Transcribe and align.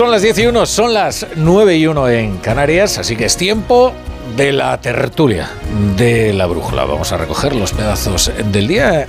Son 0.00 0.10
las 0.10 0.22
10 0.22 0.38
y 0.38 0.46
1, 0.46 0.64
son 0.64 0.94
las 0.94 1.26
9 1.36 1.76
y 1.76 1.86
1 1.86 2.08
en 2.08 2.38
Canarias, 2.38 2.96
así 2.96 3.16
que 3.16 3.26
es 3.26 3.36
tiempo 3.36 3.92
de 4.34 4.50
la 4.50 4.80
tertulia 4.80 5.50
de 5.94 6.32
la 6.32 6.46
brújula. 6.46 6.86
Vamos 6.86 7.12
a 7.12 7.18
recoger 7.18 7.54
los 7.54 7.74
pedazos 7.74 8.32
del 8.50 8.66
día 8.66 9.04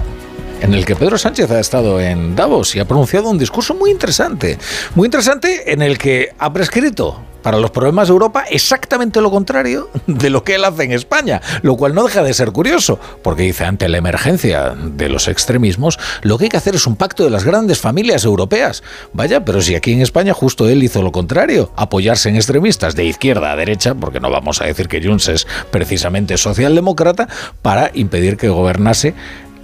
en 0.59 0.73
el 0.73 0.85
que 0.85 0.97
Pedro 0.97 1.17
Sánchez 1.17 1.49
ha 1.49 1.61
estado 1.61 2.01
en 2.01 2.35
Davos 2.35 2.75
y 2.75 2.79
ha 2.79 2.85
pronunciado 2.85 3.29
un 3.29 3.37
discurso 3.37 3.73
muy 3.73 3.89
interesante, 3.89 4.57
muy 4.93 5.05
interesante 5.05 5.71
en 5.71 5.81
el 5.81 5.97
que 5.97 6.33
ha 6.37 6.51
prescrito 6.51 7.23
para 7.41 7.57
los 7.57 7.71
problemas 7.71 8.07
de 8.07 8.13
Europa 8.13 8.43
exactamente 8.49 9.21
lo 9.21 9.31
contrario 9.31 9.89
de 10.07 10.29
lo 10.29 10.43
que 10.43 10.55
él 10.55 10.65
hace 10.65 10.83
en 10.83 10.91
España, 10.91 11.41
lo 11.61 11.75
cual 11.77 11.93
no 11.93 12.03
deja 12.03 12.23
de 12.23 12.33
ser 12.33 12.51
curioso, 12.51 12.99
porque 13.23 13.43
dice, 13.43 13.65
ante 13.65 13.89
la 13.89 13.97
emergencia 13.97 14.75
de 14.75 15.09
los 15.09 15.27
extremismos, 15.27 15.99
lo 16.21 16.37
que 16.37 16.45
hay 16.45 16.49
que 16.49 16.57
hacer 16.57 16.75
es 16.75 16.87
un 16.87 16.95
pacto 16.95 17.23
de 17.23 17.29
las 17.29 17.43
grandes 17.43 17.79
familias 17.79 18.25
europeas. 18.25 18.83
Vaya, 19.13 19.43
pero 19.45 19.61
si 19.61 19.75
aquí 19.75 19.93
en 19.93 20.01
España 20.01 20.33
justo 20.33 20.67
él 20.67 20.83
hizo 20.83 21.01
lo 21.01 21.11
contrario, 21.11 21.71
apoyarse 21.75 22.29
en 22.29 22.35
extremistas 22.35 22.95
de 22.95 23.05
izquierda 23.05 23.51
a 23.51 23.55
derecha, 23.55 23.95
porque 23.95 24.19
no 24.19 24.29
vamos 24.29 24.61
a 24.61 24.65
decir 24.65 24.87
que 24.87 25.01
Junts 25.03 25.29
es 25.29 25.47
precisamente 25.71 26.37
socialdemócrata, 26.37 27.27
para 27.61 27.91
impedir 27.93 28.37
que 28.37 28.49
gobernase 28.49 29.13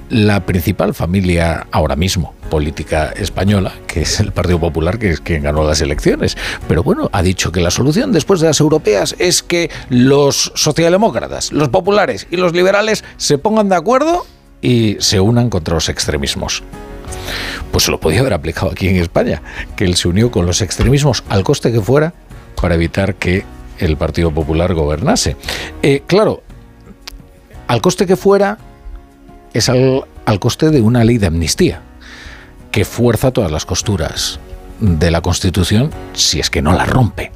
la 0.09 0.45
principal 0.45 0.93
familia 0.93 1.67
ahora 1.71 1.95
mismo 1.95 2.33
política 2.49 3.11
española, 3.15 3.73
que 3.87 4.01
es 4.01 4.19
el 4.19 4.31
Partido 4.31 4.59
Popular, 4.59 4.99
que 4.99 5.09
es 5.09 5.19
quien 5.19 5.43
ganó 5.43 5.63
las 5.65 5.81
elecciones. 5.81 6.37
Pero 6.67 6.83
bueno, 6.83 7.09
ha 7.11 7.21
dicho 7.21 7.51
que 7.51 7.61
la 7.61 7.71
solución 7.71 8.11
después 8.11 8.39
de 8.39 8.47
las 8.47 8.59
europeas 8.59 9.15
es 9.19 9.43
que 9.43 9.69
los 9.89 10.51
socialdemócratas, 10.55 11.51
los 11.51 11.69
populares 11.69 12.27
y 12.31 12.37
los 12.37 12.53
liberales 12.53 13.03
se 13.17 13.37
pongan 13.37 13.69
de 13.69 13.75
acuerdo 13.75 14.25
y 14.61 14.97
se 14.99 15.19
unan 15.19 15.49
contra 15.49 15.75
los 15.75 15.89
extremismos. 15.89 16.63
Pues 17.71 17.83
se 17.83 17.91
lo 17.91 17.99
podía 17.99 18.21
haber 18.21 18.33
aplicado 18.33 18.71
aquí 18.71 18.87
en 18.87 18.97
España, 18.97 19.41
que 19.75 19.83
él 19.83 19.95
se 19.95 20.07
unió 20.07 20.31
con 20.31 20.45
los 20.45 20.61
extremismos 20.61 21.23
al 21.29 21.43
coste 21.43 21.71
que 21.71 21.81
fuera 21.81 22.13
para 22.61 22.75
evitar 22.75 23.15
que 23.15 23.43
el 23.77 23.97
Partido 23.97 24.31
Popular 24.31 24.73
gobernase. 24.73 25.35
Eh, 25.83 26.03
claro, 26.07 26.41
al 27.67 27.81
coste 27.81 28.05
que 28.07 28.15
fuera, 28.15 28.57
es 29.57 29.69
al, 29.69 30.05
coste 30.39 30.69
de 30.69 30.81
una 30.81 31.03
ley 31.03 31.17
de 31.17 31.27
amnistía 31.27 31.81
que 32.71 32.85
fuerza 32.85 33.31
todas 33.31 33.51
las 33.51 33.65
costuras 33.65 34.39
de 34.79 35.09
la 35.09 35.21
Constitución 35.21 35.91
si 36.13 36.39
es 36.39 36.49
que 36.49 36.61
no 36.61 36.73
la 36.73 36.85
rompe. 36.85 37.31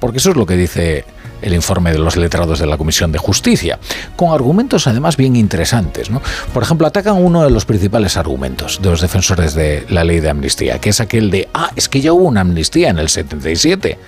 Porque 0.00 0.18
eso 0.18 0.30
es 0.30 0.36
lo 0.36 0.46
que 0.46 0.56
dice 0.56 1.04
el 1.42 1.54
informe 1.54 1.92
de 1.92 1.98
los 1.98 2.16
letrados 2.16 2.58
de 2.58 2.66
la 2.66 2.78
Comisión 2.78 3.12
de 3.12 3.18
Justicia, 3.18 3.78
con 4.16 4.32
argumentos 4.32 4.86
además 4.86 5.16
bien 5.16 5.36
interesantes. 5.36 6.10
¿no? 6.10 6.22
Por 6.52 6.62
ejemplo, 6.62 6.86
atacan 6.86 7.22
uno 7.22 7.42
de 7.42 7.50
los 7.50 7.64
principales 7.64 8.16
argumentos 8.16 8.80
de 8.80 8.90
los 8.90 9.00
defensores 9.00 9.54
de 9.54 9.84
la 9.88 10.04
ley 10.04 10.20
de 10.20 10.30
amnistía, 10.30 10.78
que 10.80 10.90
es 10.90 11.00
aquel 11.00 11.30
de, 11.30 11.48
ah, 11.52 11.70
es 11.76 11.88
que 11.88 12.00
ya 12.00 12.12
hubo 12.12 12.24
una 12.24 12.40
amnistía 12.40 12.88
en 12.88 12.98
el 12.98 13.08
77. 13.08 13.98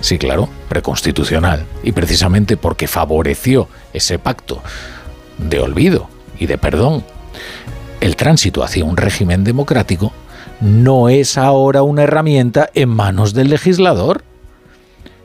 Sí, 0.00 0.18
claro, 0.18 0.48
preconstitucional. 0.68 1.64
Y 1.82 1.92
precisamente 1.92 2.56
porque 2.56 2.86
favoreció 2.86 3.68
ese 3.92 4.18
pacto 4.18 4.62
de 5.38 5.60
olvido 5.60 6.08
y 6.38 6.46
de 6.46 6.58
perdón 6.58 7.04
el 8.00 8.16
tránsito 8.16 8.62
hacia 8.62 8.84
un 8.84 8.96
régimen 8.96 9.44
democrático 9.44 10.12
no 10.60 11.08
es 11.08 11.36
ahora 11.36 11.82
una 11.82 12.04
herramienta 12.04 12.70
en 12.74 12.88
manos 12.88 13.34
del 13.34 13.50
legislador. 13.50 14.24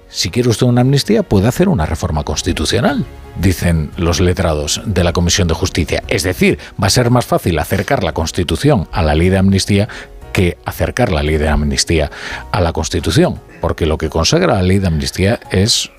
Si 0.09 0.29
quiere 0.29 0.49
usted 0.49 0.67
una 0.67 0.81
amnistía, 0.81 1.23
puede 1.23 1.47
hacer 1.47 1.69
una 1.69 1.85
reforma 1.85 2.23
constitucional, 2.23 3.05
dicen 3.39 3.91
los 3.95 4.19
letrados 4.19 4.81
de 4.85 5.03
la 5.05 5.13
Comisión 5.13 5.47
de 5.47 5.53
Justicia. 5.53 6.03
Es 6.09 6.23
decir, 6.23 6.59
va 6.81 6.87
a 6.87 6.89
ser 6.89 7.11
más 7.11 7.25
fácil 7.25 7.57
acercar 7.59 8.03
la 8.03 8.13
Constitución 8.13 8.89
a 8.91 9.03
la 9.03 9.15
ley 9.15 9.29
de 9.29 9.37
amnistía 9.37 9.87
que 10.33 10.57
acercar 10.65 11.11
la 11.11 11.23
ley 11.23 11.37
de 11.37 11.47
amnistía 11.47 12.09
a 12.51 12.61
la 12.61 12.73
Constitución, 12.73 13.39
porque 13.61 13.85
lo 13.85 13.97
que 13.97 14.09
consagra 14.09 14.55
la 14.55 14.63
ley 14.63 14.79
de 14.79 14.87
amnistía 14.87 15.39
es 15.51 15.91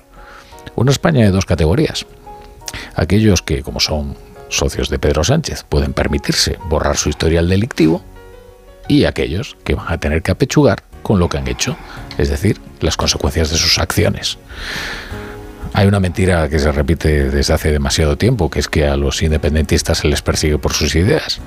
una 0.75 0.91
España 0.91 1.23
de 1.23 1.31
dos 1.31 1.45
categorías. 1.45 2.05
Aquellos 2.95 3.41
que, 3.41 3.63
como 3.63 3.79
son 3.79 4.15
socios 4.57 4.89
de 4.89 4.99
Pedro 4.99 5.23
Sánchez 5.23 5.65
pueden 5.67 5.93
permitirse 5.93 6.57
borrar 6.69 6.97
su 6.97 7.09
historial 7.09 7.49
delictivo 7.49 8.03
y 8.87 9.05
aquellos 9.05 9.57
que 9.63 9.75
van 9.75 9.91
a 9.91 9.97
tener 9.97 10.21
que 10.21 10.31
apechugar 10.31 10.83
con 11.01 11.19
lo 11.19 11.29
que 11.29 11.37
han 11.37 11.47
hecho, 11.47 11.75
es 12.17 12.29
decir, 12.29 12.59
las 12.79 12.97
consecuencias 12.97 13.49
de 13.49 13.57
sus 13.57 13.77
acciones. 13.79 14.37
Hay 15.73 15.87
una 15.87 15.99
mentira 15.99 16.47
que 16.49 16.59
se 16.59 16.71
repite 16.71 17.29
desde 17.29 17.53
hace 17.53 17.71
demasiado 17.71 18.17
tiempo, 18.17 18.49
que 18.49 18.59
es 18.59 18.67
que 18.67 18.87
a 18.87 18.95
los 18.95 19.21
independentistas 19.21 19.99
se 19.99 20.07
les 20.07 20.21
persigue 20.21 20.57
por 20.57 20.73
sus 20.73 20.95
ideas. 20.95 21.39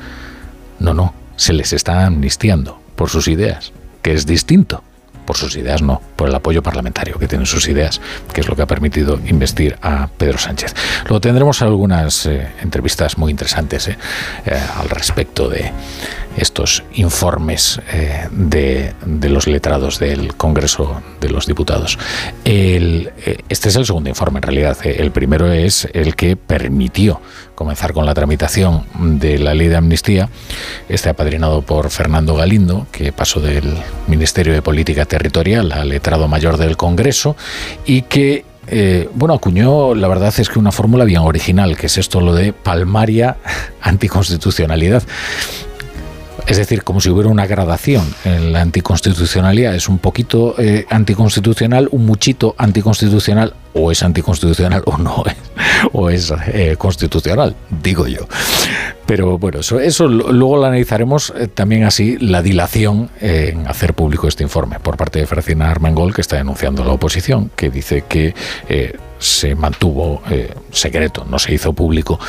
No, 0.79 0.95
no, 0.95 1.15
se 1.37 1.53
les 1.53 1.73
está 1.73 2.07
amnistiando 2.07 2.81
por 2.97 3.09
sus 3.09 3.29
ideas, 3.29 3.73
que 4.03 4.13
es 4.13 4.27
distinto 4.27 4.83
por 5.27 5.37
sus 5.37 5.57
ideas 5.57 5.83
no, 5.83 6.01
por 6.17 6.29
el 6.29 6.35
apoyo 6.35 6.63
parlamentario 6.63 7.19
que 7.19 7.29
tienen 7.29 7.47
sus 7.47 7.69
ideas, 7.69 8.01
que 8.33 8.41
es 8.41 8.49
lo 8.49 8.57
que 8.57 8.63
ha 8.63 8.67
permitido 8.67 9.21
investir 9.27 9.77
a 9.83 10.09
Pedro 10.17 10.39
Sánchez. 10.39 10.75
Luego 11.05 11.21
tendremos 11.21 11.61
algunas 11.61 12.25
eh, 12.27 12.49
entrevistas 12.63 13.19
muy 13.19 13.31
interesantes 13.31 13.89
eh, 13.89 13.99
eh, 14.47 14.61
al 14.79 14.89
respecto 14.89 15.49
de 15.49 15.71
estos 16.37 16.85
informes 16.95 17.81
de, 18.31 18.95
los 19.29 19.47
letrados 19.47 19.99
del 19.99 20.35
Congreso 20.35 21.03
de 21.21 21.31
los 21.31 21.47
Diputados. 21.47 21.99
este 22.45 23.69
es 23.69 23.77
el 23.77 23.87
segundo 23.87 24.09
informe, 24.09 24.39
en 24.39 24.43
realidad. 24.43 24.77
El 24.85 25.11
primero 25.11 25.51
es 25.51 25.89
el 25.93 26.15
que 26.15 26.37
permitió 26.37 27.21
comenzar 27.55 27.93
con 27.93 28.07
la 28.07 28.15
tramitación 28.15 28.85
de 29.19 29.39
la 29.39 29.55
ley 29.55 29.69
de 29.69 29.77
amnistía. 29.77 30.29
Este 30.89 31.09
apadrinado 31.09 31.63
por 31.63 31.91
Fernando 31.91 32.35
Galindo, 32.35 32.87
que 32.93 33.13
pasó 33.13 33.41
del 33.41 33.75
Ministerio 34.07 34.53
de 34.53 34.63
Política 34.63 35.05
Territorial 35.07 35.73
al 35.73 35.89
letrado 35.89 36.29
mayor 36.29 36.59
del 36.59 36.77
Congreso 36.77 37.37
y 37.85 38.03
que 38.03 38.45
eh, 38.69 39.09
bueno, 39.15 39.35
acuñó, 39.35 39.95
la 39.95 40.09
verdad 40.09 40.35
es 40.37 40.49
que 40.49 40.59
una 40.59 40.73
fórmula 40.73 41.05
bien 41.05 41.21
original, 41.21 41.77
que 41.77 41.87
es 41.87 41.99
esto 41.99 42.21
lo 42.21 42.35
de 42.35 42.53
palmaria 42.53 43.37
anticonstitucionalidad. 43.81 45.03
Es 46.47 46.59
decir, 46.59 46.85
como 46.85 47.01
si 47.01 47.11
hubiera 47.11 47.29
una 47.29 47.47
gradación 47.47 48.05
en 48.25 48.53
la 48.53 48.61
anticonstitucionalidad. 48.61 49.75
Es 49.75 49.89
un 49.89 49.99
poquito 49.99 50.55
eh, 50.59 50.87
anticonstitucional, 50.91 51.89
un 51.91 52.07
muchito 52.07 52.55
anticonstitucional, 52.57 53.55
o 53.75 53.91
es 53.91 54.03
anticonstitucional 54.03 54.83
o 54.87 54.97
no 54.97 55.25
es, 55.27 55.37
o 55.93 56.09
es 56.09 56.33
eh, 56.53 56.77
constitucional, 56.79 57.57
digo 57.83 58.07
yo. 58.07 58.29
Pero 59.07 59.39
bueno, 59.39 59.61
eso, 59.61 59.81
eso 59.81 60.07
luego 60.07 60.57
lo 60.57 60.67
analizaremos 60.67 61.33
eh, 61.37 61.49
también 61.49 61.83
así, 61.83 62.17
la 62.19 62.43
dilación 62.43 63.11
en 63.21 63.67
hacer 63.67 63.95
público 63.95 64.29
este 64.29 64.45
informe 64.45 64.79
por 64.79 64.97
parte 64.97 65.19
de 65.19 65.27
Francina 65.27 65.71
Armengol, 65.71 66.15
que 66.15 66.21
está 66.21 66.37
denunciando 66.37 66.85
la 66.85 66.93
oposición, 66.93 67.51
que 67.57 67.71
dice 67.71 68.05
que 68.09 68.35
se 69.19 69.55
mantuvo 69.55 70.23
secreto, 70.71 71.27
no 71.29 71.39
se 71.39 71.55
hizo 71.55 71.73
público, 71.73 72.21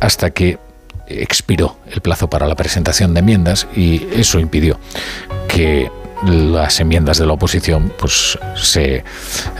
hasta 0.00 0.30
que 0.30 0.58
expiró 1.06 1.76
el 1.90 2.00
plazo 2.00 2.28
para 2.28 2.46
la 2.46 2.54
presentación 2.54 3.14
de 3.14 3.20
enmiendas 3.20 3.66
y 3.74 4.06
eso 4.12 4.38
impidió 4.38 4.78
que 5.48 5.90
las 6.24 6.80
enmiendas 6.80 7.18
de 7.18 7.26
la 7.26 7.34
oposición 7.34 7.92
pues 7.98 8.38
se 8.54 9.04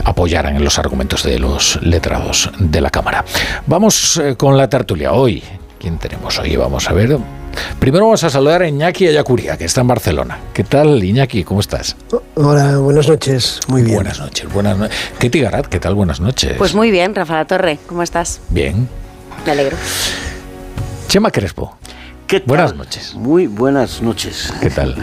apoyaran 0.03 0.55
en 0.55 0.63
los 0.63 0.79
argumentos 0.79 1.23
de 1.23 1.39
los 1.39 1.79
letrados 1.81 2.49
de 2.57 2.81
la 2.81 2.89
Cámara. 2.89 3.23
Vamos 3.67 4.17
eh, 4.17 4.35
con 4.35 4.57
la 4.57 4.67
tertulia. 4.69 5.13
Hoy, 5.13 5.43
¿quién 5.79 5.97
tenemos 5.97 6.39
hoy? 6.39 6.55
Vamos 6.55 6.89
a 6.89 6.93
ver. 6.93 7.17
Primero 7.79 8.05
vamos 8.05 8.23
a 8.23 8.29
saludar 8.29 8.61
a 8.61 8.67
Iñaki 8.67 9.07
Ayacuría, 9.07 9.57
que 9.57 9.65
está 9.65 9.81
en 9.81 9.87
Barcelona. 9.87 10.39
¿Qué 10.53 10.63
tal, 10.63 11.03
Iñaki? 11.03 11.43
¿Cómo 11.43 11.59
estás? 11.59 11.95
Hola, 12.35 12.77
buenas 12.77 13.07
noches. 13.07 13.59
Muy 13.67 13.83
bien. 13.83 13.95
Buenas 13.95 14.19
noches. 14.19 14.51
Buenas 14.51 14.77
noches. 14.77 14.97
¿Qué 15.19 15.29
Garat? 15.29 15.67
¿Qué 15.67 15.79
tal? 15.79 15.95
Buenas 15.95 16.19
noches. 16.19 16.53
Pues 16.57 16.75
muy 16.75 16.91
bien, 16.91 17.15
Rafa 17.15 17.35
La 17.35 17.45
Torre. 17.45 17.79
¿Cómo 17.87 18.03
estás? 18.03 18.41
Bien. 18.49 18.87
Me 19.45 19.51
alegro. 19.51 19.77
Chema 21.07 21.31
Crespo. 21.31 21.77
Buenas 22.45 22.75
noches. 22.75 23.13
Muy 23.15 23.47
buenas 23.47 24.01
noches. 24.01 24.53
¿Qué 24.61 24.69
tal? 24.69 25.01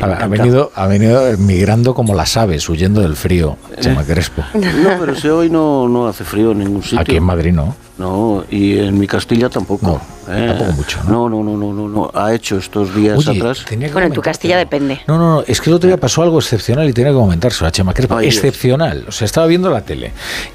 ha, 0.00 0.26
venido, 0.26 0.72
ha 0.74 0.86
venido 0.86 1.36
migrando 1.36 1.92
como 1.92 2.14
las 2.14 2.38
aves, 2.38 2.66
huyendo 2.70 3.02
del 3.02 3.14
frío, 3.14 3.58
Chema 3.78 4.00
¿Eh? 4.00 4.06
Crespo. 4.06 4.42
No, 4.54 4.98
pero 4.98 5.14
si 5.14 5.28
hoy 5.28 5.50
no, 5.50 5.86
no 5.86 6.08
hace 6.08 6.24
frío 6.24 6.52
en 6.52 6.60
ningún 6.60 6.82
sitio. 6.82 7.00
Aquí 7.00 7.16
en 7.16 7.22
Madrid 7.22 7.52
no. 7.52 7.76
No, 7.98 8.44
y 8.50 8.78
en 8.78 8.98
mi 8.98 9.06
Castilla 9.06 9.50
tampoco. 9.50 10.00
No, 10.26 10.34
¿eh? 10.34 10.46
tampoco 10.48 10.72
mucho. 10.72 11.00
¿no? 11.04 11.28
¿no? 11.28 11.42
No, 11.42 11.56
no, 11.58 11.72
no, 11.74 11.88
no, 11.88 12.10
Ha 12.14 12.32
hecho 12.32 12.56
estos 12.56 12.94
días 12.94 13.28
atrás. 13.28 13.66
Bueno, 13.92 14.06
en 14.06 14.12
tu 14.14 14.22
Castilla 14.22 14.56
depende. 14.56 15.02
No, 15.06 15.18
no, 15.18 15.34
no. 15.36 15.44
Es 15.46 15.60
que 15.60 15.68
el 15.68 15.76
otro 15.76 15.88
día 15.88 15.98
pasó 15.98 16.22
algo 16.22 16.38
excepcional 16.38 16.88
y 16.88 16.94
tenía 16.94 17.10
que 17.10 17.18
comentárselo 17.18 17.68
a 17.68 17.70
Chema 17.70 17.92
Crespo. 17.92 18.20
excepcional. 18.20 19.04
O 19.06 19.12
sea, 19.12 19.26
estaba 19.26 19.46
viendo 19.46 19.68
la 19.68 19.82
tele. 19.82 20.12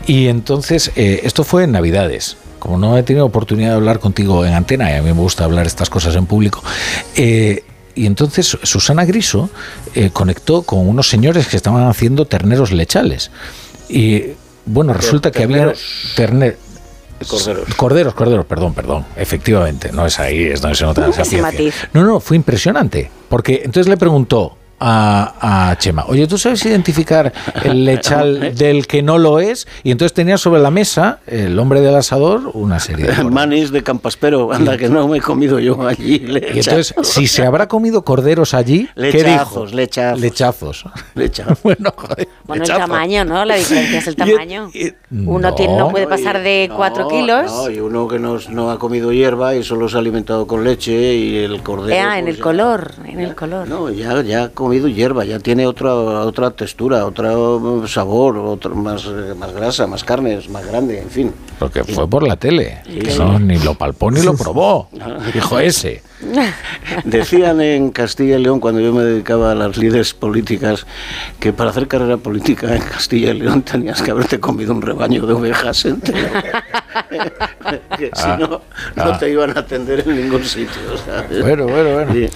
Y 0.07 0.28
entonces, 0.28 0.92
eh, 0.95 1.22
esto 1.24 1.44
fue 1.44 1.66
en 1.66 1.74
Navidades 1.74 2.38
como 2.59 2.77
no 2.77 2.97
he 2.97 3.03
tenido 3.03 3.25
oportunidad 3.25 3.69
de 3.69 3.75
hablar 3.75 4.00
contigo 4.00 4.45
en 4.45 4.53
antena, 4.53 4.91
y 4.91 4.95
a 4.95 5.01
mí 5.01 5.07
me 5.07 5.19
gusta 5.19 5.45
hablar 5.45 5.65
estas 5.65 5.89
cosas 5.89 6.15
en 6.15 6.25
público, 6.25 6.61
eh, 7.15 7.63
y 7.95 8.06
entonces 8.06 8.57
Susana 8.63 9.03
Griso 9.06 9.50
eh, 9.95 10.09
conectó 10.11 10.61
con 10.61 10.88
unos 10.88 11.09
señores 11.09 11.47
que 11.47 11.57
estaban 11.57 11.88
haciendo 11.88 12.25
terneros 12.25 12.71
lechales. 12.71 13.31
Y 13.89 14.27
bueno, 14.65 14.94
resulta 14.94 15.31
que 15.31 15.44
había 15.44 15.73
terneros. 16.15 16.59
Corderos. 17.27 17.75
Corderos, 17.75 18.13
corderos, 18.13 18.45
perdón, 18.45 18.73
perdón. 18.73 19.06
Efectivamente, 19.17 19.91
no 19.91 20.06
es 20.06 20.17
ahí, 20.19 20.44
es 20.44 20.61
donde 20.61 20.77
se 20.77 20.85
nota 20.85 21.09
esa. 21.09 21.51
No, 21.91 22.06
no, 22.06 22.21
fue 22.21 22.38
impresionante. 22.38 23.11
Porque 23.27 23.63
entonces 23.65 23.89
le 23.89 23.97
preguntó, 23.97 24.56
a, 24.80 25.76
Chema, 25.80 26.06
oye, 26.08 26.28
¿tú 26.28 26.38
sabes 26.38 26.66
identificar 26.66 27.31
el 27.64 27.86
lechal 27.86 28.56
del 28.56 28.88
que 28.88 29.02
no 29.02 29.18
lo 29.18 29.40
es? 29.40 29.68
Y 29.84 29.92
entonces 29.92 30.14
tenía 30.14 30.38
sobre 30.38 30.62
la 30.62 30.72
mesa 30.72 31.20
el 31.28 31.58
hombre 31.60 31.81
del 31.81 31.96
asador 31.96 32.52
una 32.54 32.80
serie 32.80 33.08
de... 33.08 33.24
Manis 33.30 33.72
de 33.72 33.84
Campaspero, 33.84 34.52
anda, 34.52 34.78
que 34.78 34.90
no 34.90 35.08
me 35.08 35.18
he 35.18 35.22
comido 35.22 35.60
yo 35.60 35.88
allí. 35.88 36.26
Y 36.50 36.60
entonces, 36.60 36.94
si 37.04 37.28
se 37.28 37.46
habrá 37.46 37.68
comido 37.68 38.04
corderos 38.04 38.54
allí, 38.54 38.90
¿qué 38.96 39.24
dijo? 39.24 39.66
Lechazos, 39.66 39.74
lechazos. 39.74 40.86
Lechazos. 41.16 41.62
bueno, 41.64 41.94
joder, 41.96 42.28
bueno 42.46 42.64
el 42.64 42.70
tamaño, 42.70 43.26
¿no? 43.26 43.46
La 43.46 43.56
diferencia 43.56 44.00
es 44.00 44.08
el 44.08 44.16
tamaño. 44.16 44.72
uno 45.12 45.52
no, 45.78 45.90
puede 45.90 46.08
pasar 46.08 46.42
de 46.42 46.70
4 46.76 47.08
kilos. 47.08 47.52
No, 47.52 47.70
y 47.70 47.80
uno 47.80 48.08
que 48.08 48.20
no, 48.20 48.38
no, 48.50 48.72
ha 48.72 48.80
comido 48.80 49.12
hierba 49.12 49.56
y 49.56 49.64
solo 49.64 49.90
se 49.90 49.98
ha 49.98 50.00
alimentado 50.00 50.48
con 50.48 50.64
leche 50.64 51.16
y 51.16 51.38
el 51.38 51.62
cordero... 51.62 52.10
Ah, 52.10 52.18
en 52.18 52.26
pues 52.26 52.38
el 52.38 52.42
color, 52.42 52.94
en 53.06 53.20
el 53.20 53.36
color. 53.36 53.68
No, 53.68 53.90
ya, 53.90 54.22
ya 54.22 54.50
comido 54.69 54.88
hierba, 54.88 55.25
ya 55.25 55.39
tiene 55.39 55.66
otra 55.66 55.95
otra 55.95 56.51
textura, 56.51 57.04
otro 57.04 57.88
sabor, 57.88 58.38
otro 58.38 58.75
más, 58.75 59.04
más 59.36 59.51
grasa, 59.51 59.88
más 59.88 60.04
carne, 60.04 60.36
es 60.36 60.48
más 60.48 60.63
grande, 60.63 61.01
en 61.01 61.10
fin. 61.10 61.33
Porque 61.57 61.83
fue 61.83 62.07
por 62.07 62.27
la 62.27 62.36
tele, 62.36 62.83
ni 63.42 63.57
lo 63.57 63.74
palpó 63.74 64.12
ni 64.12 64.21
lo 64.21 64.36
probó, 64.36 64.88
dijo 65.33 65.60
ese. 65.60 66.04
Decían 67.04 67.62
en 67.62 67.89
Castilla 67.89 68.38
y 68.38 68.44
León, 68.44 68.60
cuando 68.60 68.80
yo 68.80 68.94
me 68.94 69.04
dedicaba 69.04 69.54
a 69.54 69.56
las 69.56 69.75
líderes 69.75 70.13
políticas, 70.13 70.86
que 71.39 71.51
para 71.51 71.71
hacer 71.71 71.88
carrera 71.88 72.18
política 72.18 72.75
en 72.75 72.83
Castilla 72.83 73.31
y 73.31 73.39
León 73.39 73.63
tenías 73.63 74.04
que 74.04 74.12
haberte 74.12 74.39
comido 74.39 74.71
un 74.71 74.83
rebaño 74.83 75.25
de 75.25 75.33
ovejas 75.33 75.83
entero. 75.86 76.27
que 77.97 78.06
si 78.13 78.24
ah, 78.24 78.38
no, 78.39 78.47
no 78.47 78.62
ah. 78.97 79.18
te 79.19 79.30
iban 79.30 79.56
a 79.56 79.59
atender 79.62 80.03
en 80.07 80.15
ningún 80.15 80.44
sitio. 80.44 80.81
Bueno, 81.41 81.65
bueno, 81.68 81.94
bueno. 81.94 82.30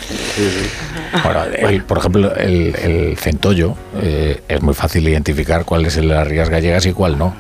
por 1.87 1.97
ejemplo, 1.97 2.35
el, 2.35 3.17
centollo 3.17 3.75
eh, 4.01 4.41
es 4.47 4.61
muy 4.61 4.73
fácil 4.73 5.07
identificar 5.07 5.65
cuál 5.65 5.85
es 5.85 5.97
el 5.97 6.07
de 6.07 6.15
las 6.15 6.27
rías 6.27 6.49
gallegas 6.49 6.85
y 6.85 6.93
cuál 6.93 7.17
no. 7.17 7.35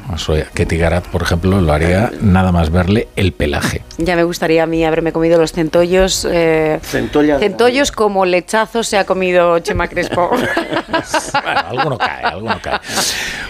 Que 0.53 0.65
Tigarat, 0.65 1.07
por 1.07 1.21
ejemplo, 1.21 1.59
lo 1.59 1.73
haría 1.73 2.11
nada 2.21 2.51
más 2.51 2.69
verle 2.69 3.07
el 3.15 3.33
pelaje. 3.33 3.81
Ya 3.97 4.15
me 4.15 4.23
gustaría 4.23 4.63
a 4.63 4.65
mí 4.65 4.85
haberme 4.85 5.11
comido 5.11 5.39
los 5.39 5.51
centollos 5.51 6.27
eh, 6.29 6.79
centollos 6.81 7.91
como 7.91 8.25
lechazos 8.25 8.87
se 8.87 8.97
ha 8.97 9.05
comido 9.05 9.59
Chema 9.59 9.87
Crespo. 9.87 10.29
bueno, 10.29 11.59
alguno 11.67 11.97
cae, 11.97 12.23
alguno 12.23 12.59
cae. 12.61 12.79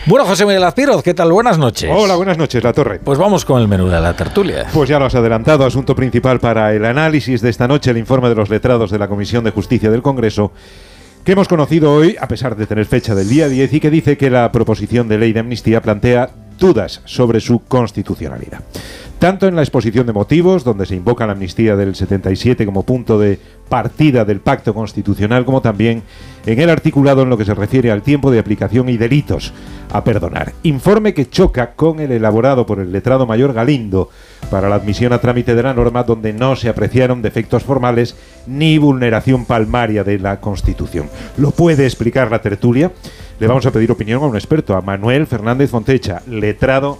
Bueno, 0.06 0.26
José 0.26 0.46
Miguel 0.46 0.64
Azpiroz, 0.64 1.04
¿qué 1.04 1.14
tal? 1.14 1.32
Buenas 1.32 1.58
noches. 1.58 1.90
Hola, 1.94 2.16
buenas 2.16 2.38
noches, 2.38 2.64
La 2.64 2.74
Torre. 2.74 3.00
Pues 3.00 3.18
vamos 3.18 3.46
con 3.46 3.62
el 3.62 3.68
menú 3.68 3.88
de 3.88 4.00
la 4.00 4.14
tertulia. 4.14 4.66
Pues 4.74 4.90
ya 4.90 5.00
lo 5.00 5.06
has 5.06 5.16
adelantado, 5.16 5.66
asunto 5.66 5.96
principal 5.96 6.40
para 6.40 6.74
el 6.74 6.86
análisis 6.86 7.42
de 7.42 7.50
esta 7.50 7.68
noche, 7.68 7.92
el 7.92 7.98
informe 7.98 8.30
de 8.30 8.36
los 8.36 8.50
letrados 8.50 8.92
de 8.92 9.00
la 9.00 9.08
Comisión 9.08 9.44
de 9.44 9.52
Justicia 9.52 9.90
del 9.90 10.02
Congreso 10.02 10.52
que 11.24 11.32
hemos 11.32 11.48
conocido 11.48 11.94
hoy, 11.94 12.18
a 12.20 12.28
pesar 12.28 12.58
de 12.58 12.68
tener 12.68 12.86
fecha 12.86 13.16
del 13.16 13.30
día 13.30 13.48
10, 13.48 13.74
y 13.74 13.80
que 13.80 13.90
dice 13.90 14.18
que 14.18 14.30
la 14.30 14.52
proposición 14.52 15.08
de 15.08 15.18
ley 15.18 15.32
de 15.32 15.40
amnistía 15.40 15.82
plantea 15.82 16.30
dudas 16.60 17.02
sobre 17.06 17.40
su 17.40 17.60
constitucionalidad. 17.60 18.62
Tanto 19.20 19.48
en 19.48 19.56
la 19.56 19.62
exposición 19.62 20.06
de 20.06 20.12
motivos, 20.12 20.66
donde 20.66 20.86
se 20.86 20.96
invoca 20.96 21.26
la 21.26 21.32
amnistía 21.32 21.78
del 21.78 21.96
77 21.96 22.66
como 22.66 22.84
punto 22.84 23.18
de 23.18 23.40
partida 23.74 24.24
del 24.24 24.40
pacto 24.40 24.72
constitucional, 24.76 25.46
como 25.46 25.60
también 25.60 26.04
en 26.46 26.62
el 26.62 26.70
articulado 26.70 27.24
en 27.24 27.32
lo 27.32 27.40
que 27.40 27.44
se 27.44 27.56
refiere 27.56 27.90
al 27.90 28.04
tiempo 28.04 28.30
de 28.30 28.38
aplicación 28.38 28.88
y 28.88 28.98
delitos 28.98 29.52
a 29.92 30.04
perdonar. 30.04 30.54
Informe 30.62 31.16
que 31.16 31.28
choca 31.28 31.72
con 31.72 32.00
el 32.00 32.12
elaborado 32.12 32.68
por 32.68 32.78
el 32.78 32.92
letrado 32.92 33.26
mayor 33.26 33.52
Galindo 33.52 34.12
para 34.52 34.70
la 34.70 34.76
admisión 34.76 35.12
a 35.12 35.18
trámite 35.18 35.56
de 35.56 35.64
la 35.64 35.74
norma, 35.74 36.04
donde 36.04 36.34
no 36.34 36.56
se 36.56 36.70
apreciaron 36.70 37.24
defectos 37.24 37.64
formales 37.64 38.16
ni 38.46 38.78
vulneración 38.78 39.46
palmaria 39.46 40.04
de 40.04 40.20
la 40.20 40.40
Constitución. 40.40 41.10
¿Lo 41.38 41.50
puede 41.50 41.86
explicar 41.86 42.30
la 42.30 42.44
tertulia? 42.44 42.92
Le 43.40 43.48
vamos 43.48 43.66
a 43.66 43.72
pedir 43.72 43.92
opinión 43.92 44.22
a 44.22 44.28
un 44.28 44.36
experto, 44.36 44.76
a 44.76 44.82
Manuel 44.82 45.26
Fernández 45.26 45.72
Fontecha, 45.72 46.22
letrado 46.28 47.00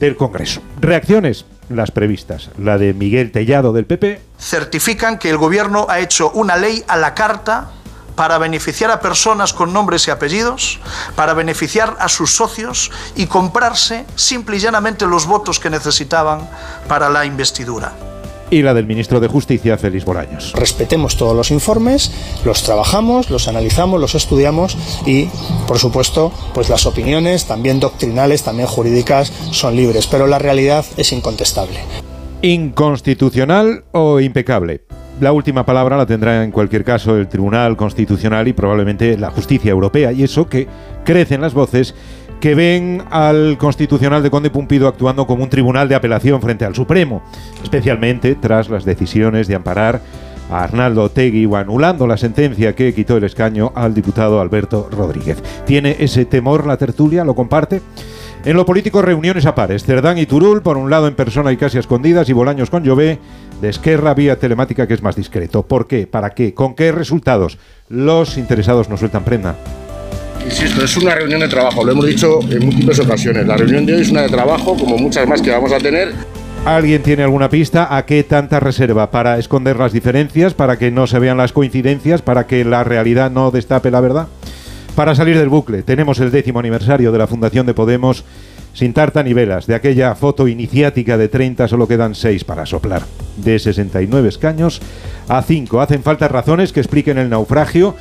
del 0.00 0.16
Congreso. 0.16 0.62
Reacciones 0.80 1.44
las 1.68 1.90
previstas. 1.90 2.50
La 2.58 2.78
de 2.78 2.94
Miguel 2.94 3.32
Tellado 3.32 3.72
del 3.72 3.86
PP. 3.86 4.20
Certifican 4.38 5.18
que 5.18 5.30
el 5.30 5.38
gobierno 5.38 5.86
ha 5.88 6.00
hecho 6.00 6.30
una 6.32 6.56
ley 6.56 6.84
a 6.88 6.96
la 6.96 7.14
carta 7.14 7.70
para 8.14 8.38
beneficiar 8.38 8.90
a 8.90 9.00
personas 9.00 9.52
con 9.52 9.72
nombres 9.72 10.08
y 10.08 10.10
apellidos, 10.10 10.80
para 11.14 11.34
beneficiar 11.34 11.96
a 12.00 12.08
sus 12.08 12.34
socios 12.34 12.90
y 13.14 13.26
comprarse 13.26 14.06
simple 14.14 14.56
y 14.56 14.60
llanamente 14.60 15.06
los 15.06 15.26
votos 15.26 15.60
que 15.60 15.68
necesitaban 15.68 16.48
para 16.88 17.10
la 17.10 17.26
investidura 17.26 17.92
y 18.50 18.62
la 18.62 18.74
del 18.74 18.86
ministro 18.86 19.20
de 19.20 19.28
Justicia, 19.28 19.76
Félix 19.78 20.04
Bolaños. 20.04 20.52
Respetemos 20.54 21.16
todos 21.16 21.36
los 21.36 21.50
informes, 21.50 22.12
los 22.44 22.62
trabajamos, 22.62 23.30
los 23.30 23.48
analizamos, 23.48 24.00
los 24.00 24.14
estudiamos 24.14 24.76
y, 25.06 25.28
por 25.66 25.78
supuesto, 25.78 26.32
pues 26.54 26.68
las 26.68 26.86
opiniones, 26.86 27.46
también 27.46 27.80
doctrinales, 27.80 28.42
también 28.42 28.68
jurídicas, 28.68 29.32
son 29.50 29.76
libres, 29.76 30.06
pero 30.06 30.26
la 30.26 30.38
realidad 30.38 30.84
es 30.96 31.12
incontestable. 31.12 31.78
¿Inconstitucional 32.42 33.84
o 33.92 34.20
impecable? 34.20 34.82
La 35.20 35.32
última 35.32 35.64
palabra 35.64 35.96
la 35.96 36.04
tendrá 36.04 36.44
en 36.44 36.52
cualquier 36.52 36.84
caso 36.84 37.16
el 37.16 37.26
Tribunal 37.26 37.76
Constitucional 37.76 38.48
y 38.48 38.52
probablemente 38.52 39.16
la 39.16 39.30
justicia 39.30 39.70
europea, 39.70 40.12
y 40.12 40.22
eso 40.22 40.46
que 40.46 40.68
crecen 41.04 41.40
las 41.40 41.54
voces 41.54 41.94
que 42.40 42.54
ven 42.54 43.02
al 43.10 43.56
Constitucional 43.58 44.22
de 44.22 44.30
Conde 44.30 44.50
Pumpido 44.50 44.88
actuando 44.88 45.26
como 45.26 45.42
un 45.42 45.50
tribunal 45.50 45.88
de 45.88 45.94
apelación 45.94 46.40
frente 46.40 46.64
al 46.64 46.74
Supremo, 46.74 47.22
especialmente 47.62 48.34
tras 48.34 48.68
las 48.68 48.84
decisiones 48.84 49.48
de 49.48 49.54
amparar 49.54 50.00
a 50.50 50.62
Arnaldo 50.62 51.10
Tegui 51.10 51.46
o 51.46 51.56
anulando 51.56 52.06
la 52.06 52.16
sentencia 52.16 52.74
que 52.74 52.94
quitó 52.94 53.16
el 53.16 53.24
escaño 53.24 53.72
al 53.74 53.94
diputado 53.94 54.40
Alberto 54.40 54.88
Rodríguez. 54.90 55.42
¿Tiene 55.64 55.96
ese 55.98 56.24
temor 56.24 56.66
la 56.66 56.76
tertulia? 56.76 57.24
¿Lo 57.24 57.34
comparte? 57.34 57.82
En 58.44 58.56
lo 58.56 58.64
político, 58.64 59.02
reuniones 59.02 59.44
a 59.46 59.56
pares. 59.56 59.84
Cerdán 59.84 60.18
y 60.18 60.26
Turul, 60.26 60.62
por 60.62 60.76
un 60.76 60.88
lado 60.88 61.08
en 61.08 61.16
persona 61.16 61.50
y 61.50 61.56
casi 61.56 61.78
escondidas, 61.78 62.28
y 62.28 62.32
Bolaños 62.32 62.70
con 62.70 62.84
Llobé, 62.84 63.18
de 63.60 63.68
Esquerra 63.68 64.14
vía 64.14 64.38
telemática 64.38 64.86
que 64.86 64.94
es 64.94 65.02
más 65.02 65.16
discreto. 65.16 65.66
¿Por 65.66 65.88
qué? 65.88 66.06
¿Para 66.06 66.30
qué? 66.30 66.54
¿Con 66.54 66.74
qué 66.76 66.92
resultados? 66.92 67.58
Los 67.88 68.38
interesados 68.38 68.88
no 68.88 68.96
sueltan 68.96 69.24
prenda. 69.24 69.56
Insisto, 70.46 70.84
es 70.84 70.96
una 70.96 71.14
reunión 71.14 71.40
de 71.40 71.48
trabajo, 71.48 71.84
lo 71.84 71.90
hemos 71.90 72.06
dicho 72.06 72.38
en 72.48 72.64
múltiples 72.64 73.00
ocasiones. 73.00 73.46
La 73.46 73.56
reunión 73.56 73.84
de 73.84 73.94
hoy 73.94 74.02
es 74.02 74.10
una 74.10 74.22
de 74.22 74.28
trabajo, 74.28 74.76
como 74.76 74.96
muchas 74.96 75.26
más 75.26 75.42
que 75.42 75.50
vamos 75.50 75.72
a 75.72 75.78
tener. 75.78 76.12
¿Alguien 76.64 77.02
tiene 77.02 77.24
alguna 77.24 77.50
pista 77.50 77.96
a 77.96 78.06
qué 78.06 78.22
tanta 78.22 78.60
reserva? 78.60 79.10
¿Para 79.10 79.38
esconder 79.38 79.76
las 79.76 79.92
diferencias? 79.92 80.54
¿Para 80.54 80.78
que 80.78 80.92
no 80.92 81.08
se 81.08 81.18
vean 81.18 81.36
las 81.36 81.52
coincidencias? 81.52 82.22
¿Para 82.22 82.46
que 82.46 82.64
la 82.64 82.84
realidad 82.84 83.30
no 83.30 83.50
destape 83.50 83.90
la 83.90 84.00
verdad? 84.00 84.28
Para 84.94 85.16
salir 85.16 85.36
del 85.36 85.48
bucle, 85.48 85.82
tenemos 85.82 86.20
el 86.20 86.30
décimo 86.30 86.60
aniversario 86.60 87.10
de 87.10 87.18
la 87.18 87.26
fundación 87.26 87.66
de 87.66 87.74
Podemos 87.74 88.24
sin 88.72 88.92
tarta 88.92 89.22
ni 89.22 89.32
velas. 89.32 89.66
De 89.66 89.74
aquella 89.74 90.14
foto 90.14 90.46
iniciática 90.46 91.18
de 91.18 91.28
30 91.28 91.66
solo 91.66 91.88
quedan 91.88 92.14
6 92.14 92.44
para 92.44 92.66
soplar. 92.66 93.02
De 93.36 93.58
69 93.58 94.28
escaños 94.28 94.80
a 95.28 95.42
5. 95.42 95.80
Hacen 95.80 96.02
falta 96.02 96.28
razones 96.28 96.72
que 96.72 96.80
expliquen 96.80 97.18
el 97.18 97.30
naufragio 97.30 97.96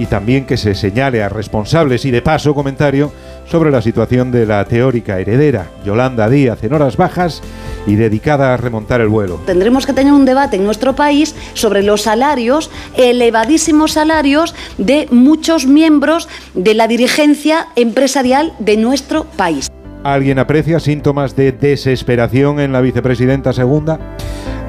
y 0.00 0.06
también 0.06 0.46
que 0.46 0.56
se 0.56 0.74
señale 0.74 1.22
a 1.22 1.28
responsables 1.28 2.06
y 2.06 2.10
de 2.10 2.22
paso 2.22 2.54
comentario 2.54 3.12
sobre 3.46 3.70
la 3.70 3.82
situación 3.82 4.32
de 4.32 4.46
la 4.46 4.64
teórica 4.64 5.20
heredera, 5.20 5.66
Yolanda 5.84 6.26
Díaz, 6.30 6.64
en 6.64 6.72
horas 6.72 6.96
bajas 6.96 7.42
y 7.86 7.96
dedicada 7.96 8.54
a 8.54 8.56
remontar 8.56 9.02
el 9.02 9.08
vuelo. 9.08 9.42
Tendremos 9.44 9.84
que 9.84 9.92
tener 9.92 10.14
un 10.14 10.24
debate 10.24 10.56
en 10.56 10.64
nuestro 10.64 10.96
país 10.96 11.34
sobre 11.52 11.82
los 11.82 12.00
salarios, 12.00 12.70
elevadísimos 12.96 13.92
salarios 13.92 14.54
de 14.78 15.06
muchos 15.10 15.66
miembros 15.66 16.30
de 16.54 16.72
la 16.72 16.88
dirigencia 16.88 17.66
empresarial 17.76 18.54
de 18.58 18.78
nuestro 18.78 19.24
país. 19.24 19.70
¿Alguien 20.02 20.38
aprecia 20.38 20.80
síntomas 20.80 21.36
de 21.36 21.52
desesperación 21.52 22.58
en 22.58 22.72
la 22.72 22.80
vicepresidenta 22.80 23.52
segunda? 23.52 24.16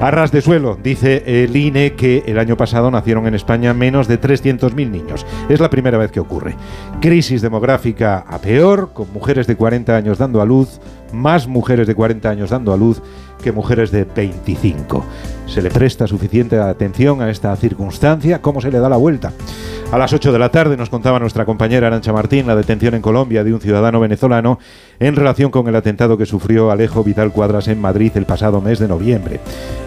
A 0.02 0.10
ras 0.10 0.32
de 0.32 0.42
suelo, 0.42 0.76
dice 0.82 1.44
el 1.44 1.54
INE 1.54 1.92
que 1.92 2.24
el 2.26 2.40
año 2.40 2.56
pasado 2.56 2.90
nacieron 2.90 3.28
en 3.28 3.36
España 3.36 3.72
menos 3.72 4.08
de 4.08 4.20
300.000 4.20 4.90
niños. 4.90 5.24
Es 5.48 5.60
la 5.60 5.70
primera 5.70 5.96
vez 5.96 6.10
que 6.10 6.18
ocurre. 6.18 6.56
Crisis 7.00 7.40
demográfica 7.40 8.18
a 8.18 8.38
peor, 8.38 8.90
con 8.92 9.12
mujeres 9.12 9.46
de 9.46 9.54
40 9.54 9.96
años 9.96 10.18
dando 10.18 10.42
a 10.42 10.44
luz, 10.44 10.80
más 11.12 11.46
mujeres 11.46 11.86
de 11.86 11.94
40 11.94 12.28
años 12.28 12.50
dando 12.50 12.72
a 12.72 12.76
luz 12.76 13.00
que 13.44 13.52
mujeres 13.52 13.92
de 13.92 14.02
25. 14.02 15.04
¿Se 15.46 15.62
le 15.62 15.70
presta 15.70 16.08
suficiente 16.08 16.58
atención 16.58 17.22
a 17.22 17.30
esta 17.30 17.54
circunstancia? 17.54 18.42
¿Cómo 18.42 18.60
se 18.60 18.72
le 18.72 18.80
da 18.80 18.88
la 18.88 18.96
vuelta? 18.96 19.32
A 19.92 19.98
las 19.98 20.10
8 20.14 20.32
de 20.32 20.38
la 20.38 20.48
tarde 20.48 20.78
nos 20.78 20.88
contaba 20.88 21.18
nuestra 21.18 21.44
compañera 21.44 21.88
Arancha 21.88 22.14
Martín 22.14 22.46
la 22.46 22.56
detención 22.56 22.94
en 22.94 23.02
Colombia 23.02 23.44
de 23.44 23.52
un 23.52 23.60
ciudadano 23.60 24.00
venezolano 24.00 24.58
en 24.98 25.16
relación 25.16 25.50
con 25.50 25.68
el 25.68 25.76
atentado 25.76 26.16
que 26.16 26.24
sufrió 26.24 26.70
Alejo 26.70 27.04
Vital 27.04 27.30
Cuadras 27.30 27.68
en 27.68 27.78
Madrid 27.78 28.12
el 28.14 28.24
pasado 28.24 28.62
mes 28.62 28.78
de 28.78 28.88
noviembre. 28.88 29.40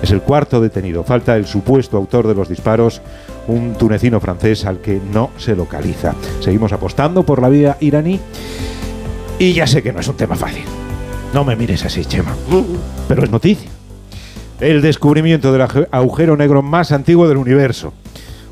Es 0.05 0.11
el 0.11 0.21
cuarto 0.21 0.61
detenido. 0.61 1.03
Falta 1.03 1.35
el 1.35 1.47
supuesto 1.47 1.97
autor 1.97 2.27
de 2.27 2.35
los 2.35 2.47
disparos, 2.47 3.01
un 3.47 3.73
tunecino 3.73 4.19
francés 4.19 4.63
al 4.65 4.77
que 4.77 5.01
no 5.11 5.31
se 5.35 5.55
localiza. 5.55 6.13
Seguimos 6.41 6.71
apostando 6.73 7.23
por 7.23 7.41
la 7.41 7.49
vía 7.49 7.75
iraní 7.79 8.19
y 9.39 9.53
ya 9.53 9.65
sé 9.65 9.81
que 9.81 9.91
no 9.91 10.01
es 10.01 10.07
un 10.07 10.15
tema 10.15 10.35
fácil. 10.35 10.61
No 11.33 11.43
me 11.43 11.55
mires 11.55 11.85
así, 11.85 12.05
Chema. 12.05 12.35
Pero 13.07 13.23
es 13.23 13.31
noticia. 13.31 13.67
El 14.59 14.83
descubrimiento 14.83 15.51
del 15.51 15.67
agujero 15.89 16.37
negro 16.37 16.61
más 16.61 16.91
antiguo 16.91 17.27
del 17.27 17.37
universo 17.37 17.91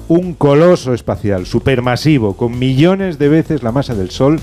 un 0.08 0.34
coloso 0.34 0.96
espacial 0.96 1.46
supermasivo 1.46 2.36
con 2.36 2.58
millones 2.58 3.20
de 3.20 3.30
veces 3.30 3.62
la 3.62 3.72
masa 3.72 3.94
del 3.94 4.10
Sol 4.10 4.40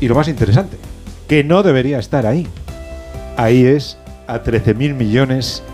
y 0.00 0.06
lo 0.06 0.14
más 0.14 0.28
interesante, 0.28 0.76
que 1.26 1.42
no 1.42 1.64
debería 1.64 1.98
estar 1.98 2.24
ahí. 2.24 2.46
Ahí 3.36 3.66
es 3.66 3.98
a 4.28 4.44
13.000 4.44 4.94
millones 4.94 5.64
de 5.66 5.73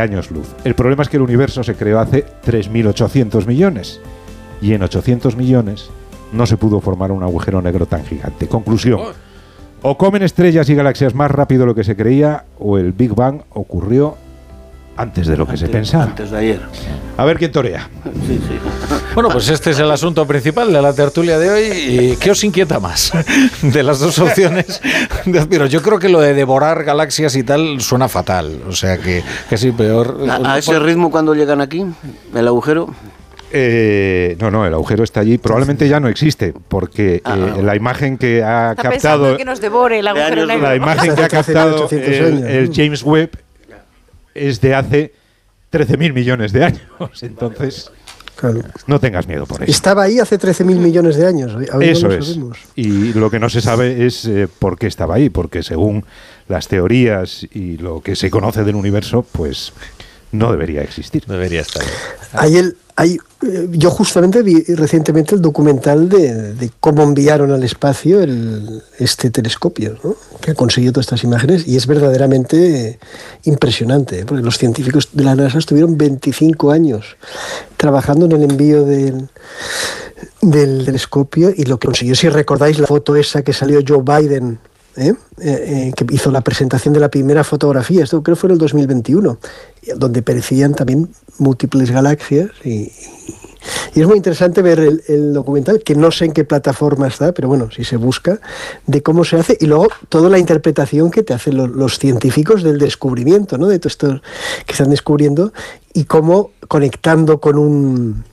años 0.00 0.30
luz. 0.30 0.48
El 0.64 0.74
problema 0.74 1.02
es 1.02 1.08
que 1.08 1.16
el 1.16 1.22
universo 1.22 1.62
se 1.62 1.74
creó 1.74 2.00
hace 2.00 2.24
3.800 2.44 3.46
millones 3.46 4.00
y 4.60 4.72
en 4.72 4.82
800 4.82 5.36
millones 5.36 5.90
no 6.32 6.46
se 6.46 6.56
pudo 6.56 6.80
formar 6.80 7.12
un 7.12 7.22
agujero 7.22 7.62
negro 7.62 7.86
tan 7.86 8.04
gigante. 8.04 8.48
Conclusión. 8.48 9.00
O 9.82 9.96
comen 9.96 10.22
estrellas 10.22 10.68
y 10.68 10.74
galaxias 10.74 11.14
más 11.14 11.30
rápido 11.30 11.60
de 11.60 11.66
lo 11.66 11.74
que 11.74 11.84
se 11.84 11.96
creía 11.96 12.44
o 12.58 12.78
el 12.78 12.92
Big 12.92 13.14
Bang 13.14 13.42
ocurrió 13.50 14.16
antes 14.96 15.26
de 15.26 15.36
lo 15.36 15.46
que 15.46 15.56
se 15.56 15.68
pensaba. 15.68 16.04
Antes 16.04 16.30
de 16.30 16.38
ayer. 16.38 16.60
A 17.16 17.24
ver 17.24 17.38
quién 17.38 17.52
torea. 17.52 17.88
Bueno, 19.14 19.30
pues 19.30 19.48
este 19.48 19.70
es 19.70 19.78
el 19.78 19.90
asunto 19.90 20.26
principal 20.26 20.72
de 20.72 20.82
la 20.82 20.92
tertulia 20.92 21.38
de 21.38 21.50
hoy. 21.50 21.62
¿Y 21.62 22.16
¿Qué 22.16 22.30
os 22.30 22.44
inquieta 22.44 22.80
más 22.80 23.12
de 23.62 23.82
las 23.82 24.00
dos 24.00 24.18
opciones? 24.18 24.80
Pero 25.50 25.66
yo 25.66 25.82
creo 25.82 25.98
que 25.98 26.08
lo 26.08 26.20
de 26.20 26.34
devorar 26.34 26.84
galaxias 26.84 27.36
y 27.36 27.42
tal 27.42 27.80
suena 27.80 28.08
fatal. 28.08 28.62
O 28.68 28.72
sea 28.72 28.98
que, 28.98 29.22
que 29.48 29.56
sí, 29.56 29.72
peor. 29.72 30.18
¿A, 30.28 30.58
ese 30.58 30.78
ritmo 30.78 31.10
cuando 31.10 31.34
llegan 31.34 31.60
aquí? 31.60 31.84
¿El 32.34 32.48
agujero? 32.48 32.88
Eh, 33.52 34.36
no, 34.40 34.50
no, 34.50 34.66
el 34.66 34.74
agujero 34.74 35.04
está 35.04 35.20
allí. 35.20 35.38
Probablemente 35.38 35.88
ya 35.88 36.00
no 36.00 36.08
existe, 36.08 36.52
porque 36.68 37.22
ah, 37.24 37.36
eh, 37.56 37.62
la 37.62 37.76
imagen 37.76 38.18
que 38.18 38.42
ha 38.42 38.74
captado. 38.74 39.36
Que 39.36 39.44
nos 39.44 39.60
devore 39.60 40.00
el 40.00 40.08
agujero 40.08 40.44
La 40.46 40.74
imagen 40.74 41.14
que 41.14 41.22
ha 41.22 41.28
captado 41.28 41.88
el 41.90 42.70
James 42.74 43.02
Webb 43.02 43.45
es 44.36 44.60
de 44.60 44.74
hace 44.74 45.12
13.000 45.72 46.12
millones 46.12 46.52
de 46.52 46.64
años. 46.64 46.82
Entonces, 47.22 47.90
no 48.86 49.00
tengas 49.00 49.26
miedo 49.26 49.46
por 49.46 49.62
eso. 49.62 49.70
Estaba 49.70 50.04
ahí 50.04 50.18
hace 50.18 50.38
13.000 50.38 50.64
millones 50.76 51.16
de 51.16 51.26
años. 51.26 51.56
eso 51.80 52.10
es. 52.10 52.38
Y 52.74 53.12
lo 53.14 53.30
que 53.30 53.38
no 53.38 53.48
se 53.48 53.60
sabe 53.60 54.06
es 54.06 54.26
eh, 54.26 54.48
por 54.58 54.78
qué 54.78 54.86
estaba 54.86 55.14
ahí, 55.14 55.30
porque 55.30 55.62
según 55.62 56.04
las 56.48 56.68
teorías 56.68 57.46
y 57.52 57.78
lo 57.78 58.00
que 58.00 58.14
se 58.14 58.30
conoce 58.30 58.64
del 58.64 58.76
universo, 58.76 59.24
pues 59.32 59.72
no 60.32 60.50
debería 60.50 60.82
existir. 60.82 61.24
Debería 61.26 61.60
estar. 61.60 61.82
Ahí 62.32 62.56
el, 62.56 62.76
hay, 62.96 63.18
eh, 63.42 63.68
yo 63.72 63.90
justamente 63.90 64.42
vi 64.42 64.62
recientemente 64.74 65.34
el 65.34 65.42
documental 65.42 66.08
de, 66.08 66.70
cómo 66.80 67.02
enviaron 67.02 67.52
al 67.52 67.62
espacio 67.62 68.22
el, 68.22 68.82
este 68.98 69.30
telescopio, 69.30 69.98
que 70.40 70.52
ha 70.52 70.54
conseguido 70.54 70.94
todas 70.94 71.06
estas 71.06 71.22
imágenes, 71.22 71.68
y 71.68 71.76
es 71.76 71.86
verdaderamente 71.86 72.98
impresionante, 73.44 74.20
¿eh? 74.20 74.24
porque 74.26 74.42
los 74.42 74.56
científicos 74.56 75.10
de 75.12 75.24
la 75.24 75.34
NASA 75.34 75.58
estuvieron 75.58 75.98
25 75.98 76.70
años 76.70 77.16
trabajando 77.76 78.24
en 78.24 78.32
el 78.32 78.50
envío 78.50 78.86
del, 78.86 79.28
del 80.40 80.86
telescopio, 80.86 81.52
y 81.54 81.64
lo 81.64 81.78
que 81.78 81.88
consiguió, 81.88 82.14
si 82.14 82.30
recordáis 82.30 82.78
la 82.78 82.86
foto 82.86 83.14
esa 83.14 83.42
que 83.42 83.52
salió 83.52 83.80
Joe 83.86 84.02
Biden 84.02 84.58
¿eh? 84.96 85.14
Eh, 85.38 85.90
eh, 85.90 85.92
que 85.96 86.06
hizo 86.12 86.30
la 86.30 86.40
presentación 86.40 86.94
de 86.94 87.00
la 87.00 87.08
primera 87.08 87.44
fotografía, 87.44 88.04
esto 88.04 88.22
creo 88.22 88.36
que 88.36 88.40
fue 88.40 88.48
en 88.48 88.52
el 88.54 88.58
2021, 88.58 89.38
donde 89.96 90.22
parecían 90.22 90.74
también 90.74 91.08
múltiples 91.38 91.90
galaxias 91.90 92.50
y, 92.64 92.90
es 93.94 94.06
muy 94.06 94.16
interesante 94.18 94.62
ver 94.62 94.78
el, 94.78 95.32
documental, 95.32 95.82
que 95.82 95.94
no 95.94 96.10
sé 96.10 96.26
en 96.26 96.32
qué 96.32 96.44
plataforma 96.44 97.08
está, 97.08 97.32
pero 97.32 97.48
bueno, 97.48 97.70
si 97.70 97.82
se 97.82 97.96
busca, 97.96 98.38
de 98.86 99.02
cómo 99.02 99.24
se 99.24 99.36
hace 99.36 99.56
y 99.58 99.66
luego 99.66 99.88
toda 100.08 100.28
la 100.28 100.38
interpretación 100.38 101.10
que 101.10 101.22
te 101.22 101.34
hacen 101.34 101.56
los, 101.56 101.98
científicos 101.98 102.62
del 102.62 102.78
descubrimiento, 102.78 103.58
¿no? 103.58 103.66
de 103.66 103.78
todo 103.78 103.88
esto 103.88 104.20
que 104.66 104.72
están 104.72 104.90
descubriendo 104.90 105.52
y 105.94 106.04
cómo 106.04 106.50
conectando 106.68 107.40
con 107.40 107.58
un 107.58 108.24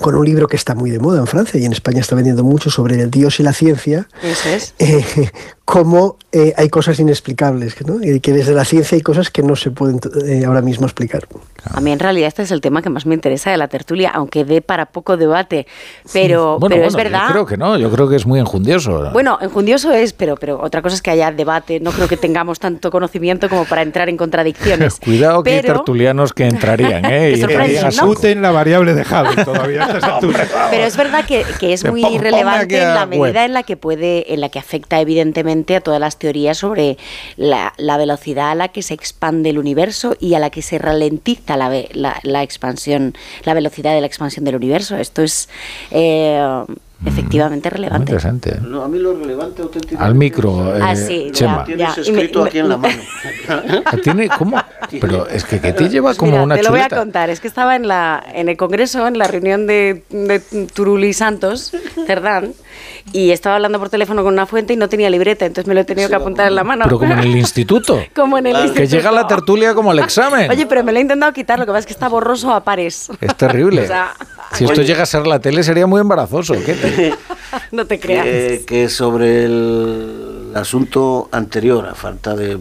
con 0.00 0.14
un 0.14 0.24
libro 0.24 0.46
que 0.46 0.56
está 0.56 0.74
muy 0.74 0.90
de 0.90 0.98
moda 0.98 1.20
en 1.20 1.26
Francia 1.26 1.60
y 1.60 1.64
en 1.64 1.72
España 1.72 2.00
está 2.00 2.14
vendiendo 2.14 2.44
mucho 2.44 2.70
sobre 2.70 3.00
el 3.00 3.10
Dios 3.10 3.40
y 3.40 3.42
la 3.42 3.52
ciencia. 3.52 4.08
Eso 4.22 4.48
es. 4.48 4.74
Eh, 4.78 5.30
cómo 5.64 6.16
eh, 6.32 6.54
hay 6.56 6.68
cosas 6.68 6.98
inexplicables, 6.98 7.74
¿no? 7.86 8.02
Y 8.02 8.20
que 8.20 8.32
desde 8.32 8.54
la 8.54 8.64
ciencia 8.64 8.96
hay 8.96 9.02
cosas 9.02 9.30
que 9.30 9.42
no 9.42 9.56
se 9.56 9.70
pueden 9.70 10.00
eh, 10.24 10.44
ahora 10.44 10.62
mismo 10.62 10.86
explicar. 10.86 11.26
A 11.72 11.80
mí 11.80 11.92
en 11.92 11.98
realidad 11.98 12.28
este 12.28 12.42
es 12.42 12.50
el 12.50 12.60
tema 12.60 12.82
que 12.82 12.90
más 12.90 13.06
me 13.06 13.14
interesa 13.14 13.50
de 13.50 13.56
la 13.56 13.68
tertulia, 13.68 14.10
aunque 14.14 14.44
dé 14.44 14.60
para 14.62 14.86
poco 14.86 15.16
debate, 15.16 15.66
pero, 16.12 16.58
pero 16.60 16.84
es 16.84 16.94
verdad. 16.94 17.28
Yo 17.28 17.32
creo 17.32 17.46
que 17.46 17.56
no, 17.56 17.78
yo 17.78 17.90
creo 17.90 18.08
que 18.08 18.16
es 18.16 18.26
muy 18.26 18.40
enjundioso. 18.40 19.10
Bueno, 19.12 19.38
enjundioso 19.40 19.92
es, 19.92 20.12
pero, 20.12 20.36
pero 20.36 20.60
otra 20.60 20.82
cosa 20.82 20.94
es 20.94 21.02
que 21.02 21.10
haya 21.10 21.30
debate, 21.30 21.80
no 21.80 21.92
creo 21.92 22.08
que 22.08 22.16
tengamos 22.16 22.58
tanto 22.58 22.90
conocimiento 22.90 23.48
como 23.48 23.64
para 23.64 23.82
entrar 23.82 24.08
en 24.08 24.16
contradicciones. 24.16 24.98
Cuidado 25.04 25.42
que 25.42 25.50
hay 25.50 25.62
tertulianos 25.62 26.32
que 26.32 26.46
entrarían, 26.46 27.04
¿eh? 27.04 27.34
y 27.36 28.34
la 28.34 28.50
variable 28.50 28.94
de 28.94 29.02
Hubble 29.02 29.44
todavía 29.44 29.88
Pero 30.70 30.84
es 30.84 30.96
verdad 30.96 31.24
que, 31.24 31.44
que 31.58 31.72
es 31.72 31.84
muy 31.84 32.18
relevante 32.18 32.80
en 32.80 32.94
la 32.94 33.06
medida 33.06 33.44
en 33.44 33.52
la 33.52 33.62
que 33.62 33.76
puede, 33.76 34.32
en 34.32 34.40
la 34.40 34.48
que 34.48 34.58
afecta 34.58 35.00
evidentemente 35.00 35.76
a 35.76 35.80
todas 35.80 36.00
las 36.00 36.18
teorías 36.18 36.58
sobre 36.58 36.98
la, 37.36 37.72
velocidad 37.98 38.50
a 38.50 38.54
la 38.54 38.68
que 38.68 38.82
se 38.82 38.94
expande 38.94 39.50
el 39.50 39.58
universo 39.58 40.16
y 40.20 40.34
a 40.34 40.38
la 40.38 40.50
que 40.50 40.62
se 40.62 40.78
ralentiza 40.78 41.56
la, 41.58 42.20
la, 42.22 42.42
expansión, 42.42 43.14
la 43.44 43.54
velocidad 43.54 43.94
de 43.94 44.00
la 44.00 44.06
expansión 44.06 44.44
del 44.44 44.56
universo. 44.56 44.96
Esto 44.96 45.22
es 45.22 45.48
eh, 45.90 46.64
efectivamente 47.04 47.70
relevante. 47.70 48.12
interesante. 48.12 48.58
a 48.58 48.88
mí 48.88 48.98
lo 48.98 49.14
relevante 49.14 49.62
auténticamente. 49.62 50.04
Al 50.04 50.14
micro, 50.14 50.76
eh, 50.76 50.80
ah, 50.82 50.96
sí, 50.96 51.28
Chema. 51.32 51.64
Tienes 51.64 51.98
escrito 51.98 52.44
aquí 52.44 52.58
en 52.58 52.68
la 52.68 52.76
mano. 52.76 53.00
¿Tiene 54.02 54.28
cómo? 54.28 54.56
Pero 55.00 55.28
es 55.28 55.44
que, 55.44 55.60
que 55.60 55.72
te 55.72 55.88
lleva 55.88 56.14
como 56.14 56.42
una 56.42 56.56
Te 56.56 56.62
lo 56.62 56.70
voy 56.70 56.80
a 56.80 56.88
contar. 56.88 57.30
Es 57.30 57.40
que 57.40 57.48
estaba 57.48 57.76
en 57.76 57.86
la 57.86 58.22
en 58.34 58.48
el 58.48 58.56
congreso, 58.56 59.06
en 59.06 59.18
la 59.18 59.26
reunión 59.26 59.66
de, 59.66 60.02
de 60.10 60.40
Turuli 60.72 61.12
Santos, 61.12 61.72
Cerdán, 62.06 62.52
y 63.12 63.30
estaba 63.30 63.56
hablando 63.56 63.78
por 63.78 63.90
teléfono 63.90 64.22
con 64.22 64.32
una 64.34 64.46
fuente 64.46 64.72
y 64.72 64.76
no 64.76 64.88
tenía 64.88 65.10
libreta, 65.10 65.46
entonces 65.46 65.68
me 65.68 65.74
lo 65.74 65.80
he 65.80 65.84
tenido 65.84 66.08
que 66.08 66.14
apuntar 66.14 66.48
en 66.48 66.54
la 66.54 66.64
mano. 66.64 66.84
Pero 66.84 66.98
como 66.98 67.12
en 67.12 67.20
el 67.20 67.36
instituto. 67.36 68.00
como 68.14 68.38
en 68.38 68.46
el 68.46 68.52
instituto. 68.54 68.80
Que 68.80 68.86
llega 68.88 69.12
la 69.12 69.26
tertulia 69.26 69.74
como 69.74 69.92
el 69.92 69.98
examen. 70.00 70.50
Oye, 70.50 70.66
pero 70.66 70.82
me 70.84 70.92
lo 70.92 70.98
he 70.98 71.02
intentado 71.02 71.32
quitar, 71.32 71.58
lo 71.58 71.66
que 71.66 71.72
pasa 71.72 71.80
es 71.80 71.86
que 71.86 71.92
está 71.92 72.08
borroso 72.08 72.52
a 72.52 72.64
pares. 72.64 73.10
Es 73.20 73.36
terrible. 73.36 73.88
Si 74.54 74.64
esto 74.64 74.82
llega 74.82 75.02
a 75.02 75.06
ser 75.06 75.26
la 75.26 75.38
tele 75.38 75.62
sería 75.62 75.86
muy 75.86 76.00
embarazoso. 76.00 76.54
¿Qué 76.54 77.14
no 77.72 77.86
te 77.86 77.98
creas. 77.98 78.64
que 78.64 78.88
sobre 78.88 79.44
el 79.44 80.37
asunto 80.54 81.28
anterior, 81.32 81.86
a 81.86 81.94
falta 81.94 82.34
de, 82.34 82.56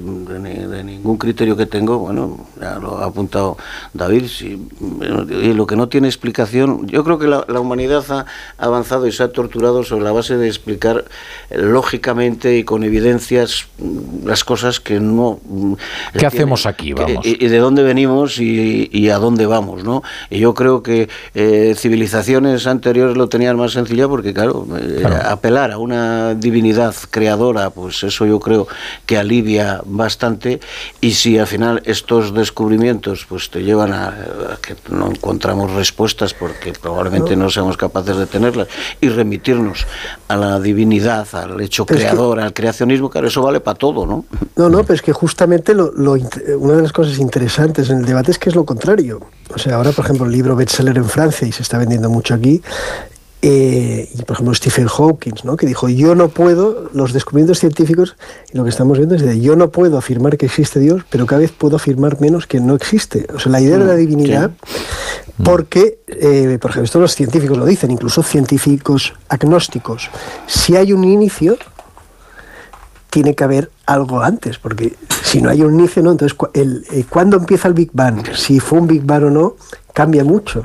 ningún 0.83 1.17
criterio 1.17 1.55
que 1.55 1.65
tengo, 1.65 1.99
bueno, 1.99 2.47
ya 2.59 2.79
lo 2.79 2.99
ha 2.99 3.05
apuntado 3.05 3.57
David, 3.93 4.25
y 4.41 5.53
lo 5.53 5.67
que 5.67 5.75
no 5.75 5.89
tiene 5.89 6.07
explicación, 6.07 6.87
yo 6.87 7.03
creo 7.03 7.19
que 7.19 7.27
la, 7.27 7.59
humanidad 7.59 8.03
ha 8.11 8.25
avanzado 8.57 9.07
y 9.07 9.11
se 9.11 9.23
ha 9.23 9.31
torturado 9.31 9.83
sobre 9.83 10.03
la 10.03 10.11
base 10.11 10.37
de 10.37 10.47
explicar 10.47 11.05
eh, 11.49 11.57
lógicamente 11.57 12.57
y 12.57 12.63
con 12.63 12.83
evidencias 12.83 13.67
mm, 13.77 14.27
las 14.27 14.43
cosas 14.43 14.79
que 14.79 14.99
no... 14.99 15.39
Mm, 15.45 15.73
¿Qué 16.17 16.25
hacemos 16.25 16.65
aquí? 16.65 16.93
Vamos. 16.93 17.25
Y, 17.25 17.47
de 17.47 17.57
dónde 17.57 17.83
venimos 17.83 18.39
y, 18.39 19.09
a 19.09 19.17
dónde 19.17 19.45
vamos, 19.45 19.83
¿no? 19.83 20.03
Y 20.29 20.39
yo 20.39 20.53
creo 20.53 20.83
que 20.83 21.09
eh, 21.33 21.73
civilizaciones 21.77 22.67
anteriores 22.67 23.15
lo 23.17 23.29
tenían 23.29 23.57
más 23.57 23.71
sencilla 23.71 24.07
porque, 24.07 24.33
claro, 24.33 24.67
eh, 24.79 25.03
apelar 25.25 25.71
a 25.71 25.77
una 25.77 26.33
divinidad 26.35 26.93
creadora 27.09 27.69
pues 27.77 28.03
eso 28.03 28.25
yo 28.25 28.39
creo 28.39 28.67
que 29.05 29.17
alivia 29.17 29.81
bastante 29.85 30.59
y 30.99 31.11
si 31.11 31.37
al 31.37 31.45
final 31.45 31.81
estos 31.85 32.33
descubrimientos 32.33 33.25
pues 33.29 33.51
te 33.51 33.63
llevan 33.63 33.93
a, 33.93 34.57
que 34.61 34.75
no 34.89 35.11
encontramos 35.11 35.71
respuestas 35.71 36.33
porque 36.33 36.73
probablemente 36.73 37.35
no. 37.35 37.49
seamos 37.51 37.77
capaces 37.77 38.17
de 38.17 38.25
tenerlas 38.25 38.67
y 38.99 39.09
remitirnos 39.09 39.85
a 40.27 40.35
la 40.35 40.59
divinidad, 40.59 41.27
al 41.33 41.61
hecho 41.61 41.85
creador, 41.85 42.39
al 42.39 42.53
creacionismo, 42.53 43.09
claro, 43.09 43.27
eso 43.27 43.43
vale 43.43 43.59
para 43.59 43.77
todo, 43.77 44.05
¿no? 44.05 44.25
No, 44.55 44.69
no, 44.69 44.81
pero 44.81 44.95
es 44.95 45.01
que 45.03 45.13
justamente 45.13 45.75
lo, 45.75 45.91
una 46.57 46.73
de 46.73 46.81
las 46.81 46.91
cosas 46.91 47.19
interesantes 47.19 47.89
en 47.89 47.99
el 47.99 48.05
debate 48.05 48.31
es 48.31 48.39
que 48.39 48.49
es 48.49 48.55
lo 48.55 48.65
contrario. 48.65 49.21
O 49.53 49.59
sea, 49.59 49.75
ahora, 49.75 49.91
por 49.91 50.05
ejemplo, 50.05 50.25
el 50.25 50.31
libro 50.31 50.55
bestseller 50.55 50.97
en 50.97 51.05
Francia 51.05 51.47
y 51.47 51.51
se 51.51 51.61
está 51.61 51.77
vendiendo 51.77 52.09
mucho 52.09 52.33
aquí, 52.33 52.61
eh, 53.41 54.09
y 54.13 54.21
por 54.23 54.35
ejemplo 54.35 54.53
Stephen 54.55 54.87
Hawking, 54.87 55.35
¿no? 55.43 55.57
que 55.57 55.67
dijo, 55.67 55.87
yo 55.89 56.15
no 56.15 56.29
puedo, 56.29 56.89
los 56.93 57.13
descubrimientos 57.13 57.59
científicos, 57.59 58.15
y 58.51 58.57
lo 58.57 58.63
que 58.63 58.71
estamos 58.71 58.97
viendo 58.97 59.15
es 59.15 59.21
de, 59.21 59.39
yo 59.39 59.55
no 59.55 59.69
puedo 59.69 59.97
afirmar 59.97 60.37
que 60.37 60.47
existe 60.47 60.79
Dios, 60.79 61.03
pero 61.09 61.25
cada 61.27 61.41
vez 61.41 61.51
puedo 61.51 61.75
afirmar 61.75 62.19
menos 62.19 62.47
que 62.47 62.59
no 62.59 62.73
existe. 62.75 63.27
O 63.33 63.39
sea, 63.39 63.51
la 63.51 63.61
idea 63.61 63.77
de 63.77 63.85
la 63.85 63.93
mm, 63.93 63.97
divinidad, 63.97 64.49
mm. 64.49 65.43
porque, 65.43 65.99
eh, 66.07 66.57
por 66.59 66.71
ejemplo, 66.71 66.85
esto 66.85 66.99
los 66.99 67.13
científicos 67.13 67.57
lo 67.57 67.65
dicen, 67.65 67.91
incluso 67.91 68.23
científicos 68.23 69.13
agnósticos, 69.29 70.09
si 70.47 70.75
hay 70.75 70.91
un 70.91 71.03
inicio, 71.03 71.57
tiene 73.11 73.35
que 73.35 73.43
haber 73.43 73.71
algo 73.85 74.21
antes, 74.21 74.57
porque 74.57 74.95
si 75.23 75.41
no 75.41 75.49
hay 75.49 75.61
un 75.61 75.75
inicio, 75.75 76.03
¿no? 76.03 76.11
Entonces, 76.11 76.37
el, 76.53 76.85
eh, 76.91 77.05
¿cuándo 77.09 77.37
empieza 77.37 77.67
el 77.67 77.73
Big 77.73 77.91
Bang? 77.93 78.27
Si 78.35 78.59
fue 78.59 78.79
un 78.79 78.87
Big 78.87 79.03
Bang 79.03 79.25
o 79.25 79.29
no, 79.29 79.55
cambia 79.97 80.23
mucho. 80.23 80.63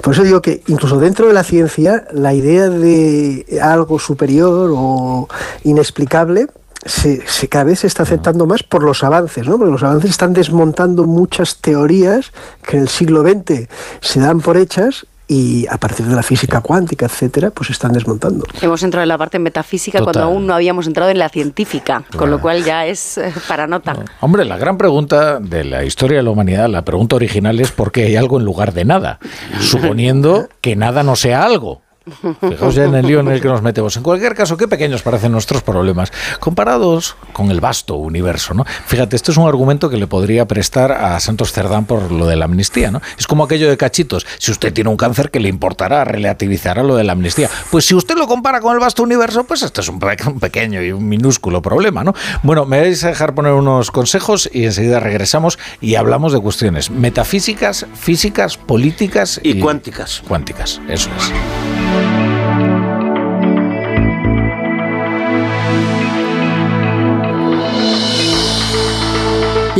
Por 0.00 0.14
eso 0.14 0.22
digo 0.22 0.40
que 0.40 0.62
incluso 0.68 1.00
dentro 1.00 1.26
de 1.26 1.32
la 1.32 1.42
ciencia, 1.42 2.06
la 2.12 2.34
idea 2.34 2.68
de 2.68 3.58
algo 3.60 3.98
superior 3.98 4.70
o 4.72 5.28
inexplicable 5.64 6.46
se, 6.86 7.20
cada 7.48 7.64
vez 7.64 7.80
se 7.80 7.88
está 7.88 8.04
aceptando 8.04 8.46
más 8.46 8.62
por 8.62 8.84
los 8.84 9.02
avances, 9.02 9.44
¿no? 9.48 9.58
porque 9.58 9.72
los 9.72 9.82
avances 9.82 10.10
están 10.10 10.34
desmontando 10.34 11.04
muchas 11.04 11.56
teorías 11.60 12.30
que 12.62 12.76
en 12.76 12.84
el 12.84 12.88
siglo 12.88 13.22
XX 13.22 13.68
se 14.00 14.20
dan 14.20 14.40
por 14.40 14.56
hechas 14.56 15.04
y 15.30 15.64
a 15.68 15.78
partir 15.78 16.06
de 16.06 16.16
la 16.16 16.24
física 16.24 16.60
cuántica, 16.60 17.06
etcétera, 17.06 17.52
pues 17.52 17.70
están 17.70 17.92
desmontando. 17.92 18.44
Hemos 18.60 18.82
entrado 18.82 19.04
en 19.04 19.08
la 19.08 19.16
parte 19.16 19.38
metafísica 19.38 20.02
cuando 20.02 20.24
aún 20.24 20.44
no 20.44 20.54
habíamos 20.54 20.88
entrado 20.88 21.08
en 21.08 21.20
la 21.20 21.28
científica, 21.28 22.02
con 22.16 22.32
lo 22.32 22.40
cual 22.40 22.64
ya 22.64 22.84
es 22.86 23.16
eh, 23.16 23.32
para 23.46 23.68
nota. 23.68 23.96
Hombre, 24.18 24.44
la 24.44 24.56
gran 24.56 24.76
pregunta 24.76 25.38
de 25.38 25.62
la 25.62 25.84
historia 25.84 26.16
de 26.16 26.24
la 26.24 26.30
humanidad, 26.30 26.68
la 26.68 26.84
pregunta 26.84 27.14
original 27.14 27.60
es 27.60 27.70
por 27.70 27.92
qué 27.92 28.06
hay 28.06 28.16
algo 28.16 28.40
en 28.40 28.44
lugar 28.44 28.72
de 28.74 28.84
nada, 28.84 29.20
suponiendo 29.60 30.48
que 30.60 30.74
nada 30.74 31.04
no 31.04 31.14
sea 31.14 31.44
algo. 31.44 31.82
Fijaos 32.04 32.74
ya 32.74 32.84
en 32.84 32.94
el 32.94 33.06
lío 33.06 33.20
en 33.20 33.28
el 33.28 33.40
que 33.40 33.48
nos 33.48 33.62
metemos. 33.62 33.96
En 33.96 34.02
cualquier 34.02 34.34
caso, 34.34 34.56
qué 34.56 34.66
pequeños 34.66 35.02
parecen 35.02 35.32
nuestros 35.32 35.62
problemas 35.62 36.12
comparados 36.38 37.16
con 37.32 37.50
el 37.50 37.60
vasto 37.60 37.96
universo, 37.96 38.54
¿no? 38.54 38.64
Fíjate, 38.86 39.16
este 39.16 39.32
es 39.32 39.36
un 39.36 39.46
argumento 39.46 39.90
que 39.90 39.96
le 39.96 40.06
podría 40.06 40.46
prestar 40.46 40.92
a 40.92 41.20
Santos 41.20 41.52
Cerdán 41.52 41.84
por 41.84 42.10
lo 42.10 42.26
de 42.26 42.36
la 42.36 42.46
amnistía, 42.46 42.90
¿no? 42.90 43.02
Es 43.18 43.26
como 43.26 43.44
aquello 43.44 43.68
de 43.68 43.76
cachitos. 43.76 44.26
Si 44.38 44.50
usted 44.50 44.72
tiene 44.72 44.88
un 44.90 44.96
cáncer, 44.96 45.30
que 45.30 45.40
le 45.40 45.48
importará? 45.48 46.04
Relativizará 46.04 46.82
lo 46.82 46.96
de 46.96 47.04
la 47.04 47.12
amnistía. 47.12 47.50
Pues 47.70 47.84
si 47.84 47.94
usted 47.94 48.16
lo 48.16 48.26
compara 48.26 48.60
con 48.60 48.72
el 48.72 48.80
vasto 48.80 49.02
universo, 49.02 49.44
pues 49.44 49.62
este 49.62 49.82
es 49.82 49.88
un, 49.88 50.00
pequeño 50.00 50.82
y 50.82 50.92
un 50.92 51.08
minúsculo 51.08 51.60
problema, 51.60 52.02
¿no? 52.02 52.14
Bueno, 52.42 52.64
me 52.64 52.80
vais 52.80 53.04
a 53.04 53.08
dejar 53.08 53.34
poner 53.34 53.52
unos 53.52 53.90
consejos 53.90 54.48
y 54.52 54.64
enseguida 54.64 55.00
regresamos 55.00 55.58
y 55.80 55.96
hablamos 55.96 56.32
de 56.32 56.40
cuestiones 56.40 56.90
metafísicas, 56.90 57.86
físicas, 57.94 58.56
políticas 58.56 59.40
y, 59.42 59.50
y 59.50 59.60
cuánticas. 59.60 60.22
Cuánticas, 60.26 60.80
eso 60.88 61.10
es. 61.18 61.79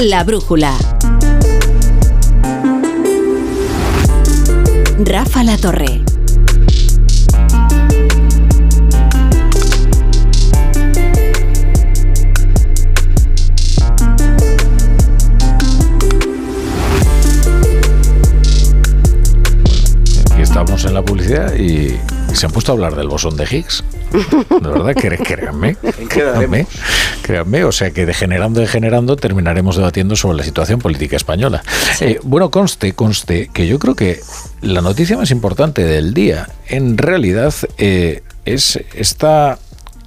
La 0.00 0.24
brújula. 0.24 0.78
Rafa 5.04 5.44
La 5.44 5.58
Torre. 5.58 6.02
Estamos 20.38 20.84
en 20.86 20.94
la 20.94 21.02
publicidad 21.04 21.54
y 21.56 21.98
se 22.34 22.46
han 22.46 22.52
puesto 22.52 22.72
a 22.72 22.74
hablar 22.74 22.96
del 22.96 23.08
bosón 23.08 23.36
de 23.36 23.44
Higgs. 23.44 23.84
De 24.12 24.68
verdad, 24.68 24.94
créanme, 24.94 25.76
créanme, 26.08 26.66
créanme, 27.22 27.64
o 27.64 27.72
sea 27.72 27.90
que 27.90 28.06
degenerando, 28.06 28.60
degenerando, 28.60 29.16
terminaremos 29.16 29.76
debatiendo 29.76 30.16
sobre 30.16 30.38
la 30.38 30.44
situación 30.44 30.80
política 30.80 31.16
española. 31.16 31.62
Eh, 32.00 32.18
bueno, 32.22 32.50
conste, 32.50 32.92
conste, 32.94 33.50
que 33.52 33.66
yo 33.66 33.78
creo 33.78 33.94
que 33.94 34.20
la 34.62 34.80
noticia 34.80 35.16
más 35.16 35.30
importante 35.30 35.84
del 35.84 36.14
día, 36.14 36.48
en 36.66 36.98
realidad, 36.98 37.54
eh, 37.78 38.22
es 38.44 38.80
esta 38.94 39.58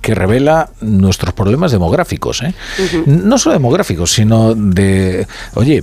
que 0.03 0.13
revela 0.13 0.69
nuestros 0.81 1.33
problemas 1.33 1.71
demográficos. 1.71 2.43
¿eh? 2.43 2.53
No 3.05 3.37
solo 3.37 3.53
demográficos, 3.53 4.11
sino 4.11 4.53
de, 4.53 5.25
oye, 5.53 5.81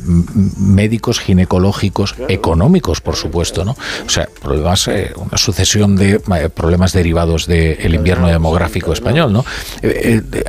médicos, 0.58 1.18
ginecológicos, 1.20 2.14
económicos, 2.28 3.00
por 3.00 3.16
supuesto. 3.16 3.64
¿no? 3.64 3.72
O 4.04 4.08
sea, 4.10 4.28
problemas, 4.42 4.86
eh, 4.88 5.12
una 5.16 5.38
sucesión 5.38 5.96
de 5.96 6.20
eh, 6.36 6.48
problemas 6.50 6.92
derivados 6.92 7.46
del 7.46 7.94
invierno 7.94 8.28
demográfico 8.28 8.92
español. 8.92 9.32
¿no? 9.32 9.44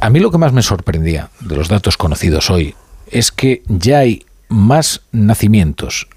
a 0.01 0.09
mí 0.09 0.19
lo 0.19 0.31
que 0.31 0.37
más 0.37 0.51
me 0.51 0.61
sorprendía 0.61 1.29
de 1.39 1.55
los 1.55 1.69
datos 1.69 1.95
conocidos 1.95 2.49
hoy 2.49 2.75
es 3.07 3.31
que 3.31 3.63
ya 3.67 3.99
hay 3.99 4.25
más 4.49 5.01
nacimientos 5.13 6.07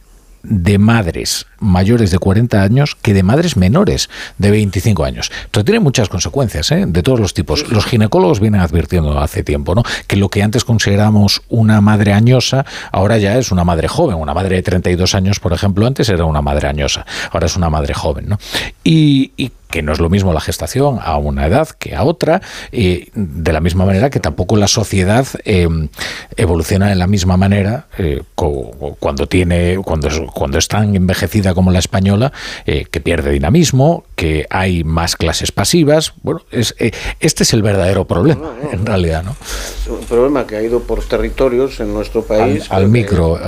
de 0.44 0.78
madres 0.78 1.46
mayores 1.58 2.10
de 2.10 2.18
40 2.18 2.62
años 2.62 2.96
que 3.00 3.14
de 3.14 3.22
madres 3.22 3.56
menores 3.56 4.10
de 4.38 4.50
25 4.50 5.04
años. 5.04 5.32
Esto 5.44 5.64
tiene 5.64 5.80
muchas 5.80 6.08
consecuencias, 6.08 6.70
¿eh? 6.72 6.84
de 6.86 7.02
todos 7.02 7.18
los 7.18 7.34
tipos. 7.34 7.70
Los 7.70 7.86
ginecólogos 7.86 8.40
vienen 8.40 8.60
advirtiendo 8.60 9.18
hace 9.18 9.42
tiempo, 9.42 9.74
¿no? 9.74 9.82
Que 10.06 10.16
lo 10.16 10.28
que 10.28 10.42
antes 10.42 10.64
consideramos 10.64 11.42
una 11.48 11.80
madre 11.80 12.12
añosa, 12.12 12.66
ahora 12.92 13.18
ya 13.18 13.38
es 13.38 13.50
una 13.50 13.64
madre 13.64 13.88
joven. 13.88 14.16
Una 14.16 14.34
madre 14.34 14.56
de 14.56 14.62
32 14.62 15.14
años, 15.14 15.40
por 15.40 15.52
ejemplo, 15.52 15.86
antes 15.86 16.08
era 16.08 16.24
una 16.24 16.42
madre 16.42 16.68
añosa, 16.68 17.06
ahora 17.32 17.46
es 17.46 17.56
una 17.56 17.70
madre 17.70 17.94
joven, 17.94 18.28
¿no? 18.28 18.38
Y, 18.82 19.32
y 19.36 19.50
que 19.74 19.82
no 19.82 19.92
es 19.92 19.98
lo 19.98 20.08
mismo 20.08 20.32
la 20.32 20.40
gestación 20.40 21.00
a 21.02 21.18
una 21.18 21.48
edad 21.48 21.68
que 21.68 21.96
a 21.96 22.04
otra, 22.04 22.40
y 22.70 23.08
de 23.12 23.52
la 23.52 23.58
misma 23.58 23.84
manera 23.84 24.08
que 24.08 24.20
tampoco 24.20 24.56
la 24.56 24.68
sociedad 24.68 25.26
eh, 25.44 25.68
evoluciona 26.36 26.90
de 26.90 26.94
la 26.94 27.08
misma 27.08 27.36
manera 27.36 27.88
eh, 27.98 28.22
cuando 28.36 29.26
tiene, 29.26 29.78
cuando 29.84 30.06
es, 30.06 30.20
cuando 30.32 30.58
es 30.58 30.68
tan 30.68 30.94
envejecida 30.94 31.54
como 31.54 31.72
la 31.72 31.80
española, 31.80 32.32
eh, 32.66 32.84
que 32.88 33.00
pierde 33.00 33.32
dinamismo, 33.32 34.04
que 34.14 34.46
hay 34.48 34.84
más 34.84 35.16
clases 35.16 35.50
pasivas. 35.50 36.14
Bueno, 36.22 36.42
es, 36.52 36.76
este 37.18 37.42
es 37.42 37.52
el 37.52 37.62
verdadero 37.62 38.04
problema, 38.04 38.52
en 38.70 38.86
realidad, 38.86 39.24
¿no? 39.24 39.32
Es 39.32 39.88
un 39.88 40.04
problema 40.06 40.46
que 40.46 40.54
ha 40.54 40.62
ido 40.62 40.84
por 40.84 41.02
territorios 41.02 41.80
en 41.80 41.92
nuestro 41.92 42.22
país. 42.22 42.70
Al, 42.70 42.86
micro, 42.86 43.40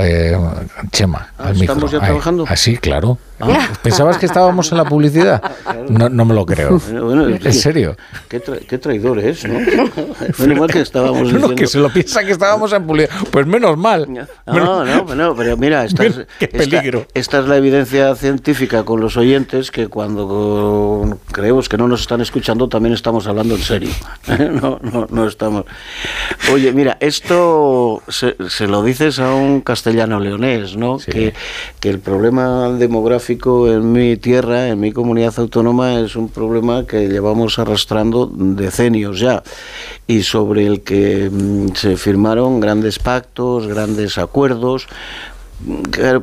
Chema. 0.90 1.32
Ah, 1.38 1.52
¿Estamos 1.52 1.92
ya 1.92 2.00
trabajando? 2.00 2.46
Así, 2.48 2.74
ah, 2.74 2.80
claro. 2.82 3.18
Ah, 3.38 3.68
¿Pensabas 3.82 4.16
que 4.16 4.26
estábamos 4.26 4.70
en 4.72 4.78
la 4.78 4.84
publicidad? 4.84 5.42
No, 5.90 6.08
no 6.08 6.24
me 6.24 6.34
lo 6.34 6.46
creo. 6.46 6.80
¿En 6.90 7.52
serio? 7.52 7.96
Qué, 8.28 8.40
qué 8.40 8.78
traidores, 8.78 9.44
¿no? 9.46 9.58
menos 10.38 10.58
mal 10.58 10.70
que 10.70 10.80
estábamos 10.80 11.24
diciendo... 11.24 11.54
que 11.54 11.66
se 11.66 11.78
lo 11.78 11.90
piensa 11.90 12.24
que 12.24 12.32
estábamos 12.32 12.72
en 12.72 12.86
publicidad. 12.86 13.14
Pues 13.30 13.46
menos 13.46 13.76
mal. 13.76 14.08
No, 14.46 14.84
no, 14.84 15.14
no, 15.14 15.36
pero 15.36 15.56
mira, 15.56 15.84
esta 15.84 16.06
es, 16.06 16.20
qué 16.38 16.48
peligro. 16.48 17.06
Esta, 17.12 17.40
es 17.40 17.46
la 17.46 17.58
evidencia 17.58 18.14
científica 18.14 18.84
con 18.84 19.00
los 19.00 19.18
oyentes 19.18 19.70
que 19.70 19.88
cuando 19.88 21.18
creemos 21.30 21.68
que 21.68 21.76
no 21.76 21.88
nos 21.88 22.00
están 22.00 22.22
escuchando 22.22 22.68
también 22.68 22.94
estamos 22.94 23.26
hablando 23.26 23.54
en 23.54 23.62
serio. 23.62 23.90
No, 24.56 24.78
no, 24.80 25.06
no 25.10 25.26
estamos... 25.26 25.64
Oye, 26.52 26.72
mira, 26.72 26.96
esto 27.00 28.02
se, 28.08 28.36
se 28.48 28.66
lo 28.66 28.82
dices 28.82 29.18
a 29.18 29.34
un 29.34 29.60
castellano 29.60 30.20
leonés, 30.20 30.76
¿no? 30.76 30.98
Que, 30.98 31.34
que 31.80 31.90
el 31.90 31.98
problema 31.98 32.70
demográfico 32.70 33.25
en 33.28 33.92
mi 33.92 34.16
tierra, 34.16 34.68
en 34.68 34.78
mi 34.78 34.92
comunidad 34.92 35.34
autónoma, 35.38 36.00
es 36.00 36.14
un 36.14 36.28
problema 36.28 36.86
que 36.86 37.08
llevamos 37.08 37.58
arrastrando 37.58 38.30
decenios 38.32 39.18
ya 39.18 39.42
y 40.06 40.22
sobre 40.22 40.66
el 40.66 40.82
que 40.82 41.28
mm, 41.30 41.74
se 41.74 41.96
firmaron 41.96 42.60
grandes 42.60 42.98
pactos, 43.00 43.66
grandes 43.66 44.18
acuerdos, 44.18 44.86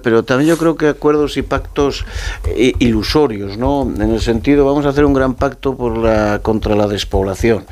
pero 0.04 0.24
también 0.24 0.50
yo 0.50 0.58
creo 0.58 0.76
que 0.76 0.88
acuerdos 0.88 1.38
y 1.38 1.42
pactos 1.42 2.06
eh, 2.46 2.74
ilusorios, 2.80 3.58
¿no? 3.58 3.82
En 3.84 4.12
el 4.12 4.22
sentido, 4.22 4.66
vamos 4.66 4.86
a 4.86 4.90
hacer 4.90 5.06
un 5.06 5.14
gran 5.14 5.34
pacto 5.34 5.76
por 5.76 5.98
la, 5.98 6.40
contra 6.40 6.76
la 6.76 6.88
despoblación. 6.88 7.66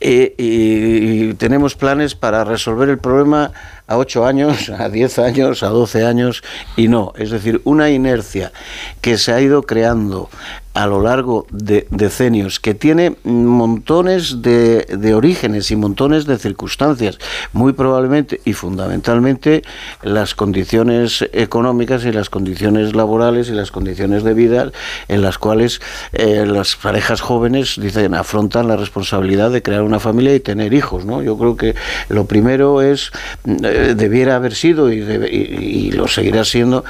Eh, 0.00 0.34
y, 0.38 1.34
tenemos 1.34 1.74
planes 1.74 2.14
para 2.14 2.44
resolver 2.44 2.88
el 2.88 2.98
problema 2.98 3.52
a 3.90 3.98
8 3.98 4.24
años, 4.24 4.70
a 4.70 4.88
10 4.88 5.18
años, 5.18 5.62
a 5.64 5.68
12 5.68 6.06
años, 6.06 6.42
y 6.76 6.86
no. 6.86 7.12
Es 7.16 7.30
decir, 7.30 7.60
una 7.64 7.90
inercia 7.90 8.52
que 9.00 9.18
se 9.18 9.32
ha 9.32 9.40
ido 9.40 9.62
creando 9.62 10.30
a 10.74 10.86
lo 10.86 11.02
largo 11.02 11.46
de 11.50 11.88
decenios, 11.90 12.60
que 12.60 12.74
tiene 12.74 13.16
montones 13.24 14.40
de, 14.40 14.84
de, 14.84 15.14
orígenes 15.14 15.70
y 15.72 15.76
montones 15.76 16.26
de 16.26 16.38
circunstancias, 16.38 17.18
muy 17.52 17.72
probablemente 17.72 18.40
y 18.44 18.52
fundamentalmente 18.52 19.62
las 20.02 20.34
condiciones 20.36 21.28
económicas 21.32 22.04
y 22.04 22.12
las 22.12 22.30
condiciones 22.30 22.94
laborales 22.94 23.48
y 23.48 23.52
las 23.52 23.72
condiciones 23.72 24.22
de 24.22 24.32
vida 24.32 24.70
en 25.08 25.22
las 25.22 25.38
cuales 25.38 25.80
eh, 26.12 26.46
las 26.46 26.76
parejas 26.76 27.20
jóvenes 27.20 27.74
dicen 27.80 28.14
afrontan 28.14 28.68
la 28.68 28.76
responsabilidad 28.76 29.50
de 29.50 29.62
crear 29.62 29.82
una 29.82 29.98
familia 29.98 30.34
y 30.36 30.40
tener 30.40 30.72
hijos, 30.72 31.04
¿no? 31.04 31.20
Yo 31.20 31.36
creo 31.36 31.56
que 31.56 31.74
lo 32.08 32.26
primero 32.26 32.80
es 32.80 33.10
eh, 33.44 33.79
debiera 33.94 34.36
haber 34.36 34.54
sido 34.54 34.92
y, 34.92 35.00
y, 35.00 35.92
lo 35.92 36.08
seguirá 36.08 36.44
siendo. 36.44 36.84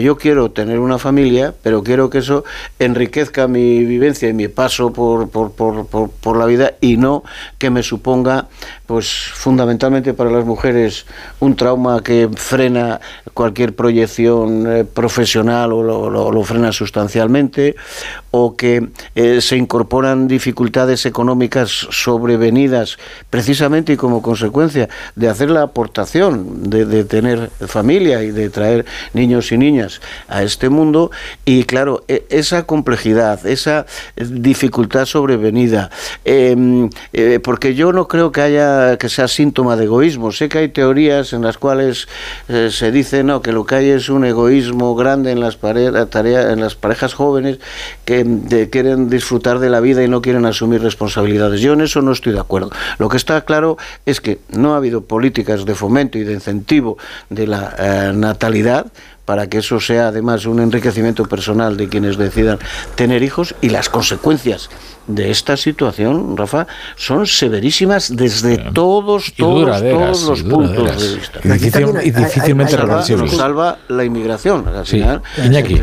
yo 0.00 0.16
quiero 0.16 0.50
tener 0.50 0.78
una 0.78 0.98
familia, 0.98 1.54
pero 1.62 1.82
quiero 1.82 2.10
que 2.10 2.18
eso 2.18 2.44
enriquezca 2.78 3.48
mi 3.48 3.84
vivencia 3.84 4.28
y 4.28 4.32
mi 4.32 4.48
paso 4.48 4.92
por, 4.92 5.30
por, 5.30 5.52
por, 5.52 5.86
por, 5.86 6.36
la 6.36 6.46
vida 6.46 6.74
y 6.80 6.96
no 6.96 7.22
que 7.58 7.70
me 7.70 7.82
suponga, 7.82 8.48
pues 8.90 9.06
fundamentalmente 9.06 10.14
para 10.14 10.32
las 10.32 10.44
mujeres, 10.44 11.06
un 11.38 11.54
trauma 11.54 12.02
que 12.02 12.28
frena 12.34 13.00
cualquier 13.34 13.76
proyección 13.76 14.66
eh, 14.66 14.84
profesional 14.84 15.72
o 15.72 16.10
lo, 16.10 16.42
frena 16.42 16.72
sustancialmente, 16.72 17.76
o 18.32 18.56
que 18.56 18.88
eh, 19.14 19.40
se 19.40 19.56
incorporan 19.56 20.26
dificultades 20.26 21.06
económicas 21.06 21.70
sobrevenidas 21.70 22.98
precisamente 23.30 23.92
y 23.92 23.96
como 23.96 24.22
consecuencia 24.22 24.88
de 25.14 25.28
hacer 25.28 25.50
la 25.50 25.62
aportación 25.62 26.68
de, 26.68 27.04
tener 27.04 27.48
familia 27.68 28.24
y 28.24 28.32
de 28.32 28.50
traer 28.50 28.86
niños 29.14 29.52
y 29.52 29.58
niñas 29.58 30.00
a 30.26 30.42
este 30.42 30.68
mundo. 30.68 31.12
Y 31.44 31.62
claro, 31.62 32.02
e, 32.08 32.26
esa 32.28 32.64
complejidad 32.64 33.46
esa 33.46 33.86
dificultad 34.16 35.06
sobrevenida, 35.06 35.90
em, 36.24 36.90
eh, 37.12 37.38
porque 37.38 37.76
yo 37.76 37.92
no 37.92 38.08
creo 38.08 38.32
que 38.32 38.40
haya 38.40 38.79
que 38.98 39.08
sea 39.08 39.28
síntoma 39.28 39.76
de 39.76 39.84
egoísmo. 39.84 40.32
Sé 40.32 40.48
que 40.48 40.58
hay 40.58 40.68
teorías 40.68 41.32
en 41.32 41.42
las 41.42 41.58
cuales 41.58 42.08
eh, 42.48 42.68
se 42.70 42.90
dice 42.90 43.22
no 43.24 43.42
que 43.42 43.52
lo 43.52 43.64
que 43.64 43.76
hay 43.76 43.88
es 43.90 44.08
un 44.08 44.24
egoísmo 44.24 44.94
grande 44.94 45.32
en 45.32 45.40
las 45.40 45.58
en 45.62 46.60
las 46.60 46.74
parejas 46.74 47.14
jóvenes 47.14 47.58
que 48.04 48.68
quieren 48.70 49.08
disfrutar 49.10 49.58
de 49.58 49.70
la 49.70 49.80
vida 49.80 50.02
y 50.02 50.08
no 50.08 50.22
quieren 50.22 50.46
asumir 50.46 50.82
responsabilidades. 50.82 51.60
Yo 51.60 51.72
en 51.74 51.82
eso 51.82 52.02
no 52.02 52.12
estoy 52.12 52.32
de 52.32 52.40
acuerdo. 52.40 52.70
Lo 52.98 53.08
que 53.08 53.16
está 53.16 53.40
claro 53.44 53.76
es 54.06 54.20
que 54.20 54.38
no 54.50 54.74
ha 54.74 54.76
habido 54.76 55.04
políticas 55.04 55.64
de 55.64 55.74
fomento 55.74 56.18
y 56.18 56.24
de 56.24 56.32
incentivo 56.32 56.98
de 57.28 57.46
la 57.46 57.74
eh, 57.78 58.12
natalidad 58.14 58.86
para 59.24 59.48
que 59.48 59.58
eso 59.58 59.78
sea 59.78 60.08
además 60.08 60.44
un 60.44 60.58
enriquecimiento 60.58 61.24
personal 61.26 61.76
de 61.76 61.88
quienes 61.88 62.16
decidan 62.16 62.58
tener 62.96 63.22
hijos 63.22 63.54
y 63.60 63.68
las 63.68 63.88
consecuencias 63.88 64.70
de 65.06 65.30
esta 65.30 65.56
situación, 65.56 66.36
Rafa, 66.36 66.66
son 66.96 67.26
severísima 67.26 67.98
desde 68.10 68.58
todos, 68.72 69.32
todos, 69.36 69.80
todos 69.80 70.22
los 70.22 70.42
puntos 70.42 71.00
de 71.00 71.16
vista. 71.16 71.80
Y, 72.04 72.10
difícilmente 72.10 72.72
salva, 72.72 73.02
salva 73.02 73.78
la 73.88 74.04
inmigración. 74.04 74.66
Al 74.68 74.86
final, 74.86 75.22
Iñaki, 75.44 75.80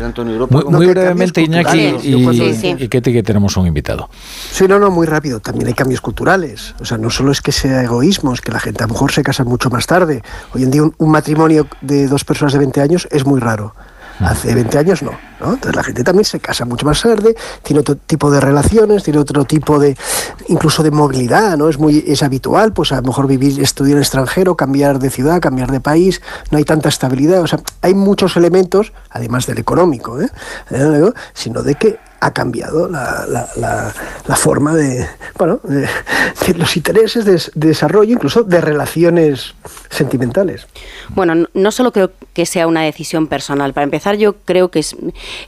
muy, 0.50 0.86
brevemente, 0.86 1.42
Iñaki, 1.42 1.96
y, 2.02 2.88
que, 2.88 3.22
tenemos 3.22 3.56
un 3.56 3.66
invitado. 3.66 4.08
Sí, 4.50 4.66
no, 4.66 4.78
no, 4.78 4.90
muy 4.90 5.06
rápido. 5.06 5.40
También 5.40 5.68
hay 5.68 5.74
cambios 5.74 6.00
culturales. 6.00 6.74
O 6.80 6.84
sea, 6.84 6.98
no 6.98 7.10
solo 7.10 7.32
es 7.32 7.40
que 7.40 7.52
sea 7.52 7.82
egoísmo, 7.82 8.32
es 8.32 8.40
que 8.40 8.52
la 8.52 8.60
gente 8.60 8.84
a 8.84 8.86
lo 8.86 8.94
mejor 8.94 9.12
se 9.12 9.22
casa 9.22 9.44
mucho 9.44 9.70
más 9.70 9.86
tarde. 9.86 10.22
Hoy 10.54 10.62
en 10.62 10.70
día 10.70 10.82
un 10.82 11.10
matrimonio 11.10 11.66
de 11.80 12.06
dos 12.08 12.24
personas 12.24 12.52
de 12.52 12.58
20 12.60 12.80
años 12.80 13.08
es 13.10 13.24
muy 13.24 13.40
raro. 13.40 13.74
Hace 14.20 14.54
20 14.54 14.78
años 14.78 15.02
no, 15.02 15.12
no, 15.40 15.54
Entonces 15.54 15.76
la 15.76 15.82
gente 15.84 16.02
también 16.02 16.24
se 16.24 16.40
casa 16.40 16.64
mucho 16.64 16.84
más 16.84 17.00
tarde, 17.02 17.36
tiene 17.62 17.80
otro 17.80 17.96
tipo 17.96 18.30
de 18.30 18.40
relaciones, 18.40 19.04
tiene 19.04 19.20
otro 19.20 19.44
tipo 19.44 19.78
de, 19.78 19.96
incluso 20.48 20.82
de 20.82 20.90
movilidad, 20.90 21.56
¿no? 21.56 21.68
Es 21.68 21.78
muy, 21.78 22.04
es 22.06 22.22
habitual, 22.22 22.72
pues 22.72 22.90
a 22.92 22.96
lo 22.96 23.02
mejor 23.02 23.26
vivir, 23.26 23.60
estudiar 23.60 23.96
en 23.96 24.02
extranjero, 24.02 24.56
cambiar 24.56 24.98
de 24.98 25.10
ciudad, 25.10 25.40
cambiar 25.40 25.70
de 25.70 25.80
país, 25.80 26.20
no 26.50 26.58
hay 26.58 26.64
tanta 26.64 26.88
estabilidad, 26.88 27.42
o 27.42 27.46
sea, 27.46 27.60
hay 27.80 27.94
muchos 27.94 28.36
elementos, 28.36 28.92
además 29.10 29.46
del 29.46 29.58
económico, 29.58 30.20
¿eh? 30.20 30.28
sino 31.34 31.62
de 31.62 31.74
que 31.76 32.07
ha 32.20 32.32
cambiado 32.32 32.88
la, 32.88 33.26
la, 33.56 34.36
forma 34.36 34.74
de, 34.74 35.06
bueno, 35.38 35.60
de, 35.62 35.88
los 36.56 36.76
intereses 36.76 37.24
de, 37.24 37.40
desarrollo, 37.54 38.12
incluso 38.12 38.42
de 38.42 38.60
relaciones 38.60 39.54
sentimentales. 39.88 40.66
Bueno, 41.10 41.46
no 41.54 41.70
solo 41.70 41.92
creo 41.92 42.10
que 42.32 42.46
sea 42.46 42.66
una 42.66 42.82
decisión 42.82 43.26
personal. 43.26 43.72
Para 43.72 43.84
empezar, 43.84 44.16
yo 44.16 44.34
creo 44.44 44.70
que 44.70 44.80
es, 44.80 44.96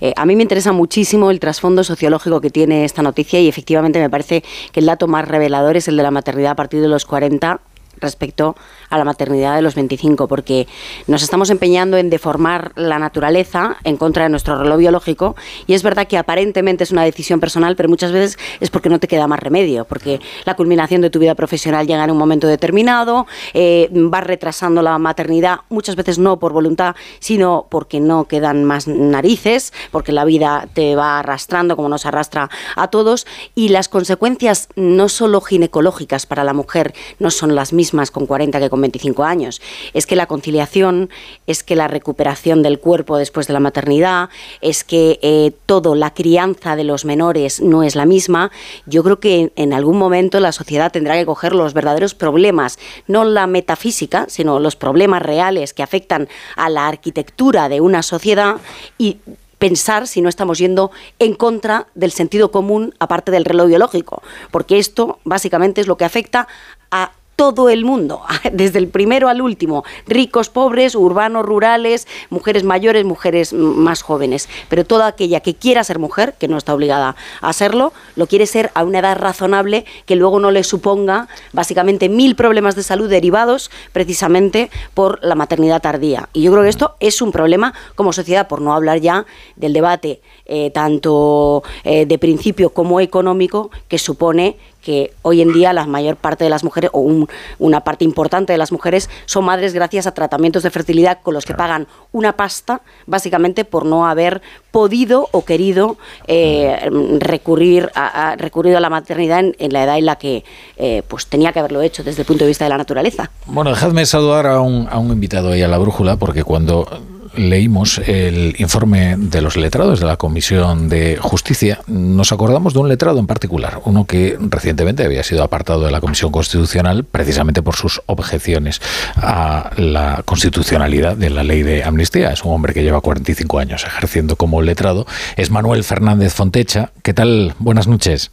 eh, 0.01 0.13
a 0.17 0.27
mí 0.27 0.37
me 0.37 0.43
interesa 0.43 0.73
muchísimo 0.73 1.31
el 1.31 1.41
trasfondo 1.41 1.85
sociológico 1.85 2.41
que 2.41 2.51
tiene 2.51 2.85
esta 2.85 3.03
noticia 3.03 3.41
y 3.41 3.49
efectivamente 3.49 3.99
me 3.99 4.11
parece 4.11 4.45
que 4.73 4.81
el 4.81 4.87
dato 4.87 5.09
más 5.09 5.27
revelador 5.27 5.77
es 5.77 5.89
el 5.89 5.97
de 5.97 6.03
la 6.03 6.11
maternidad 6.11 6.53
a 6.53 6.57
partir 6.57 6.81
de 6.81 6.89
los 6.89 7.05
40 7.05 7.61
respecto 7.99 8.57
a 8.89 8.99
la 8.99 9.05
maternidad 9.05 9.57
de 9.57 9.63
los 9.63 9.75
25, 9.75 10.29
porque 10.29 10.67
nos 11.07 11.23
estamos 11.23 11.51
empeñando 11.51 11.97
en 11.97 12.11
deformar 12.11 12.73
la 12.77 12.99
naturaleza 12.99 13.77
en 13.85 13.97
contra 13.97 14.25
de 14.25 14.31
nuestro 14.31 14.59
reloj 14.59 14.79
biológico 14.79 15.37
y 15.67 15.75
es 15.75 15.83
verdad 15.83 16.07
que 16.07 16.19
aparentemente 16.19 16.85
es 16.85 16.91
una 16.91 17.05
decisión 17.05 17.41
personal, 17.41 17.77
pero 17.77 17.89
muchas 17.89 18.13
veces 18.13 18.39
es 18.61 18.71
porque 18.71 18.89
no 18.89 18.99
te 18.99 19.09
queda 19.09 19.27
más 19.27 19.41
remedio, 19.41 19.85
porque 19.85 20.21
la 20.45 20.55
culminación 20.55 21.01
de 21.01 21.11
tu 21.11 21.19
vida 21.19 21.35
profesional 21.35 21.87
llega 21.87 22.05
en 22.05 22.11
un 22.11 22.19
momento 22.19 22.47
determinado, 22.47 23.27
eh, 23.55 23.89
vas 23.93 24.25
retrasando 24.25 24.83
la 24.83 24.99
maternidad, 24.99 25.61
muchas 25.69 25.97
veces 25.97 26.19
no 26.19 26.39
por 26.39 26.53
voluntad, 26.53 26.97
sino 27.19 27.67
porque 27.71 28.01
no 28.01 28.25
quedan 28.25 28.65
más 28.65 28.89
narices, 28.89 29.73
porque 29.91 30.13
la 30.13 30.25
vida 30.25 30.69
te 30.73 30.97
va 30.97 31.19
arrastrando 31.19 31.77
como 31.77 31.89
nos 31.89 32.07
arrastra 32.07 32.51
a 32.77 32.89
todos 32.89 33.27
y 33.55 33.69
las 33.69 33.89
consecuencias 33.89 34.69
no 34.77 35.09
solo 35.09 35.41
ginecológicas 35.41 36.27
para 36.27 36.45
la 36.45 36.53
mujer 36.53 36.95
no 37.19 37.31
son 37.31 37.55
las 37.55 37.73
mismas, 37.73 37.80
más 37.95 38.11
con 38.11 38.27
40 38.27 38.61
que 38.61 38.71
con 38.71 38.81
25 38.81 39.25
años. 39.25 39.61
Es 39.95 40.07
que 40.07 40.17
la 40.17 40.27
conciliación, 40.27 41.11
es 41.47 41.63
que 41.63 41.77
la 41.77 41.89
recuperación 41.89 42.63
del 42.63 42.79
cuerpo 42.79 43.17
después 43.17 43.47
de 43.47 43.53
la 43.53 43.61
maternidad, 43.61 44.29
es 44.61 44.85
que 44.85 45.19
eh, 45.23 45.53
todo, 45.67 45.95
la 45.95 46.15
crianza 46.15 46.77
de 46.77 46.85
los 46.85 47.05
menores 47.05 47.61
no 47.61 47.83
es 47.83 47.97
la 47.97 48.07
misma. 48.07 48.51
Yo 48.87 49.03
creo 49.03 49.21
que 49.21 49.53
en 49.57 49.73
algún 49.73 49.99
momento 49.99 50.41
la 50.41 50.53
sociedad 50.53 50.93
tendrá 50.93 51.15
que 51.19 51.27
coger 51.27 51.55
los 51.55 51.75
verdaderos 51.75 52.15
problemas, 52.15 52.79
no 53.07 53.25
la 53.25 53.47
metafísica, 53.47 54.27
sino 54.29 54.61
los 54.61 54.77
problemas 54.77 55.23
reales 55.23 55.75
que 55.75 55.83
afectan 55.83 56.29
a 56.57 56.69
la 56.69 56.87
arquitectura 56.89 57.69
de 57.69 57.81
una 57.81 58.03
sociedad 58.03 58.57
y 58.99 59.19
pensar 59.61 60.09
si 60.09 60.23
no 60.23 60.29
estamos 60.29 60.59
yendo 60.59 60.91
en 61.19 61.35
contra 61.35 61.87
del 61.95 62.11
sentido 62.11 62.51
común 62.51 62.95
aparte 62.99 63.31
del 63.31 63.45
reloj 63.45 63.69
biológico, 63.69 64.23
porque 64.51 64.79
esto 64.79 65.21
básicamente 65.25 65.83
es 65.83 65.87
lo 65.87 65.97
que 65.97 66.07
afecta 66.07 66.49
a 66.91 67.13
todo 67.41 67.71
el 67.71 67.87
mundo, 67.87 68.21
desde 68.53 68.79
el 68.79 68.89
primero 68.89 69.31
al 69.31 69.41
último, 69.41 69.83
ricos, 70.07 70.51
pobres, 70.51 70.95
urbanos, 70.95 71.47
rurales, 71.47 72.07
mujeres 72.29 72.65
mayores, 72.65 73.07
mujeres 73.07 73.55
más 73.55 74.03
jóvenes. 74.03 74.47
Pero 74.69 74.85
toda 74.85 75.07
aquella 75.07 75.41
que 75.41 75.55
quiera 75.55 75.83
ser 75.83 75.99
mujer, 75.99 76.35
que 76.39 76.49
no 76.49 76.59
está 76.59 76.75
obligada 76.75 77.17
a 77.41 77.53
serlo, 77.55 77.95
lo 78.15 78.27
quiere 78.27 78.45
ser 78.45 78.71
a 78.75 78.85
una 78.85 78.99
edad 78.99 79.17
razonable 79.17 79.87
que 80.05 80.17
luego 80.17 80.39
no 80.39 80.51
le 80.51 80.65
suponga 80.65 81.29
básicamente 81.55 82.11
mil 82.11 82.37
problemas 82.37 82.77
de 82.77 82.83
salud 82.83 83.09
derivados 83.09 83.71
precisamente 83.95 84.69
por 84.93 85.19
la 85.23 85.35
maternidad 85.35 85.81
tardía. 85.81 86.29
Y 86.35 86.43
yo 86.43 86.53
creo 86.53 86.65
que 86.65 86.69
esto 86.69 86.97
es 87.01 87.23
un 87.23 87.33
problema 87.33 87.73
como 87.95 88.13
sociedad, 88.13 88.49
por 88.49 88.61
no 88.61 88.75
hablar 88.75 89.01
ya 89.01 89.25
del 89.57 89.73
debate 89.73 90.21
eh, 90.45 90.71
tanto 90.73 91.63
eh, 91.85 92.05
de 92.05 92.19
principio 92.19 92.69
como 92.69 93.01
económico 93.01 93.71
que 93.89 93.97
supone 93.97 94.59
que 94.83 95.13
hoy 95.23 95.43
en 95.43 95.53
día 95.53 95.73
la 95.73 95.87
mayor 95.87 96.17
parte 96.17 96.45
de 96.45 96.51
las 96.51 96.65
mujeres, 96.65 96.91
o 96.93 97.27
una 97.59 97.81
parte 97.81 98.05
importante 98.05 98.53
de 98.53 98.59
las 98.59 98.73
mujeres, 98.73 99.09
son 99.27 99.45
madres 99.45 99.75
gracias 99.75 100.07
a 100.07 100.13
tratamientos 100.13 100.63
de 100.63 100.71
fertilidad 100.71 101.19
con 101.23 101.35
los 101.35 101.45
que 101.45 101.55
pagan 101.55 101.87
una 102.13 102.37
pasta, 102.37 102.81
básicamente 103.07 103.65
por 103.65 103.85
no 103.85 104.07
haber 104.07 104.43
podido 104.71 105.29
o 105.33 105.45
querido 105.45 105.97
eh, 106.27 106.89
recurrir, 107.19 107.91
a, 107.95 108.37
recurrido 108.37 108.79
a 108.79 108.81
la 108.81 108.91
maternidad 108.91 109.41
en, 109.41 109.73
la 109.73 109.85
edad 109.85 109.99
en 109.99 110.07
la 110.07 110.17
que 110.17 110.45
eh, 110.77 111.03
pues 111.09 111.27
tenía 111.27 111.53
que 111.53 111.59
haberlo 111.59 111.83
hecho 111.83 112.03
desde 112.03 112.23
el 112.23 112.27
punto 112.27 112.45
de 112.45 112.49
vista 112.49 112.65
de 112.65 112.71
la 112.71 112.79
naturaleza. 112.79 113.31
Bueno, 113.47 113.71
dejadme 113.71 114.07
saludar 114.07 114.47
a 114.47 114.61
un, 114.61 114.89
a 114.91 114.99
un 114.99 115.11
invitado 115.13 115.51
ahí 115.51 115.63
a 115.63 115.69
la 115.69 115.79
brújula, 115.79 116.17
porque 116.17 116.45
cuando 116.45 116.87
leímos 117.35 117.99
el 117.99 118.55
informe 118.59 119.17
de 119.17 119.41
los 119.41 119.57
letrados 119.57 120.01
de 120.01 120.07
la 120.07 120.17
Comisión 120.17 120.89
de 120.89 121.19
Justicia, 121.21 121.81
nos 121.87 122.33
acordamos 122.33 122.75
de 122.75 122.81
un 122.81 122.89
letrado 122.89 123.19
en 123.19 123.27
particular, 123.27 123.81
uno 123.85 124.05
que 124.05 124.37
recientemente 124.41 125.05
había 125.05 125.23
sido 125.23 125.43
apartado 125.43 125.85
de 125.85 125.91
la 125.91 126.01
Comisión 126.01 126.33
Constitucional 126.33 127.05
precisamente 127.05 127.63
por 127.63 127.77
sus 127.77 128.03
objeciones 128.07 128.81
a 129.17 129.71
la 129.77 130.23
constitucionalidad 130.25 131.17
de 131.17 131.31
la 131.31 131.45
ley 131.45 131.63
de 131.63 131.85
amnistía. 131.85 132.33
Es 132.33 132.45
un 132.45 132.53
hombre 132.53 132.75
que 132.75 132.83
lleva 132.83 133.01
45 133.01 133.59
años 133.59 133.85
ejerciendo 133.85 134.37
como 134.37 134.63
letrado. 134.63 135.07
Es 135.37 135.51
Manuel 135.51 135.85
Fernández 135.85 136.35
Fontecha. 136.35 136.91
¿Qué 137.03 137.15
tal? 137.15 137.55
Buenas 137.59 137.87
noches. 137.87 138.31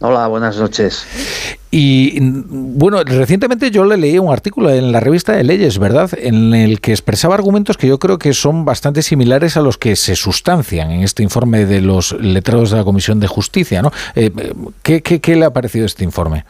Hola, 0.00 0.28
buenas 0.28 0.56
noches. 0.56 1.04
Y 1.72 2.18
bueno, 2.20 3.02
recientemente 3.02 3.72
yo 3.72 3.84
le 3.84 3.96
leí 3.96 4.16
un 4.18 4.32
artículo 4.32 4.70
en 4.70 4.92
la 4.92 5.00
revista 5.00 5.32
de 5.32 5.42
Leyes, 5.42 5.80
¿verdad? 5.80 6.10
En 6.16 6.54
el 6.54 6.80
que 6.80 6.92
expresaba 6.92 7.34
argumentos 7.34 7.76
que 7.76 7.88
yo 7.88 7.98
creo 7.98 8.16
que 8.16 8.32
son 8.32 8.64
bastante 8.64 9.02
similares 9.02 9.56
a 9.56 9.60
los 9.60 9.76
que 9.76 9.96
se 9.96 10.14
sustancian 10.14 10.92
en 10.92 11.02
este 11.02 11.24
informe 11.24 11.66
de 11.66 11.80
los 11.80 12.12
letrados 12.12 12.70
de 12.70 12.76
la 12.76 12.84
Comisión 12.84 13.18
de 13.18 13.26
Justicia, 13.26 13.82
¿no? 13.82 13.90
Eh, 14.14 14.30
¿qué, 14.84 15.02
qué, 15.02 15.36
le 15.36 15.44
ha 15.44 15.52
parecido 15.52 15.84
este 15.84 16.04
informe? 16.04 16.44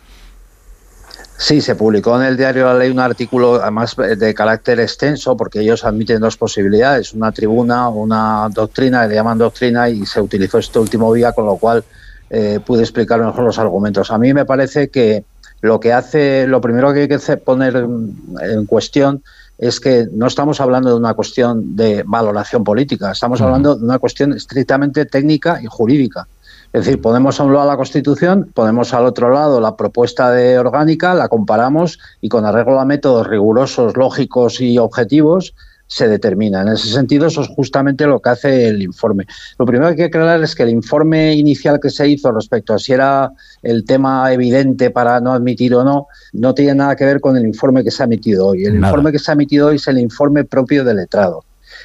Sí, 1.39 1.63
se 1.63 1.75
publicó 1.75 2.21
en 2.21 2.27
el 2.27 2.37
diario 2.37 2.67
La 2.67 2.75
Ley 2.75 2.91
un 2.91 3.01
artículo 3.01 3.63
además 3.63 3.97
de 3.97 4.35
carácter 4.35 4.79
extenso 4.81 5.37
porque 5.39 5.61
ellos 5.61 5.85
admiten 5.85 6.21
dos 6.21 6.37
posibilidades, 6.37 7.15
una 7.15 7.33
tribuna 7.33 7.89
o 7.89 8.03
una 8.03 8.49
doctrina, 8.51 9.07
le 9.07 9.15
llaman 9.15 9.39
doctrina 9.39 9.89
y 9.89 10.05
se 10.05 10.21
utilizó 10.21 10.59
este 10.59 10.79
último 10.79 11.15
día, 11.15 11.33
con 11.33 11.47
lo 11.47 11.57
cual 11.57 11.83
eh, 12.31 12.61
pude 12.65 12.83
explicar 12.83 13.21
mejor 13.21 13.45
los 13.45 13.59
argumentos. 13.59 14.11
A 14.11 14.19
mí 14.19 14.35
me 14.35 14.45
parece 14.45 14.89
que 14.89 15.25
lo 15.61 15.81
que 15.81 15.93
hace, 15.93 16.47
lo 16.47 16.61
primero 16.61 16.93
que 16.93 17.01
hay 17.03 17.09
que 17.09 17.37
poner 17.37 17.77
en 17.77 18.67
cuestión 18.67 19.23
es 19.59 19.81
que 19.81 20.07
no 20.13 20.27
estamos 20.27 20.61
hablando 20.61 20.91
de 20.91 20.97
una 20.97 21.15
cuestión 21.15 21.75
de 21.75 22.05
valoración 22.07 22.63
política, 22.63 23.11
estamos 23.11 23.41
hablando 23.41 23.75
de 23.75 23.85
una 23.85 23.99
cuestión 23.99 24.33
estrictamente 24.33 25.05
técnica 25.05 25.61
y 25.61 25.67
jurídica. 25.67 26.29
Es 26.73 26.85
decir, 26.85 27.01
ponemos 27.01 27.41
a 27.41 27.45
un 27.45 27.55
lado 27.55 27.67
la 27.67 27.77
Constitución, 27.77 28.51
ponemos 28.53 28.93
al 28.93 29.07
otro 29.07 29.31
lado 29.31 29.61
la 29.61 29.75
propuesta 29.75 30.31
de 30.31 30.59
orgánica, 30.59 31.15
la 31.15 31.29
comparamos 31.29 31.99
y 32.21 32.29
con 32.29 32.45
arreglo 32.45 32.79
a 32.79 32.85
métodos 32.85 33.27
rigurosos, 33.27 33.97
lógicos 33.97 34.61
y 34.61 34.79
objetivos, 34.79 35.55
se 35.89 36.07
determina. 36.07 36.63
En 36.63 36.69
ese 36.69 36.89
sentido, 36.89 37.27
eso 37.27 37.41
es 37.41 37.49
justamente 37.49 38.07
lo 38.07 38.21
que 38.21 38.31
hace 38.31 38.69
el 38.69 38.83
informe. 38.83 39.27
Lo 39.59 39.67
primero 39.67 39.89
que 39.89 39.91
hay 40.05 40.11
que 40.11 40.17
aclarar 40.17 40.43
es 40.43 40.55
que 40.55 40.63
el 40.63 40.69
informe 40.69 41.35
inicial 41.35 41.81
que 41.81 41.91
se 41.91 42.07
hizo 42.07 42.31
respecto 42.31 42.75
a 42.75 42.79
si 42.79 42.93
era 42.93 43.33
el 43.63 43.85
tema 43.85 44.33
evidente 44.33 44.91
para 44.91 45.19
no 45.21 45.33
admitir 45.33 45.75
o 45.75 45.83
no, 45.83 46.07
no 46.35 46.55
tiene 46.55 46.75
nada 46.75 46.95
que 46.95 47.05
ver 47.05 47.21
con 47.21 47.37
el 47.37 47.47
informe 47.47 47.83
que 47.83 47.91
se 47.91 48.03
ha 48.03 48.07
emitido 48.07 48.49
hoy. 48.49 48.65
El 48.65 48.77
informe 48.77 49.11
que 49.11 49.19
se 49.19 49.31
ha 49.31 49.35
emitido 49.35 49.69
hoy 49.69 49.77
es 49.77 49.89
el 49.89 49.99
informe 49.99 50.45
propio 50.45 50.85
del 50.85 50.99
letrado. 50.99 51.43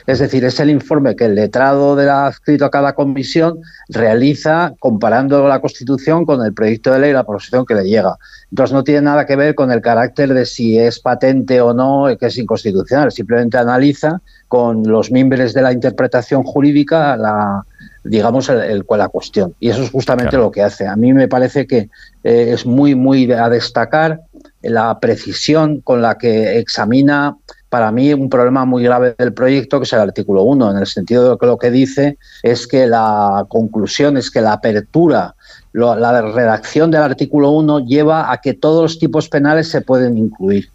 Es 0.08 0.19
decir, 0.19 0.43
es 0.45 0.60
el 0.60 0.69
informe 0.69 1.15
que 1.15 1.25
el 1.25 1.36
letrado 1.36 1.95
de 1.95 2.06
la 2.06 2.27
adscrito 2.27 2.65
a 2.65 2.71
cada 2.71 2.93
comisión 2.93 3.60
realiza 3.89 4.73
comparando 4.79 5.47
la 5.47 5.60
Constitución 5.60 6.25
con 6.25 6.43
el 6.45 6.53
proyecto 6.53 6.91
de 6.91 6.99
ley, 6.99 7.13
la 7.13 7.23
proposición 7.23 7.65
que 7.65 7.75
le 7.75 7.84
llega. 7.84 8.17
Entonces 8.51 8.73
no 8.73 8.84
tiene 8.84 9.01
nada 9.01 9.25
que 9.25 9.36
ver 9.36 9.56
con 9.56 9.71
el 9.71 9.82
carácter 9.82 10.34
de 10.34 10.45
si 10.45 10.77
es 10.77 10.99
patente 10.99 11.62
o 11.62 11.73
no, 11.73 12.06
que 12.19 12.27
es 12.27 12.38
inconstitucional. 12.38 13.12
Simplemente 13.12 13.58
analiza 13.58 14.21
con 14.47 14.84
los 14.84 15.12
miembros 15.12 15.53
de 15.53 15.62
la 15.62 15.71
interpretación 15.71 16.43
jurídica 16.43 17.17
la, 17.17 17.65
digamos, 18.03 18.49
el, 18.49 18.86
la 18.88 19.08
cuestión. 19.08 19.56
Y 19.60 19.69
eso 19.69 19.84
es 19.84 19.89
justamente 19.89 20.38
lo 20.38 20.51
que 20.51 20.62
hace. 20.62 20.88
A 20.88 20.95
mí 20.95 21.13
me 21.13 21.27
parece 21.27 21.65
que 21.65 21.89
eh, 22.23 22.49
es 22.51 22.65
muy, 22.65 22.95
muy 22.95 23.32
a 23.32 23.49
destacar 23.49 24.21
la 24.63 24.99
precisión 24.99 25.82
con 25.82 26.02
la 26.02 26.17
que 26.17 26.58
examina 26.58 27.38
para 27.69 27.91
mí 27.91 28.13
un 28.13 28.30
problema 28.30 28.65
muy 28.65 28.84
grave 28.84 29.15
del 29.17 29.34
proyecto, 29.34 29.80
que 29.80 29.86
es 29.86 29.93
el 29.93 29.99
artículo 29.99 30.43
1, 30.43 30.71
en 30.71 30.78
el 30.78 30.86
sentido 30.86 31.32
de 31.32 31.38
que 31.38 31.45
lo 31.45 31.58
que 31.58 31.71
dice 31.71 32.17
es 32.43 32.67
que 32.67 32.86
la 32.86 33.45
conclusión 33.49 34.15
es 34.15 34.30
que 34.30 34.41
la 34.41 34.54
apertura, 34.54 35.36
la 35.73 36.21
redacción 36.21 36.91
del 36.91 37.02
artículo 37.02 37.49
1 37.52 37.80
lleva 37.88 38.32
a 38.32 38.38
que 38.41 38.54
todos 38.54 38.84
los 38.84 38.99
tipos 38.99 39.28
penales 39.28 39.69
se 39.69 39.82
pueden 39.82 40.17
incluir. 40.17 40.69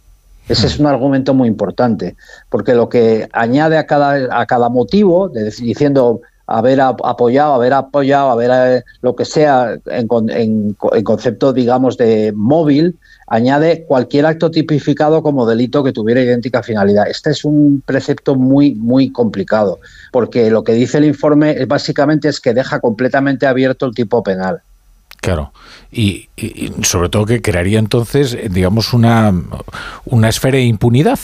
Ese 0.49 0.67
es 0.67 0.79
un 0.79 0.87
argumento 0.87 1.35
muy 1.35 1.47
importante, 1.47 2.17
porque 2.49 2.75
lo 2.75 2.89
que 2.89 3.29
añade 3.33 3.77
a 3.79 3.87
cada, 3.87 4.41
a 4.41 4.47
cada 4.47 4.69
motivo, 4.69 5.29
diciendo 5.29 6.23
haber 6.49 6.81
apoyado, 6.81 7.53
haber 7.53 7.75
apoyado, 7.75 8.31
haber 8.31 8.51
eh, 8.51 8.85
lo 9.03 9.15
que 9.15 9.27
sea 9.27 9.77
en, 9.87 10.09
en, 10.31 10.75
concepto, 11.05 11.53
digamos, 11.53 11.99
de 11.99 12.33
móvil, 12.35 12.99
añade 13.27 13.85
cualquier 13.85 14.25
acto 14.25 14.51
tipificado 14.51 15.23
como 15.23 15.47
delito 15.47 15.85
que 15.85 15.93
tuviera 15.93 16.23
idéntica 16.23 16.63
finalidad. 16.63 17.07
Este 17.07 17.31
es 17.31 17.45
un 17.45 17.83
precepto 17.85 18.35
muy, 18.35 18.75
muy 18.75 19.13
complicado, 19.13 19.79
porque 20.11 20.51
lo 20.51 20.65
que 20.65 20.73
dice 20.73 20.97
el 20.99 21.05
informe 21.05 21.67
básicamente 21.67 22.29
es 22.29 22.41
que 22.41 22.55
deja 22.55 22.81
completamente 22.81 23.47
abierto 23.47 23.85
el 23.85 23.95
tipo 23.95 24.23
penal. 24.23 24.63
Claro, 25.21 25.53
y, 25.93 26.31
sobre 26.83 27.11
todo 27.11 27.27
que 27.27 27.43
crearía 27.43 27.79
entonces, 27.79 28.39
digamos, 28.51 28.95
una, 28.95 29.35
una 30.07 30.29
esfera 30.31 30.57
de 30.57 30.65
impunidad. 30.65 31.19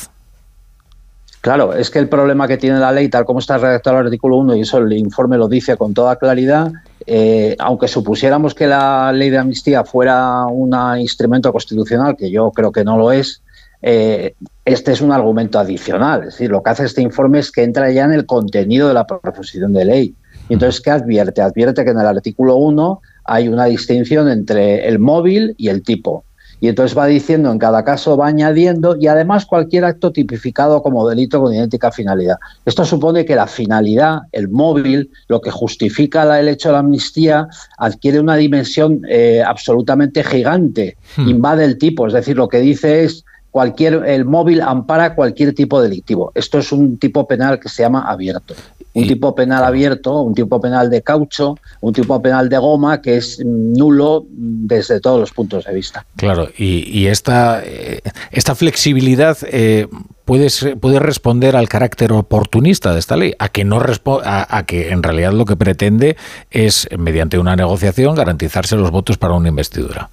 Claro, 1.44 1.74
es 1.74 1.90
que 1.90 1.98
el 1.98 2.08
problema 2.08 2.48
que 2.48 2.56
tiene 2.56 2.78
la 2.78 2.90
ley, 2.90 3.10
tal 3.10 3.26
como 3.26 3.38
está 3.38 3.58
redactado 3.58 4.00
el 4.00 4.06
artículo 4.06 4.38
1, 4.38 4.56
y 4.56 4.62
eso 4.62 4.78
el 4.78 4.90
informe 4.94 5.36
lo 5.36 5.46
dice 5.46 5.76
con 5.76 5.92
toda 5.92 6.16
claridad, 6.16 6.72
eh, 7.06 7.54
aunque 7.58 7.86
supusiéramos 7.86 8.54
que 8.54 8.66
la 8.66 9.12
ley 9.12 9.28
de 9.28 9.36
amnistía 9.36 9.84
fuera 9.84 10.46
un 10.46 10.74
instrumento 10.98 11.52
constitucional, 11.52 12.16
que 12.16 12.30
yo 12.30 12.50
creo 12.50 12.72
que 12.72 12.82
no 12.82 12.96
lo 12.96 13.12
es, 13.12 13.42
eh, 13.82 14.36
este 14.64 14.92
es 14.92 15.02
un 15.02 15.12
argumento 15.12 15.58
adicional. 15.58 16.20
Es 16.20 16.26
decir, 16.28 16.50
lo 16.50 16.62
que 16.62 16.70
hace 16.70 16.86
este 16.86 17.02
informe 17.02 17.40
es 17.40 17.52
que 17.52 17.62
entra 17.62 17.90
ya 17.90 18.06
en 18.06 18.14
el 18.14 18.24
contenido 18.24 18.88
de 18.88 18.94
la 18.94 19.06
proposición 19.06 19.74
de 19.74 19.84
ley. 19.84 20.14
Y 20.48 20.54
entonces, 20.54 20.80
¿qué 20.80 20.92
advierte? 20.92 21.42
Advierte 21.42 21.84
que 21.84 21.90
en 21.90 22.00
el 22.00 22.06
artículo 22.06 22.56
1 22.56 23.02
hay 23.24 23.48
una 23.48 23.66
distinción 23.66 24.30
entre 24.30 24.88
el 24.88 24.98
móvil 24.98 25.54
y 25.58 25.68
el 25.68 25.82
tipo. 25.82 26.24
Y 26.60 26.68
entonces 26.68 26.96
va 26.96 27.06
diciendo, 27.06 27.50
en 27.50 27.58
cada 27.58 27.84
caso 27.84 28.16
va 28.16 28.28
añadiendo, 28.28 28.96
y 28.98 29.06
además 29.06 29.46
cualquier 29.46 29.84
acto 29.84 30.12
tipificado 30.12 30.82
como 30.82 31.08
delito 31.08 31.40
con 31.40 31.52
idéntica 31.52 31.90
finalidad. 31.90 32.36
Esto 32.64 32.84
supone 32.84 33.24
que 33.24 33.34
la 33.34 33.46
finalidad, 33.46 34.22
el 34.32 34.48
móvil, 34.48 35.10
lo 35.28 35.40
que 35.40 35.50
justifica 35.50 36.38
el 36.38 36.48
hecho 36.48 36.68
de 36.68 36.72
la 36.74 36.78
amnistía, 36.78 37.48
adquiere 37.78 38.20
una 38.20 38.36
dimensión 38.36 39.02
eh, 39.08 39.42
absolutamente 39.44 40.22
gigante, 40.24 40.96
hmm. 41.16 41.28
invade 41.28 41.64
el 41.64 41.78
tipo, 41.78 42.06
es 42.06 42.12
decir, 42.12 42.36
lo 42.36 42.48
que 42.48 42.60
dice 42.60 43.04
es 43.04 43.24
cualquier 43.50 44.02
el 44.06 44.24
móvil 44.24 44.60
ampara 44.60 45.14
cualquier 45.14 45.54
tipo 45.54 45.80
delictivo. 45.80 46.32
Esto 46.34 46.58
es 46.58 46.72
un 46.72 46.98
tipo 46.98 47.28
penal 47.28 47.60
que 47.60 47.68
se 47.68 47.82
llama 47.82 48.02
abierto 48.02 48.54
un 48.94 49.06
tipo 49.08 49.34
penal 49.34 49.64
abierto, 49.64 50.20
un 50.20 50.34
tipo 50.34 50.60
penal 50.60 50.88
de 50.88 51.02
caucho, 51.02 51.56
un 51.80 51.92
tipo 51.92 52.22
penal 52.22 52.48
de 52.48 52.58
goma 52.58 53.02
que 53.02 53.16
es 53.16 53.40
nulo 53.44 54.24
desde 54.30 55.00
todos 55.00 55.20
los 55.20 55.32
puntos 55.32 55.64
de 55.64 55.74
vista. 55.74 56.06
Claro, 56.16 56.48
y, 56.56 57.06
esta, 57.06 57.62
eh, 57.64 58.00
esta 58.30 58.54
flexibilidad 58.54 59.36
eh, 59.42 59.88
puede, 60.24 60.48
puede 60.76 61.00
responder 61.00 61.56
al 61.56 61.68
carácter 61.68 62.12
oportunista 62.12 62.92
de 62.92 63.00
esta 63.00 63.16
ley, 63.16 63.34
a 63.38 63.48
que, 63.48 63.64
no 63.64 63.80
a, 64.24 64.56
a 64.58 64.62
que 64.64 64.90
en 64.90 65.02
realidad 65.02 65.32
lo 65.32 65.44
que 65.44 65.56
pretende 65.56 66.16
es, 66.50 66.88
mediante 66.96 67.38
una 67.38 67.56
negociación, 67.56 68.14
garantizarse 68.14 68.76
los 68.76 68.92
votos 68.92 69.18
para 69.18 69.34
una 69.34 69.48
investidura. 69.48 70.08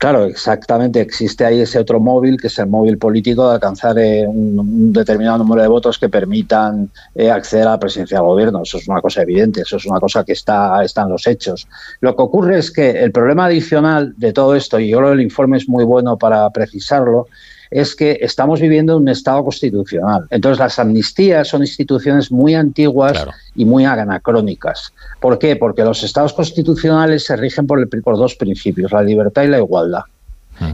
Claro, 0.00 0.24
exactamente. 0.24 0.98
Existe 1.02 1.44
ahí 1.44 1.60
ese 1.60 1.78
otro 1.78 2.00
móvil, 2.00 2.40
que 2.40 2.46
es 2.46 2.58
el 2.58 2.68
móvil 2.68 2.96
político, 2.96 3.46
de 3.46 3.54
alcanzar 3.56 3.98
eh, 3.98 4.26
un, 4.26 4.94
determinado 4.94 5.36
número 5.36 5.60
de 5.60 5.68
votos 5.68 5.98
que 5.98 6.08
permitan 6.08 6.88
eh, 7.14 7.30
acceder 7.30 7.66
a 7.66 7.72
la 7.72 7.78
presidencia 7.78 8.16
del 8.16 8.26
gobierno. 8.26 8.62
Eso 8.62 8.78
es 8.78 8.88
una 8.88 9.02
cosa 9.02 9.20
evidente, 9.20 9.60
eso 9.60 9.76
es 9.76 9.84
una 9.84 10.00
cosa 10.00 10.24
que 10.24 10.32
está, 10.32 10.82
está 10.82 11.02
en 11.02 11.10
los 11.10 11.26
hechos. 11.26 11.68
Lo 12.00 12.16
que 12.16 12.22
ocurre 12.22 12.58
es 12.58 12.70
que 12.70 12.88
el 12.92 13.12
problema 13.12 13.44
adicional 13.44 14.14
de 14.16 14.32
todo 14.32 14.56
esto, 14.56 14.80
y 14.80 14.88
yo 14.88 14.96
creo 14.96 15.10
que 15.10 15.16
el 15.16 15.20
informe 15.20 15.58
es 15.58 15.68
muy 15.68 15.84
bueno 15.84 16.16
para 16.16 16.48
precisarlo, 16.48 17.26
es 17.70 17.94
que 17.94 18.18
estamos 18.20 18.60
viviendo 18.60 18.96
en 18.96 19.02
un 19.02 19.08
Estado 19.08 19.44
constitucional. 19.44 20.26
Entonces, 20.30 20.58
las 20.58 20.78
amnistías 20.78 21.48
son 21.48 21.62
instituciones 21.62 22.32
muy 22.32 22.54
antiguas 22.54 23.24
y 23.54 23.64
muy 23.64 23.84
anacrónicas. 23.84 24.92
¿Por 25.20 25.38
qué? 25.38 25.56
Porque 25.56 25.84
los 25.84 26.02
Estados 26.02 26.32
constitucionales 26.32 27.24
se 27.24 27.36
rigen 27.36 27.66
por, 27.66 27.88
por 28.02 28.16
dos 28.16 28.34
principios, 28.34 28.92
la 28.92 29.02
libertad 29.02 29.44
y 29.44 29.48
la 29.48 29.58
igualdad. 29.58 30.02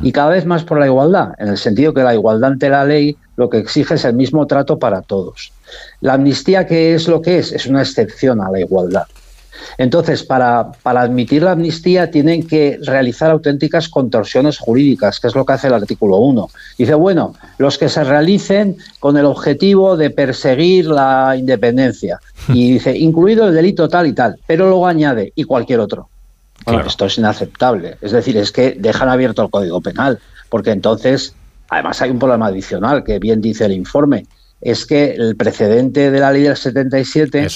Y 0.02 0.10
cada 0.10 0.30
vez 0.30 0.44
más 0.44 0.64
por 0.64 0.80
la 0.80 0.86
igualdad, 0.86 1.34
en 1.38 1.46
el 1.46 1.56
sentido 1.56 1.94
que 1.94 2.02
la 2.02 2.12
igualdad 2.12 2.50
ante 2.50 2.68
la 2.68 2.84
ley 2.84 3.16
lo 3.36 3.48
que 3.48 3.58
exige 3.58 3.94
es 3.94 4.04
el 4.04 4.14
mismo 4.14 4.46
trato 4.46 4.78
para 4.78 5.02
todos. 5.02 5.52
La 6.00 6.14
amnistía, 6.14 6.66
¿qué 6.66 6.94
es 6.94 7.06
lo 7.06 7.22
que 7.22 7.38
es? 7.38 7.52
Es 7.52 7.66
una 7.66 7.82
excepción 7.82 8.40
a 8.40 8.50
la 8.50 8.58
igualdad. 8.58 9.04
Entonces, 9.78 10.22
para, 10.22 10.72
admitir 10.84 11.42
la 11.42 11.52
amnistía 11.52 12.10
tienen 12.10 12.46
que 12.46 12.78
realizar 12.82 13.30
auténticas 13.30 13.88
contorsiones 13.88 14.58
jurídicas, 14.58 15.20
que 15.20 15.28
es 15.28 15.34
lo 15.34 15.44
que 15.44 15.52
hace 15.52 15.66
el 15.68 15.74
artículo 15.74 16.16
1. 16.16 16.48
Dice, 16.78 16.94
bueno, 16.94 17.34
los 17.58 17.78
que 17.78 17.88
se 17.88 18.04
realicen 18.04 18.76
con 19.00 19.16
el 19.16 19.26
objetivo 19.26 19.96
de 19.96 20.10
perseguir 20.10 20.86
la 20.86 21.34
independencia. 21.36 22.20
Y 22.48 22.74
dice, 22.74 22.96
incluido 22.96 23.48
el 23.48 23.54
delito 23.54 23.88
tal 23.88 24.06
y 24.06 24.12
tal, 24.12 24.38
pero 24.46 24.68
luego 24.68 24.86
añade, 24.86 25.32
y 25.34 25.42
cualquier 25.44 25.80
otro. 25.80 26.08
Bueno, 26.64 26.86
esto 26.86 27.06
es 27.06 27.18
inaceptable. 27.18 27.96
Es 28.00 28.12
decir, 28.12 28.36
es 28.36 28.52
que 28.52 28.76
dejan 28.78 29.08
abierto 29.08 29.42
el 29.42 29.50
Código 29.50 29.80
Penal, 29.80 30.20
porque 30.48 30.70
entonces, 30.70 31.34
además 31.68 32.00
hay 32.02 32.10
un 32.10 32.18
problema 32.18 32.46
adicional 32.46 33.04
que 33.04 33.18
bien 33.18 33.40
dice 33.40 33.64
el 33.64 33.72
informe, 33.72 34.26
es 34.60 34.86
que 34.86 35.12
el 35.12 35.36
precedente 35.36 36.10
de 36.10 36.20
la 36.20 36.32
ley 36.32 36.42
del 36.42 36.56
77 36.56 37.48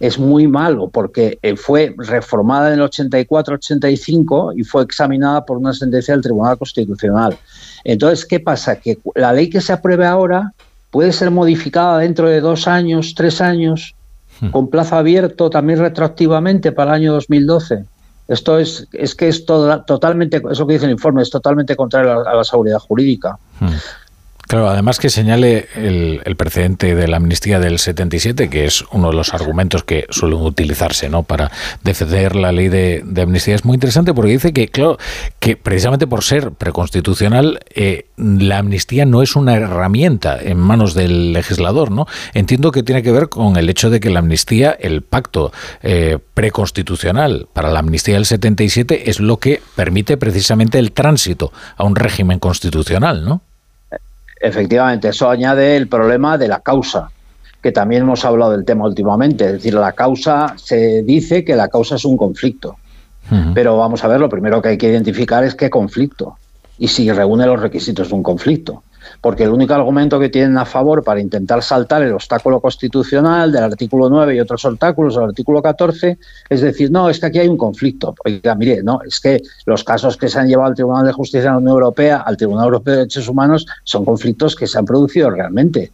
es. 0.00 0.18
muy 0.18 0.46
malo 0.46 0.88
porque 0.88 1.38
eh, 1.42 1.56
fue 1.56 1.94
reformada 1.98 2.72
en 2.72 2.80
el 2.80 2.88
84-85 2.88 4.54
y 4.56 4.62
fue 4.62 4.82
examinada 4.82 5.44
por 5.44 5.56
una 5.56 5.72
sentencia 5.72 6.14
del 6.14 6.22
Tribunal 6.22 6.56
Constitucional. 6.56 7.36
Entonces, 7.82 8.24
¿qué 8.24 8.40
pasa? 8.40 8.76
Que 8.76 8.98
la 9.14 9.32
ley 9.32 9.50
que 9.50 9.60
se 9.60 9.72
apruebe 9.72 10.06
ahora 10.06 10.52
puede 10.90 11.12
ser 11.12 11.30
modificada 11.30 11.98
dentro 11.98 12.28
de 12.28 12.40
dos 12.40 12.68
años, 12.68 13.14
tres 13.16 13.40
años, 13.40 13.94
hmm. 14.40 14.50
con 14.50 14.70
plazo 14.70 14.96
abierto 14.96 15.50
también 15.50 15.80
retroactivamente 15.80 16.70
para 16.70 16.92
el 16.92 17.02
año 17.02 17.12
2012. 17.14 17.84
Esto 18.28 18.58
es, 18.58 18.86
es 18.92 19.14
que 19.14 19.28
es 19.28 19.44
totalmente, 19.44 20.40
eso 20.50 20.66
que 20.66 20.74
dice 20.74 20.86
el 20.86 20.92
informe, 20.92 21.20
es 21.20 21.30
totalmente 21.30 21.76
contrario 21.76 22.26
a 22.26 22.34
la, 22.34 22.44
seguridad 22.44 22.78
jurídica. 22.78 23.36
Hmm. 23.60 23.66
Claro, 24.46 24.68
además 24.68 24.98
que 24.98 25.08
señale 25.08 25.68
el, 25.74 26.20
precedente 26.36 26.94
de 26.94 27.08
la 27.08 27.16
amnistía 27.16 27.58
del 27.60 27.78
77, 27.78 28.50
que 28.50 28.66
es 28.66 28.84
uno 28.92 29.10
de 29.10 29.16
los 29.16 29.32
argumentos 29.32 29.84
que 29.84 30.06
suelen 30.10 30.40
utilizarse 30.40 31.08
¿no? 31.08 31.22
para 31.22 31.50
defender 31.82 32.36
la 32.36 32.52
ley 32.52 32.68
de, 32.68 33.02
amnistía, 33.22 33.54
es 33.54 33.64
muy 33.64 33.74
interesante 33.74 34.12
porque 34.12 34.32
dice 34.32 34.52
que, 34.52 34.68
claro, 34.68 34.98
que 35.38 35.56
precisamente 35.56 36.06
por 36.06 36.22
ser 36.22 36.52
preconstitucional, 36.52 37.60
eh, 37.74 38.06
la 38.16 38.58
amnistía 38.58 39.06
no 39.06 39.22
es 39.22 39.36
una 39.36 39.54
herramienta 39.54 40.38
en 40.40 40.58
manos 40.58 40.94
del 40.94 41.32
legislador. 41.32 41.90
¿no? 41.90 42.06
Entiendo 42.34 42.70
que 42.70 42.82
tiene 42.82 43.02
que 43.02 43.12
ver 43.12 43.28
con 43.28 43.56
el 43.56 43.70
hecho 43.70 43.88
de 43.88 44.00
que 44.00 44.10
la 44.10 44.18
amnistía, 44.18 44.72
el 44.72 45.02
pacto 45.02 45.52
eh, 45.82 46.18
preconstitucional 46.34 47.48
para 47.52 47.70
la 47.70 47.78
amnistía 47.78 48.14
del 48.14 48.26
77, 48.26 49.08
es 49.08 49.20
lo 49.20 49.38
que 49.38 49.62
permite 49.74 50.16
precisamente 50.16 50.78
el 50.78 50.92
tránsito 50.92 51.52
a 51.76 51.84
un 51.84 51.96
régimen 51.96 52.38
constitucional, 52.38 53.24
¿no? 53.24 53.42
Efectivamente, 54.40 55.08
eso 55.08 55.30
añade 55.30 55.76
el 55.76 55.88
problema 55.88 56.36
de 56.38 56.48
la 56.48 56.60
causa, 56.60 57.10
que 57.62 57.72
también 57.72 58.02
hemos 58.02 58.24
hablado 58.24 58.52
del 58.52 58.64
tema 58.64 58.86
últimamente. 58.86 59.46
Es 59.46 59.52
decir, 59.52 59.74
la 59.74 59.92
causa, 59.92 60.54
se 60.56 61.02
dice 61.02 61.44
que 61.44 61.56
la 61.56 61.68
causa 61.68 61.96
es 61.96 62.04
un 62.04 62.16
conflicto. 62.16 62.76
Pero 63.54 63.78
vamos 63.78 64.04
a 64.04 64.08
ver, 64.08 64.20
lo 64.20 64.28
primero 64.28 64.60
que 64.60 64.68
hay 64.68 64.76
que 64.76 64.90
identificar 64.90 65.44
es 65.44 65.54
qué 65.54 65.70
conflicto 65.70 66.36
y 66.78 66.88
si 66.88 67.10
reúne 67.10 67.46
los 67.46 67.58
requisitos 67.60 68.10
de 68.10 68.14
un 68.14 68.22
conflicto 68.22 68.82
porque 69.20 69.44
el 69.44 69.50
único 69.50 69.74
argumento 69.74 70.18
que 70.18 70.28
tienen 70.28 70.56
a 70.58 70.64
favor 70.64 71.02
para 71.02 71.20
intentar 71.20 71.62
saltar 71.62 72.02
el 72.02 72.12
obstáculo 72.12 72.60
constitucional 72.60 73.52
del 73.52 73.64
artículo 73.64 74.08
9 74.08 74.34
y 74.36 74.40
otros 74.40 74.64
obstáculos 74.64 75.14
del 75.14 75.24
artículo 75.24 75.62
14 75.62 76.18
es 76.48 76.60
decir, 76.60 76.90
no, 76.90 77.08
es 77.08 77.18
que 77.18 77.26
aquí 77.26 77.38
hay 77.38 77.48
un 77.48 77.56
conflicto. 77.56 78.14
Oiga, 78.24 78.54
mire, 78.54 78.82
no, 78.82 79.00
es 79.06 79.20
que 79.20 79.42
los 79.66 79.84
casos 79.84 80.16
que 80.16 80.28
se 80.28 80.38
han 80.38 80.48
llevado 80.48 80.68
al 80.68 80.74
Tribunal 80.74 81.06
de 81.06 81.12
Justicia 81.12 81.50
de 81.50 81.54
la 81.54 81.58
Unión 81.58 81.72
Europea, 81.72 82.18
al 82.18 82.36
Tribunal 82.36 82.66
Europeo 82.66 82.92
de 82.92 82.98
Derechos 83.00 83.28
Humanos, 83.28 83.66
son 83.84 84.04
conflictos 84.04 84.56
que 84.56 84.66
se 84.66 84.78
han 84.78 84.84
producido 84.84 85.30
realmente 85.30 85.92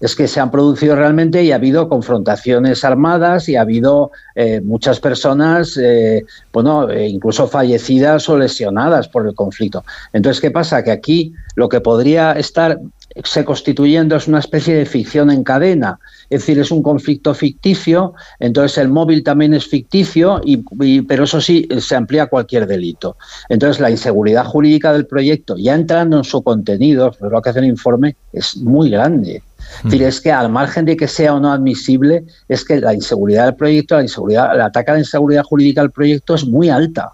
es 0.00 0.14
que 0.14 0.28
se 0.28 0.40
han 0.40 0.50
producido 0.50 0.94
realmente 0.94 1.42
y 1.42 1.52
ha 1.52 1.56
habido 1.56 1.88
confrontaciones 1.88 2.84
armadas 2.84 3.48
y 3.48 3.56
ha 3.56 3.62
habido 3.62 4.10
eh, 4.34 4.60
muchas 4.60 5.00
personas, 5.00 5.78
eh, 5.78 6.24
bueno, 6.52 6.90
eh, 6.90 7.08
incluso 7.08 7.48
fallecidas 7.48 8.28
o 8.28 8.36
lesionadas 8.36 9.08
por 9.08 9.26
el 9.26 9.34
conflicto. 9.34 9.84
Entonces, 10.12 10.40
¿qué 10.40 10.50
pasa? 10.50 10.84
Que 10.84 10.90
aquí 10.90 11.32
lo 11.56 11.68
que 11.68 11.80
podría 11.80 12.32
estar 12.32 12.78
se 13.24 13.44
constituyendo 13.44 14.14
es 14.16 14.28
una 14.28 14.38
especie 14.38 14.74
de 14.76 14.84
ficción 14.84 15.30
en 15.30 15.42
cadena, 15.42 15.98
es 16.28 16.40
decir, 16.40 16.58
es 16.58 16.70
un 16.70 16.82
conflicto 16.82 17.32
ficticio, 17.34 18.12
entonces 18.38 18.76
el 18.78 18.88
móvil 18.88 19.24
también 19.24 19.54
es 19.54 19.66
ficticio, 19.66 20.40
y, 20.44 21.02
pero 21.02 21.24
eso 21.24 21.40
sí, 21.40 21.66
se 21.78 21.96
amplía 21.96 22.26
cualquier 22.26 22.66
delito. 22.66 23.16
Entonces 23.48 23.80
la 23.80 23.90
inseguridad 23.90 24.44
jurídica 24.44 24.92
del 24.92 25.06
proyecto, 25.06 25.56
ya 25.56 25.74
entrando 25.74 26.18
en 26.18 26.24
su 26.24 26.42
contenido, 26.42 27.14
lo 27.20 27.40
que 27.40 27.50
hace 27.50 27.60
el 27.60 27.66
informe, 27.66 28.16
es 28.32 28.56
muy 28.58 28.90
grande. 28.90 29.42
Es 29.78 29.84
decir, 29.84 30.02
es 30.02 30.20
que 30.20 30.30
al 30.30 30.50
margen 30.50 30.84
de 30.84 30.96
que 30.96 31.08
sea 31.08 31.34
o 31.34 31.40
no 31.40 31.50
admisible, 31.50 32.24
es 32.48 32.64
que 32.64 32.80
la 32.80 32.92
inseguridad 32.92 33.46
del 33.46 33.56
proyecto, 33.56 33.96
la 33.96 34.02
inseguridad, 34.02 34.54
el 34.54 34.60
ataque 34.60 34.90
a 34.90 34.94
la 34.94 35.00
inseguridad 35.00 35.42
jurídica 35.42 35.80
del 35.80 35.90
proyecto 35.90 36.34
es 36.34 36.44
muy 36.44 36.68
alta, 36.68 37.12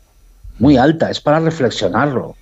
muy 0.59 0.76
alta, 0.76 1.11
es 1.11 1.20
para 1.20 1.38
reflexionarlo. 1.38 2.35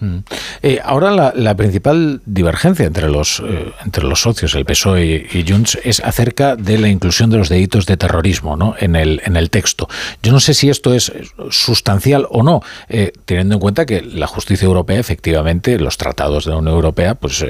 Mm. 0.00 0.18
Eh, 0.62 0.80
ahora 0.84 1.32
la, 1.34 1.56
principal 1.56 2.20
divergencia 2.24 2.86
entre 2.86 3.08
los 3.08 3.42
eh, 3.44 3.72
entre 3.84 4.04
los 4.04 4.22
socios, 4.22 4.54
el 4.54 4.64
PSOE 4.64 5.26
y, 5.32 5.44
Junts, 5.48 5.78
es 5.82 6.00
acerca 6.00 6.54
de 6.56 6.78
la 6.78 6.88
inclusión 6.88 7.30
de 7.30 7.38
los 7.38 7.48
delitos 7.48 7.86
de 7.86 7.96
terrorismo 7.96 8.56
¿no? 8.56 8.74
en, 8.78 8.94
el, 8.94 9.20
en 9.24 9.36
el 9.36 9.50
texto. 9.50 9.88
Yo 10.22 10.30
no 10.30 10.40
sé 10.40 10.54
si 10.54 10.68
esto 10.68 10.94
es 10.94 11.12
sustancial 11.50 12.26
o 12.30 12.42
no, 12.42 12.62
eh, 12.88 13.12
teniendo 13.24 13.54
en 13.54 13.60
cuenta 13.60 13.86
que 13.86 14.02
la 14.02 14.26
justicia 14.26 14.66
europea, 14.66 14.98
efectivamente, 14.98 15.78
los 15.78 15.96
tratados 15.96 16.44
de 16.44 16.52
la 16.52 16.58
Unión 16.58 16.74
Europea, 16.74 17.14
pues 17.14 17.44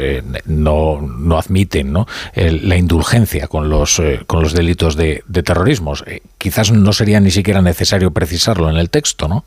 no, 0.47 1.01
no 1.01 1.39
admiten 1.39 1.93
¿no? 1.93 2.07
la 2.35 2.77
indulgencia 2.77 3.49
con 3.49 3.69
los, 3.69 4.01
con 4.27 4.43
los 4.43 4.53
delitos 4.53 4.97
de, 4.97 5.23
de 5.27 5.43
terrorismo. 5.43 5.95
quizás 6.39 6.73
no 6.73 6.93
sería 6.93 7.21
ni 7.21 7.31
siquiera 7.31 7.61
necesario 7.63 8.11
precisarlo 8.11 8.71
en 8.71 8.77
el 8.77 8.91
texto, 8.91 9.29
¿no? 9.29 9.45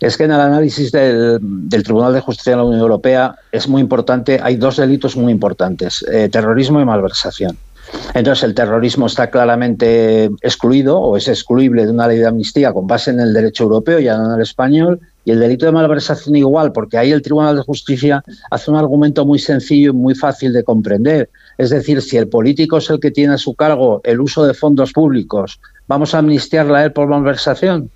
Es 0.00 0.16
que 0.16 0.24
en 0.24 0.32
el 0.32 0.40
análisis 0.40 0.92
del, 0.92 1.40
Tribunal 1.84 2.14
de 2.14 2.20
Justicia 2.20 2.52
de 2.52 2.58
la 2.58 2.64
Unión 2.64 2.80
Europea 2.80 3.36
es 3.52 3.68
muy 3.68 3.80
importante, 3.80 4.40
hay 4.42 4.56
dos 4.56 4.76
delitos 4.76 5.16
muy 5.16 5.32
importantes, 5.32 6.04
eh, 6.10 6.28
terrorismo 6.28 6.80
y 6.80 6.84
malversación. 6.84 7.56
Entonces 8.14 8.44
el 8.44 8.54
terrorismo 8.54 9.06
está 9.06 9.30
claramente 9.30 10.26
excluido 10.42 10.98
o 10.98 11.16
es 11.16 11.26
excluible 11.28 11.86
de 11.86 11.92
una 11.92 12.06
ley 12.06 12.18
de 12.18 12.26
amnistía 12.26 12.72
con 12.72 12.86
base 12.86 13.10
en 13.10 13.20
el 13.20 13.32
derecho 13.32 13.64
europeo, 13.64 13.98
ya 13.98 14.16
no 14.16 14.26
en 14.26 14.36
el 14.36 14.42
español, 14.42 15.00
y 15.24 15.30
el 15.30 15.40
delito 15.40 15.66
de 15.66 15.72
malversación 15.72 16.36
igual, 16.36 16.72
porque 16.72 16.98
ahí 16.98 17.12
el 17.12 17.22
Tribunal 17.22 17.56
de 17.56 17.62
Justicia 17.62 18.24
hace 18.50 18.70
un 18.70 18.76
argumento 18.76 19.24
muy 19.26 19.38
sencillo 19.38 19.90
y 19.90 19.94
muy 19.94 20.14
fácil 20.14 20.52
de 20.52 20.64
comprender. 20.64 21.30
Es 21.58 21.70
decir, 21.70 22.00
si 22.02 22.16
el 22.16 22.28
político 22.28 22.78
es 22.78 22.88
el 22.90 23.00
que 23.00 23.10
tiene 23.10 23.34
a 23.34 23.38
su 23.38 23.54
cargo 23.54 24.00
el 24.04 24.20
uso 24.20 24.44
de 24.44 24.54
fondos 24.54 24.92
públicos, 24.92 25.60
¿vamos 25.86 26.14
a 26.14 26.18
amnistiarla 26.18 26.78
a 26.78 26.84
él 26.84 26.92
por 26.92 27.08
malversación? 27.08 27.90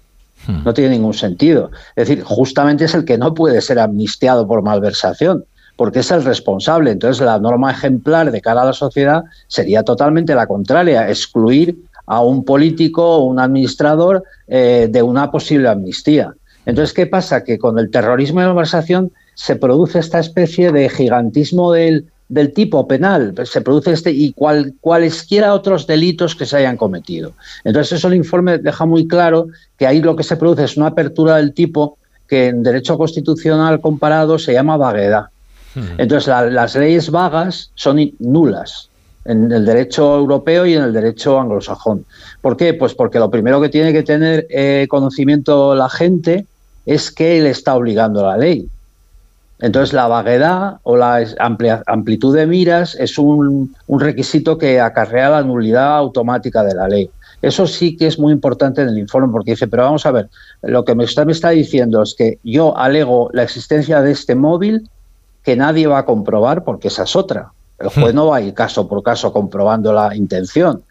Hmm. 0.47 0.64
No 0.64 0.74
tiene 0.74 0.90
ningún 0.90 1.14
sentido. 1.14 1.70
Es 1.97 2.09
decir, 2.09 2.24
justamente 2.24 2.84
es 2.84 2.95
el 2.95 3.05
que 3.05 3.18
no 3.18 3.34
puede 3.34 3.61
ser 3.61 3.78
amnistiado 3.78 4.47
por 4.47 4.62
malversación 4.62 5.45
porque 5.76 6.01
es 6.01 6.11
el 6.11 6.24
responsable. 6.24 6.90
Entonces, 6.90 7.24
la 7.24 7.38
norma 7.38 7.70
ejemplar 7.70 8.30
de 8.30 8.40
cara 8.40 8.62
a 8.62 8.66
la 8.66 8.72
sociedad 8.72 9.24
sería 9.49 9.82
totalmente 9.82 10.34
la 10.34 10.47
contraria, 10.47 11.09
excluir 11.09 11.76
a 12.07 12.20
un 12.20 12.45
político 12.45 13.16
o 13.16 13.24
un 13.24 13.38
administrador 13.38 14.24
eh, 14.49 14.88
de 14.90 15.03
una 15.03 15.30
posible 15.30 15.68
amnistía. 15.68 16.34
Entonces, 16.66 16.95
¿qué 16.95 17.07
pasa? 17.07 17.43
Que 17.43 17.59
con 17.59 17.78
el 17.78 17.90
terrorismo 17.90 18.40
y 18.40 18.43
la 18.43 18.51
conversación 18.51 19.12
se 19.34 19.57
produce 19.57 19.99
esta 19.99 20.20
especie 20.20 20.72
de 20.72 20.88
gigantismo 20.88 21.72
del, 21.72 22.07
tipo 22.53 22.87
penal, 22.89 23.35
se 23.45 23.61
produce 23.61 23.93
este 23.93 24.11
y 24.11 24.33
cual, 24.33 24.74
cualesquiera 24.80 25.55
otros 25.55 25.87
delitos 25.87 26.35
que 26.35 26.47
se 26.47 26.57
hayan 26.57 26.76
cometido. 26.76 27.33
Entonces, 27.64 27.99
eso 27.99 28.09
el 28.09 28.14
informe 28.14 28.59
deja 28.59 28.87
muy 28.87 29.07
claro 29.07 29.49
que 29.78 29.87
ahí 29.87 30.01
lo 30.01 30.16
que 30.16 30.22
se 30.22 30.37
produce 30.37 30.64
es 30.64 30.76
una 30.76 30.89
apertura 30.89 31.37
del 31.37 31.53
tipo 31.53 31.99
que 32.26 32.49
en 32.49 32.62
derecho 32.62 32.97
constitucional 32.97 33.80
comparado 33.80 34.39
se 34.39 34.55
llama 34.55 34.76
vaguedad. 34.76 35.26
Hmm. 35.74 35.99
Entonces, 35.99 36.28
las 36.28 36.74
leyes 36.74 37.11
vagas 37.11 37.70
son 37.74 37.99
nulas 38.18 38.89
en 39.24 39.53
el 39.53 39.64
derecho 39.64 40.16
europeo 40.16 40.66
y 40.66 40.74
en 40.74 40.83
el 40.83 40.93
derecho 40.93 41.39
anglosajón. 41.39 42.05
¿Por 42.41 42.57
qué? 42.57 42.74
Pues 42.74 42.95
porque 42.95 43.18
lo 43.18 43.30
primero 43.30 43.61
que 43.61 43.68
tiene 43.68 43.93
que 43.93 44.03
tener 44.03 44.47
eh, 44.51 44.87
conocimiento 44.89 45.74
la 45.74 45.89
gente 45.89 46.47
es 46.87 47.11
que 47.11 47.39
él 47.39 47.47
está 47.47 47.74
obligando 47.74 48.22
la 48.22 48.37
ley. 48.37 48.68
Entonces, 49.62 49.92
la 49.92 50.08
vaguedad 50.08 50.78
o 50.82 50.96
la 50.96 51.24
amplitud 51.86 52.34
de 52.34 52.48
miras 52.48 52.96
es 52.96 53.16
un, 53.16 53.72
requisito 53.88 54.58
que 54.58 54.80
acarrea 54.80 55.30
la 55.30 55.42
nulidad 55.44 55.98
automática 55.98 56.64
de 56.64 56.74
la 56.74 56.88
ley. 56.88 57.08
Eso 57.42 57.68
sí 57.68 57.96
que 57.96 58.08
es 58.08 58.18
muy 58.18 58.32
importante 58.32 58.82
en 58.82 58.88
el 58.88 58.98
informe, 58.98 59.28
porque 59.30 59.52
dice, 59.52 59.68
pero 59.68 59.84
vamos 59.84 60.04
a 60.04 60.10
ver, 60.10 60.30
lo 60.62 60.84
que 60.84 60.96
me 60.96 61.04
está, 61.04 61.24
me 61.24 61.30
está 61.30 61.50
diciendo 61.50 62.02
es 62.02 62.16
que 62.16 62.40
yo 62.42 62.76
alego 62.76 63.30
la 63.32 63.44
existencia 63.44 64.02
de 64.02 64.10
este 64.10 64.34
móvil 64.34 64.90
que 65.44 65.54
nadie 65.54 65.86
va 65.86 65.98
a 65.98 66.04
comprobar, 66.06 66.64
porque 66.64 66.88
esa 66.88 67.04
es 67.04 67.14
otra. 67.14 67.52
El 67.78 67.88
juez 67.88 68.14
no 68.14 68.26
va 68.26 68.38
a 68.38 68.40
ir 68.40 68.54
caso 68.54 68.88
por 68.88 69.04
caso 69.04 69.32
comprobando 69.32 69.92
la 69.92 70.16
intención 70.16 70.82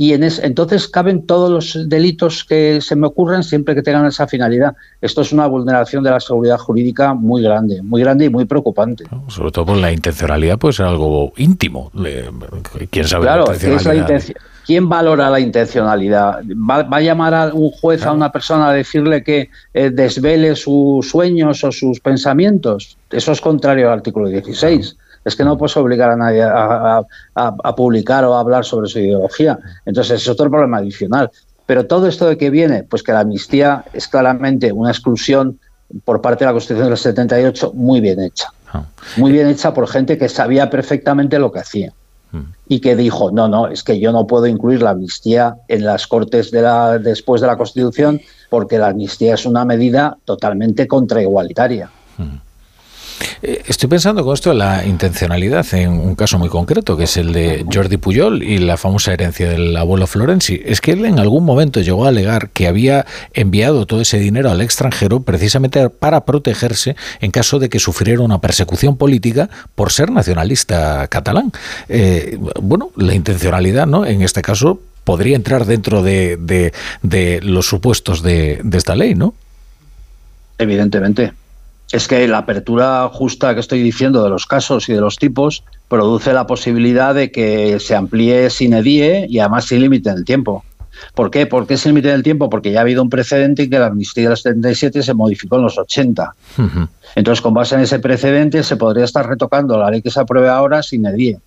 y 0.00 0.14
en 0.14 0.22
entonces 0.22 0.88
caben 0.88 1.26
todos 1.26 1.50
los 1.50 1.86
delitos 1.90 2.42
que 2.42 2.80
se 2.80 2.96
me 2.96 3.06
ocurren 3.06 3.42
siempre 3.42 3.74
que 3.74 3.82
tengan 3.82 4.06
esa 4.06 4.26
finalidad. 4.26 4.74
Esto 5.02 5.20
es 5.20 5.30
una 5.30 5.46
vulneración 5.46 6.02
de 6.02 6.08
la 6.08 6.20
seguridad 6.20 6.56
jurídica 6.56 7.12
muy 7.12 7.42
grande, 7.42 7.82
muy 7.82 8.00
grande 8.00 8.24
y 8.24 8.30
muy 8.30 8.46
preocupante. 8.46 9.04
Sobre 9.28 9.50
todo 9.50 9.66
por 9.66 9.76
la 9.76 9.92
intencionalidad, 9.92 10.58
puede 10.58 10.72
ser 10.72 10.86
algo 10.86 11.34
íntimo. 11.36 11.92
¿Quién 12.88 13.06
sabe 13.06 13.24
claro, 13.24 13.44
la 13.48 13.52
intencionalidad? 13.52 14.22
¿Quién 14.64 14.88
valora 14.88 15.28
la 15.28 15.38
intencionalidad? 15.38 16.44
¿Va, 16.48 16.78
a 16.78 17.00
llamar 17.02 17.34
a 17.34 17.52
un 17.52 17.70
juez 17.70 18.06
a 18.06 18.12
una 18.12 18.32
persona 18.32 18.70
a 18.70 18.72
decirle 18.72 19.22
que 19.22 19.50
eh, 19.74 19.90
desvele 19.90 20.56
sus 20.56 21.10
sueños 21.10 21.62
o 21.62 21.72
sus 21.72 22.00
pensamientos? 22.00 22.96
Eso 23.10 23.32
es 23.32 23.40
contrario 23.42 23.88
al 23.88 23.98
artículo 23.98 24.28
16 24.28 24.96
es 25.24 25.36
que 25.36 25.44
no 25.44 25.58
puedes 25.58 25.76
obligar 25.76 26.10
a 26.10 26.16
nadie 26.16 26.42
a, 26.42 27.04
publicar 27.76 28.24
o 28.24 28.34
a 28.34 28.40
hablar 28.40 28.64
sobre 28.64 28.88
su 28.88 28.98
ideología. 28.98 29.58
Entonces 29.84 30.22
es 30.22 30.28
otro 30.28 30.50
problema 30.50 30.78
adicional. 30.78 31.30
Pero 31.66 31.86
todo 31.86 32.06
esto 32.06 32.26
de 32.26 32.36
que 32.36 32.50
viene, 32.50 32.82
pues 32.82 33.02
que 33.02 33.12
la 33.12 33.20
amnistía 33.20 33.84
es 33.92 34.08
claramente 34.08 34.72
una 34.72 34.90
exclusión 34.90 35.58
por 36.04 36.20
parte 36.20 36.44
de 36.44 36.46
la 36.46 36.52
Constitución 36.52 36.88
del 36.88 36.98
78 36.98 37.72
muy 37.74 38.00
bien 38.00 38.20
hecha. 38.20 38.48
Ah. 38.72 38.84
Muy 39.16 39.32
bien 39.32 39.48
hecha 39.48 39.74
por 39.74 39.88
gente 39.88 40.18
que 40.18 40.28
sabía 40.28 40.70
perfectamente 40.70 41.38
lo 41.38 41.52
que 41.52 41.60
hacía. 41.60 41.92
Mm. 42.32 42.40
Y 42.68 42.80
que 42.80 42.96
dijo, 42.96 43.30
no, 43.30 43.48
no, 43.48 43.68
es 43.68 43.82
que 43.82 43.98
yo 43.98 44.12
no 44.12 44.26
puedo 44.26 44.46
incluir 44.46 44.82
la 44.82 44.90
amnistía 44.90 45.56
en 45.68 45.84
las 45.84 46.06
Cortes 46.06 46.50
de 46.50 46.62
la, 46.62 46.98
después 46.98 47.40
de 47.40 47.48
la 47.48 47.56
Constitución 47.56 48.20
porque 48.48 48.78
la 48.78 48.88
amnistía 48.88 49.34
es 49.34 49.46
una 49.46 49.64
medida 49.64 50.16
totalmente 50.24 50.88
contraigualitaria. 50.88 51.90
Mm. 52.18 52.49
Eh, 53.42 53.62
estoy 53.66 53.88
pensando 53.88 54.24
con 54.24 54.34
esto 54.34 54.52
en 54.52 54.58
la 54.58 54.84
intencionalidad 54.84 55.66
en 55.74 55.90
un 55.90 56.14
caso 56.14 56.38
muy 56.38 56.48
concreto, 56.48 56.96
que 56.96 57.04
es 57.04 57.16
el 57.16 57.32
de 57.32 57.64
Jordi 57.72 57.96
Puyol 57.96 58.42
y 58.42 58.58
la 58.58 58.76
famosa 58.76 59.12
herencia 59.12 59.48
del 59.48 59.76
abuelo 59.76 60.06
Florenzi. 60.06 60.60
Es 60.64 60.80
que 60.80 60.92
él 60.92 61.04
en 61.04 61.18
algún 61.18 61.44
momento 61.44 61.80
llegó 61.80 62.04
a 62.04 62.08
alegar 62.08 62.50
que 62.50 62.66
había 62.66 63.06
enviado 63.32 63.86
todo 63.86 64.00
ese 64.00 64.18
dinero 64.18 64.50
al 64.50 64.60
extranjero 64.60 65.20
precisamente 65.22 65.88
para 65.90 66.24
protegerse 66.24 66.96
en 67.20 67.30
caso 67.30 67.58
de 67.58 67.68
que 67.68 67.78
sufriera 67.78 68.22
una 68.22 68.40
persecución 68.40 68.96
política 68.96 69.48
por 69.74 69.92
ser 69.92 70.10
nacionalista 70.10 71.06
catalán. 71.08 71.52
Eh, 71.88 72.38
bueno, 72.60 72.90
la 72.96 73.14
intencionalidad, 73.14 73.86
¿no? 73.86 74.04
En 74.04 74.22
este 74.22 74.42
caso 74.42 74.80
podría 75.04 75.36
entrar 75.36 75.64
dentro 75.64 76.02
de, 76.02 76.72
los 77.42 77.66
supuestos 77.66 78.22
de 78.22 78.60
esta 78.72 78.94
ley, 78.94 79.14
¿no? 79.14 79.34
Evidentemente 80.58 81.32
es 81.92 82.06
que 82.06 82.26
la 82.28 82.38
apertura 82.38 83.08
justa 83.12 83.54
que 83.54 83.60
estoy 83.60 83.82
diciendo 83.82 84.22
de 84.22 84.30
los 84.30 84.46
casos 84.46 84.88
y 84.88 84.92
de 84.92 85.00
los 85.00 85.16
tipos 85.16 85.64
produce 85.88 86.32
la 86.32 86.46
posibilidad 86.46 87.14
de 87.14 87.32
que 87.32 87.80
se 87.80 87.96
amplíe 87.96 88.48
sin 88.50 88.74
edie 88.74 89.26
y 89.28 89.40
además 89.40 89.64
sin 89.64 89.80
límite 89.80 90.10
en 90.10 90.18
el 90.18 90.24
tiempo. 90.24 90.64
¿Por 91.14 91.30
qué? 91.30 91.46
¿Por 91.46 91.66
qué 91.66 91.76
sin 91.76 91.90
límite 91.90 92.10
en 92.10 92.14
el 92.14 92.22
tiempo? 92.22 92.48
Porque 92.50 92.70
ya 92.70 92.78
ha 92.78 92.82
habido 92.82 93.02
un 93.02 93.10
precedente 93.10 93.64
en 93.64 93.70
que 93.70 93.78
la 93.78 93.86
amnistía 93.86 94.28
del 94.28 94.36
77 94.36 95.02
se 95.02 95.14
modificó 95.14 95.56
en 95.56 95.62
los 95.62 95.78
80. 95.78 96.34
Entonces, 97.16 97.40
con 97.40 97.54
base 97.54 97.74
en 97.74 97.80
ese 97.80 97.98
precedente, 97.98 98.62
se 98.62 98.76
podría 98.76 99.04
estar 99.04 99.26
retocando 99.26 99.76
la 99.78 99.90
ley 99.90 100.02
que 100.02 100.10
se 100.10 100.20
apruebe 100.20 100.48
ahora 100.48 100.82
sin 100.82 101.06
edie. 101.06 101.38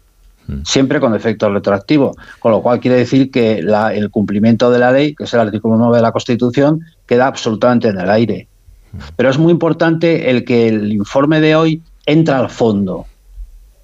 Siempre 0.65 0.99
con 0.99 1.15
efecto 1.15 1.49
retroactivo, 1.49 2.17
con 2.39 2.51
lo 2.51 2.61
cual 2.61 2.81
quiere 2.81 2.97
decir 2.97 3.31
que 3.31 3.59
el 3.59 4.09
cumplimiento 4.09 4.71
de 4.71 4.79
la 4.79 4.91
ley, 4.91 5.15
que 5.15 5.23
es 5.23 5.33
el 5.33 5.39
artículo 5.39 5.77
9 5.77 5.95
de 5.95 6.01
la 6.01 6.11
Constitución, 6.11 6.81
queda 7.05 7.27
absolutamente 7.27 7.87
en 7.87 7.99
el 7.99 8.09
aire. 8.09 8.47
Pero 9.15 9.29
es 9.29 9.37
muy 9.37 9.51
importante 9.51 10.29
el 10.29 10.45
que 10.45 10.67
el 10.67 10.91
informe 10.91 11.41
de 11.41 11.55
hoy 11.55 11.81
entra 12.05 12.39
al 12.39 12.49
fondo 12.49 13.05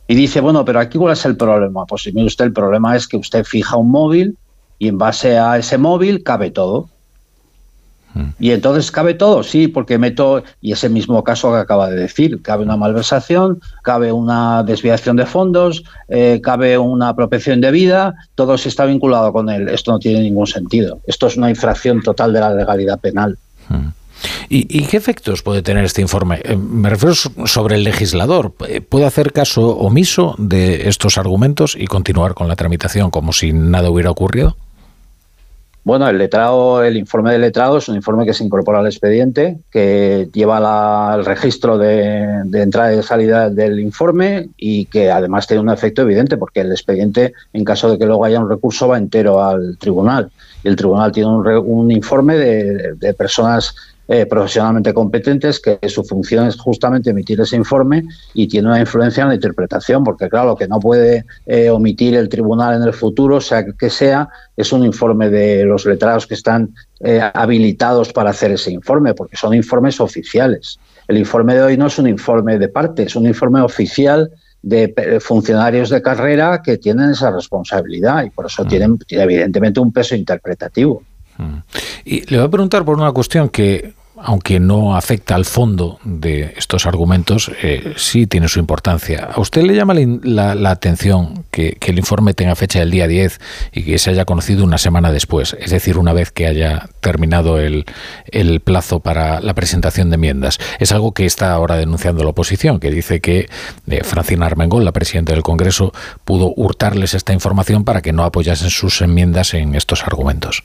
y 0.07 0.15
dice, 0.15 0.41
bueno, 0.41 0.65
pero 0.65 0.79
aquí 0.79 0.97
cuál 0.97 1.13
es 1.13 1.23
el 1.25 1.37
problema. 1.37 1.85
Pues 1.85 2.01
si 2.01 2.11
mire 2.11 2.25
usted, 2.25 2.45
el 2.45 2.53
problema 2.53 2.95
es 2.95 3.07
que 3.07 3.15
usted 3.15 3.43
fija 3.43 3.77
un 3.77 3.91
móvil 3.91 4.37
y 4.79 4.87
en 4.87 4.97
base 4.97 5.37
a 5.37 5.57
ese 5.57 5.77
móvil 5.77 6.23
cabe 6.23 6.49
todo. 6.49 6.89
Y 8.39 8.51
entonces 8.51 8.91
cabe 8.91 9.13
todo, 9.13 9.43
sí, 9.43 9.67
porque 9.67 9.99
meto, 9.99 10.43
y 10.61 10.71
ese 10.71 10.89
mismo 10.89 11.23
caso 11.23 11.51
que 11.51 11.59
acaba 11.59 11.89
de 11.89 11.95
decir, 11.95 12.41
cabe 12.41 12.63
una 12.63 12.75
malversación, 12.75 13.61
cabe 13.83 14.11
una 14.11 14.63
desviación 14.63 15.15
de 15.15 15.27
fondos, 15.27 15.83
eh, 16.07 16.41
cabe 16.43 16.77
una 16.79 17.09
apropiación 17.09 17.61
de 17.61 17.69
vida, 17.69 18.15
todo 18.33 18.57
se 18.57 18.67
está 18.67 18.85
vinculado 18.85 19.31
con 19.31 19.47
él. 19.47 19.69
Esto 19.69 19.91
no 19.91 19.99
tiene 19.99 20.21
ningún 20.21 20.47
sentido. 20.47 20.99
Esto 21.05 21.27
es 21.27 21.37
una 21.37 21.51
infracción 21.51 22.01
total 22.01 22.33
de 22.33 22.39
la 22.39 22.53
legalidad 22.55 22.99
penal. 22.99 23.37
¿Y, 24.49 24.85
qué 24.85 24.97
efectos 24.97 25.43
puede 25.43 25.61
tener 25.61 25.85
este 25.85 26.01
informe? 26.01 26.41
Eh, 26.43 26.55
me 26.55 26.89
refiero 26.89 27.13
sobre 27.15 27.75
el 27.75 27.83
legislador. 27.83 28.53
Eh, 28.67 28.81
¿Puede 28.81 29.05
hacer 29.05 29.31
caso 29.31 29.77
omiso 29.77 30.35
de 30.37 30.89
estos 30.89 31.17
argumentos 31.17 31.75
y 31.79 31.87
continuar 31.87 32.33
con 32.33 32.47
la 32.47 32.55
tramitación 32.55 33.11
como 33.11 33.31
si 33.31 33.53
nada 33.53 33.89
hubiera 33.89 34.11
ocurrido? 34.11 34.55
Bueno, 35.83 36.07
el 36.09 36.17
letrado, 36.17 36.83
el 36.83 36.97
informe 36.97 37.31
del 37.31 37.41
letrado 37.41 37.77
es 37.77 37.87
un 37.87 37.95
informe 37.95 38.25
que 38.25 38.33
se 38.33 38.43
incorpora 38.43 38.79
al 38.79 38.85
expediente, 38.85 39.59
que 39.71 40.29
lleva 40.33 41.15
el 41.15 41.25
registro 41.25 41.77
de, 41.77 42.43
de, 42.45 42.61
entrada 42.61 42.93
y 42.93 42.97
de 42.97 43.03
salida 43.03 43.49
del 43.49 43.79
informe 43.79 44.49
y 44.57 44.85
que 44.85 45.09
además 45.09 45.47
tiene 45.47 45.63
un 45.63 45.69
efecto 45.69 46.01
evidente, 46.01 46.37
porque 46.37 46.61
el 46.61 46.71
expediente, 46.71 47.33
en 47.53 47.63
caso 47.63 47.89
de 47.89 47.97
que 47.97 48.05
luego 48.05 48.25
haya 48.25 48.39
un 48.39 48.49
recurso, 48.49 48.89
va 48.89 48.97
entero 48.97 49.43
al 49.43 49.77
tribunal. 49.79 50.29
Y 50.63 50.67
el 50.67 50.75
tribunal 50.75 51.11
tiene 51.11 51.29
un, 51.29 51.47
un 51.47 51.91
informe 51.91 52.35
de, 52.35 52.93
de 52.95 53.13
personas 53.13 53.73
eh, 54.11 54.25
profesionalmente 54.25 54.91
competentes, 54.91 55.59
que 55.59 55.77
su 55.87 56.03
función 56.03 56.47
es 56.47 56.55
justamente 56.55 57.11
emitir 57.11 57.39
ese 57.41 57.55
informe 57.55 58.05
y 58.33 58.47
tiene 58.47 58.67
una 58.67 58.79
influencia 58.79 59.21
en 59.21 59.29
la 59.29 59.35
interpretación, 59.35 60.03
porque 60.03 60.27
claro, 60.27 60.47
lo 60.47 60.55
que 60.55 60.67
no 60.67 60.79
puede 60.79 61.25
eh, 61.45 61.69
omitir 61.69 62.15
el 62.15 62.27
tribunal 62.27 62.81
en 62.81 62.87
el 62.87 62.93
futuro, 62.93 63.39
sea 63.39 63.63
que 63.67 63.91
sea, 63.91 64.27
es 64.57 64.73
un 64.73 64.83
informe 64.83 65.29
de 65.29 65.63
los 65.63 65.85
letrados 65.85 66.25
que 66.25 66.33
están 66.33 66.73
eh, 67.01 67.21
habilitados 67.35 68.11
para 68.11 68.31
hacer 68.31 68.49
ese 68.53 68.71
informe, 68.71 69.13
porque 69.13 69.37
son 69.37 69.53
informes 69.53 70.01
oficiales. 70.01 70.79
El 71.07 71.19
informe 71.19 71.53
de 71.53 71.61
hoy 71.61 71.77
no 71.77 71.85
es 71.85 71.99
un 71.99 72.07
informe 72.07 72.57
de 72.57 72.67
parte, 72.67 73.03
es 73.03 73.15
un 73.15 73.27
informe 73.27 73.61
oficial 73.61 74.31
de 74.63 75.19
funcionarios 75.21 75.91
de 75.91 76.01
carrera 76.01 76.63
que 76.63 76.79
tienen 76.79 77.11
esa 77.11 77.29
responsabilidad 77.29 78.23
y 78.23 78.31
por 78.31 78.47
eso 78.47 78.65
tienen, 78.65 78.97
tienen 78.97 79.29
evidentemente 79.29 79.79
un 79.79 79.93
peso 79.93 80.15
interpretativo. 80.15 81.03
Y 82.03 82.25
le 82.29 82.37
voy 82.37 82.47
a 82.47 82.49
preguntar 82.49 82.83
por 82.83 82.97
una 82.97 83.11
cuestión 83.11 83.49
que 83.49 83.98
aunque 84.21 84.59
no 84.59 84.95
afecta 84.95 85.35
al 85.35 85.45
fondo 85.45 85.99
de 86.03 86.53
estos 86.57 86.85
argumentos, 86.85 87.51
eh, 87.61 87.93
sí 87.97 88.27
tiene 88.27 88.47
su 88.47 88.59
importancia. 88.59 89.29
¿A 89.33 89.39
usted 89.39 89.63
le 89.63 89.75
llama 89.75 89.93
la, 89.95 90.69
atención 90.69 91.45
que, 91.51 91.77
el 91.79 91.97
informe 91.97 92.33
tenga 92.33 92.55
fecha 92.55 92.79
del 92.79 92.91
día 92.91 93.07
10 93.07 93.39
y 93.71 93.83
que 93.83 93.97
se 93.97 94.11
haya 94.11 94.25
conocido 94.25 94.63
una 94.63 94.77
semana 94.77 95.11
después? 95.11 95.55
Es 95.59 95.71
decir, 95.71 95.97
una 95.97 96.13
vez 96.13 96.31
que 96.31 96.47
haya 96.47 96.89
terminado 96.99 97.59
el, 97.59 97.85
plazo 98.63 98.99
para 98.99 99.39
la 99.41 99.53
presentación 99.53 100.09
de 100.09 100.15
enmiendas. 100.15 100.59
Es 100.79 100.91
algo 100.91 101.13
que 101.13 101.25
está 101.25 101.51
ahora 101.53 101.77
denunciando 101.77 102.23
la 102.23 102.31
oposición, 102.31 102.79
que 102.79 102.91
dice 102.91 103.21
que 103.21 103.49
eh, 103.87 104.03
Francina 104.03 104.45
Armengol, 104.45 104.85
la 104.85 104.91
presidenta 104.91 105.33
del 105.33 105.43
Congreso, 105.43 105.93
pudo 106.25 106.53
hurtarles 106.55 107.13
esta 107.13 107.33
información 107.33 107.83
para 107.83 108.01
que 108.01 108.13
no 108.13 108.23
apoyasen 108.23 108.69
sus 108.69 109.01
enmiendas 109.01 109.53
en 109.53 109.75
estos 109.75 110.03
argumentos. 110.03 110.63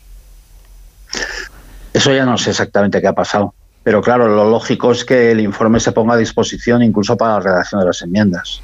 Eso 1.94 2.12
ya 2.12 2.26
no 2.26 2.36
sé 2.36 2.50
exactamente 2.50 3.00
qué 3.00 3.06
ha 3.06 3.14
pasado. 3.14 3.54
Pero 3.84 4.02
claro, 4.02 4.26
lo 4.26 4.50
lógico 4.50 4.92
es 4.92 5.04
que 5.04 5.30
el 5.30 5.40
informe 5.40 5.78
se 5.78 5.92
ponga 5.92 6.14
a 6.14 6.16
disposición 6.16 6.82
incluso 6.82 7.16
para 7.16 7.34
la 7.34 7.40
redacción 7.40 7.80
de 7.80 7.86
las 7.86 8.02
enmiendas. 8.02 8.62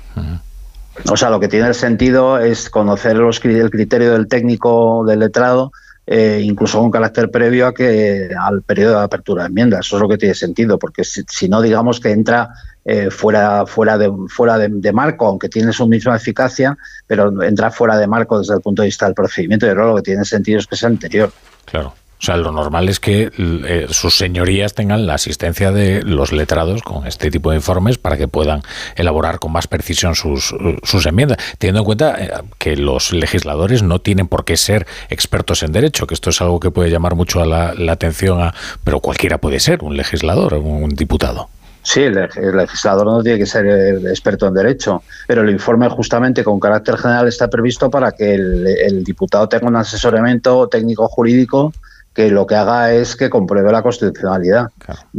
O 1.08 1.16
sea, 1.16 1.30
lo 1.30 1.38
que 1.38 1.46
tiene 1.46 1.72
sentido 1.72 2.38
es 2.38 2.68
conocer 2.68 3.16
los, 3.16 3.42
el 3.44 3.70
criterio 3.70 4.12
del 4.12 4.26
técnico, 4.26 5.04
del 5.06 5.20
letrado, 5.20 5.72
eh, 6.06 6.40
incluso 6.42 6.80
con 6.80 6.90
carácter 6.90 7.30
previo 7.30 7.68
a 7.68 7.74
que 7.74 8.30
al 8.36 8.62
periodo 8.62 8.98
de 8.98 9.04
apertura 9.04 9.44
de 9.44 9.50
enmiendas. 9.50 9.86
Eso 9.86 9.96
es 9.96 10.02
lo 10.02 10.08
que 10.08 10.18
tiene 10.18 10.34
sentido, 10.34 10.78
porque 10.78 11.04
si, 11.04 11.48
no, 11.48 11.62
digamos 11.62 12.00
que 12.00 12.10
entra 12.10 12.48
eh, 12.84 13.10
fuera, 13.10 13.64
fuera, 13.64 13.96
de, 13.96 14.10
fuera 14.28 14.58
de, 14.58 14.92
marco, 14.92 15.26
aunque 15.26 15.48
tiene 15.48 15.72
su 15.72 15.86
misma 15.86 16.16
eficacia, 16.16 16.76
pero 17.06 17.42
entra 17.42 17.70
fuera 17.70 17.96
de 17.96 18.08
marco 18.08 18.40
desde 18.40 18.54
el 18.54 18.60
punto 18.60 18.82
de 18.82 18.86
vista 18.86 19.04
del 19.04 19.14
procedimiento. 19.14 19.66
Y 19.66 19.74
lo 19.74 19.94
que 19.96 20.02
tiene 20.02 20.24
sentido 20.24 20.58
es 20.58 20.66
que 20.66 20.74
sea 20.74 20.88
anterior. 20.88 21.30
Claro. 21.66 21.94
O 22.20 22.22
sea, 22.22 22.36
lo 22.36 22.52
normal 22.52 22.90
es 22.90 23.00
que 23.00 23.30
eh, 23.38 23.86
sus 23.88 24.14
señorías 24.18 24.74
tengan 24.74 25.06
la 25.06 25.14
asistencia 25.14 25.72
de 25.72 26.02
los 26.02 26.32
letrados 26.32 26.82
con 26.82 27.06
este 27.06 27.30
tipo 27.30 27.50
de 27.50 27.56
informes 27.56 27.96
para 27.96 28.18
que 28.18 28.28
puedan 28.28 28.60
elaborar 28.96 29.38
con 29.38 29.52
más 29.52 29.66
precisión 29.66 30.14
sus, 30.14 30.54
sus 30.82 31.06
enmiendas, 31.06 31.38
teniendo 31.56 31.80
en 31.80 31.84
cuenta 31.86 32.22
eh, 32.22 32.30
que 32.58 32.76
los 32.76 33.14
legisladores 33.14 33.82
no 33.82 34.02
tienen 34.02 34.28
por 34.28 34.44
qué 34.44 34.58
ser 34.58 34.86
expertos 35.08 35.62
en 35.62 35.72
derecho, 35.72 36.06
que 36.06 36.12
esto 36.12 36.28
es 36.28 36.42
algo 36.42 36.60
que 36.60 36.70
puede 36.70 36.90
llamar 36.90 37.14
mucho 37.14 37.40
a 37.40 37.46
la, 37.46 37.72
atención, 37.90 38.42
a, 38.42 38.54
pero 38.84 39.00
cualquiera 39.00 39.38
puede 39.38 39.58
ser 39.58 39.82
un 39.82 39.96
legislador, 39.96 40.52
un 40.52 40.90
diputado. 40.90 41.48
Sí, 41.82 42.02
el, 42.02 42.28
legislador 42.54 43.06
no 43.06 43.22
tiene 43.22 43.38
que 43.38 43.46
ser 43.46 43.64
eh, 43.64 44.10
experto 44.10 44.46
en 44.46 44.52
derecho, 44.52 45.02
pero 45.26 45.40
el 45.40 45.48
informe 45.48 45.88
justamente 45.88 46.44
con 46.44 46.60
carácter 46.60 46.98
general 46.98 47.28
está 47.28 47.48
previsto 47.48 47.90
para 47.90 48.12
que 48.12 48.34
el 48.34 49.02
diputado 49.04 49.48
tenga 49.48 49.68
un 49.68 49.76
asesoramiento 49.76 50.68
técnico 50.68 51.08
jurídico 51.08 51.72
que 52.14 52.30
lo 52.30 52.46
que 52.46 52.56
haga 52.56 52.92
es 52.92 53.14
que 53.14 53.30
compruebe 53.30 53.70
la 53.70 53.82
constitucionalidad. 53.82 54.68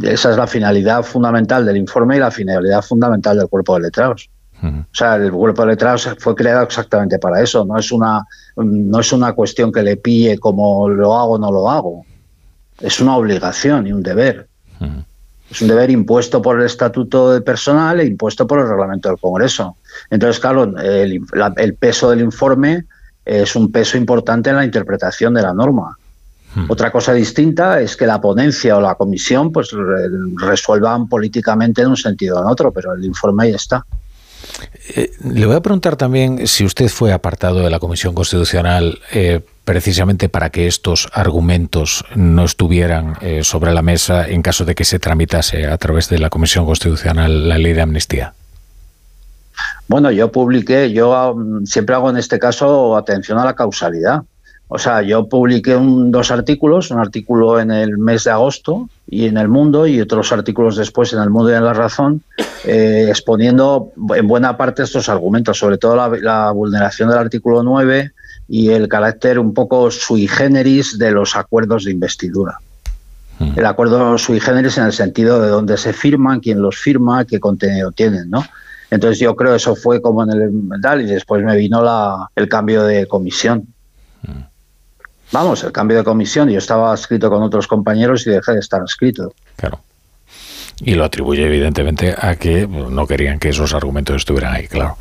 Esa 0.02 0.32
es 0.32 0.38
la 0.38 0.48
finalidad 0.48 1.04
fundamental 1.04 1.66
del 1.66 1.78
informe 1.78 2.18
y 2.18 2.20
la 2.20 2.32
finalidad 2.32 2.82
fundamental 2.82 3.38
del 3.38 3.48
cuerpo 3.48 3.76
de 3.76 3.82
letrados. 3.82 4.30
O 4.64 4.86
sea, 4.94 5.16
el 5.16 5.32
cuerpo 5.32 5.64
de 5.64 5.70
letrados 5.70 6.08
fue 6.20 6.36
creado 6.36 6.64
exactamente 6.64 7.18
para 7.18 7.42
eso. 7.42 7.66
No 7.66 7.80
es 7.80 7.92
una, 7.92 8.24
no 8.58 9.00
es 9.00 9.12
una 9.12 9.34
cuestión 9.34 9.72
que 9.72 9.82
le 9.82 9.98
pille 9.98 10.38
como 10.38 10.88
lo 10.88 11.18
hago 11.18 11.34
o 11.34 11.40
no 11.40 11.52
lo 11.52 11.70
hago. 11.70 12.06
Es 12.80 13.00
una 13.00 13.16
obligación 13.16 13.88
y 13.88 13.94
un 13.94 14.04
deber. 14.04 14.48
Es 15.50 15.62
un 15.62 15.68
deber 15.68 15.90
impuesto 15.90 16.42
por 16.42 16.60
el 16.60 16.66
estatuto 16.66 17.34
de 17.34 17.42
personal 17.42 18.00
e 18.00 18.06
impuesto 18.06 18.46
por 18.46 18.60
el 18.60 18.70
reglamento 18.70 19.10
del 19.10 19.18
Congreso. 19.18 19.76
Entonces, 20.10 20.40
claro, 20.40 20.64
el, 20.78 21.22
el 21.58 21.76
peso 21.76 22.10
del 22.10 22.22
informe 22.22 22.86
es 23.26 23.56
un 23.56 23.72
peso 23.72 23.98
importante 23.98 24.50
en 24.50 24.58
la 24.58 24.66
interpretación 24.66 25.34
de 25.34 25.42
la 25.42 25.54
norma. 25.54 25.98
Hmm. 26.54 26.66
Otra 26.68 26.92
cosa 26.92 27.14
distinta 27.14 27.80
es 27.80 27.96
que 27.96 28.06
la 28.06 28.20
ponencia 28.20 28.78
o 28.78 28.82
la 28.82 28.96
comisión 28.96 29.52
pues 29.52 29.70
resuelvan 30.36 31.08
políticamente 31.08 31.82
en 31.82 31.90
un 31.90 31.98
sentido 31.98 32.38
o 32.38 32.42
en 32.42 32.48
otro, 32.48 32.72
pero 32.72 32.94
el 32.94 33.06
informe 33.06 33.46
ahí 33.46 33.54
está. 33.54 33.86
Eh, 34.96 35.12
le 35.24 35.46
voy 35.46 35.56
a 35.56 35.62
preguntar 35.62 35.96
también 35.96 36.48
si 36.48 36.66
usted 36.66 36.90
fue 36.90 37.14
apartado 37.14 37.60
de 37.60 37.70
la 37.70 37.80
Comisión 37.80 38.14
Constitucional 38.14 39.00
eh, 39.12 39.42
precisamente 39.64 40.30
para 40.30 40.50
que 40.50 40.68
estos 40.68 41.08
argumentos 41.14 42.04
no 42.16 42.46
estuvieran 42.46 43.16
eh, 43.22 43.44
sobre 43.44 43.74
la 43.74 43.82
mesa 43.82 44.28
en 44.28 44.42
caso 44.42 44.66
de 44.66 44.76
que 44.76 44.84
se 44.84 45.00
tramitase 45.00 45.68
a 45.68 45.78
través 45.78 46.10
de 46.10 46.20
la 46.20 46.30
Comisión 46.30 46.66
Constitucional 46.66 47.48
la 47.48 47.58
ley 47.58 47.74
de 47.74 47.82
amnistía. 47.82 48.34
Bueno, 49.88 50.12
yo 50.12 50.32
publiqué, 50.32 50.92
yo 50.92 51.36
mm, 51.36 51.66
siempre 51.66 51.96
hago 51.96 52.10
en 52.10 52.18
este 52.18 52.40
caso 52.40 52.96
atención 52.96 53.38
a 53.38 53.46
la 53.46 53.56
causalidad. 53.56 54.24
O 54.74 54.78
sea, 54.78 55.02
yo 55.02 55.28
publiqué 55.28 55.78
dos 55.78 56.32
artículos, 56.32 56.92
un 56.92 57.00
artículo 57.00 57.60
en 57.60 57.72
el 57.72 57.98
mes 57.98 58.24
de 58.24 58.32
agosto 58.32 58.88
y 59.06 59.26
en 59.26 59.36
El 59.36 59.50
Mundo 59.50 59.86
y 59.86 60.00
otros 60.00 60.32
artículos 60.32 60.78
después 60.78 61.12
en 61.12 61.20
El 61.20 61.30
Mundo 61.30 61.52
y 61.52 61.56
en 61.56 61.66
La 61.66 61.74
Razón, 61.74 62.24
eh, 62.64 63.08
exponiendo 63.10 63.92
en 64.16 64.30
buena 64.30 64.56
parte 64.56 64.84
estos 64.84 65.10
argumentos, 65.10 65.60
sobre 65.60 65.78
todo 65.78 65.98
la, 66.22 66.52
vulneración 66.52 67.10
del 67.10 67.18
artículo 67.18 67.64
9 67.64 68.14
y 68.48 68.70
el 68.70 68.88
carácter 68.88 69.40
un 69.40 69.54
poco 69.54 69.92
sui 69.92 70.26
generis 70.26 70.98
de 70.98 71.12
los 71.12 71.36
acuerdos 71.36 71.84
de 71.84 71.92
investidura. 71.92 72.58
Hmm. 73.40 73.60
El 73.60 73.66
acuerdo 73.66 74.18
sui 74.18 74.40
generis 74.40 74.78
en 74.78 74.86
el 74.86 74.94
sentido 74.94 75.42
de 75.42 75.50
dónde 75.50 75.76
se 75.76 75.92
firman, 75.92 76.40
quién 76.40 76.62
los 76.62 76.78
firma, 76.78 77.26
qué 77.26 77.42
contenido 77.42 77.92
tienen, 77.92 78.30
¿no? 78.30 78.46
Entonces 78.90 79.20
yo 79.20 79.36
creo 79.36 79.52
que 79.52 79.58
eso 79.58 79.76
fue 79.76 80.02
como 80.02 80.24
en 80.24 80.30
el 80.30 80.82
tal 80.82 81.02
y 81.02 81.08
después 81.08 81.44
me 81.44 81.58
vino 81.58 81.84
la, 81.84 82.30
el 82.38 82.48
cambio 82.48 82.84
de 82.84 83.06
comisión. 83.06 83.68
Vamos, 85.32 85.64
el 85.64 85.72
cambio 85.72 85.98
de 85.98 86.04
comisión, 86.04 86.50
yo 86.50 86.58
estaba 86.58 86.94
escrito 86.94 87.30
con 87.30 87.42
otros 87.42 87.68
compañeros 87.68 88.28
y 88.28 88.32
dejé 88.32 88.54
de 88.54 88.60
estar 88.60 88.82
escrito. 88.84 89.34
Claro. 89.56 89.80
Y 90.84 90.96
lo 90.96 91.06
atribuye 91.06 91.46
evidentemente 91.46 92.16
a 92.18 92.36
que 92.36 92.68
no 92.68 93.08
querían 93.08 93.40
que 93.40 93.50
esos 93.50 93.74
argumentos 93.74 94.18
estuvieran 94.18 94.54
ahí, 94.54 94.68
claro. 94.68 94.98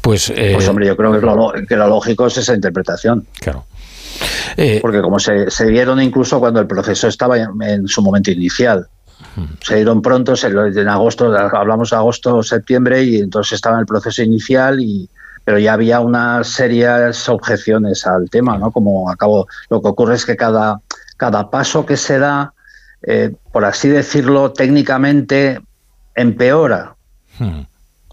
Pues, 0.00 0.30
eh, 0.30 0.52
pues 0.54 0.66
hombre, 0.66 0.86
yo 0.86 0.96
creo 0.96 1.12
que 1.12 1.20
lo, 1.20 1.52
que 1.68 1.76
lo 1.76 1.86
lógico 1.86 2.26
es 2.26 2.38
esa 2.38 2.54
interpretación. 2.54 3.26
Claro. 3.38 3.66
Eh, 4.56 4.78
Porque 4.82 5.00
como 5.00 5.18
se, 5.18 5.50
se, 5.50 5.66
dieron 5.66 6.00
incluso 6.00 6.40
cuando 6.40 6.60
el 6.60 6.66
proceso 6.66 7.06
estaba 7.06 7.38
en, 7.38 7.86
su 7.86 8.02
momento 8.02 8.30
inicial. 8.30 8.88
Se 9.62 9.76
dieron 9.76 10.02
pronto, 10.02 10.34
en 10.42 10.88
agosto, 10.88 11.32
hablamos 11.32 11.90
de 11.90 11.96
agosto 11.96 12.36
o 12.36 12.42
septiembre, 12.42 13.02
y 13.04 13.20
entonces 13.20 13.52
estaba 13.52 13.76
en 13.76 13.80
el 13.80 13.86
proceso 13.86 14.22
inicial 14.22 14.80
y, 14.80 15.08
pero 15.44 15.58
ya 15.58 15.72
había 15.72 16.00
unas 16.00 16.48
serias 16.48 17.28
objeciones 17.28 18.06
al 18.06 18.30
tema, 18.30 18.58
¿no? 18.58 18.70
Como 18.70 19.10
acabo, 19.10 19.48
lo 19.70 19.80
que 19.82 19.88
ocurre 19.88 20.14
es 20.14 20.24
que 20.24 20.36
cada, 20.36 20.80
cada 21.16 21.50
paso 21.50 21.84
que 21.84 21.96
se 21.96 22.18
da, 22.18 22.54
eh, 23.02 23.34
por 23.50 23.64
así 23.64 23.88
decirlo, 23.88 24.52
técnicamente 24.52 25.60
empeora. 26.14 26.94
Hmm. 27.38 27.62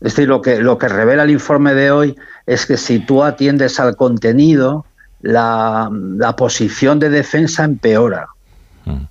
Es 0.01 0.15
decir, 0.15 0.27
lo 0.27 0.41
que, 0.41 0.59
lo 0.59 0.77
que 0.77 0.87
revela 0.87 1.23
el 1.23 1.29
informe 1.29 1.73
de 1.73 1.91
hoy 1.91 2.15
es 2.45 2.65
que 2.65 2.77
si 2.77 2.99
tú 2.99 3.23
atiendes 3.23 3.79
al 3.79 3.95
contenido, 3.95 4.85
la, 5.21 5.89
posición 6.37 6.99
de 6.99 7.09
defensa 7.09 7.63
empeora. 7.63 8.27
Hmm. 8.85 9.03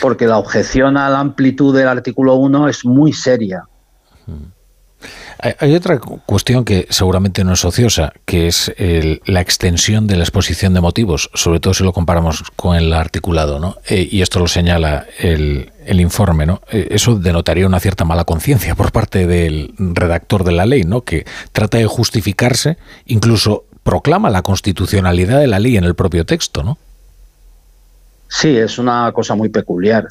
Porque 0.00 0.26
la 0.26 0.38
objeción 0.38 0.96
a 0.96 1.08
la 1.10 1.20
amplitud 1.20 1.76
del 1.76 1.86
artículo 1.86 2.34
1 2.36 2.68
es 2.68 2.84
muy 2.84 3.12
seria. 3.12 3.64
Hmm. 4.26 4.46
Hay 5.58 5.74
otra 5.74 5.98
cuestión 5.98 6.64
que 6.64 6.86
seguramente 6.90 7.44
no 7.44 7.54
es 7.54 7.64
ociosa, 7.64 8.12
que 8.26 8.46
es 8.46 8.72
la 9.24 9.40
extensión 9.40 10.06
de 10.06 10.16
la 10.16 10.24
exposición 10.24 10.74
de 10.74 10.80
motivos, 10.80 11.30
sobre 11.34 11.60
todo 11.60 11.72
si 11.72 11.82
lo 11.82 11.92
comparamos 11.92 12.44
con 12.56 12.76
el 12.76 12.92
articulado, 12.92 13.58
¿no? 13.58 13.76
Eh, 13.88 14.06
y 14.10 14.22
esto 14.22 14.38
lo 14.38 14.48
señala 14.48 15.06
el, 15.18 15.70
informe, 15.88 16.46
¿no? 16.46 16.60
Eh, 16.70 16.88
eso 16.90 17.16
denotaría 17.16 17.66
una 17.66 17.80
cierta 17.80 18.04
mala 18.04 18.24
conciencia 18.24 18.74
por 18.74 18.92
parte 18.92 19.26
del 19.26 19.74
redactor 19.78 20.44
de 20.44 20.52
la 20.52 20.66
ley, 20.66 20.84
¿no? 20.84 21.02
Que 21.02 21.24
trata 21.52 21.78
de 21.78 21.86
justificarse, 21.86 22.76
incluso 23.06 23.64
proclama 23.82 24.30
la 24.30 24.42
constitucionalidad 24.42 25.40
de 25.40 25.46
la 25.46 25.58
ley 25.58 25.76
en 25.76 25.84
el 25.84 25.94
propio 25.94 26.26
texto, 26.26 26.62
¿no? 26.62 26.78
Sí, 28.28 28.56
es 28.56 28.78
una 28.78 29.10
cosa 29.12 29.34
muy 29.34 29.48
peculiar, 29.48 30.08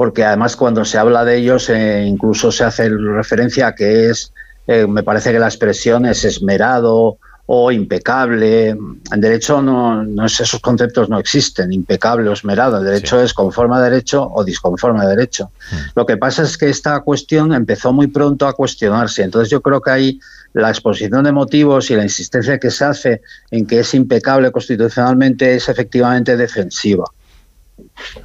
porque 0.00 0.24
además 0.24 0.56
cuando 0.56 0.82
se 0.86 0.96
habla 0.96 1.26
de 1.26 1.36
ellos 1.36 1.68
eh, 1.68 2.06
incluso 2.06 2.50
se 2.50 2.64
hace 2.64 2.88
referencia 2.88 3.66
a 3.66 3.74
que 3.74 4.08
es 4.08 4.32
eh, 4.66 4.86
me 4.86 5.02
parece 5.02 5.30
que 5.30 5.38
la 5.38 5.48
expresión 5.48 6.06
es 6.06 6.24
esmerado 6.24 7.18
o 7.44 7.70
impecable. 7.70 8.68
En 8.70 9.20
derecho 9.20 9.60
no, 9.60 10.02
no 10.02 10.24
esos 10.24 10.58
conceptos 10.60 11.10
no 11.10 11.18
existen, 11.18 11.70
impecable 11.70 12.30
o 12.30 12.32
esmerado. 12.32 12.78
El 12.78 12.86
derecho 12.86 13.20
es 13.20 13.34
conforme 13.34 13.76
a 13.76 13.80
derecho 13.80 14.26
o 14.26 14.42
disconforme 14.42 15.02
a 15.04 15.06
derecho. 15.06 15.50
Hmm. 15.70 15.76
Lo 15.94 16.06
que 16.06 16.16
pasa 16.16 16.44
es 16.44 16.56
que 16.56 16.70
esta 16.70 16.98
cuestión 17.00 17.52
empezó 17.52 17.92
muy 17.92 18.06
pronto 18.06 18.46
a 18.46 18.54
cuestionarse. 18.54 19.22
Entonces 19.22 19.50
yo 19.50 19.60
creo 19.60 19.82
que 19.82 19.90
ahí 19.90 20.20
la 20.54 20.70
exposición 20.70 21.24
de 21.24 21.32
motivos 21.32 21.90
y 21.90 21.96
la 21.96 22.04
insistencia 22.04 22.58
que 22.58 22.70
se 22.70 22.86
hace 22.86 23.20
en 23.50 23.66
que 23.66 23.80
es 23.80 23.92
impecable 23.92 24.50
constitucionalmente 24.50 25.56
es 25.56 25.68
efectivamente 25.68 26.38
defensiva. 26.38 27.04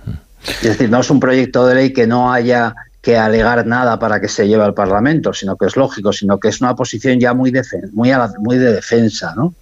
Hmm. 0.05 0.24
Es 0.47 0.63
decir, 0.63 0.89
no 0.89 0.99
es 0.99 1.09
un 1.09 1.19
proyecto 1.19 1.65
de 1.65 1.75
ley 1.75 1.93
que 1.93 2.07
no 2.07 2.31
haya 2.31 2.75
que 3.01 3.17
alegar 3.17 3.67
nada 3.67 3.99
para 3.99 4.19
que 4.19 4.27
se 4.27 4.47
lleve 4.47 4.63
al 4.63 4.73
Parlamento, 4.73 5.31
sino 5.31 5.55
que 5.57 5.67
es 5.67 5.75
lógico, 5.75 6.11
sino 6.11 6.39
que 6.39 6.47
es 6.47 6.59
una 6.59 6.75
posición 6.75 7.19
ya 7.19 7.35
muy, 7.35 7.53
muy, 7.91 8.11
muy 8.39 8.57
de 8.57 8.73
defensa, 8.73 9.33
¿no? 9.35 9.53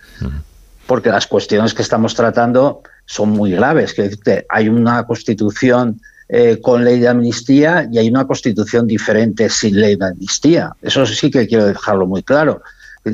Porque 0.87 1.09
las 1.09 1.27
cuestiones 1.27 1.73
que 1.73 1.81
estamos 1.81 2.15
tratando 2.15 2.83
son 3.05 3.31
muy 3.31 3.51
graves. 3.51 3.93
Que 3.93 4.45
hay 4.47 4.69
una 4.69 5.05
constitución 5.05 5.99
eh, 6.29 6.59
con 6.61 6.85
ley 6.85 6.99
de 6.99 7.09
amnistía 7.09 7.87
y 7.91 7.97
hay 7.97 8.09
una 8.09 8.25
constitución 8.25 8.87
diferente 8.87 9.49
sin 9.49 9.79
ley 9.79 9.97
de 9.97 10.05
amnistía. 10.05 10.71
Eso 10.81 11.05
sí 11.05 11.29
que 11.29 11.45
quiero 11.45 11.65
dejarlo 11.65 12.07
muy 12.07 12.23
claro. 12.23 12.61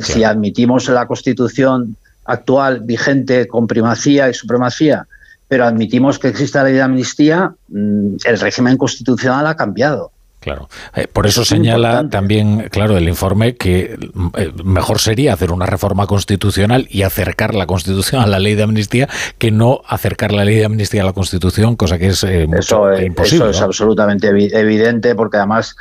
Si 0.01 0.23
admitimos 0.23 0.87
la 0.89 1.07
constitución 1.07 1.95
actual 2.25 2.81
vigente 2.81 3.47
con 3.47 3.65
primacía 3.65 4.29
y 4.29 4.35
supremacía, 4.35 5.07
pero 5.49 5.65
admitimos 5.65 6.19
que 6.19 6.29
exista 6.29 6.59
la 6.59 6.65
ley 6.65 6.75
de 6.75 6.81
amnistía, 6.83 7.53
mm, 7.67 8.17
el 8.23 8.39
régimen 8.39 8.77
constitucional 8.77 9.47
ha 9.47 9.55
cambiado. 9.55 10.11
Claro. 10.39 10.69
Eh, 10.95 11.07
por 11.11 11.27
eso 11.27 11.43
señala 11.43 12.07
también, 12.09 12.69
claro, 12.71 12.97
el 12.97 13.09
informe 13.09 13.55
que 13.55 13.97
eh, 14.37 14.51
mejor 14.63 14.99
sería 14.99 15.33
hacer 15.33 15.51
una 15.51 15.65
reforma 15.65 16.07
constitucional 16.07 16.87
y 16.89 17.01
acercar 17.01 17.55
la 17.55 17.65
Constitución 17.65 18.21
a 18.21 18.27
la 18.27 18.39
ley 18.39 18.55
de 18.55 18.63
amnistía 18.63 19.09
que 19.37 19.51
no 19.51 19.81
acercar 19.85 20.31
la 20.31 20.45
ley 20.45 20.55
de 20.55 20.65
amnistía 20.65 21.01
a 21.01 21.05
la 21.05 21.11
Constitución, 21.11 21.75
cosa 21.75 21.97
que 21.97 22.07
es 22.07 22.23
eh, 22.23 22.47
eso, 22.57 22.93
imposible. 22.97 23.49
Eso 23.49 23.49
es 23.49 23.61
absolutamente 23.61 24.27
evidente 24.27 25.13
porque 25.13 25.37
además 25.37 25.75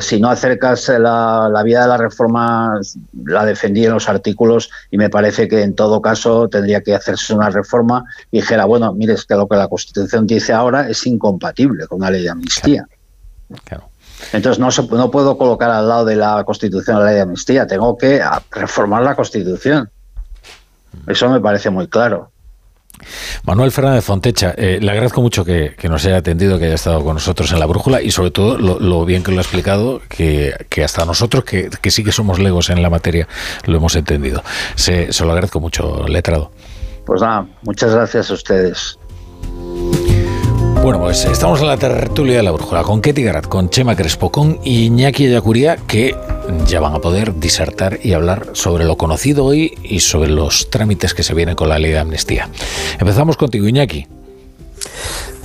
si 0.00 0.20
no 0.20 0.30
acercas 0.30 0.88
la, 0.88 1.48
la 1.52 1.62
vía 1.64 1.82
de 1.82 1.88
la 1.88 1.96
reforma, 1.96 2.80
la 3.24 3.44
defendí 3.44 3.84
en 3.84 3.94
los 3.94 4.08
artículos 4.08 4.70
y 4.92 4.98
me 4.98 5.10
parece 5.10 5.48
que 5.48 5.62
en 5.62 5.74
todo 5.74 6.00
caso 6.00 6.48
tendría 6.48 6.82
que 6.82 6.94
hacerse 6.94 7.34
una 7.34 7.50
reforma 7.50 8.04
y 8.30 8.38
dijera, 8.40 8.64
bueno, 8.64 8.94
mire, 8.94 9.14
es 9.14 9.24
que 9.24 9.34
lo 9.34 9.48
que 9.48 9.56
la 9.56 9.66
Constitución 9.66 10.26
dice 10.26 10.52
ahora 10.52 10.88
es 10.88 11.04
incompatible 11.06 11.86
con 11.88 12.00
la 12.00 12.10
ley 12.10 12.22
de 12.22 12.30
amnistía. 12.30 12.86
Entonces 14.32 14.58
no, 14.58 14.70
se, 14.70 14.82
no 14.82 15.10
puedo 15.10 15.38
colocar 15.38 15.70
al 15.70 15.88
lado 15.88 16.04
de 16.04 16.16
la 16.16 16.44
Constitución 16.44 16.98
la 16.98 17.06
ley 17.06 17.14
de 17.16 17.20
amnistía, 17.22 17.66
tengo 17.66 17.96
que 17.96 18.20
reformar 18.50 19.02
la 19.02 19.14
Constitución. 19.14 19.90
Eso 21.06 21.28
me 21.28 21.40
parece 21.40 21.70
muy 21.70 21.88
claro. 21.88 22.30
Manuel 23.44 23.70
Fernández 23.70 24.04
Fontecha, 24.04 24.54
eh, 24.56 24.78
le 24.80 24.90
agradezco 24.90 25.22
mucho 25.22 25.44
que, 25.44 25.76
nos 25.84 26.04
haya 26.04 26.16
atendido, 26.16 26.58
que 26.58 26.66
haya 26.66 26.74
estado 26.74 27.04
con 27.04 27.14
nosotros 27.14 27.52
en 27.52 27.60
la 27.60 27.66
brújula 27.66 28.02
y 28.02 28.10
sobre 28.10 28.30
todo 28.30 28.58
lo, 28.58 29.04
bien 29.04 29.22
que 29.22 29.30
lo 29.30 29.38
ha 29.38 29.42
explicado, 29.42 30.00
que, 30.08 30.54
hasta 30.84 31.04
nosotros, 31.04 31.44
que, 31.44 31.90
sí 31.90 32.02
que 32.02 32.12
somos 32.12 32.38
legos 32.38 32.70
en 32.70 32.82
la 32.82 32.90
materia, 32.90 33.28
lo 33.66 33.76
hemos 33.76 33.94
entendido. 33.94 34.42
Se, 34.74 35.12
se 35.12 35.24
lo 35.24 35.30
agradezco 35.30 35.60
mucho, 35.60 36.06
letrado. 36.08 36.50
Pues 37.06 37.22
nada, 37.22 37.46
muchas 37.62 37.94
gracias 37.94 38.30
a 38.30 38.34
ustedes. 38.34 38.98
Bueno, 40.82 41.00
pues 41.00 41.24
estamos 41.24 41.60
en 41.60 41.66
la 41.66 41.76
tertulia 41.76 42.36
de 42.36 42.42
la 42.42 42.52
brújula 42.52 42.82
con 42.82 43.02
Ketty 43.02 43.22
Garat, 43.22 43.46
con 43.46 43.68
Chema 43.68 43.96
Crespo, 43.96 44.30
con 44.30 44.60
Iñaki 44.64 45.26
Ayacuría, 45.26 45.76
que 45.76 46.14
ya 46.66 46.80
van 46.80 46.94
a 46.94 47.00
poder 47.00 47.34
disertar 47.34 47.98
y 48.02 48.12
hablar 48.12 48.50
sobre 48.52 48.84
lo 48.84 48.96
conocido 48.96 49.44
hoy 49.44 49.74
y 49.82 50.00
sobre 50.00 50.30
los 50.30 50.70
trámites 50.70 51.14
que 51.14 51.22
se 51.22 51.34
vienen 51.34 51.56
con 51.56 51.68
la 51.68 51.78
ley 51.78 51.90
de 51.90 51.98
amnistía. 51.98 52.48
Empezamos 52.98 53.36
contigo, 53.36 53.66
Iñaki. 53.66 54.06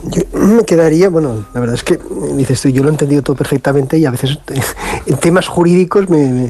Yo 0.05 0.21
me 0.33 0.65
quedaría, 0.65 1.09
bueno, 1.09 1.45
la 1.53 1.59
verdad 1.59 1.75
es 1.75 1.83
que 1.83 1.99
dices 2.35 2.61
tú, 2.61 2.69
yo 2.69 2.83
lo 2.83 2.89
he 2.89 2.91
entendido 2.91 3.21
todo 3.21 3.35
perfectamente 3.35 3.97
y 3.97 4.05
a 4.05 4.11
veces 4.11 4.37
en 5.05 5.17
temas 5.17 5.47
jurídicos 5.47 6.09
me, 6.09 6.49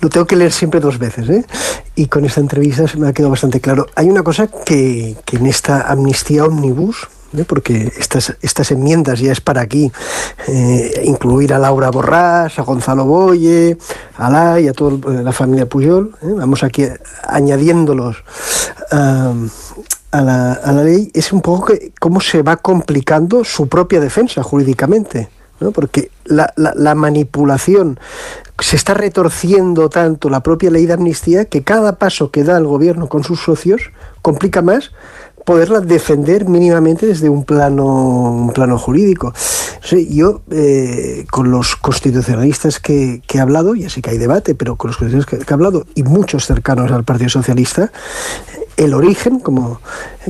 lo 0.00 0.08
tengo 0.08 0.26
que 0.26 0.36
leer 0.36 0.52
siempre 0.52 0.80
dos 0.80 0.98
veces. 0.98 1.28
¿eh? 1.28 1.44
Y 1.94 2.06
con 2.06 2.24
esta 2.24 2.40
entrevista 2.40 2.86
se 2.86 2.98
me 2.98 3.08
ha 3.08 3.12
quedado 3.12 3.30
bastante 3.30 3.60
claro. 3.60 3.86
Hay 3.94 4.10
una 4.10 4.22
cosa 4.22 4.46
que, 4.46 5.16
que 5.24 5.36
en 5.36 5.46
esta 5.46 5.82
amnistía 5.90 6.44
omnibus, 6.44 7.08
¿eh? 7.36 7.44
porque 7.46 7.92
estas, 7.98 8.36
estas 8.40 8.70
enmiendas 8.70 9.20
ya 9.20 9.32
es 9.32 9.40
para 9.40 9.60
aquí, 9.62 9.90
eh, 10.48 11.02
incluir 11.04 11.54
a 11.54 11.58
Laura 11.58 11.90
Borrás, 11.90 12.58
a 12.58 12.62
Gonzalo 12.62 13.04
Boye, 13.04 13.76
a 14.16 14.30
la 14.30 14.60
y 14.60 14.68
a 14.68 14.72
toda 14.72 15.22
la 15.22 15.32
familia 15.32 15.66
Puyol, 15.66 16.14
¿eh? 16.22 16.32
vamos 16.36 16.62
aquí 16.62 16.86
añadiéndolos 17.26 18.16
a, 20.12 20.20
la, 20.22 20.52
a, 20.52 20.72
la, 20.72 20.84
ley, 20.84 21.10
es 21.14 21.32
un 21.32 21.40
poco 21.40 21.66
que, 21.66 21.92
cómo 21.98 22.20
se 22.20 22.42
va 22.42 22.56
complicando 22.56 23.44
su 23.44 23.68
propia 23.68 24.00
defensa 24.00 24.42
jurídicamente. 24.42 25.28
¿no? 25.60 25.70
porque 25.70 26.10
la, 26.24 26.52
la, 26.56 26.72
la, 26.74 26.94
manipulación 26.96 28.00
se 28.58 28.74
está 28.74 28.94
retorciendo 28.94 29.88
tanto 29.88 30.28
la 30.28 30.40
propia 30.40 30.70
ley 30.70 30.86
de 30.86 30.94
amnistía 30.94 31.44
que 31.44 31.62
cada 31.62 31.98
paso 31.98 32.32
que 32.32 32.42
da 32.42 32.58
el 32.58 32.66
gobierno 32.66 33.08
con 33.08 33.22
sus 33.22 33.40
socios 33.40 33.92
complica 34.22 34.60
más 34.60 34.90
poderla 35.44 35.80
defender 35.80 36.48
mínimamente 36.48 37.06
desde 37.06 37.28
un 37.28 37.44
plano, 37.44 37.84
un 37.84 38.52
plano 38.52 38.78
jurídico. 38.78 39.34
yo, 40.08 40.42
eh, 40.50 41.26
con 41.30 41.50
los 41.50 41.76
constitucionalistas 41.76 42.78
que, 42.80 43.22
he 43.32 43.40
hablado, 43.40 43.74
ya 43.74 43.90
sé 43.90 44.02
que 44.02 44.10
hay 44.10 44.18
debate, 44.18 44.54
pero 44.54 44.76
con 44.76 44.88
los 44.88 44.96
constitucionalistas 44.96 45.46
que, 45.46 45.50
he 45.50 45.54
hablado, 45.54 45.86
y 45.94 46.02
muchos 46.02 46.46
cercanos 46.46 46.90
al 46.92 47.04
Partido 47.04 47.30
Socialista, 47.30 47.92
el 48.76 48.94
origen, 48.94 49.40
como 49.40 49.80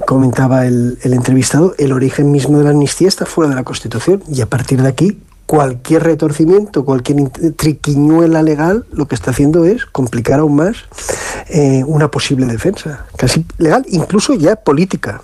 comentaba 0.06 0.66
el, 0.66 0.98
el 1.02 1.14
entrevistado, 1.14 1.74
el 1.78 1.92
origen 1.92 2.30
mismo 2.30 2.58
de 2.58 2.64
la 2.64 2.70
amnistía 2.70 3.08
está 3.08 3.26
fuera 3.26 3.50
de 3.50 3.56
la 3.56 3.64
Constitución, 3.64 4.22
y 4.28 4.40
a 4.40 4.46
partir 4.46 4.82
de 4.82 4.88
aquí 4.88 5.18
cualquier 5.47 6.03
retorcimiento, 6.05 6.84
cualquier 6.84 7.30
triquiñuela 7.57 8.43
legal, 8.43 8.86
lo 8.93 9.07
que 9.07 9.14
está 9.14 9.32
haciendo 9.32 9.64
es 9.64 9.86
complicar 9.86 10.40
aún 10.40 10.57
más 10.57 10.76
eh, 11.49 11.84
una 11.86 12.11
posible 12.11 12.47
defensa, 12.47 13.07
casi 13.16 13.45
legal, 13.59 13.84
incluso 13.88 14.34
ya 14.34 14.57
política. 14.57 15.22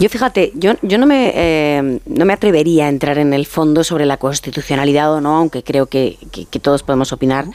Yo 0.00 0.08
fíjate, 0.08 0.52
yo, 0.54 0.72
yo 0.80 0.96
no, 0.96 1.06
me, 1.06 1.32
eh, 1.34 2.00
no 2.06 2.24
me 2.24 2.32
atrevería 2.32 2.86
a 2.86 2.88
entrar 2.88 3.18
en 3.18 3.34
el 3.34 3.44
fondo 3.44 3.84
sobre 3.84 4.06
la 4.06 4.16
constitucionalidad 4.16 5.12
o 5.12 5.20
no, 5.20 5.36
aunque 5.36 5.62
creo 5.62 5.86
que, 5.86 6.16
todos 6.62 6.82
podemos 6.82 7.12
opinar, 7.12 7.46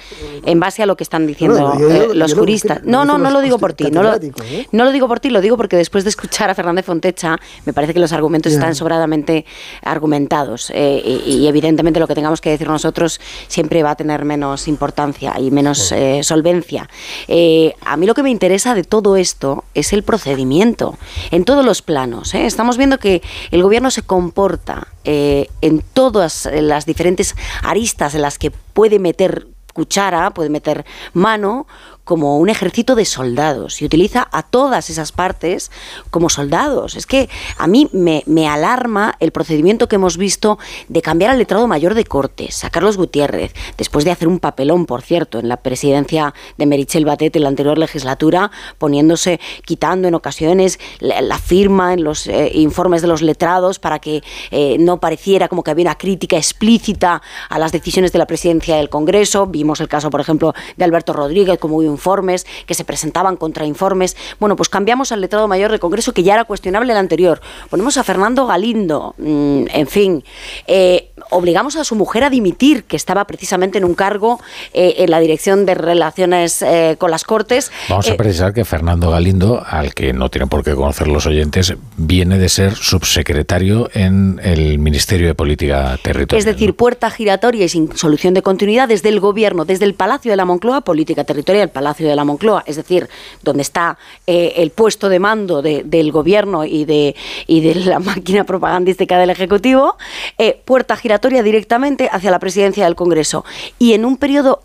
en 0.45 0.59
base 0.59 0.83
a 0.83 0.85
lo 0.85 0.95
que 0.95 1.03
están 1.03 1.25
diciendo 1.25 1.73
eh, 1.79 2.09
los 2.13 2.35
juristas. 2.35 2.83
No, 2.83 3.03
no, 3.03 3.17
no 3.17 3.31
lo 3.31 3.41
digo 3.41 3.57
por 3.57 3.73
ti, 3.73 3.89
no 3.89 4.03
lo, 4.03 4.15
¿eh? 4.15 4.67
no 4.71 4.83
lo 4.83 4.91
digo 4.91 5.07
por 5.07 5.19
ti, 5.19 5.31
lo 5.31 5.41
digo 5.41 5.57
porque 5.57 5.75
después 5.75 6.03
de 6.03 6.11
escuchar 6.11 6.51
a 6.51 6.55
Fernández 6.55 6.85
Fontecha, 6.85 7.39
me 7.65 7.73
parece 7.73 7.95
que 7.95 7.99
los 7.99 8.13
argumentos 8.13 8.53
están 8.53 8.75
sobradamente 8.75 9.45
argumentados 9.81 10.69
y, 10.69 11.47
evidentemente 11.47 11.99
lo 11.99 12.07
que 12.07 12.15
tengamos 12.15 12.41
que 12.41 12.51
decir 12.51 12.67
nosotros 12.67 13.19
siempre 13.47 13.81
va 13.81 13.91
a 13.91 13.95
tener 13.95 14.23
menos 14.23 14.67
importancia 14.67 15.33
y 15.39 15.49
menos 15.49 15.93
solvencia. 16.21 16.87
a 17.27 17.97
mí 17.97 18.05
lo 18.05 18.13
que 18.13 18.21
me 18.23 18.29
interesa 18.29 18.75
de 18.75 18.83
todo 18.83 19.15
esto 19.15 19.63
es 19.73 19.93
el 19.93 20.03
procedimiento, 20.03 20.97
en 21.31 21.43
todos 21.43 21.65
los 21.65 21.81
planos. 21.81 21.94
¿Eh? 22.33 22.45
Estamos 22.45 22.77
viendo 22.77 22.97
que 22.97 23.21
el 23.51 23.63
gobierno 23.63 23.89
se 23.89 24.01
comporta 24.01 24.87
eh, 25.05 25.47
en 25.61 25.81
todas 25.93 26.49
las 26.51 26.85
diferentes 26.85 27.35
aristas 27.63 28.15
en 28.15 28.21
las 28.21 28.37
que 28.37 28.51
puede 28.51 28.99
meter 28.99 29.47
cuchara, 29.73 30.31
puede 30.31 30.49
meter 30.49 30.85
mano, 31.13 31.67
como 32.05 32.37
un 32.37 32.49
ejército 32.49 32.95
de 32.95 33.03
soldados 33.03 33.81
y 33.81 33.85
utiliza 33.85 34.27
a 34.31 34.43
todas 34.43 34.89
esas 34.89 35.11
partes 35.11 35.71
como 36.11 36.29
soldados. 36.29 36.95
Es 36.95 37.05
que 37.05 37.29
a 37.57 37.67
mí 37.67 37.89
me, 37.91 38.23
alarma 38.47 39.15
el 39.19 39.31
procedimiento 39.31 39.87
que 39.87 39.95
hemos 39.95 40.17
visto 40.17 40.59
de 40.87 41.01
cambiar 41.01 41.31
al 41.31 41.39
letrado 41.39 41.67
mayor 41.67 41.95
de 41.95 42.05
Cortes, 42.05 42.63
a 42.63 42.69
Carlos 42.69 42.95
Gutiérrez, 42.95 43.53
después 43.77 44.05
de 44.05 44.11
hacer 44.11 44.27
un 44.27 44.39
papelón, 44.39 44.85
por 44.85 45.01
cierto, 45.01 45.39
en 45.39 45.49
la 45.49 45.57
presidencia 45.57 46.33
de 46.57 46.65
Merichel 46.67 47.05
Batet 47.05 47.35
en 47.35 47.43
la 47.43 47.49
anterior 47.49 47.77
legislatura, 47.77 48.51
poniéndose, 48.77 49.39
quitando 49.65 50.07
en 50.07 50.13
ocasiones 50.13 50.79
la, 50.99 51.37
firma 51.39 51.93
en 51.93 52.03
los 52.03 52.27
eh, 52.27 52.51
informes 52.53 53.01
de 53.01 53.07
los 53.07 53.21
letrados 53.21 53.79
para 53.79 53.99
que 53.99 54.23
eh, 54.51 54.77
no 54.79 54.99
pareciera 54.99 55.47
como 55.47 55.63
que 55.63 55.71
había 55.71 55.85
una 55.85 55.95
crítica 55.95 56.37
explícita 56.37 57.21
a 57.49 57.59
las 57.59 57.71
decisiones 57.71 58.11
de 58.11 58.19
la 58.19 58.27
presidencia 58.27 58.77
del 58.77 58.89
Congreso. 58.89 59.47
Vimos 59.47 59.79
el 59.81 59.87
caso, 59.87 60.09
por 60.09 60.21
ejemplo, 60.21 60.53
de 60.77 60.85
Alberto 60.85 61.11
Rodríguez 61.13 61.57
como 61.59 61.77
un 61.77 61.94
informes, 61.95 62.45
que 62.65 62.73
se 62.73 62.83
presentaban 62.83 63.37
contrainformes. 63.37 64.15
Bueno, 64.39 64.55
pues 64.55 64.69
cambiamos 64.69 65.11
al 65.11 65.21
letrado 65.21 65.47
mayor 65.47 65.71
del 65.71 65.79
Congreso, 65.79 66.13
que 66.13 66.23
ya 66.23 66.33
era 66.33 66.43
cuestionable 66.43 66.91
el 66.91 66.97
anterior. 66.97 67.41
Ponemos 67.69 67.97
a 67.97 68.03
Fernando 68.03 68.45
Galindo, 68.45 69.15
mm, 69.17 69.65
en 69.71 69.87
fin. 69.87 70.23
Eh, 70.67 71.11
obligamos 71.29 71.75
a 71.75 71.83
su 71.83 71.95
mujer 71.95 72.23
a 72.23 72.29
dimitir, 72.29 72.83
que 72.83 72.95
estaba 72.95 73.25
precisamente 73.25 73.77
en 73.77 73.85
un 73.85 73.95
cargo 73.95 74.39
eh, 74.73 74.95
en 74.99 75.11
la 75.11 75.19
dirección 75.19 75.65
de 75.65 75.75
relaciones 75.75 76.61
eh, 76.61 76.95
con 76.97 77.11
las 77.11 77.23
Cortes. 77.23 77.71
Vamos 77.89 78.09
a 78.09 78.15
precisar 78.15 78.53
que 78.53 78.65
Fernando 78.65 79.11
Galindo, 79.11 79.63
al 79.65 79.93
que 79.93 80.13
no 80.13 80.29
tienen 80.29 80.49
por 80.49 80.63
qué 80.63 80.75
conocer 80.75 81.07
los 81.07 81.25
oyentes, 81.25 81.73
viene 81.97 82.37
de 82.37 82.49
ser 82.49 82.75
subsecretario 82.75 83.89
en 83.93 84.39
el 84.43 84.79
Ministerio 84.79 85.27
de 85.27 85.35
Política 85.35 85.97
Territorial. 86.01 86.39
Es 86.39 86.45
decir, 86.45 86.75
puerta 86.75 87.09
giratoria 87.09 87.65
y 87.65 87.69
sin 87.69 87.95
solución 87.97 88.33
de 88.33 88.41
continuidad 88.41 88.87
desde 88.87 89.09
el 89.09 89.19
Gobierno, 89.19 89.65
desde 89.65 89.85
el 89.85 89.93
Palacio 89.93 90.31
de 90.31 90.37
la 90.37 90.45
Moncloa, 90.45 90.81
Política 90.81 91.23
Territorial, 91.23 91.69
Palacio 91.69 92.07
de 92.07 92.15
la 92.15 92.23
Moncloa, 92.23 92.63
es 92.67 92.75
decir, 92.75 93.09
donde 93.43 93.61
está 93.61 93.97
eh, 94.27 94.53
el 94.57 94.71
puesto 94.71 95.09
de 95.09 95.19
mando 95.19 95.61
del 95.61 96.11
gobierno 96.11 96.65
y 96.65 96.85
de, 96.85 97.15
y 97.47 97.61
de 97.61 97.75
la 97.75 97.99
máquina 98.11 98.43
propagandística 98.43 99.17
del 99.17 99.29
Ejecutivo, 99.29 99.97
eh, 100.37 100.59
puerta 100.65 100.95
giratoria 100.95 101.14
directamente 101.43 102.09
hacia 102.11 102.31
la 102.31 102.39
presidencia 102.39 102.85
del 102.85 102.95
Congreso. 102.95 103.45
Y 103.79 103.93
en 103.93 104.05
un 104.05 104.17
periodo 104.17 104.64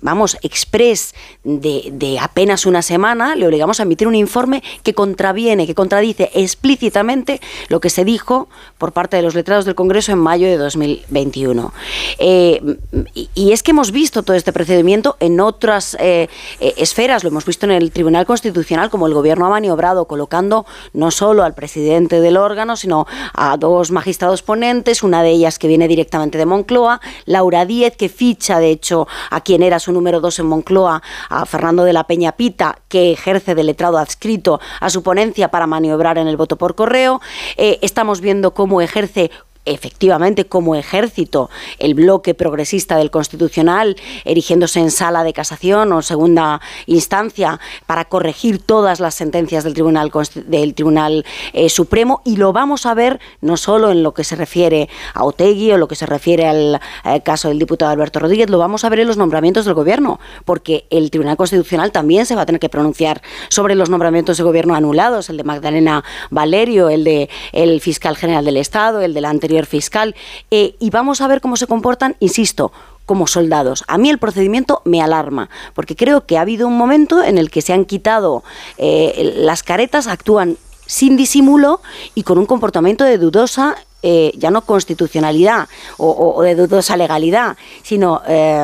vamos, 0.00 0.36
express 0.42 1.14
de, 1.42 2.18
apenas 2.20 2.66
una 2.66 2.82
semana, 2.82 3.36
le 3.36 3.46
obligamos 3.46 3.80
a 3.80 3.84
emitir 3.84 4.08
un 4.08 4.14
informe 4.14 4.62
que 4.82 4.94
contraviene, 4.94 5.66
que 5.66 5.74
contradice 5.74 6.30
explícitamente 6.34 7.40
lo 7.68 7.80
que 7.80 7.90
se 7.90 8.04
dijo 8.04 8.48
por 8.78 8.92
parte 8.92 9.16
de 9.16 9.22
los 9.22 9.34
letrados 9.34 9.64
del 9.64 9.74
Congreso 9.74 10.12
en 10.12 10.18
mayo 10.18 10.46
de 10.46 10.56
2021. 10.56 11.72
Eh, 12.18 12.78
y, 13.14 13.52
es 13.52 13.62
que 13.62 13.70
hemos 13.70 13.92
visto 13.92 14.22
todo 14.22 14.36
este 14.36 14.52
procedimiento 14.52 15.16
en 15.20 15.40
otras 15.40 15.96
eh, 16.00 16.28
eh, 16.60 16.74
esferas, 16.76 17.22
lo 17.22 17.28
hemos 17.28 17.44
visto 17.44 17.66
en 17.66 17.72
el 17.72 17.92
Tribunal 17.92 18.26
Constitucional, 18.26 18.90
como 18.90 19.06
el 19.06 19.14
Gobierno 19.14 19.46
ha 19.46 19.50
maniobrado, 19.50 20.06
colocando 20.06 20.66
no 20.92 21.10
solo 21.10 21.44
al 21.44 21.54
presidente 21.54 22.20
del 22.20 22.36
órgano, 22.36 22.76
sino 22.76 23.06
a 23.32 23.56
dos 23.56 23.90
magistrados 23.90 24.42
ponentes, 24.42 25.02
una 25.02 25.22
de 25.22 25.30
ellas 25.30 25.58
que 25.58 25.68
viene 25.68 25.88
directamente 25.88 26.38
de 26.38 26.46
Moncloa, 26.46 27.00
Laura 27.26 27.64
Díez, 27.64 27.96
que 27.96 28.08
ficha, 28.08 28.58
de 28.58 28.70
hecho, 28.70 29.06
a 29.30 29.40
quien 29.40 29.62
era 29.62 29.73
su 29.78 29.92
número 29.92 30.20
dos 30.20 30.38
en 30.38 30.46
Moncloa, 30.46 31.02
a 31.28 31.46
Fernando 31.46 31.84
de 31.84 31.92
la 31.92 32.04
Peña 32.04 32.32
Pita, 32.32 32.78
que 32.88 33.12
ejerce 33.12 33.54
de 33.54 33.64
letrado 33.64 33.98
adscrito 33.98 34.60
a 34.80 34.90
su 34.90 35.02
ponencia 35.02 35.50
para 35.50 35.66
maniobrar 35.66 36.18
en 36.18 36.28
el 36.28 36.36
voto 36.36 36.56
por 36.56 36.74
correo. 36.74 37.20
estamos 37.56 38.20
viendo 38.20 38.52
cómo 38.52 38.80
ejerce 38.80 39.30
efectivamente 39.64 40.46
como 40.46 40.74
ejército 40.74 41.50
el 41.78 41.94
bloque 41.94 42.34
progresista 42.34 42.96
del 42.96 43.10
Constitucional, 43.10 43.96
erigiéndose 44.24 44.80
en 44.80 44.90
sala 44.90 45.24
de 45.24 45.32
casación 45.32 45.92
o 45.92 46.02
segunda 46.02 46.60
instancia 46.86 47.60
para 47.86 48.04
corregir 48.06 48.58
todas 48.58 49.00
las 49.00 49.14
sentencias 49.14 49.64
del 49.64 49.74
Tribunal, 49.74 50.10
del 50.46 50.74
Tribunal 50.74 51.24
eh, 51.52 51.68
Supremo. 51.68 52.22
Y 52.24 52.36
lo 52.36 52.52
vamos 52.52 52.86
a 52.86 52.94
ver 52.94 53.20
no 53.40 53.56
solo 53.56 53.90
en 53.90 54.02
lo 54.02 54.14
que 54.14 54.24
se 54.24 54.36
refiere 54.36 54.88
a 55.14 55.24
Otegui 55.24 55.72
o 55.72 55.78
lo 55.78 55.88
que 55.88 55.94
se 55.94 56.06
refiere 56.06 56.46
al 56.46 56.80
caso 57.22 57.48
del 57.48 57.58
diputado 57.58 57.90
Alberto 57.90 58.18
Rodríguez, 58.18 58.50
lo 58.50 58.58
vamos 58.58 58.84
a 58.84 58.88
ver 58.88 59.00
en 59.00 59.06
los 59.06 59.16
nombramientos 59.16 59.64
del 59.64 59.74
Gobierno, 59.74 60.20
porque 60.44 60.86
el 60.90 61.10
Tribunal 61.10 61.36
Constitucional 61.36 61.92
también 61.92 62.26
se 62.26 62.34
va 62.34 62.42
a 62.42 62.46
tener 62.46 62.60
que 62.60 62.68
pronunciar 62.68 63.22
sobre 63.48 63.74
los 63.74 63.90
nombramientos 63.90 64.36
de 64.36 64.42
Gobierno 64.42 64.74
anulados, 64.74 65.30
el 65.30 65.36
de 65.36 65.44
Magdalena 65.44 66.04
Valerio, 66.30 66.88
el 66.88 67.04
de 67.04 67.30
el 67.52 67.80
fiscal 67.80 68.16
general 68.16 68.44
del 68.44 68.56
Estado, 68.56 69.00
el 69.00 69.14
del 69.14 69.24
anterior 69.24 69.53
fiscal, 69.64 70.14
eh, 70.50 70.74
y 70.80 70.90
vamos 70.90 71.20
a 71.20 71.28
ver 71.28 71.40
cómo 71.40 71.56
se 71.56 71.66
comportan, 71.66 72.16
insisto, 72.20 72.72
como 73.06 73.26
soldados. 73.26 73.84
A 73.86 73.98
mí 73.98 74.10
el 74.10 74.18
procedimiento 74.18 74.82
me 74.84 75.02
alarma, 75.02 75.48
porque 75.74 75.96
creo 75.96 76.26
que 76.26 76.38
ha 76.38 76.42
habido 76.42 76.66
un 76.66 76.76
momento 76.76 77.22
en 77.22 77.38
el 77.38 77.50
que 77.50 77.62
se 77.62 77.72
han 77.72 77.84
quitado 77.84 78.42
eh, 78.78 79.34
las 79.36 79.62
caretas, 79.62 80.06
actúan 80.06 80.56
sin 80.86 81.16
disimulo 81.16 81.80
y 82.14 82.24
con 82.24 82.38
un 82.38 82.46
comportamiento 82.46 83.04
de 83.04 83.16
dudosa 83.16 83.76
eh, 84.02 84.32
ya 84.36 84.50
no 84.50 84.60
constitucionalidad 84.66 85.66
o, 85.96 86.42
de 86.42 86.54
dudosa 86.54 86.94
legalidad, 86.94 87.56
sino, 87.82 88.20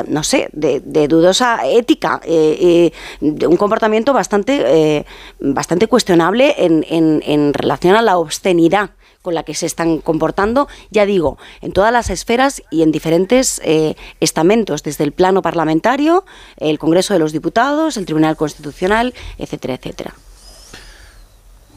no 0.07 0.23
sé, 0.23 0.51
de, 0.53 1.09
dudosa 1.09 1.61
ética, 1.67 2.21
de 2.27 2.93
un 3.21 3.57
comportamiento 3.57 4.13
bastante, 4.13 5.07
bastante 5.41 5.87
cuestionable 5.87 6.57
en, 6.59 6.85
en 6.91 7.55
relación 7.55 7.97
a 7.97 8.03
la 8.03 8.19
obscenidad 8.19 8.91
con 9.23 9.35
la 9.35 9.43
que 9.43 9.55
se 9.55 9.67
están 9.67 9.99
comportando, 9.99 10.69
ya 10.91 11.07
digo, 11.07 11.39
en 11.61 11.73
todas 11.73 11.93
las 11.93 12.11
esferas 12.11 12.63
y 12.71 12.83
en 12.83 12.93
diferentes 12.93 13.61
eh, 13.65 13.97
estamentos, 14.21 14.83
desde 14.83 15.05
el 15.05 15.13
plano 15.13 15.43
parlamentario, 15.43 16.25
el 16.57 16.79
Congreso 16.79 17.13
de 17.13 17.21
los 17.21 17.33
Diputados, 17.33 17.97
el 17.97 18.07
Tribunal 18.07 18.37
Constitucional, 18.37 19.15
etcétera, 19.39 19.75
etcétera. 19.75 20.15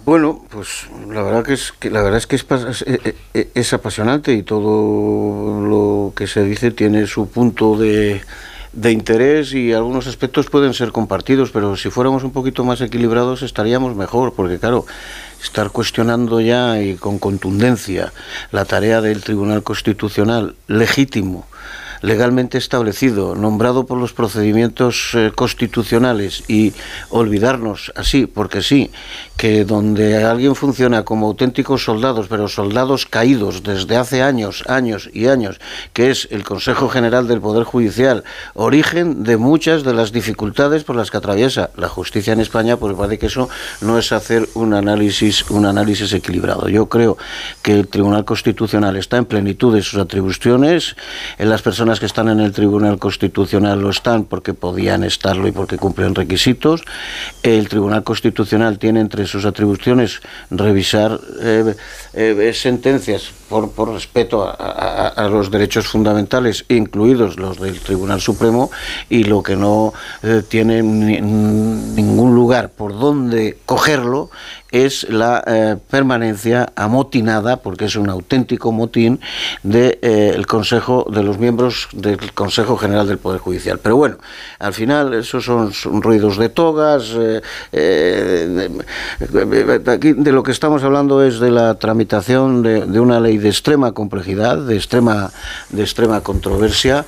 Bueno, 0.06 0.44
pues 0.50 0.88
la 1.10 1.22
verdad 1.22 1.46
que 1.46 1.54
es 1.54 1.72
que 1.72 1.90
la 1.90 2.02
verdad 2.02 2.18
es 2.18 2.28
que 2.28 2.36
es, 2.36 2.46
eh, 2.86 3.16
eh, 3.34 3.50
es, 3.54 3.72
apasionante 3.72 4.34
y 4.34 4.44
todo 4.44 5.62
lo 5.62 6.12
que 6.14 6.28
se 6.28 6.44
dice 6.44 6.72
tiene 6.72 7.08
su 7.08 7.30
punto 7.30 7.78
de, 7.78 8.22
de 8.74 8.92
interés 8.92 9.54
y 9.54 9.72
algunos 9.72 10.08
aspectos 10.08 10.50
pueden 10.50 10.74
ser 10.74 10.92
compartidos, 10.92 11.52
pero 11.52 11.78
si 11.78 11.90
fuéramos 11.90 12.24
un 12.24 12.32
poquito 12.32 12.64
más 12.64 12.82
equilibrados 12.82 13.44
estaríamos 13.44 13.96
mejor, 13.96 14.34
porque 14.34 14.58
claro, 14.60 14.86
estar 15.42 15.70
cuestionando 15.70 16.42
ya 16.42 16.82
y 16.82 16.96
con 16.96 17.20
contundencia 17.20 18.12
la 18.52 18.66
tarea 18.66 19.02
del 19.02 19.22
Tribunal 19.22 19.64
Constitucional 19.64 20.56
legítimo 20.68 21.48
legalmente 22.04 22.58
establecido, 22.58 23.34
nombrado 23.34 23.86
por 23.86 23.98
los 23.98 24.12
procedimientos 24.12 25.12
eh, 25.14 25.32
constitucionales 25.34 26.44
y 26.50 26.74
olvidarnos 27.10 27.94
así, 27.96 28.28
porque 28.28 28.62
sí, 28.62 28.92
que 29.38 29.64
donde 29.64 30.24
alguien 30.24 30.54
funciona 30.54 31.06
como 31.06 31.28
auténticos 31.28 31.86
soldados, 31.86 32.28
pero 32.30 32.50
soldados 32.50 33.06
caídos 33.06 33.64
desde 33.64 33.96
hace 33.96 34.22
años, 34.22 34.66
años 34.68 35.10
y 35.14 35.28
años, 35.28 35.62
que 35.94 36.12
es 36.12 36.28
el 36.30 36.44
Consejo 36.44 36.90
General 36.90 37.26
del 37.28 37.40
Poder 37.40 37.64
Judicial, 37.64 38.26
origen 38.54 39.24
de 39.24 39.38
muchas 39.38 39.84
de 39.84 39.94
las 39.94 40.12
dificultades 40.12 40.84
por 40.84 40.98
las 40.98 41.10
que 41.10 41.18
atraviesa 41.18 41.72
la 41.78 41.88
justicia 41.88 42.34
en 42.34 42.42
España, 42.42 42.76
pues 42.76 42.96
parece 42.96 43.18
que 43.18 43.28
eso 43.28 43.50
no 43.80 43.98
es 43.98 44.12
hacer 44.12 44.50
un 44.56 44.74
análisis, 44.74 45.50
un 45.50 45.66
análisis 45.66 46.12
equilibrado. 46.12 46.68
Yo 46.68 46.90
creo 46.90 47.18
que 47.62 47.80
el 47.80 47.88
Tribunal 47.88 48.26
Constitucional 48.26 48.98
está 48.98 49.16
en 49.16 49.26
plenitud 49.26 49.74
de 49.74 49.82
sus 49.82 50.02
atribuciones, 50.02 50.98
en 51.38 51.50
las 51.50 51.62
personas 51.62 51.93
que 52.00 52.06
están 52.06 52.30
en 52.30 52.40
el 52.40 52.52
Tribunal 52.52 53.00
Constitucional 53.00 53.80
lo 53.80 53.90
están 53.90 54.26
porque 54.26 54.54
podían 54.54 55.04
estarlo 55.04 55.48
y 55.48 55.52
porque 55.52 55.78
cumplen 55.78 56.16
requisitos. 56.16 56.82
El 57.42 57.68
Tribunal 57.70 58.04
Constitucional 58.04 58.80
tiene 58.80 59.00
entre 59.02 59.26
sus 59.26 59.46
atribuciones 59.46 60.22
revisar 60.50 61.20
eh, 61.42 61.76
eh, 62.14 62.52
sentencias 62.54 63.32
por, 63.50 63.72
por 63.72 63.94
respeto 63.94 64.44
a, 64.48 65.28
los 65.30 65.52
derechos 65.52 65.88
fundamentales, 65.88 66.66
incluidos 66.70 67.38
los 67.38 67.60
del 67.60 67.80
Tribunal 67.80 68.20
Supremo, 68.20 68.72
y 69.10 69.26
lo 69.26 69.44
que 69.44 69.56
no 69.56 69.94
eh, 70.24 70.42
tiene 70.48 70.82
ningún 70.82 72.34
lugar 72.34 72.70
por 72.70 72.98
donde 72.98 73.58
cogerlo 73.66 74.32
es 74.74 75.08
la 75.08 75.44
eh, 75.46 75.78
permanencia 75.90 76.74
amotinada, 76.76 77.58
porque 77.58 77.86
es 77.86 77.96
un 77.96 78.10
auténtico 78.10 78.72
motín, 78.72 79.20
de, 79.62 80.00
eh, 80.02 80.44
Consejo, 80.48 81.06
de 81.10 81.24
los 81.24 81.38
miembros 81.38 81.88
del 81.94 82.34
Consejo 82.34 82.76
General 82.76 83.08
del 83.08 83.20
Poder 83.20 83.40
Judicial. 83.40 83.80
Pero 83.82 83.98
bueno, 83.98 84.18
al 84.58 84.74
final 84.74 85.14
esos 85.14 85.46
son, 85.46 85.72
ruidos 86.02 86.38
de 86.38 86.50
togas. 86.50 87.14
Eh, 87.72 88.70
aquí 89.86 90.14
de 90.14 90.32
lo 90.32 90.42
que 90.42 90.52
estamos 90.52 90.84
hablando 90.84 91.24
es 91.24 91.40
de 91.40 91.52
la 91.52 91.76
tramitación 91.76 92.64
de, 92.64 92.88
de 92.88 93.00
una 93.00 93.20
ley 93.20 93.38
de 93.38 93.50
extrema 93.50 93.92
complejidad, 93.92 94.58
de 94.58 94.76
extrema, 94.76 95.32
de 95.70 95.84
extrema 95.84 96.22
controversia, 96.22 97.06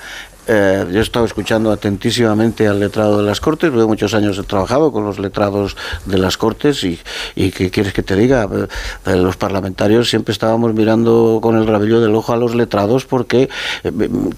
eh, 0.47 0.85
yo 0.91 0.99
he 0.99 1.01
estado 1.01 1.25
escuchando 1.25 1.71
atentísimamente 1.71 2.67
al 2.67 2.79
letrado 2.79 3.17
de 3.17 3.23
las 3.23 3.39
Cortes, 3.39 3.71
luego 3.71 3.89
muchos 3.89 4.13
años 4.13 4.37
he 4.37 4.43
trabajado 4.43 4.91
con 4.91 5.03
los 5.05 5.19
letrados 5.19 5.75
de 6.05 6.17
las 6.17 6.37
Cortes 6.37 6.83
y, 6.83 6.99
y 7.35 7.51
¿qué 7.51 7.71
quieres 7.71 7.93
que 7.93 8.03
te 8.03 8.15
diga? 8.15 8.43
Eh, 8.43 8.67
eh, 9.07 9.15
los 9.15 9.37
parlamentarios 9.37 10.09
siempre 10.09 10.33
estábamos 10.33 10.73
mirando 10.73 11.39
con 11.41 11.57
el 11.57 11.65
rabillo 11.65 11.99
del 11.99 12.15
ojo 12.15 12.33
a 12.33 12.37
los 12.37 12.53
letrados 12.53 13.05
porque 13.05 13.49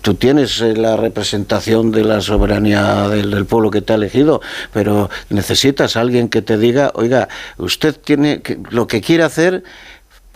tú 0.02 0.16
tienes 0.16 0.62
la 0.62 0.96
representación 0.96 1.92
de 1.92 2.04
la 2.04 2.22
soberanía 2.22 3.10
del, 3.10 3.32
del, 3.32 3.46
pueblo 3.46 3.72
que 3.72 3.82
te 3.82 3.94
ha 3.94 3.96
elegido, 3.98 4.42
pero 4.72 5.10
necesitas 5.30 5.98
a 5.98 6.02
alguien 6.02 6.30
que 6.30 6.42
te 6.42 6.58
diga, 6.58 6.92
oiga, 6.96 7.28
usted 7.58 7.96
tiene 7.96 8.42
que, 8.42 8.60
lo 8.70 8.88
que 8.88 9.02
quiere 9.02 9.24
hacer 9.24 9.64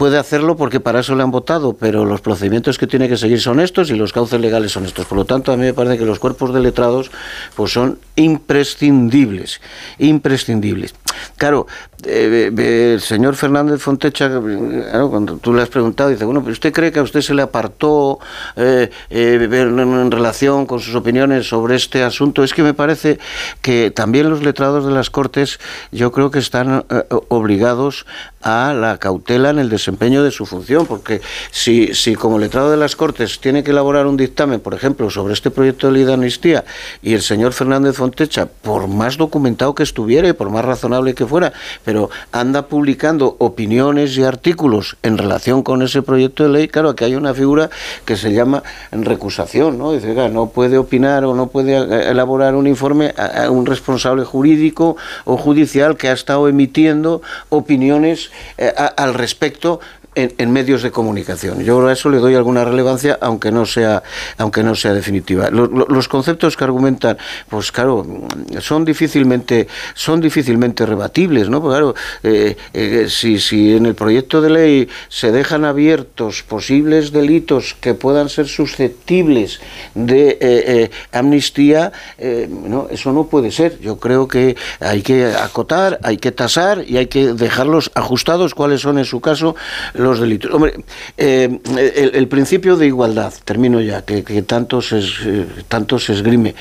puede 0.01 0.17
hacerlo 0.17 0.57
porque 0.57 0.79
para 0.79 1.01
eso 1.01 1.13
le 1.13 1.21
han 1.21 1.29
votado, 1.29 1.73
pero 1.73 2.05
los 2.05 2.21
procedimientos 2.21 2.79
que 2.79 2.87
tiene 2.87 3.07
que 3.07 3.17
seguir 3.17 3.39
son 3.39 3.59
estos 3.59 3.91
y 3.91 3.95
los 3.95 4.11
cauces 4.11 4.41
legales 4.41 4.71
son 4.71 4.83
estos. 4.85 5.05
Por 5.05 5.15
lo 5.15 5.25
tanto, 5.25 5.51
a 5.51 5.57
mí 5.57 5.63
me 5.63 5.75
parece 5.75 5.99
que 5.99 6.05
los 6.05 6.17
cuerpos 6.17 6.55
de 6.55 6.59
letrados 6.59 7.11
pues 7.55 7.71
son 7.71 7.99
imprescindibles, 8.15 9.61
imprescindibles. 9.99 10.95
Claro, 11.37 11.67
eh, 12.03 12.51
eh, 12.57 12.93
el 12.95 13.01
señor 13.01 13.35
Fernández 13.35 13.79
Fontecha, 13.79 14.29
cuando 15.09 15.37
tú 15.37 15.53
le 15.53 15.61
has 15.61 15.69
preguntado, 15.69 16.09
dice, 16.09 16.25
bueno, 16.25 16.41
pero 16.41 16.53
¿usted 16.53 16.73
cree 16.73 16.91
que 16.91 16.99
a 16.99 17.03
usted 17.03 17.21
se 17.21 17.33
le 17.33 17.43
apartó 17.43 18.19
eh, 18.55 18.89
en, 19.09 20.11
relación 20.11 20.65
con 20.65 20.79
sus 20.79 20.95
opiniones 20.95 21.47
sobre 21.47 21.75
este 21.75 22.03
asunto? 22.03 22.43
Es 22.43 22.53
que 22.53 22.63
me 22.63 22.73
parece 22.73 23.19
que 23.61 23.91
también 23.91 24.29
los 24.29 24.43
letrados 24.43 24.85
de 24.85 24.91
las 24.91 25.09
Cortes 25.09 25.59
yo 25.91 26.11
creo 26.11 26.31
que 26.31 26.39
están 26.39 26.85
obligados 27.27 28.05
a 28.41 28.73
la 28.73 28.97
cautela 28.97 29.51
en 29.51 29.59
el 29.59 29.69
desempeño 29.69 30.23
de 30.23 30.31
su 30.31 30.45
función, 30.45 30.87
porque 30.87 31.21
si, 31.51 31.93
si 31.93 32.15
como 32.15 32.39
letrado 32.39 32.71
de 32.71 32.77
las 32.77 32.95
Cortes 32.95 33.39
tiene 33.39 33.63
que 33.63 33.71
elaborar 33.71 34.07
un 34.07 34.17
dictamen, 34.17 34.59
por 34.59 34.73
ejemplo, 34.73 35.09
sobre 35.09 35.33
este 35.33 35.51
proyecto 35.51 35.87
de 35.87 35.93
ley 35.93 36.03
de 36.03 36.13
amnistía, 36.13 36.65
y 37.03 37.13
el 37.13 37.21
señor 37.21 37.53
Fernández 37.53 37.95
Fontecha, 37.95 38.47
por 38.47 38.87
más 38.87 39.17
documentado 39.17 39.75
que 39.75 39.83
estuviera 39.83 40.27
y 40.27 40.33
por 40.33 40.49
más 40.49 40.65
razonable 40.65 41.10
que 41.13 41.25
fuera, 41.25 41.53
pero 41.83 42.09
anda 42.31 42.67
publicando 42.67 43.35
opiniones 43.39 44.17
y 44.17 44.23
artículos 44.23 44.97
en 45.03 45.17
relación 45.17 45.63
con 45.63 45.81
ese 45.81 46.01
proyecto 46.01 46.43
de 46.43 46.49
ley, 46.49 46.67
claro, 46.67 46.89
aquí 46.89 47.03
hay 47.03 47.15
una 47.15 47.33
figura 47.33 47.69
que 48.05 48.15
se 48.15 48.33
llama 48.33 48.63
recusación, 48.91 49.77
¿no? 49.77 49.91
Dice, 49.91 50.13
no 50.29 50.47
puede 50.49 50.77
opinar 50.77 51.25
o 51.25 51.33
no 51.33 51.47
puede 51.47 51.77
eh, 51.77 52.09
elaborar 52.11 52.55
un 52.55 52.67
informe 52.67 53.13
a 53.17 53.49
un 53.49 53.65
responsable 53.65 54.23
jurídico 54.23 54.97
o 55.25 55.37
judicial 55.37 55.97
que 55.97 56.09
ha 56.09 56.13
estado 56.13 56.47
emitiendo 56.47 57.21
opiniones 57.49 58.31
eh, 58.57 58.73
al 58.97 59.13
respecto 59.13 59.79
en, 60.15 60.51
medios 60.51 60.83
de 60.83 60.91
comunicación. 60.91 61.63
Yo 61.63 61.87
a 61.87 61.93
eso 61.93 62.09
le 62.09 62.17
doy 62.17 62.35
alguna 62.35 62.65
relevancia, 62.65 63.17
aunque 63.21 63.51
no 63.51 63.65
sea, 63.65 64.03
aunque 64.37 64.61
no 64.61 64.75
sea 64.75 64.93
definitiva. 64.93 65.49
Los, 65.49 66.07
conceptos 66.07 66.57
que 66.57 66.63
argumentan, 66.65 67.17
pues 67.47 67.71
claro, 67.71 68.05
son 68.59 68.83
difícilmente, 68.83 69.67
son 69.93 70.19
difícilmente 70.19 70.85
rebatibles, 70.85 71.47
¿no? 71.47 71.61
Pues 71.61 71.71
claro, 71.71 71.95
eh, 72.23 72.57
eh, 72.73 73.05
si, 73.07 73.39
si 73.39 73.73
en 73.75 73.85
el 73.85 73.95
proyecto 73.95 74.41
de 74.41 74.49
ley 74.49 74.89
se 75.07 75.31
dejan 75.31 75.63
abiertos 75.63 76.43
posibles 76.43 77.13
delitos 77.13 77.75
que 77.79 77.93
puedan 77.93 78.27
ser 78.27 78.47
susceptibles 78.47 79.61
de 79.95 80.37
eh, 80.41 80.91
amnistía, 81.13 81.93
no, 82.49 82.87
eso 82.89 83.13
no 83.13 83.27
puede 83.27 83.51
ser. 83.51 83.79
Yo 83.79 83.97
creo 83.97 84.27
que 84.27 84.57
hay 84.81 85.01
que 85.01 85.27
acotar, 85.27 85.99
hay 86.03 86.17
que 86.17 86.31
tasar 86.31 86.83
y 86.85 86.97
hay 86.97 87.07
que 87.07 87.33
dejarlos 87.33 87.91
ajustados 87.95 88.53
cuáles 88.53 88.81
son 88.81 88.97
en 88.97 89.05
su 89.05 89.21
caso 89.21 89.55
los 90.01 90.19
delitos. 90.19 90.53
Hombre, 90.53 90.73
eh, 91.17 91.59
el, 92.13 92.27
principio 92.27 92.75
de 92.75 92.87
igualdad, 92.87 93.33
termino 93.45 93.79
ya, 93.81 94.03
que, 94.03 94.21
tanto, 94.43 94.81
se, 94.81 94.99
eh, 94.99 95.45
tanto 95.67 95.99
se 95.99 96.13
esgrime. 96.13 96.55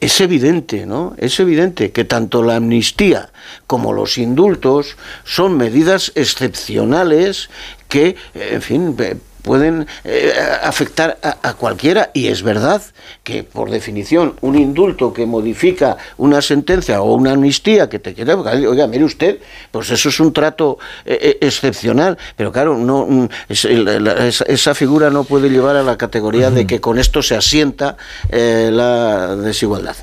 es 0.00 0.20
evidente, 0.20 0.86
¿no? 0.86 1.14
Es 1.18 1.38
evidente 1.40 1.92
que 1.92 2.04
tanto 2.04 2.42
la 2.42 2.56
amnistía 2.56 3.30
como 3.66 3.92
los 3.92 4.18
indultos 4.18 4.96
son 5.24 5.56
medidas 5.56 6.12
excepcionales 6.14 7.50
que, 7.88 8.16
en 8.34 8.62
fin, 8.62 8.96
pueden 9.44 9.86
eh, 10.04 10.32
afectar 10.62 11.18
a, 11.22 11.52
cualquiera 11.52 12.10
y 12.14 12.28
es 12.28 12.42
verdad 12.42 12.82
que 13.22 13.44
por 13.44 13.70
definición 13.70 14.34
un 14.40 14.56
indulto 14.56 15.12
que 15.12 15.26
modifica 15.26 15.98
una 16.16 16.40
sentencia 16.40 17.02
o 17.02 17.14
una 17.14 17.32
amnistía 17.32 17.88
que 17.88 17.98
te 17.98 18.14
queda, 18.14 18.36
oiga, 18.36 18.86
mire 18.86 19.04
usted, 19.04 19.38
pues 19.70 19.90
eso 19.90 20.08
es 20.08 20.18
un 20.18 20.32
trato 20.32 20.78
eh, 21.04 21.18
eh, 21.20 21.38
excepcional, 21.42 22.16
pero 22.36 22.50
claro, 22.50 22.76
no 22.76 23.06
mm, 23.06 23.28
esa 23.48 24.74
figura 24.74 25.10
no 25.10 25.24
puede 25.24 25.50
llevar 25.50 25.76
a 25.76 25.82
la 25.82 25.98
categoría 25.98 26.50
de 26.50 26.66
que 26.66 26.80
con 26.80 26.98
esto 26.98 27.22
se 27.22 27.36
asienta 27.36 27.96
la 28.30 29.36
desigualdad. 29.36 29.96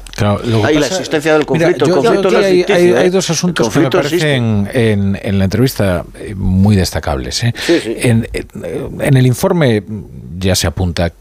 hay 0.64 0.78
la 0.78 0.86
existencia 0.86 1.34
del 1.34 1.48
conflicto. 1.48 1.86
hay, 2.36 3.10
dos 3.10 3.30
asuntos 3.32 3.70
que 3.70 3.80
me 3.80 3.90
parecen 3.90 4.70
en, 4.72 5.40
la 5.40 5.46
entrevista 5.46 6.06
muy 6.36 6.76
destacables. 6.76 7.44
En, 7.44 8.28
en 8.34 9.18
el 9.18 9.31
informe 9.32 9.84
ya 10.38 10.56
se 10.56 10.68
apunta 10.68 11.12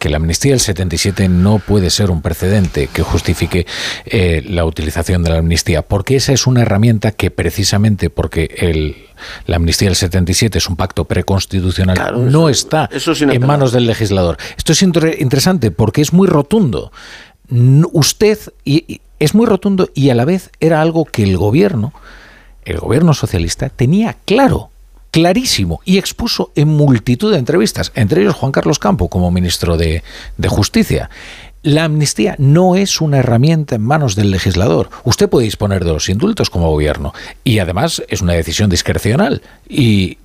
que 0.00 0.08
la 0.08 0.16
amnistía 0.16 0.52
del 0.52 0.60
77 0.60 1.28
no 1.28 1.58
puede 1.58 1.90
ser 1.90 2.10
un 2.10 2.22
precedente 2.22 2.88
que 2.88 3.02
justifique 3.02 3.66
eh, 4.06 4.42
la 4.48 4.64
utilización 4.64 5.22
de 5.22 5.30
la 5.30 5.38
amnistía, 5.38 5.82
porque 5.82 6.16
esa 6.16 6.32
es 6.32 6.46
una 6.46 6.62
herramienta 6.62 7.12
que 7.12 7.30
precisamente 7.30 8.08
porque 8.08 8.48
el, 8.56 8.96
la 9.46 9.56
amnistía 9.56 9.88
del 9.88 9.96
77 9.96 10.56
es 10.56 10.68
un 10.70 10.76
pacto 10.76 11.04
preconstitucional, 11.04 12.32
no 12.32 12.48
está 12.48 12.88
en 12.92 13.46
manos 13.46 13.72
del 13.72 13.86
legislador. 13.86 14.38
Esto 14.56 14.72
es 14.72 14.82
interesante 14.82 15.70
porque 15.70 16.00
es 16.00 16.14
muy 16.14 16.26
rotundo. 16.26 16.92
Usted 17.92 18.38
y, 18.64 19.02
es 19.18 19.34
muy 19.34 19.44
rotundo 19.44 19.90
y 19.94 20.08
a 20.08 20.14
la 20.14 20.24
vez 20.24 20.50
era 20.60 20.80
algo 20.80 21.04
que 21.04 21.24
el 21.24 21.36
gobierno, 21.36 21.92
el 22.64 22.78
gobierno 22.78 23.12
socialista, 23.12 23.68
tenía 23.68 24.16
claro 24.24 24.69
clarísimo 25.10 25.80
y 25.84 25.98
expuso 25.98 26.52
en 26.54 26.68
multitud 26.68 27.32
de 27.32 27.38
entrevistas, 27.38 27.92
entre 27.94 28.22
ellos 28.22 28.34
Juan 28.34 28.52
Carlos 28.52 28.78
Campo 28.78 29.08
como 29.08 29.30
ministro 29.30 29.76
de, 29.76 30.02
Justicia. 30.48 31.10
La 31.62 31.84
amnistía 31.84 32.36
no 32.38 32.74
es 32.74 33.02
una 33.02 33.18
herramienta 33.18 33.74
en 33.74 33.82
manos 33.82 34.16
del 34.16 34.30
legislador. 34.30 34.88
Usted 35.04 35.28
puede 35.28 35.44
disponer 35.44 35.84
de 35.84 35.92
los 35.92 36.08
indultos 36.08 36.48
como 36.48 36.70
gobierno 36.70 37.12
y 37.44 37.58
además 37.58 38.02
es 38.08 38.22
una 38.22 38.32
decisión 38.32 38.70
discrecional 38.70 39.42
y 39.68 40.16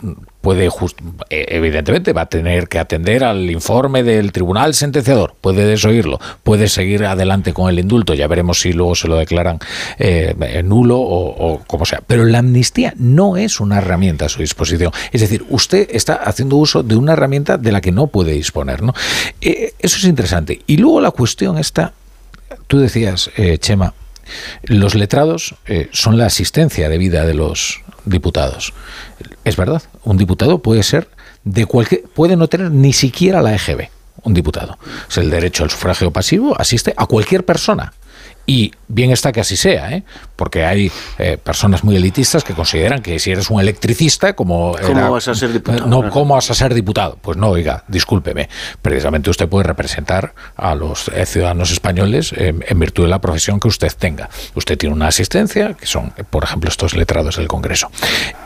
puede 0.46 0.68
eh, 0.68 1.46
evidentemente 1.50 2.14
va 2.14 2.22
a 2.22 2.26
tener 2.28 2.68
que 2.68 2.78
atender 2.78 3.24
al 3.24 3.50
informe 3.50 4.04
del 4.04 4.32
tribunal 4.32 4.76
sentenciador, 4.76 5.34
puede 5.42 5.66
desoírlo, 5.66 6.20
puede 6.44 6.68
seguir 6.68 7.04
adelante 7.04 7.52
con 7.52 7.68
el 7.68 7.80
indulto, 7.80 8.14
ya 8.14 8.28
veremos 8.28 8.60
si 8.60 8.72
luego 8.72 8.94
se 8.94 9.08
lo 9.08 9.18
declaran 9.18 9.58
eh, 9.98 10.62
nulo 10.64 11.00
o, 11.00 11.64
como 11.66 11.84
sea. 11.84 12.04
Pero 12.06 12.26
la 12.26 12.38
amnistía 12.38 12.94
no 12.96 13.38
es 13.38 13.60
una 13.60 13.80
herramienta 13.80 14.26
a 14.26 14.30
su 14.30 14.42
disposición. 14.42 14.92
Es 15.12 15.22
decir, 15.22 15.44
usted 15.50 15.88
está 15.90 16.14
haciendo 16.14 16.58
uso 16.58 16.84
de 16.84 16.96
una 16.96 17.14
herramienta 17.14 17.58
de 17.58 17.72
la 17.72 17.82
que 17.82 17.92
no 17.92 18.06
puede 18.06 18.34
disponer. 18.34 18.84
¿no? 18.84 18.94
Eh, 19.42 19.74
eso 19.80 19.98
es 19.98 20.04
interesante. 20.04 20.62
Y 20.68 20.78
luego 20.78 21.02
la 21.02 21.10
cuestión 21.10 21.58
está, 21.58 21.94
tú 22.68 22.78
decías, 22.78 23.32
Chema, 23.62 23.96
los 24.66 24.94
letrados 24.94 25.56
son 25.92 26.20
la 26.20 26.28
asistencia 26.28 26.88
de 26.88 27.00
vida 27.00 27.26
de 27.26 27.34
los 27.34 27.82
diputados. 28.06 28.74
Es 29.46 29.56
verdad, 29.56 29.84
un 30.04 30.18
diputado 30.18 30.58
puede 30.58 30.82
ser 30.82 31.08
de 31.44 31.68
cualquier, 31.68 32.02
puede 32.02 32.36
no 32.36 32.48
tener 32.48 32.72
ni 32.72 32.94
siquiera 32.94 33.44
la 33.44 33.54
EGB, 33.54 33.90
un 34.24 34.34
diputado. 34.34 34.80
Es 35.08 35.18
el 35.18 35.30
derecho 35.30 35.64
al 35.64 35.70
sufragio 35.70 36.12
pasivo, 36.12 36.60
asiste 36.60 36.94
a 36.98 37.06
cualquier 37.06 37.46
persona. 37.46 37.94
Y 38.48 38.72
bien 38.88 39.12
está 39.12 39.32
que 39.32 39.40
así 39.40 39.56
sea, 39.56 39.92
¿eh? 39.92 40.04
porque 40.36 40.66
hay 40.66 40.92
eh, 41.18 41.38
personas 41.38 41.84
muy 41.84 41.96
elitistas 41.96 42.44
que 42.44 42.54
consideran 42.54 43.02
que 43.02 43.18
si 43.18 43.32
eres 43.32 43.50
un 43.50 43.60
electricista, 43.60 44.36
como... 44.36 44.76
¿Cómo 44.86 45.12
vas 45.12 45.28
a 45.28 45.34
ser 45.34 45.52
diputado? 45.52 45.88
No, 45.88 46.10
¿cómo 46.12 46.36
vas 46.36 46.52
a 46.52 46.54
ser 46.54 46.74
diputado? 46.74 47.18
Pues 47.22 47.38
no, 47.38 47.50
oiga, 47.50 47.84
discúlpeme. 47.88 48.48
Precisamente 48.82 49.30
usted 49.30 49.50
puede 49.50 49.64
representar 49.64 50.36
a 50.56 50.76
los 50.76 51.08
eh, 51.10 51.26
ciudadanos 51.26 51.72
españoles 51.72 52.34
en 52.38 52.80
virtud 52.80 53.04
de 53.04 53.10
la 53.10 53.20
profesión 53.20 53.60
que 53.60 53.68
usted 53.68 53.92
tenga. 53.98 54.30
Usted 54.54 54.78
tiene 54.78 54.94
una 54.94 55.08
asistencia, 55.08 55.74
que 55.74 55.88
son, 55.88 56.12
por 56.30 56.44
ejemplo, 56.44 56.70
estos 56.70 56.96
letrados 56.96 57.38
del 57.38 57.48
Congreso. 57.48 57.90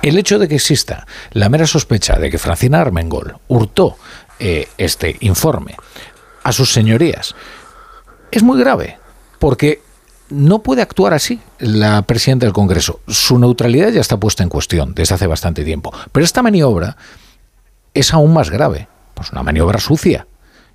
El 0.02 0.18
hecho 0.18 0.40
de 0.40 0.48
que 0.48 0.56
exista 0.56 1.06
la 1.32 1.50
mera 1.50 1.68
sospecha 1.68 2.18
de 2.18 2.30
que 2.30 2.38
Francina 2.38 2.80
Armengol 2.80 3.38
hurtó 3.48 3.98
este 4.40 5.18
informe 5.20 5.76
a 6.44 6.52
sus 6.54 6.72
señorías 6.72 7.36
es 8.32 8.44
muy 8.44 8.60
grave, 8.60 8.98
porque 9.40 9.82
no 10.30 10.60
puede 10.60 10.82
actuar 10.82 11.14
así 11.14 11.40
la 11.60 12.02
presidenta 12.04 12.46
del 12.46 12.54
Congreso. 12.54 13.02
Su 13.08 13.40
neutralidad 13.40 13.92
ya 13.92 14.02
está 14.02 14.18
puesta 14.18 14.44
en 14.44 14.50
cuestión 14.50 14.94
desde 14.94 15.16
hace 15.16 15.28
bastante 15.28 15.64
tiempo. 15.64 15.92
Pero 16.12 16.24
esta 16.24 16.42
maniobra 16.42 16.98
es 17.94 18.14
aún 18.14 18.34
más 18.34 18.50
grave. 18.50 18.88
Pues 19.14 19.32
una 19.32 19.44
maniobra 19.44 19.80
sucia. 19.80 20.28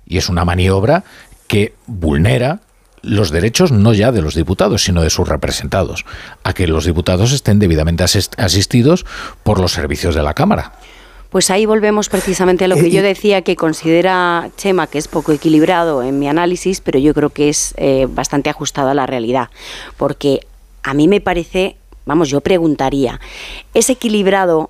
Y 0.05 0.17
es 0.17 0.29
una 0.29 0.45
maniobra 0.45 1.03
que 1.47 1.73
vulnera 1.87 2.59
los 3.01 3.31
derechos 3.31 3.71
no 3.71 3.93
ya 3.93 4.11
de 4.11 4.21
los 4.21 4.35
diputados, 4.35 4.83
sino 4.83 5.01
de 5.01 5.09
sus 5.09 5.27
representados, 5.27 6.05
a 6.43 6.53
que 6.53 6.67
los 6.67 6.85
diputados 6.85 7.31
estén 7.31 7.59
debidamente 7.59 8.03
asistidos 8.03 9.05
por 9.43 9.59
los 9.59 9.73
servicios 9.73 10.15
de 10.15 10.23
la 10.23 10.33
Cámara. 10.33 10.73
Pues 11.35 11.51
ahí 11.51 11.65
volvemos 11.65 12.07
precisamente 12.07 12.63
a 12.63 12.69
lo 12.69 12.77
que 12.77 12.89
yo 12.89 13.01
decía, 13.03 13.41
que 13.41 13.57
considera 13.57 14.51
Chema 14.55 14.87
que 14.87 14.97
es 14.97 15.09
poco 15.09 15.33
equilibrado 15.33 16.01
en 16.01 16.17
mi 16.17 16.29
análisis, 16.29 16.79
pero 16.79 16.97
yo 16.97 17.13
creo 17.13 17.29
que 17.29 17.49
es 17.49 17.73
eh, 17.75 18.07
bastante 18.09 18.49
ajustado 18.49 18.87
a 18.87 18.93
la 18.93 19.05
realidad. 19.05 19.49
Porque 19.97 20.47
a 20.81 20.93
mí 20.93 21.09
me 21.09 21.19
parece, 21.19 21.75
vamos, 22.05 22.29
yo 22.29 22.39
preguntaría, 22.39 23.19
¿es 23.73 23.89
equilibrado 23.89 24.69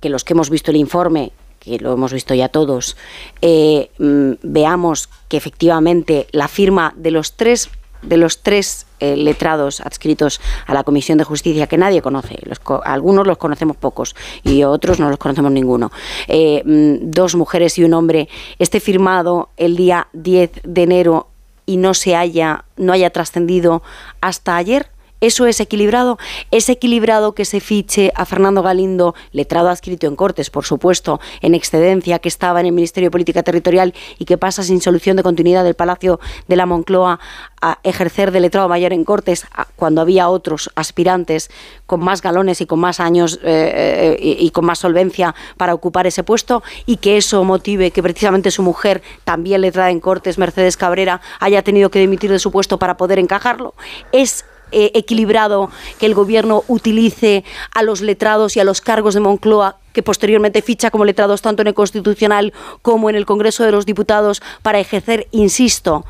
que 0.00 0.10
los 0.10 0.22
que 0.22 0.34
hemos 0.34 0.50
visto 0.50 0.70
el 0.70 0.76
informe 0.76 1.32
que 1.60 1.78
lo 1.78 1.94
hemos 1.94 2.12
visto 2.12 2.34
ya 2.34 2.50
todos, 2.50 2.98
eh, 3.40 3.90
mm, 3.98 4.32
veamos 4.42 5.08
que 5.28 5.38
efectivamente 5.38 6.26
la 6.32 6.48
firma 6.48 6.92
de 6.98 7.10
los 7.10 7.38
tres 7.38 7.70
de 8.02 8.18
los 8.18 8.42
tres 8.42 8.86
eh, 9.00 9.16
letrados 9.16 9.80
adscritos 9.80 10.40
a 10.66 10.74
la 10.74 10.84
Comisión 10.84 11.18
de 11.18 11.24
Justicia 11.24 11.66
que 11.66 11.76
nadie 11.76 12.02
conoce. 12.02 12.38
algunos 12.84 13.26
los 13.26 13.38
conocemos 13.38 13.76
pocos 13.76 14.14
y 14.44 14.62
otros 14.64 15.00
no 15.00 15.08
los 15.08 15.18
conocemos 15.18 15.52
ninguno. 15.52 15.90
Eh, 16.28 16.62
mm, 16.64 17.10
dos 17.10 17.34
mujeres 17.34 17.78
y 17.78 17.84
un 17.84 17.94
hombre. 17.94 18.28
Esté 18.58 18.80
firmado 18.80 19.50
el 19.56 19.76
día 19.76 20.08
10 20.12 20.60
de 20.64 20.82
enero 20.82 21.28
y 21.66 21.76
no 21.76 21.94
se 21.94 22.16
haya, 22.16 22.64
no 22.76 22.92
haya 22.92 23.10
trascendido 23.10 23.82
hasta 24.20 24.56
ayer. 24.56 24.88
¿Eso 25.20 25.46
es 25.46 25.60
equilibrado? 25.60 26.18
¿Es 26.50 26.68
equilibrado 26.68 27.34
que 27.34 27.44
se 27.44 27.60
fiche 27.60 28.10
a 28.14 28.24
Fernando 28.24 28.62
Galindo, 28.62 29.14
letrado 29.32 29.68
adscrito 29.68 30.06
en 30.06 30.16
Cortes, 30.16 30.48
por 30.50 30.64
supuesto, 30.64 31.20
en 31.42 31.54
excedencia, 31.54 32.18
que 32.18 32.28
estaba 32.28 32.60
en 32.60 32.66
el 32.66 32.72
Ministerio 32.72 33.08
de 33.08 33.12
Política 33.12 33.42
Territorial 33.42 33.94
y 34.18 34.24
que 34.24 34.38
pasa 34.38 34.62
sin 34.62 34.80
solución 34.80 35.16
de 35.16 35.22
continuidad 35.22 35.64
del 35.64 35.74
Palacio 35.74 36.20
de 36.48 36.56
la 36.56 36.66
Moncloa 36.66 37.20
a 37.60 37.78
ejercer 37.82 38.30
de 38.30 38.40
letrado 38.40 38.68
mayor 38.68 38.92
en 38.92 39.04
Cortes 39.04 39.46
cuando 39.76 40.00
había 40.00 40.28
otros 40.28 40.70
aspirantes 40.74 41.50
con 41.86 42.00
más 42.00 42.22
galones 42.22 42.60
y 42.62 42.66
con 42.66 42.80
más 42.80 43.00
años 43.00 43.38
eh, 43.42 44.16
eh, 44.18 44.36
y, 44.40 44.50
con 44.50 44.64
más 44.64 44.78
solvencia 44.78 45.34
para 45.58 45.74
ocupar 45.74 46.06
ese 46.06 46.24
puesto 46.24 46.62
y 46.86 46.96
que 46.96 47.18
eso 47.18 47.44
motive 47.44 47.90
que 47.90 48.02
precisamente 48.02 48.50
su 48.50 48.62
mujer, 48.62 49.02
también 49.24 49.60
letrada 49.60 49.90
en 49.90 50.00
Cortes, 50.00 50.38
Mercedes 50.38 50.76
Cabrera, 50.76 51.20
haya 51.40 51.62
tenido 51.62 51.90
que 51.90 51.98
dimitir 51.98 52.30
de 52.30 52.38
su 52.38 52.50
puesto 52.50 52.78
para 52.78 52.96
poder 52.96 53.18
encajarlo? 53.18 53.74
¿Es 54.12 54.44
eh, 54.72 54.92
equilibrado 54.94 55.70
que 55.98 56.06
el 56.06 56.14
gobierno 56.14 56.64
utilice 56.68 57.44
a 57.74 57.82
los 57.82 58.00
letrados 58.00 58.56
y 58.56 58.60
a 58.60 58.64
los 58.64 58.80
cargos 58.80 59.14
de 59.14 59.20
Moncloa 59.20 59.76
que 59.92 60.02
posteriormente 60.02 60.62
ficha 60.62 60.90
como 60.90 61.04
letrados 61.04 61.42
tanto 61.42 61.62
en 61.62 61.68
el 61.68 61.74
Constitucional 61.74 62.52
como 62.82 63.10
en 63.10 63.16
el 63.16 63.26
Congreso 63.26 63.64
de 63.64 63.72
los 63.72 63.86
Diputados 63.86 64.42
para 64.62 64.78
ejercer, 64.78 65.26
insisto, 65.32 66.04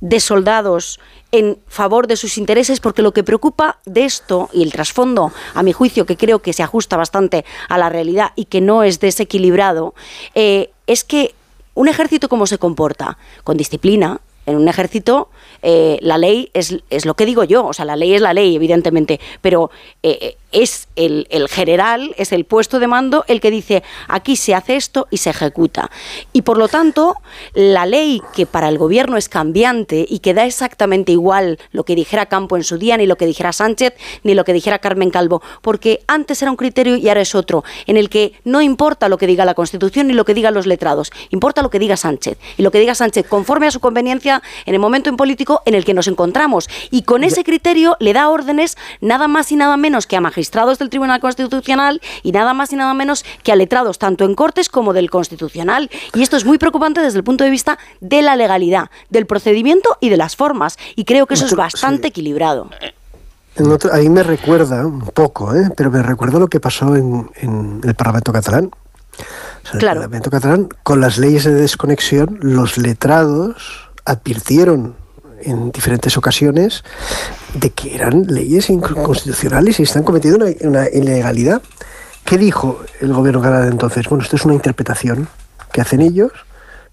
de 0.00 0.20
soldados 0.20 1.00
en 1.32 1.58
favor 1.66 2.06
de 2.06 2.16
sus 2.16 2.38
intereses, 2.38 2.80
porque 2.80 3.02
lo 3.02 3.12
que 3.12 3.24
preocupa 3.24 3.78
de 3.84 4.04
esto 4.04 4.48
y 4.52 4.62
el 4.62 4.72
trasfondo, 4.72 5.32
a 5.54 5.62
mi 5.62 5.72
juicio, 5.72 6.06
que 6.06 6.16
creo 6.16 6.40
que 6.40 6.52
se 6.52 6.62
ajusta 6.62 6.96
bastante 6.96 7.44
a 7.68 7.78
la 7.78 7.88
realidad 7.88 8.32
y 8.36 8.46
que 8.46 8.60
no 8.60 8.82
es 8.82 9.00
desequilibrado, 9.00 9.94
eh, 10.34 10.70
es 10.86 11.04
que 11.04 11.34
un 11.74 11.88
ejército 11.88 12.28
cómo 12.28 12.46
se 12.46 12.58
comporta, 12.58 13.18
con 13.44 13.56
disciplina, 13.56 14.20
en 14.46 14.56
un 14.56 14.68
ejército 14.68 15.28
eh, 15.62 15.98
la 16.00 16.18
ley 16.18 16.50
es, 16.54 16.76
es, 16.90 17.04
lo 17.04 17.14
que 17.14 17.26
digo 17.26 17.44
yo, 17.44 17.66
o 17.66 17.72
sea, 17.72 17.84
la 17.84 17.96
ley 17.96 18.14
es 18.14 18.20
la 18.20 18.32
ley, 18.32 18.54
evidentemente, 18.54 19.20
pero 19.40 19.70
eh, 20.02 20.36
es 20.52 20.88
el, 20.96 21.26
general, 21.50 22.14
es 22.16 22.32
el 22.32 22.44
puesto 22.44 22.78
de 22.78 22.86
mando 22.86 23.24
el 23.28 23.40
que 23.40 23.50
dice 23.50 23.82
aquí 24.08 24.36
se 24.36 24.54
hace 24.54 24.76
esto 24.76 25.06
y 25.10 25.18
se 25.18 25.30
ejecuta. 25.30 25.90
Y 26.32 26.42
por 26.42 26.56
lo 26.56 26.68
tanto, 26.68 27.16
la 27.52 27.84
ley 27.84 28.22
que 28.34 28.46
para 28.46 28.68
el 28.68 28.78
gobierno 28.78 29.16
es 29.16 29.28
cambiante 29.28 30.06
y 30.08 30.20
que 30.20 30.34
da 30.34 30.46
exactamente 30.46 31.12
igual 31.12 31.58
lo 31.72 31.84
que 31.84 31.94
dijera 31.94 32.26
Campo 32.26 32.56
en 32.56 32.64
su 32.64 32.78
día, 32.78 32.96
ni 32.96 33.06
lo 33.06 33.16
que 33.16 33.26
dijera 33.26 33.52
Sánchez, 33.52 33.94
ni 34.22 34.34
lo 34.34 34.44
que 34.44 34.52
dijera 34.52 34.78
Carmen 34.78 35.10
Calvo, 35.10 35.42
porque 35.60 36.00
antes 36.06 36.40
era 36.40 36.50
un 36.50 36.56
criterio 36.56 36.96
y 36.96 37.08
ahora 37.08 37.20
es 37.20 37.34
otro, 37.34 37.64
en 37.86 37.96
el 37.96 38.08
que 38.08 38.32
no 38.44 38.62
importa 38.62 39.08
lo 39.08 39.18
que 39.18 39.26
diga 39.26 39.44
la 39.44 39.54
Constitución 39.54 40.06
ni 40.06 40.14
lo 40.14 40.24
que 40.24 40.32
digan 40.32 40.54
los 40.54 40.66
letrados, 40.66 41.10
importa 41.30 41.60
lo 41.60 41.70
que 41.70 41.78
diga 41.78 41.96
Sánchez. 41.96 42.38
Y 42.56 42.62
lo 42.62 42.70
que 42.70 42.80
diga 42.80 42.94
Sánchez 42.94 43.26
conforme 43.28 43.66
a 43.66 43.70
su 43.70 43.80
conveniencia 43.80 44.35
en 44.64 44.74
el 44.74 44.80
momento 44.80 45.10
en 45.10 45.16
político 45.16 45.62
en 45.64 45.74
el 45.74 45.84
que 45.84 45.94
nos 45.94 46.08
encontramos. 46.08 46.68
Y 46.90 47.02
con 47.02 47.24
ese 47.24 47.44
criterio 47.44 47.96
le 48.00 48.12
da 48.12 48.28
órdenes 48.28 48.76
nada 49.00 49.28
más 49.28 49.52
y 49.52 49.56
nada 49.56 49.76
menos 49.76 50.06
que 50.06 50.16
a 50.16 50.20
magistrados 50.20 50.78
del 50.78 50.90
Tribunal 50.90 51.20
Constitucional 51.20 52.00
y 52.22 52.32
nada 52.32 52.54
más 52.54 52.72
y 52.72 52.76
nada 52.76 52.94
menos 52.94 53.24
que 53.42 53.52
a 53.52 53.56
letrados 53.56 53.98
tanto 53.98 54.24
en 54.24 54.34
Cortes 54.34 54.68
como 54.68 54.92
del 54.92 55.10
Constitucional. 55.10 55.90
Y 56.14 56.22
esto 56.22 56.36
es 56.36 56.44
muy 56.44 56.58
preocupante 56.58 57.00
desde 57.00 57.18
el 57.18 57.24
punto 57.24 57.44
de 57.44 57.50
vista 57.50 57.78
de 58.00 58.22
la 58.22 58.36
legalidad, 58.36 58.90
del 59.10 59.26
procedimiento 59.26 59.96
y 60.00 60.08
de 60.08 60.16
las 60.16 60.36
formas. 60.36 60.78
Y 60.94 61.04
creo 61.04 61.26
que 61.26 61.34
eso 61.34 61.46
es 61.46 61.54
bastante 61.54 62.08
equilibrado. 62.08 62.70
ahí 63.92 64.08
me 64.08 64.22
recuerda 64.22 64.86
un 64.86 65.00
poco, 65.00 65.54
¿eh? 65.54 65.70
pero 65.76 65.90
me 65.90 66.02
recuerda 66.02 66.38
lo 66.38 66.48
que 66.48 66.60
pasó 66.60 66.96
en, 66.96 67.80
el 67.82 67.94
Parlamento 67.94 68.32
catalán. 68.32 68.70
El 69.72 69.80
Parlamento 69.80 70.30
catalán, 70.30 70.68
con 70.82 71.00
las 71.00 71.18
leyes 71.18 71.44
de 71.44 71.54
desconexión, 71.54 72.38
los 72.40 72.78
letrados 72.78 73.85
advirtieron 74.06 74.94
en 75.42 75.70
diferentes 75.70 76.16
ocasiones 76.16 76.82
de 77.54 77.70
que 77.70 77.94
eran 77.94 78.26
leyes 78.26 78.70
inconstitucionales 78.70 79.80
y 79.80 79.82
están 79.82 80.02
cometiendo 80.02 80.46
una, 80.62 80.88
ilegalidad. 80.88 81.62
¿Qué 82.24 82.38
dijo 82.38 82.80
el 83.00 83.12
gobierno 83.12 83.40
catalán 83.40 83.68
entonces? 83.68 84.08
Bueno, 84.08 84.24
esto 84.24 84.36
es 84.36 84.44
una 84.44 84.54
interpretación 84.54 85.28
que 85.72 85.80
hacen 85.80 86.00
ellos, 86.00 86.32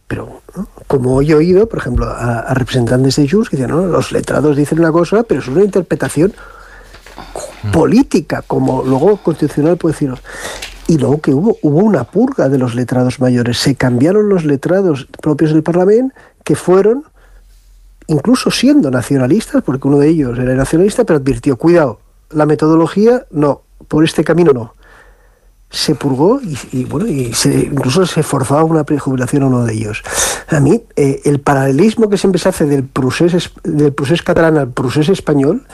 pero 0.07 0.41
como 0.87 1.21
he 1.21 1.33
oído, 1.33 1.67
por 1.67 1.79
ejemplo, 1.79 2.05
a, 2.07 2.53
representantes 2.53 3.15
de 3.15 3.27
Junts 3.27 3.49
que 3.49 3.57
dicen, 3.57 3.71
los 3.91 4.11
letrados 4.11 4.55
dicen 4.55 4.79
una 4.79 4.91
cosa, 4.91 5.23
pero 5.23 5.41
es 5.41 5.47
una 5.47 5.63
interpretación 5.63 6.33
política, 7.71 8.43
como 8.45 8.83
luego 8.83 9.17
constitucional 9.17 9.77
puede 9.77 9.93
decirnos. 9.93 10.21
Y 10.85 10.97
luego 10.97 11.21
que 11.21 11.33
hubo, 11.33 11.57
hubo 11.61 11.79
una 11.79 12.03
purga 12.03 12.49
de 12.49 12.57
los 12.57 12.75
letrados 12.75 13.21
mayores. 13.21 13.57
Se 13.57 13.75
cambiaron 13.75 14.27
los 14.27 14.43
letrados 14.43 15.07
propios 15.21 15.53
del 15.53 15.63
Parlamento 15.63 16.13
que 16.43 16.55
fueron 16.55 17.05
incluso 18.07 18.51
siendo 18.51 18.91
nacionalistas, 18.91 19.63
porque 19.63 19.87
uno 19.87 19.99
de 19.99 20.09
ellos 20.09 20.37
era 20.37 20.55
nacionalista, 20.55 21.03
pero 21.03 21.17
advirtió, 21.19 21.57
cuidado, 21.57 21.99
la 22.31 22.45
metodología 22.45 23.25
no, 23.31 23.61
por 23.87 24.03
este 24.03 24.23
camino 24.23 24.51
no. 24.53 24.75
Se 25.69 25.95
purgó 25.95 26.39
y, 26.71 26.83
bueno, 26.83 27.07
y 27.07 27.33
se, 27.33 27.51
incluso 27.51 28.05
se 28.05 28.21
forzaba 28.21 28.63
una 28.63 28.83
prejubilación 28.83 29.43
a 29.43 29.47
uno 29.47 29.65
de 29.65 29.73
ellos. 29.73 30.03
A 30.49 30.59
mí, 30.59 30.83
eh, 30.95 31.21
el 31.25 31.39
paralelismo 31.39 32.09
que 32.09 32.17
siempre 32.17 32.39
se 32.39 32.49
hace 32.49 32.65
del 32.67 32.83
procés, 32.83 33.51
del 33.63 33.91
procés 33.91 34.21
catalán 34.21 34.57
al 34.57 34.71
procés 34.71 35.09
español, 35.09 35.65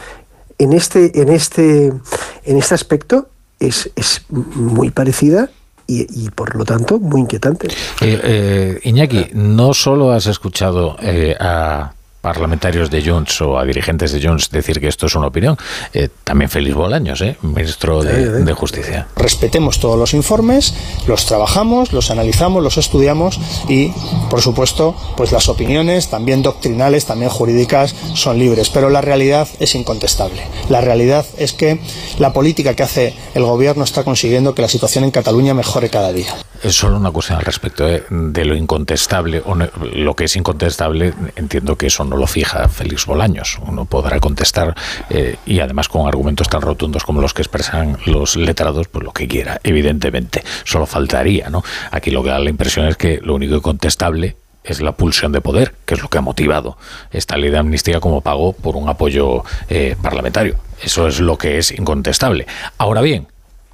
en 0.58 0.72
este, 0.72 1.22
en 1.22 1.30
este, 1.30 1.88
en 1.88 2.58
este 2.58 2.76
aspecto, 2.76 3.28
es, 3.60 3.92
es 3.98 4.26
muy 4.30 4.90
parecida 4.90 5.50
y, 5.90 6.30
por 6.30 6.56
lo 6.56 6.64
tanto 6.64 7.00
muy 7.00 7.22
inquietante. 7.22 7.68
Eh, 8.02 8.20
eh, 8.24 8.80
Iñaki, 8.84 9.28
no 9.34 9.74
solo 9.74 10.12
has 10.12 10.28
escuchado 10.28 10.96
a 11.40 11.94
parlamentarios 12.22 12.90
de 12.90 13.02
Junts 13.02 13.42
o 13.42 13.58
a 13.58 13.64
dirigentes 13.64 14.12
de 14.12 14.22
Junts 14.22 14.50
decir 14.52 14.80
que 14.80 14.88
esto 14.88 15.06
es 15.06 15.16
una 15.16 15.28
opinión. 15.28 15.58
Eh, 15.94 16.10
también 16.24 16.50
Félix 16.50 16.76
Bolaños, 16.76 17.22
eh, 17.22 17.38
ministro 17.42 18.04
de, 18.04 18.54
Justicia. 18.54 19.08
Respetemos 19.16 19.80
todos 19.80 19.98
los 19.98 20.14
informes, 20.14 20.74
los 21.08 21.26
trabajamos, 21.26 21.94
los 21.94 22.12
analizamos, 22.12 22.62
los 22.64 22.78
estudiamos 22.78 23.40
y, 23.70 23.94
por 24.30 24.42
supuesto, 24.42 24.96
pues 25.16 25.32
las 25.32 25.48
opiniones, 25.48 26.10
también 26.10 26.42
doctrinales, 26.42 27.06
también 27.06 27.30
jurídicas, 27.30 27.96
son 28.16 28.38
libres. 28.38 28.70
Pero 28.70 28.90
la 28.90 29.02
realidad 29.02 29.48
es 29.60 29.76
incontestable. 29.76 30.42
La 30.68 30.82
realidad 30.82 31.26
es 31.38 31.54
que 31.54 31.80
la 32.18 32.34
política 32.34 32.74
que 32.74 32.84
hace 32.84 33.14
el 33.34 33.44
gobierno 33.44 33.84
está 33.84 34.04
consiguiendo 34.04 34.56
que 34.56 34.62
la 34.62 34.68
situación 34.68 35.04
en 35.04 35.12
Cataluña 35.12 35.54
mejore 35.54 35.90
cada 35.90 36.12
día. 36.12 36.36
Es 36.62 36.76
solo 36.76 36.98
una 36.98 37.12
cuestión 37.12 37.38
al 37.38 37.46
respecto 37.46 37.88
eh, 37.88 38.04
de 38.10 38.46
lo 38.46 38.56
incontestable 38.56 39.42
o 39.46 39.56
lo 39.56 40.16
que 40.16 40.26
es 40.26 40.36
incontestable. 40.36 41.14
Entiendo 41.36 41.78
que 41.78 41.88
eso 41.88 42.04
no 42.10 42.18
lo 42.18 42.28
fija 42.28 42.68
Félix 42.68 43.06
Bolaños. 43.06 43.60
Uno 43.66 43.86
podrá 43.86 44.20
contestar 44.20 44.76
eh, 45.10 45.38
y 45.46 45.60
además 45.60 45.88
con 45.88 46.08
argumentos 46.08 46.50
tan 46.50 46.62
rotundos 46.62 47.04
como 47.04 47.22
los 47.22 47.34
que 47.34 47.42
expresan 47.42 47.98
los 48.06 48.36
letrados, 48.36 48.88
pues 48.88 49.04
lo 49.04 49.12
que 49.12 49.28
quiera, 49.28 49.60
evidentemente. 49.64 50.44
Solo 50.66 50.86
faltaría, 50.86 51.50
¿no? 51.50 51.64
Aquí 51.92 52.12
lo 52.12 52.24
que 52.24 52.30
da 52.30 52.40
la 52.40 52.50
impresión 52.50 52.88
es 52.88 52.98
que 52.98 53.20
lo 53.22 53.36
único 53.36 53.56
incontestable 53.56 54.36
es 54.64 54.82
la 54.82 54.92
pulsión 54.92 55.32
de 55.32 55.42
poder, 55.42 55.74
que 55.86 55.94
es 55.94 56.02
lo 56.02 56.10
que 56.10 56.18
ha 56.18 56.22
motivado 56.22 56.78
esta 57.12 57.38
ley 57.38 57.50
de 57.50 57.58
amnistía 57.58 58.00
como 58.00 58.22
pago 58.22 58.54
por 58.54 58.76
un 58.76 58.90
apoyo 58.90 59.44
eh, 59.70 59.96
parlamentario. 60.02 60.58
Eso 60.82 61.08
es 61.08 61.20
lo 61.20 61.38
que 61.38 61.58
es 61.58 61.72
incontestable. 61.72 62.46
Ahora 62.78 63.02
bien, 63.02 63.28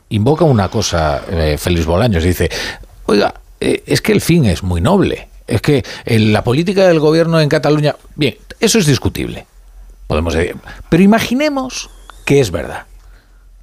invoca 0.09 0.45
una 0.45 0.69
cosa 0.69 1.23
eh, 1.29 1.57
Félix 1.57 1.85
Bolaños, 1.85 2.23
dice, 2.23 2.49
oiga, 3.05 3.33
es 3.59 4.01
que 4.01 4.11
el 4.11 4.21
fin 4.21 4.45
es 4.45 4.61
muy 4.61 4.81
noble. 4.81 5.29
Es 5.47 5.61
que 5.61 5.83
la 6.05 6.43
política 6.43 6.87
del 6.87 6.99
gobierno 6.99 7.39
en 7.39 7.49
Cataluña, 7.49 7.95
bien, 8.15 8.35
eso 8.59 8.79
es 8.79 8.85
discutible. 8.85 9.45
Podemos 10.07 10.33
decir, 10.33 10.55
pero 10.89 11.03
imaginemos 11.03 11.89
que 12.25 12.39
es 12.39 12.51
verdad. 12.51 12.85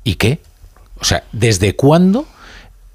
¿Y 0.04 0.16
qué? 0.16 0.40
O 1.00 1.04
sea, 1.04 1.24
¿desde 1.32 1.74
cuándo? 1.74 2.26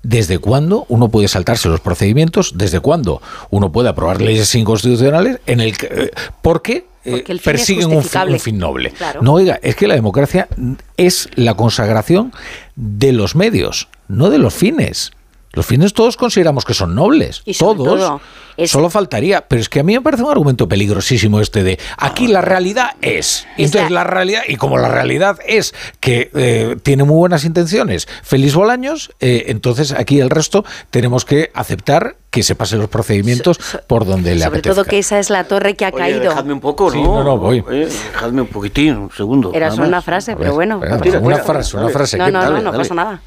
¿Desde 0.04 0.40
cuándo 0.40 0.86
uno 0.90 1.10
puede 1.10 1.28
saltarse 1.28 1.68
los 1.68 1.82
procedimientos? 1.82 2.54
¿Desde 2.56 2.80
cuándo 2.80 3.22
uno 3.50 3.72
puede 3.72 3.90
aprobar 3.90 4.22
leyes 4.22 4.54
inconstitucionales 4.56 5.40
en 5.46 5.60
el 5.60 5.78
que, 5.78 5.88
eh, 5.88 6.12
¿por 6.42 6.62
qué? 6.62 6.86
Eh, 7.04 7.24
persiguen 7.44 7.92
un 7.94 8.04
fin, 8.40 8.58
noble. 8.58 8.94
No, 9.22 9.34
oiga, 9.34 9.60
es 9.62 9.76
que 9.78 9.88
la 9.88 9.96
democracia 9.96 10.50
es 10.98 11.30
la 11.36 11.56
consagración 11.56 12.34
de 12.76 13.14
los 13.14 13.36
medios, 13.36 13.88
no 14.10 14.30
de 14.30 14.38
los 14.40 14.54
fines. 14.54 15.12
Los 15.54 15.66
fines 15.66 15.94
todos 15.94 16.18
consideramos 16.18 16.66
que 16.66 16.74
son 16.74 16.96
nobles. 16.96 17.44
todos. 17.58 18.22
Solo 18.66 18.90
faltaría. 18.90 19.48
Pero 19.48 19.62
es 19.62 19.70
que 19.70 19.80
a 19.82 19.84
mí 19.84 19.94
me 19.94 20.02
parece 20.02 20.24
un 20.24 20.32
argumento 20.32 20.68
peligrosísimo 20.68 21.40
este 21.40 21.64
de 21.64 21.80
aquí 21.98 22.28
la 22.28 22.42
realidad 22.42 22.96
es. 23.02 23.48
entonces 23.58 23.92
la 23.92 24.04
realidad, 24.04 24.42
y 24.48 24.56
como 24.56 24.78
la 24.78 24.90
realidad 24.90 25.38
es 25.46 25.74
que 26.00 26.32
eh, 26.34 26.78
tiene 26.84 27.04
muy 27.04 27.16
buenas 27.16 27.46
intenciones 27.46 28.08
Félix 28.24 28.56
Bolaños, 28.56 29.12
eh, 29.20 29.46
entonces 29.48 29.92
aquí 29.92 30.20
el 30.20 30.30
resto 30.30 30.66
tenemos 30.90 31.26
que 31.26 31.52
aceptar 31.54 32.16
que 32.30 32.44
se 32.44 32.56
pasen 32.56 32.80
los 32.80 32.90
procedimientos 32.90 33.60
por 33.88 34.06
donde 34.06 34.36
le 34.36 34.44
Sobre 34.44 34.62
todo 34.62 34.86
que 34.86 35.00
esa 35.00 35.20
es 35.20 35.30
la 35.30 35.46
torre 35.46 35.76
que 35.76 35.86
ha 35.86 35.92
caído. 35.92 36.22
Dejadme 36.22 36.54
un 36.54 36.60
poco, 36.60 36.92
¿no? 36.92 37.04
no, 37.04 37.24
no, 37.24 37.38
voy. 37.38 37.62
dejadme 37.62 38.42
un 38.42 38.48
poquitín, 38.48 38.98
un 38.98 39.12
segundo. 39.12 39.52
Era 39.54 39.72
solo 39.72 39.88
una 39.88 40.02
frase, 40.02 40.36
pero 40.36 40.54
bueno. 40.54 40.80
una 41.22 41.38
frase, 41.40 41.78
una 41.78 41.90
frase. 41.90 42.18
No, 42.18 42.30
no, 42.30 42.50
no, 42.50 42.62
no 42.62 42.74
pasa 42.74 42.94
nada. 42.94 43.22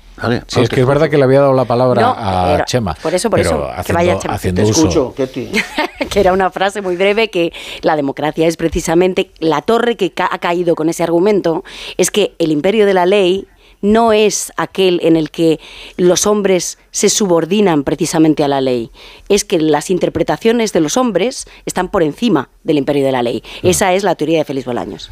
Sí, 0.46 0.60
es 0.60 0.68
que 0.68 0.80
es 0.80 0.86
verdad 0.86 1.08
que 1.08 1.16
le 1.16 1.24
había 1.24 1.40
dado 1.40 1.52
la 1.52 1.64
palabra 1.64 2.14
a 2.16 2.64
Chema. 2.64 2.94
Por 2.94 3.14
eso, 3.14 3.30
por 3.30 3.40
eso, 3.40 3.68
que 3.84 3.92
vaya 3.92 4.18
Chema. 4.18 4.34
Haciendo 4.34 4.62
uso, 4.62 5.14
que 6.10 6.20
era 6.20 6.32
una 6.32 6.50
frase 6.50 6.82
muy 6.82 6.96
breve 6.96 7.28
que 7.28 7.52
la 7.82 7.96
democracia 7.96 8.46
es 8.46 8.56
precisamente 8.56 9.30
la 9.38 9.62
torre 9.62 9.96
que 9.96 10.12
ha 10.16 10.38
caído 10.38 10.74
con 10.74 10.88
ese 10.88 11.02
argumento, 11.02 11.64
es 11.96 12.10
que 12.10 12.34
el 12.38 12.50
imperio 12.50 12.86
de 12.86 12.94
la 12.94 13.06
ley 13.06 13.46
no 13.82 14.12
es 14.12 14.52
aquel 14.56 15.00
en 15.02 15.16
el 15.16 15.30
que 15.30 15.60
los 15.96 16.26
hombres 16.26 16.78
se 16.90 17.08
subordinan 17.08 17.84
precisamente 17.84 18.44
a 18.44 18.48
la 18.48 18.60
ley, 18.60 18.90
es 19.28 19.44
que 19.44 19.58
las 19.58 19.90
interpretaciones 19.90 20.72
de 20.72 20.80
los 20.80 20.96
hombres 20.96 21.46
están 21.66 21.88
por 21.88 22.02
encima 22.02 22.50
del 22.62 22.78
imperio 22.78 23.04
de 23.04 23.12
la 23.12 23.22
ley. 23.22 23.42
Mm. 23.62 23.68
Esa 23.68 23.92
es 23.94 24.04
la 24.04 24.14
teoría 24.14 24.38
de 24.38 24.44
Félix 24.44 24.66
Bolaños. 24.66 25.10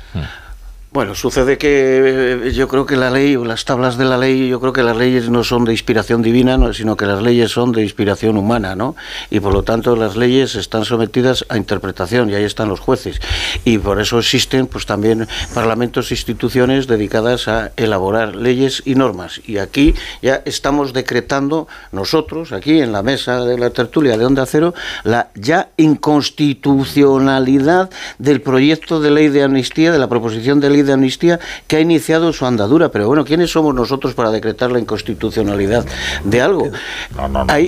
Bueno, 0.90 1.14
sucede 1.14 1.58
que 1.58 2.46
eh, 2.46 2.52
yo 2.52 2.66
creo 2.66 2.86
que 2.86 2.96
la 2.96 3.10
ley 3.10 3.36
o 3.36 3.44
las 3.44 3.66
tablas 3.66 3.98
de 3.98 4.06
la 4.06 4.16
ley, 4.16 4.48
yo 4.48 4.58
creo 4.58 4.72
que 4.72 4.82
las 4.82 4.96
leyes 4.96 5.28
no 5.28 5.44
son 5.44 5.66
de 5.66 5.72
inspiración 5.72 6.22
divina, 6.22 6.58
sino 6.72 6.96
que 6.96 7.04
las 7.04 7.22
leyes 7.22 7.50
son 7.50 7.72
de 7.72 7.82
inspiración 7.82 8.38
humana, 8.38 8.74
¿no? 8.74 8.96
Y 9.28 9.40
por 9.40 9.52
lo 9.52 9.62
tanto 9.62 9.96
las 9.96 10.16
leyes 10.16 10.54
están 10.54 10.86
sometidas 10.86 11.44
a 11.50 11.58
interpretación 11.58 12.30
y 12.30 12.36
ahí 12.36 12.44
están 12.44 12.70
los 12.70 12.80
jueces. 12.80 13.20
Y 13.66 13.76
por 13.76 14.00
eso 14.00 14.18
existen 14.18 14.66
pues 14.66 14.86
también 14.86 15.28
parlamentos 15.52 16.10
e 16.10 16.14
instituciones 16.14 16.86
dedicadas 16.86 17.48
a 17.48 17.70
elaborar 17.76 18.34
leyes 18.34 18.82
y 18.86 18.94
normas. 18.94 19.42
Y 19.46 19.58
aquí 19.58 19.94
ya 20.22 20.40
estamos 20.46 20.94
decretando 20.94 21.68
nosotros, 21.92 22.52
aquí 22.52 22.80
en 22.80 22.92
la 22.92 23.02
mesa 23.02 23.44
de 23.44 23.58
la 23.58 23.68
tertulia 23.70 24.16
de 24.16 24.24
Onda 24.24 24.46
Cero, 24.46 24.72
la 25.04 25.28
ya 25.34 25.68
inconstitucionalidad 25.76 27.90
del 28.18 28.40
proyecto 28.40 29.02
de 29.02 29.10
ley 29.10 29.28
de 29.28 29.42
amnistía, 29.42 29.92
de 29.92 29.98
la 29.98 30.08
proposición 30.08 30.60
de 30.60 30.70
ley 30.70 30.77
de 30.86 30.92
amnistía 30.92 31.38
que 31.66 31.76
ha 31.76 31.80
iniciado 31.80 32.32
su 32.32 32.46
andadura. 32.46 32.90
Pero 32.90 33.06
bueno, 33.06 33.24
¿quiénes 33.24 33.50
somos 33.50 33.74
nosotros 33.74 34.14
para 34.14 34.30
decretar 34.30 34.70
la 34.70 34.78
inconstitucionalidad 34.78 35.84
de 36.24 36.40
algo? 36.40 36.70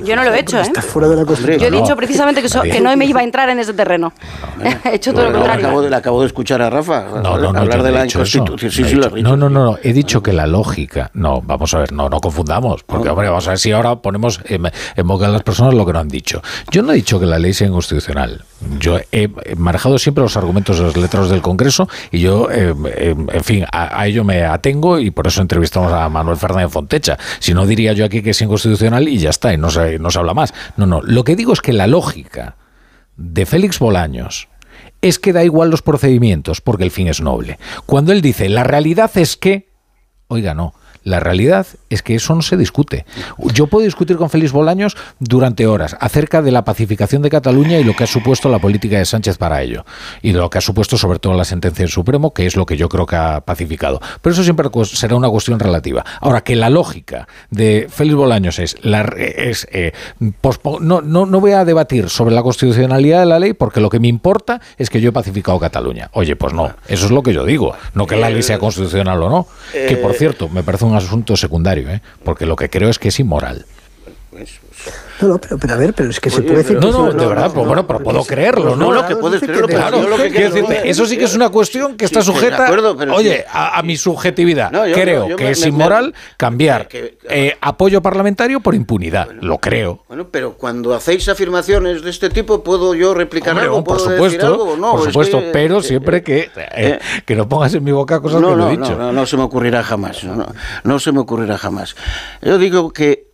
Yo 0.04 0.16
no 0.16 0.24
lo 0.24 0.34
he 0.34 0.40
hecho, 0.40 0.60
¿eh? 0.60 0.64
fuera 0.80 1.08
de 1.08 1.16
la 1.16 1.24
Yo 1.24 1.66
he 1.66 1.70
dicho 1.70 1.96
precisamente 1.96 2.42
que, 2.42 2.48
que, 2.70 2.80
no 2.80 2.96
me 2.96 3.04
iba 3.06 3.20
a 3.20 3.24
entrar 3.24 3.48
en 3.48 3.58
ese 3.58 3.72
terreno. 3.72 4.12
he 4.84 4.96
hecho 4.96 5.12
todo 5.12 5.30
lo 5.30 5.32
contrario. 5.32 5.66
Acabo 5.66 5.82
de, 5.82 5.94
acabo 5.94 6.20
de 6.20 6.26
escuchar 6.26 6.62
a 6.62 6.70
Rafa 6.70 7.06
hablar 7.08 7.82
de 7.82 7.92
la 7.92 8.04
inconstitucionalidad. 8.04 9.12
no, 9.12 9.36
no, 9.36 9.48
no, 9.48 9.64
no, 9.64 9.78
he 9.82 9.92
dicho 9.92 10.22
que 10.22 10.32
la 10.32 10.46
lógica. 10.46 11.10
No, 11.14 11.40
vamos 11.42 11.74
a 11.74 11.78
ver, 11.78 11.92
no, 11.92 12.08
no 12.08 12.20
confundamos. 12.20 12.82
Porque, 12.84 13.08
hombre, 13.08 13.28
vamos 13.28 13.46
a 13.46 13.50
ver 13.50 13.58
si 13.58 13.72
ahora 13.72 13.96
ponemos 13.96 14.40
en, 14.44 14.70
boca 15.06 15.26
de 15.26 15.32
las 15.32 15.42
personas 15.42 15.74
lo 15.74 15.86
que 15.86 15.92
no 15.92 15.98
han 15.98 16.08
dicho. 16.08 16.42
Yo 16.70 16.82
no 16.82 16.92
he 16.92 16.96
dicho 16.96 17.18
que 17.18 17.26
la 17.26 17.38
ley 17.38 17.52
sea 17.52 17.68
inconstitucional. 17.68 18.44
Yo 18.78 18.98
he 19.10 19.30
manejado 19.56 19.98
siempre 19.98 20.22
los 20.22 20.36
argumentos 20.36 20.78
de 20.78 20.84
los 20.84 20.96
letras 20.96 21.30
del 21.30 21.40
Congreso 21.40 21.88
y 22.10 22.20
yo 22.20 22.50
eh, 22.50 22.74
en 23.32 23.44
fin, 23.44 23.64
a, 23.72 24.06
ello 24.06 24.22
me 24.22 24.44
atengo 24.44 24.98
y 24.98 25.10
por 25.10 25.26
eso 25.26 25.40
entrevistamos 25.40 25.92
a 25.92 26.08
Manuel 26.08 26.36
Fernández 26.36 26.70
Fontecha. 26.70 27.18
Si 27.38 27.54
no, 27.54 27.66
diría 27.66 27.92
yo 27.92 28.04
aquí 28.04 28.22
que 28.22 28.30
es 28.30 28.42
inconstitucional 28.42 29.08
y 29.08 29.18
ya 29.18 29.30
está, 29.30 29.52
y 29.54 29.56
no 29.56 29.70
se, 29.70 29.98
no 29.98 30.10
se 30.10 30.18
habla 30.18 30.34
más. 30.34 30.52
No, 30.76 30.86
no, 30.86 31.00
lo 31.02 31.24
que 31.24 31.36
digo 31.36 31.52
es 31.52 31.60
que 31.60 31.72
la 31.72 31.86
lógica 31.86 32.56
de 33.16 33.46
Félix 33.46 33.78
Bolaños 33.78 34.48
es 35.02 35.18
que 35.18 35.32
da 35.32 35.44
igual 35.44 35.70
los 35.70 35.82
procedimientos 35.82 36.60
porque 36.60 36.84
el 36.84 36.90
fin 36.90 37.08
es 37.08 37.20
noble. 37.20 37.58
Cuando 37.86 38.12
él 38.12 38.20
dice, 38.20 38.48
la 38.48 38.64
realidad 38.64 39.10
es 39.14 39.36
que, 39.36 39.70
oiga, 40.28 40.54
no, 40.54 40.74
la 41.02 41.20
realidad 41.20 41.66
es 41.88 42.02
que 42.02 42.14
eso 42.14 42.34
no 42.34 42.42
se 42.42 42.56
discute. 42.56 43.04
Yo 43.54 43.66
puedo 43.66 43.84
discutir 43.84 44.16
con 44.16 44.30
Félix 44.30 44.52
Bolaños 44.52 44.96
durante 45.18 45.66
horas 45.66 45.96
acerca 46.00 46.42
de 46.42 46.52
la 46.52 46.64
pacificación 46.64 47.22
de 47.22 47.30
Cataluña 47.30 47.78
y 47.78 47.84
lo 47.84 47.94
que 47.94 48.04
ha 48.04 48.06
supuesto 48.06 48.48
la 48.48 48.58
política 48.58 48.98
de 48.98 49.04
Sánchez 49.04 49.38
para 49.38 49.62
ello. 49.62 49.84
Y 50.22 50.32
de 50.32 50.38
lo 50.38 50.50
que 50.50 50.58
ha 50.58 50.60
supuesto 50.60 50.96
sobre 50.98 51.18
todo 51.18 51.34
la 51.34 51.44
sentencia 51.44 51.82
del 51.82 51.90
Supremo, 51.90 52.32
que 52.32 52.46
es 52.46 52.56
lo 52.56 52.66
que 52.66 52.76
yo 52.76 52.88
creo 52.88 53.06
que 53.06 53.16
ha 53.16 53.40
pacificado. 53.40 54.00
Pero 54.20 54.34
eso 54.34 54.44
siempre 54.44 54.68
será 54.84 55.16
una 55.16 55.28
cuestión 55.28 55.58
relativa. 55.58 56.04
Ahora, 56.20 56.42
que 56.42 56.56
la 56.56 56.70
lógica 56.70 57.26
de 57.50 57.88
Félix 57.90 58.16
Bolaños 58.16 58.58
es... 58.58 58.76
La, 58.82 59.02
es 59.16 59.66
eh, 59.72 59.92
no, 60.80 61.00
no, 61.00 61.26
no 61.26 61.40
voy 61.40 61.52
a 61.52 61.64
debatir 61.64 62.08
sobre 62.08 62.34
la 62.34 62.42
constitucionalidad 62.42 63.20
de 63.20 63.26
la 63.26 63.38
ley 63.38 63.52
porque 63.52 63.80
lo 63.80 63.90
que 63.90 64.00
me 64.00 64.08
importa 64.08 64.60
es 64.78 64.90
que 64.90 65.00
yo 65.00 65.10
he 65.10 65.12
pacificado 65.12 65.58
Cataluña. 65.58 66.10
Oye, 66.12 66.36
pues 66.36 66.52
no. 66.52 66.74
Eso 66.88 67.06
es 67.06 67.10
lo 67.10 67.22
que 67.22 67.32
yo 67.32 67.44
digo. 67.44 67.74
No 67.94 68.06
que 68.06 68.16
la 68.16 68.30
ley 68.30 68.42
sea 68.42 68.58
constitucional 68.58 69.22
o 69.22 69.30
no. 69.30 69.46
Que, 69.72 69.96
por 69.96 70.14
cierto, 70.14 70.48
me 70.48 70.62
parece 70.62 70.84
un 70.84 70.89
un 70.90 70.96
asunto 70.96 71.36
secundario, 71.36 71.88
¿eh? 71.88 72.02
porque 72.24 72.46
lo 72.46 72.56
que 72.56 72.68
creo 72.68 72.90
es 72.90 72.98
que 72.98 73.08
es 73.08 73.20
inmoral. 73.20 73.66
No, 75.20 75.28
no, 75.28 75.38
pero, 75.38 75.58
pero, 75.58 75.74
a 75.74 75.76
ver, 75.76 75.92
pero 75.92 76.10
es 76.10 76.20
que 76.20 76.30
se 76.30 76.42
puede 76.42 76.58
decir. 76.58 76.78
No, 76.80 76.90
no, 76.90 77.12
de 77.12 77.26
verdad, 77.26 77.50
pues, 77.52 77.66
bueno, 77.66 77.86
pero 77.86 78.00
puedo 78.00 78.24
creerlo, 78.24 78.76
¿no? 78.76 78.86
No, 78.86 78.92
lo 78.92 79.06
que 79.06 79.16
puedes 79.16 79.40
creerlo, 79.40 79.66
claro. 79.66 80.08
Lo 80.08 80.16
que 80.16 80.30
decirte, 80.30 80.88
eso 80.88 81.06
sí 81.06 81.16
que 81.16 81.24
es 81.24 81.34
una 81.34 81.50
cuestión 81.50 81.96
que 81.96 82.04
está 82.04 82.22
sujeta, 82.22 82.70
oye, 83.14 83.44
a, 83.50 83.82
mi 83.82 83.96
subjetividad. 83.96 84.70
creo 84.70 85.36
que 85.36 85.50
es 85.50 85.66
inmoral 85.66 86.14
cambiar 86.36 86.88
eh, 87.28 87.56
apoyo 87.60 88.02
parlamentario 88.02 88.60
por 88.60 88.74
impunidad. 88.74 89.30
lo 89.40 89.58
creo. 89.58 90.04
Bueno, 90.08 90.28
pero 90.30 90.54
cuando 90.54 90.94
hacéis 90.94 91.28
afirmaciones 91.28 92.02
de 92.02 92.10
este 92.10 92.30
tipo, 92.30 92.62
¿puedo 92.62 92.94
yo 92.94 93.14
replicar 93.14 93.58
algo? 93.58 93.84
por 93.84 94.00
supuesto, 94.00 94.76
No, 94.76 94.92
por 94.92 95.04
supuesto, 95.04 95.42
pero 95.52 95.82
siempre 95.82 96.22
que, 96.22 96.50
eh, 96.56 96.98
que 97.24 97.34
no 97.34 97.48
pongas 97.48 97.74
en 97.74 97.84
mi 97.84 97.92
boca 97.92 98.20
cosas 98.20 98.40
que 98.40 98.46
no 98.46 98.68
he 98.68 98.76
dicho. 98.76 98.96
No, 98.96 99.12
no, 99.12 99.26
se 99.26 99.36
me 99.36 99.42
ocurrirá 99.42 99.82
jamás. 99.82 100.24
no 100.84 100.98
se 100.98 101.12
me 101.12 101.20
ocurrirá 101.20 101.58
jamás. 101.58 101.96
Yo 102.42 102.58
digo 102.58 102.92
que 102.92 103.29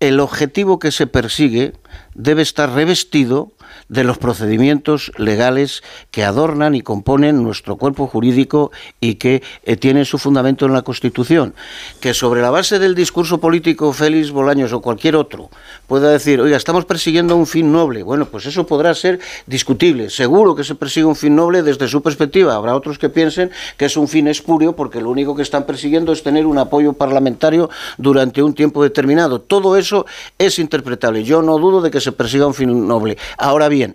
el 0.00 0.20
objetivo 0.20 0.78
que 0.78 0.92
se 0.92 1.06
persigue 1.06 1.72
debe 2.14 2.42
estar 2.42 2.70
revestido 2.72 3.52
de 3.88 4.04
los 4.04 4.18
procedimientos 4.18 5.12
legales 5.16 5.82
que 6.10 6.24
adornan 6.24 6.74
y 6.74 6.82
componen 6.82 7.42
nuestro 7.42 7.76
cuerpo 7.76 8.06
jurídico 8.06 8.72
y 9.00 9.14
que 9.14 9.42
eh, 9.64 9.76
tienen 9.76 10.04
su 10.04 10.18
fundamento 10.18 10.66
en 10.66 10.72
la 10.72 10.82
Constitución. 10.82 11.54
Que 12.00 12.14
sobre 12.14 12.42
la 12.42 12.50
base 12.50 12.78
del 12.78 12.94
discurso 12.94 13.38
político 13.38 13.92
Félix 13.92 14.30
Bolaños 14.30 14.72
o 14.72 14.80
cualquier 14.80 15.16
otro 15.16 15.50
pueda 15.86 16.10
decir, 16.10 16.40
oiga, 16.40 16.56
estamos 16.56 16.84
persiguiendo 16.84 17.36
un 17.36 17.46
fin 17.46 17.72
noble. 17.72 18.02
Bueno, 18.02 18.26
pues 18.26 18.46
eso 18.46 18.66
podrá 18.66 18.94
ser 18.94 19.20
discutible. 19.46 20.10
Seguro 20.10 20.54
que 20.54 20.64
se 20.64 20.74
persigue 20.74 21.06
un 21.06 21.16
fin 21.16 21.36
noble 21.36 21.62
desde 21.62 21.88
su 21.88 22.02
perspectiva. 22.02 22.54
Habrá 22.54 22.74
otros 22.74 22.98
que 22.98 23.08
piensen 23.08 23.50
que 23.76 23.86
es 23.86 23.96
un 23.96 24.08
fin 24.08 24.28
espurio 24.28 24.74
porque 24.74 25.00
lo 25.00 25.10
único 25.10 25.34
que 25.36 25.42
están 25.42 25.64
persiguiendo 25.64 26.12
es 26.12 26.22
tener 26.22 26.46
un 26.46 26.58
apoyo 26.58 26.92
parlamentario 26.92 27.70
durante 27.98 28.42
un 28.42 28.54
tiempo 28.54 28.82
determinado. 28.82 29.40
Todo 29.40 29.76
eso 29.76 30.06
es 30.38 30.58
interpretable. 30.58 31.24
Yo 31.24 31.42
no 31.42 31.58
dudo 31.58 31.80
de 31.80 31.90
que 31.90 32.00
se 32.00 32.12
persiga 32.12 32.46
un 32.46 32.54
fin 32.54 32.86
noble. 32.86 33.18
Ahora 33.38 33.68
bien, 33.68 33.94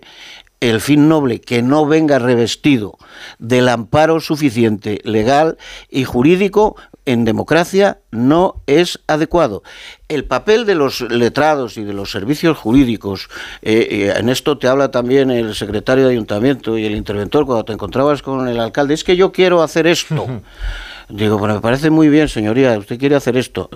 el 0.62 0.80
fin 0.80 1.08
noble 1.08 1.40
que 1.40 1.60
no 1.60 1.86
venga 1.86 2.20
revestido 2.20 2.96
del 3.40 3.68
amparo 3.68 4.20
suficiente 4.20 5.00
legal 5.02 5.58
y 5.90 6.04
jurídico 6.04 6.76
en 7.06 7.24
democracia 7.24 7.98
no 8.10 8.62
es 8.66 9.00
adecuado. 9.06 9.62
El 10.08 10.24
papel 10.24 10.66
de 10.66 10.74
los 10.74 11.00
letrados 11.00 11.76
y 11.76 11.84
de 11.84 11.92
los 11.92 12.10
servicios 12.10 12.58
jurídicos, 12.58 13.28
eh, 13.62 13.88
eh, 13.90 14.14
en 14.16 14.28
esto 14.28 14.58
te 14.58 14.68
habla 14.68 14.90
también 14.90 15.30
el 15.30 15.54
secretario 15.54 16.06
de 16.06 16.12
ayuntamiento 16.12 16.78
y 16.78 16.84
el 16.84 16.94
interventor 16.94 17.46
cuando 17.46 17.64
te 17.64 17.72
encontrabas 17.72 18.22
con 18.22 18.46
el 18.48 18.60
alcalde, 18.60 18.94
es 18.94 19.04
que 19.04 19.16
yo 19.16 19.32
quiero 19.32 19.62
hacer 19.62 19.86
esto. 19.86 20.26
Digo, 21.08 21.36
bueno, 21.36 21.54
me 21.54 21.60
parece 21.60 21.90
muy 21.90 22.08
bien, 22.08 22.28
señoría, 22.28 22.78
usted 22.78 22.98
quiere 22.98 23.16
hacer 23.16 23.36
esto. 23.36 23.68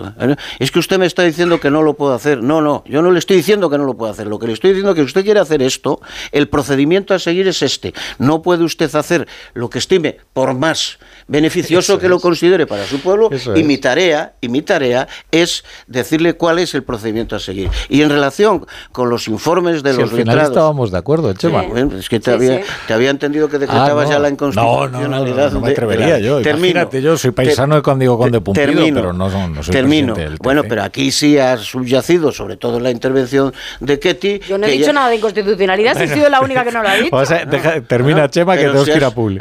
Es 0.57 0.71
que 0.71 0.79
usted 0.79 0.97
me 0.97 1.05
está 1.05 1.21
diciendo 1.23 1.59
que 1.59 1.69
no 1.69 1.83
lo 1.83 1.93
puedo 1.93 2.13
hacer. 2.13 2.41
No, 2.41 2.61
no, 2.61 2.83
yo 2.87 3.03
no 3.03 3.11
le 3.11 3.19
estoy 3.19 3.37
diciendo 3.37 3.69
que 3.69 3.77
no 3.77 3.83
lo 3.83 3.95
puedo 3.95 4.11
hacer. 4.11 4.25
Lo 4.25 4.39
que 4.39 4.47
le 4.47 4.53
estoy 4.53 4.71
diciendo 4.71 4.91
es 4.91 4.95
que 4.95 5.03
usted 5.03 5.23
quiere 5.23 5.39
hacer 5.39 5.61
esto, 5.61 6.01
el 6.31 6.47
procedimiento 6.47 7.13
a 7.13 7.19
seguir 7.19 7.47
es 7.47 7.61
este. 7.61 7.93
No 8.17 8.41
puede 8.41 8.63
usted 8.63 8.93
hacer 8.95 9.27
lo 9.53 9.69
que 9.69 9.77
estime, 9.77 10.17
por 10.33 10.55
más 10.55 10.97
beneficioso 11.27 11.99
que 11.99 12.09
lo 12.09 12.19
considere 12.19 12.65
para 12.65 12.85
su 12.85 12.99
pueblo, 12.99 13.29
y 13.55 13.63
mi 13.63 13.77
tarea, 13.77 14.33
y 14.41 14.49
mi 14.49 14.61
tarea 14.61 15.07
es 15.31 15.63
decirle 15.87 16.33
cuál 16.33 16.59
es 16.59 16.73
el 16.73 16.83
procedimiento 16.83 17.35
a 17.35 17.39
seguir. 17.39 17.69
Y 17.89 18.01
en 18.01 18.09
relación 18.09 18.65
con 18.91 19.09
los 19.09 19.27
informes 19.27 19.83
de 19.83 19.93
los 19.93 20.11
al 20.11 20.17
final 20.17 20.39
estábamos 20.39 20.91
de 20.91 20.97
acuerdo, 20.97 21.33
Chema. 21.33 21.63
es 21.97 22.09
que 22.09 22.19
te, 22.19 22.31
había, 22.31 22.61
te 22.87 22.93
había 22.93 23.09
entendido 23.09 23.49
que 23.49 23.59
decretabas 23.59 24.07
ah, 24.07 24.13
ya 24.13 24.19
la 24.19 24.29
inconstitucionalidad. 24.29 25.51
No, 25.51 25.59
no, 25.59 25.65
me 25.65 25.71
atrevería 25.71 26.19
yo. 26.19 26.39
Imagínate, 26.39 27.01
yo 27.01 27.17
soy 27.17 27.31
paisano 27.31 27.75
de 27.75 27.81
Condigo 27.81 28.17
Conde 28.17 28.41
Pumpido, 28.41 28.65
termino, 28.65 28.95
pero 28.95 29.13
no, 29.13 29.29
no 29.49 29.63
soy 29.63 29.71
termino. 29.71 30.15
Bueno, 30.41 30.63
pero 30.67 30.83
aquí 30.83 31.11
sí 31.11 31.37
ha 31.37 31.57
subyacido, 31.57 32.31
sobre 32.31 32.57
todo 32.57 32.77
en 32.77 32.83
la 32.83 32.91
intervención 32.91 33.53
de 33.79 33.99
Ketty. 33.99 34.39
Yo 34.39 34.57
no 34.57 34.67
he 34.67 34.71
dicho 34.71 34.93
nada 34.93 35.09
de 35.09 35.15
inconstitucionalidad, 35.17 36.01
he 36.01 36.07
sido 36.07 36.29
la 36.29 36.41
única 36.41 36.63
que 36.63 36.71
no 36.71 36.81
lo 36.81 36.89
ha 36.89 36.95
dicho. 36.95 37.07
O 37.17 37.25
sea, 37.25 37.49
termina, 37.87 38.29
Chema, 38.29 38.55
que 38.55 38.63
tenemos 38.63 38.85
que 38.85 38.95
ir 38.95 39.03
a 39.03 39.11
Puli. 39.11 39.39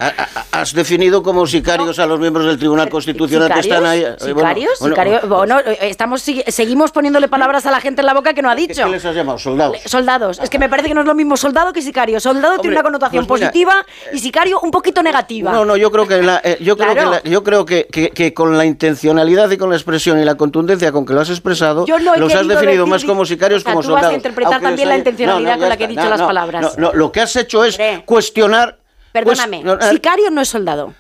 Has 0.51 0.73
definido 0.73 1.23
como 1.23 1.47
sicarios 1.77 1.99
a 1.99 2.07
los 2.07 2.19
miembros 2.19 2.47
del 2.47 2.59
Tribunal 2.59 2.89
Constitucional 2.89 3.53
que 3.53 3.61
están 3.61 3.85
ahí. 3.85 4.03
Eh, 4.03 4.17
¿Sicarios? 4.19 5.29
Bueno, 5.29 5.61
eh, 5.61 5.79
estamos, 5.83 6.23
seguimos 6.23 6.91
poniéndole 6.93 7.29
palabras 7.29 7.67
a 7.67 7.71
la 7.71 7.81
gente 7.81 8.03
en 8.03 8.07
la 8.07 8.15
boca 8.15 8.35
que 8.35 8.43
no 8.43 8.51
ha 8.51 8.55
dicho. 8.55 8.85
¿Qué 8.85 8.91
les 8.91 9.05
has 9.05 9.15
llamado? 9.15 9.39
¿Soldados? 9.39 9.79
Soldados. 9.85 10.41
Es 10.43 10.51
que 10.51 10.59
me 10.59 10.69
parece 10.69 10.89
que 10.89 10.95
no 10.95 11.01
es 11.03 11.07
lo 11.07 11.15
mismo 11.15 11.37
soldado 11.37 11.73
que 11.73 11.83
sicario. 11.83 12.21
Soldado 12.21 12.59
tiene 12.59 12.77
una 12.77 12.83
connotación 12.83 13.27
pues 13.27 13.41
positiva 13.41 13.85
y 14.13 14.19
sicario 14.19 14.61
un 14.61 14.71
poquito 14.71 15.03
negativa. 15.03 15.53
No, 15.53 15.65
no, 15.65 15.77
yo 15.77 15.91
creo 15.91 16.07
que, 16.07 16.21
eh, 16.45 16.59
yo 16.61 16.77
creo 16.77 16.95
que, 16.95 17.31
yo 17.31 17.45
creo 17.45 17.67
que, 17.67 17.87
que, 17.87 18.35
con 18.35 18.57
la 18.57 18.65
intencionalidad 18.65 19.51
y 19.51 19.57
con 19.57 19.71
la 19.71 19.77
expresión 19.77 20.19
y 20.21 20.25
la 20.25 20.37
contundencia 20.37 20.93
con 20.93 21.05
que 21.05 21.13
lo 21.13 21.21
has 21.21 21.31
expresado, 21.31 21.87
los 22.17 22.35
has 22.35 22.47
definido 22.47 22.87
más 22.87 23.05
como 23.05 23.25
sicarios 23.25 23.65
como 23.65 23.83
soldados. 23.83 24.01
Tú 24.01 24.07
vas 24.07 24.13
a 24.13 24.17
interpretar 24.17 24.61
también 24.61 24.89
la 24.89 24.97
intencionalidad 24.97 25.59
con 25.59 25.69
la 25.69 25.77
que 25.77 25.85
he 25.85 25.89
dicho 25.89 26.09
las 26.09 26.23
palabras. 26.23 26.79
No, 26.79 26.93
lo 26.93 27.13
que 27.13 27.21
has 27.21 27.35
hecho 27.37 27.65
es 27.65 27.79
cuestionar... 28.05 28.79
Perdóname, 29.13 29.65
sicario 29.91 30.31
no 30.31 30.43
es 30.43 30.49
soldado. 30.49 30.93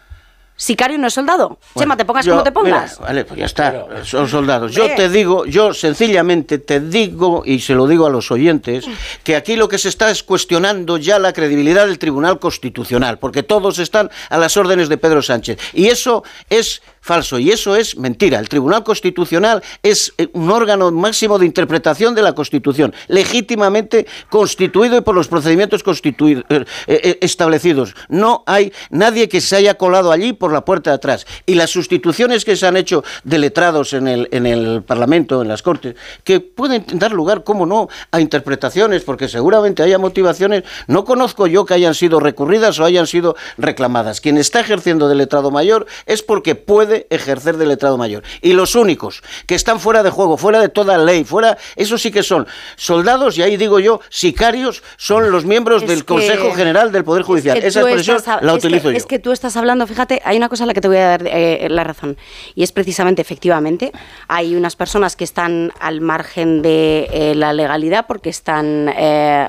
Sicario 0.56 0.96
no 0.96 1.06
es 1.06 1.14
soldado. 1.14 1.58
Chema, 1.78 1.96
te 1.96 2.04
pongas 2.04 2.26
como 2.26 2.42
te 2.42 2.50
pongas. 2.52 2.98
vale, 2.98 3.24
pues 3.24 3.38
ya 3.38 3.46
está. 3.46 4.04
son 4.04 4.26
soldados. 4.26 4.72
Yo 4.72 4.94
te 4.94 5.08
digo, 5.10 5.44
yo 5.44 5.74
sencillamente 5.74 6.58
te 6.58 6.80
digo, 6.80 7.42
y 7.44 7.60
se 7.60 7.74
lo 7.74 7.86
digo 7.86 8.06
a 8.06 8.10
los 8.10 8.30
oyentes, 8.30 8.86
que 9.22 9.36
aquí 9.36 9.56
lo 9.56 9.68
que 9.68 9.78
se 9.78 9.90
está 9.90 10.10
es 10.10 10.22
cuestionando 10.22 10.96
ya 10.96 11.18
la 11.18 11.32
credibilidad 11.32 11.86
del 11.86 11.98
Tribunal 11.98 12.38
Constitucional, 12.38 13.18
porque 13.18 13.42
todos 13.42 13.78
están 13.78 14.10
a 14.30 14.38
las 14.38 14.56
órdenes 14.56 14.88
de 14.88 14.96
Pedro 14.96 15.20
Sánchez. 15.20 15.58
Y 15.74 15.88
eso 15.88 16.24
es 16.48 16.82
falso 17.06 17.38
y 17.38 17.50
eso 17.50 17.76
es 17.76 17.96
mentira. 17.96 18.38
El 18.38 18.48
Tribunal 18.48 18.82
Constitucional 18.84 19.62
es 19.82 20.12
eh, 20.18 20.28
un 20.32 20.50
órgano 20.50 20.90
máximo 20.90 21.38
de 21.38 21.46
interpretación 21.46 22.14
de 22.14 22.22
la 22.22 22.34
Constitución, 22.34 22.92
legítimamente 23.06 24.06
constituido 24.28 24.98
y 24.98 25.00
por 25.00 25.14
los 25.14 25.28
procedimientos 25.28 25.82
eh, 25.86 26.64
eh, 26.88 27.18
establecidos. 27.22 27.94
No 28.08 28.42
hay 28.46 28.72
nadie 28.90 29.28
que 29.28 29.40
se 29.40 29.56
haya 29.56 29.74
colado 29.74 30.10
allí 30.10 30.32
por 30.32 30.52
la 30.52 30.64
puerta 30.64 30.90
de 30.90 30.96
atrás. 30.96 31.26
Y 31.46 31.54
las 31.54 31.70
sustituciones 31.70 32.44
que 32.44 32.56
se 32.56 32.66
han 32.66 32.76
hecho 32.76 33.04
de 33.22 33.38
letrados 33.38 33.92
en 33.92 34.08
el, 34.08 34.28
en 34.32 34.44
el 34.44 34.82
Parlamento, 34.82 35.42
en 35.42 35.48
las 35.48 35.62
Cortes, 35.62 35.94
que 36.24 36.40
pueden 36.40 36.84
dar 36.94 37.12
lugar, 37.12 37.44
cómo 37.44 37.66
no, 37.66 37.88
a 38.10 38.20
interpretaciones, 38.20 39.04
porque 39.04 39.28
seguramente 39.28 39.84
haya 39.84 39.98
motivaciones, 39.98 40.64
no 40.88 41.04
conozco 41.04 41.46
yo 41.46 41.64
que 41.64 41.74
hayan 41.74 41.94
sido 41.94 42.18
recurridas 42.18 42.80
o 42.80 42.84
hayan 42.84 43.06
sido 43.06 43.36
reclamadas. 43.58 44.20
Quien 44.20 44.38
está 44.38 44.60
ejerciendo 44.60 45.08
de 45.08 45.14
letrado 45.14 45.52
mayor 45.52 45.86
es 46.06 46.22
porque 46.22 46.56
puede 46.56 46.95
ejercer 47.10 47.56
de 47.56 47.66
letrado 47.66 47.98
mayor. 47.98 48.22
Y 48.40 48.52
los 48.52 48.74
únicos 48.74 49.22
que 49.46 49.54
están 49.54 49.80
fuera 49.80 50.02
de 50.02 50.10
juego, 50.10 50.36
fuera 50.36 50.60
de 50.60 50.68
toda 50.68 50.98
ley, 50.98 51.24
fuera, 51.24 51.58
eso 51.76 51.98
sí 51.98 52.10
que 52.10 52.22
son 52.22 52.46
soldados, 52.76 53.36
y 53.38 53.42
ahí 53.42 53.56
digo 53.56 53.78
yo, 53.80 54.00
sicarios, 54.08 54.82
son 54.96 55.30
los 55.30 55.44
miembros 55.44 55.86
del 55.86 56.04
Consejo 56.04 56.52
General 56.54 56.92
del 56.92 57.04
Poder 57.04 57.22
Judicial. 57.22 57.58
Esa 57.58 57.80
expresión 57.80 58.22
la 58.40 58.54
utilizo 58.54 58.90
yo. 58.90 58.96
Es 58.96 59.06
que 59.06 59.18
tú 59.18 59.32
estás 59.32 59.56
hablando, 59.56 59.86
fíjate, 59.86 60.22
hay 60.24 60.36
una 60.36 60.48
cosa 60.48 60.64
a 60.64 60.66
la 60.66 60.74
que 60.74 60.80
te 60.80 60.88
voy 60.88 60.98
a 60.98 61.08
dar 61.08 61.22
eh, 61.26 61.66
la 61.70 61.84
razón, 61.84 62.16
y 62.54 62.62
es 62.62 62.72
precisamente, 62.72 63.22
efectivamente, 63.22 63.92
hay 64.28 64.54
unas 64.54 64.76
personas 64.76 65.16
que 65.16 65.24
están 65.24 65.72
al 65.80 66.00
margen 66.00 66.62
de 66.62 67.08
eh, 67.12 67.34
la 67.34 67.52
legalidad 67.52 68.06
porque 68.06 68.30
están, 68.30 68.92
eh, 68.96 69.48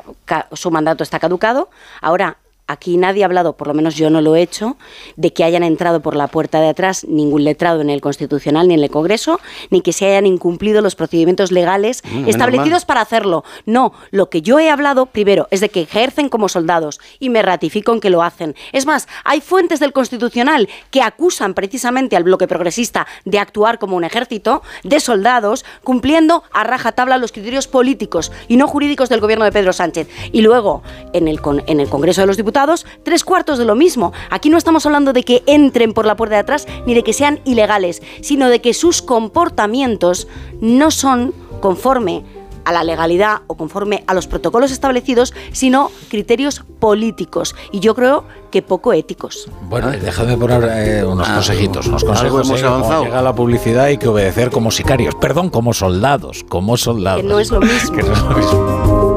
su 0.54 0.72
mandato 0.72 1.04
está 1.04 1.20
caducado. 1.20 1.70
Ahora, 2.02 2.38
Aquí 2.68 2.98
nadie 2.98 3.24
ha 3.24 3.28
hablado, 3.28 3.56
por 3.56 3.68
lo 3.68 3.74
menos 3.74 3.96
yo 3.96 4.10
no 4.10 4.20
lo 4.20 4.36
he 4.36 4.42
hecho, 4.42 4.76
de 5.16 5.32
que 5.32 5.46
hayan 5.46 5.64
entrado 5.64 6.02
por 6.02 6.18
la 6.18 6.28
puerta 6.28 6.60
de 6.60 6.68
atrás 6.68 7.06
ningún 7.08 7.46
letrado 7.46 7.80
en 7.80 7.90
el 7.90 8.02
Constitucional 8.02 8.68
ni 8.68 8.74
en 8.74 8.84
el 8.84 8.90
Congreso, 8.90 9.40
ni 9.70 9.80
que 9.80 9.94
se 9.94 10.06
hayan 10.06 10.26
incumplido 10.26 10.82
los 10.82 10.96
procedimientos 10.96 11.54
legales 11.54 12.04
mm, 12.04 12.28
establecidos 12.28 12.84
para 12.84 13.00
hacerlo. 13.00 13.46
No, 13.66 13.94
lo 14.12 14.30
que 14.30 14.42
yo 14.42 14.60
he 14.60 14.70
hablado 14.70 15.06
primero 15.06 15.48
es 15.50 15.62
de 15.62 15.70
que 15.70 15.84
ejercen 15.84 16.28
como 16.28 16.50
soldados 16.50 17.00
y 17.20 17.30
me 17.30 17.42
ratifico 17.42 17.94
en 17.94 18.02
que 18.02 18.10
lo 18.10 18.22
hacen. 18.22 18.54
Es 18.74 18.86
más, 18.86 19.08
hay 19.24 19.40
fuentes 19.40 19.80
del 19.80 19.94
Constitucional 19.94 20.68
que 20.92 21.02
acusan 21.02 21.54
precisamente 21.54 22.18
al 22.18 22.24
bloque 22.24 22.50
progresista 22.50 23.08
de 23.24 23.40
actuar 23.40 23.80
como 23.80 23.96
un 23.96 24.04
ejército 24.04 24.62
de 24.84 25.00
soldados 25.00 25.64
cumpliendo 25.86 26.44
a 26.52 26.66
rajatabla 26.66 27.18
los 27.18 27.32
criterios 27.32 27.68
políticos 27.70 28.34
y 28.50 28.58
no 28.58 28.68
jurídicos 28.68 29.08
del 29.08 29.22
gobierno 29.22 29.46
de 29.46 29.54
Pedro 29.54 29.72
Sánchez. 29.72 30.10
Y 30.34 30.42
luego, 30.42 30.84
en 31.14 31.30
el, 31.30 31.40
en 31.68 31.80
el 31.80 31.88
Congreso 31.88 32.20
de 32.20 32.28
los 32.28 32.36
Diputados, 32.36 32.57
tres 33.04 33.24
cuartos 33.24 33.58
de 33.58 33.66
lo 33.66 33.76
mismo. 33.76 34.14
Aquí 34.30 34.50
no 34.50 34.58
estamos 34.58 34.86
hablando 34.86 35.14
de 35.14 35.24
que 35.24 35.44
entren 35.46 35.94
por 35.94 36.06
la 36.06 36.16
puerta 36.16 36.36
de 36.36 36.42
atrás 36.42 36.68
ni 36.86 36.94
de 36.94 37.04
que 37.04 37.14
sean 37.14 37.40
ilegales, 37.46 38.02
sino 38.22 38.50
de 38.50 38.62
que 38.62 38.74
sus 38.74 39.02
comportamientos 39.02 40.28
no 40.60 40.92
son 40.92 41.34
conforme 41.62 42.24
a 42.66 42.74
la 42.74 42.84
legalidad 42.84 43.44
o 43.48 43.56
conforme 43.56 44.04
a 44.08 44.14
los 44.14 44.28
protocolos 44.28 44.72
establecidos, 44.72 45.34
sino 45.54 45.90
criterios 46.10 46.64
políticos 46.80 47.56
y 47.72 47.80
yo 47.80 47.96
creo 47.96 48.26
que 48.52 48.62
poco 48.62 48.92
éticos. 48.92 49.50
Bueno, 49.70 49.90
déjame 49.90 50.36
poner 50.36 50.70
eh, 50.74 51.06
unos 51.06 51.30
consejitos, 51.30 51.88
unos 51.88 52.04
consejos. 52.04 52.46
Hemos 52.46 52.64
avanzado. 52.64 53.06
llega 53.06 53.22
la 53.22 53.34
publicidad 53.34 53.86
hay 53.86 53.98
que 53.98 54.10
obedecer 54.10 54.52
como 54.52 54.72
sicarios, 54.72 55.16
perdón, 55.16 55.50
como 55.50 55.74
soldados, 55.74 56.44
como 56.48 56.76
soldados. 56.76 57.22
Que 57.28 57.28
no 57.28 57.40
es 57.40 57.52
lo 57.52 57.62
mismo. 57.62 57.96
que 57.96 58.04
no 58.04 58.14
es 58.14 58.22
lo 58.22 58.30
mismo. 58.32 59.17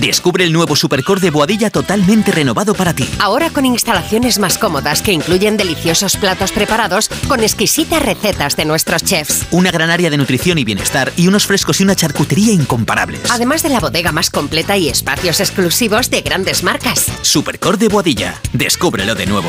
Descubre 0.00 0.44
el 0.44 0.52
nuevo 0.52 0.76
Supercore 0.76 1.22
de 1.22 1.30
Boadilla 1.30 1.70
totalmente 1.70 2.30
renovado 2.30 2.74
para 2.74 2.92
ti. 2.92 3.08
Ahora 3.18 3.48
con 3.48 3.64
instalaciones 3.64 4.38
más 4.38 4.58
cómodas 4.58 5.00
que 5.00 5.12
incluyen 5.12 5.56
deliciosos 5.56 6.16
platos 6.16 6.52
preparados 6.52 7.08
con 7.28 7.42
exquisitas 7.42 8.02
recetas 8.02 8.56
de 8.56 8.66
nuestros 8.66 9.02
chefs. 9.02 9.46
Una 9.50 9.70
gran 9.70 9.88
área 9.88 10.10
de 10.10 10.18
nutrición 10.18 10.58
y 10.58 10.64
bienestar 10.64 11.12
y 11.16 11.28
unos 11.28 11.46
frescos 11.46 11.80
y 11.80 11.84
una 11.84 11.96
charcutería 11.96 12.52
incomparables. 12.52 13.30
Además 13.30 13.62
de 13.62 13.70
la 13.70 13.80
bodega 13.80 14.12
más 14.12 14.28
completa 14.28 14.76
y 14.76 14.88
espacios 14.88 15.40
exclusivos 15.40 16.10
de 16.10 16.20
grandes 16.20 16.62
marcas. 16.62 17.06
Supercore 17.22 17.78
de 17.78 17.88
Boadilla. 17.88 18.40
Descúbrelo 18.52 19.14
de 19.14 19.26
nuevo. 19.26 19.48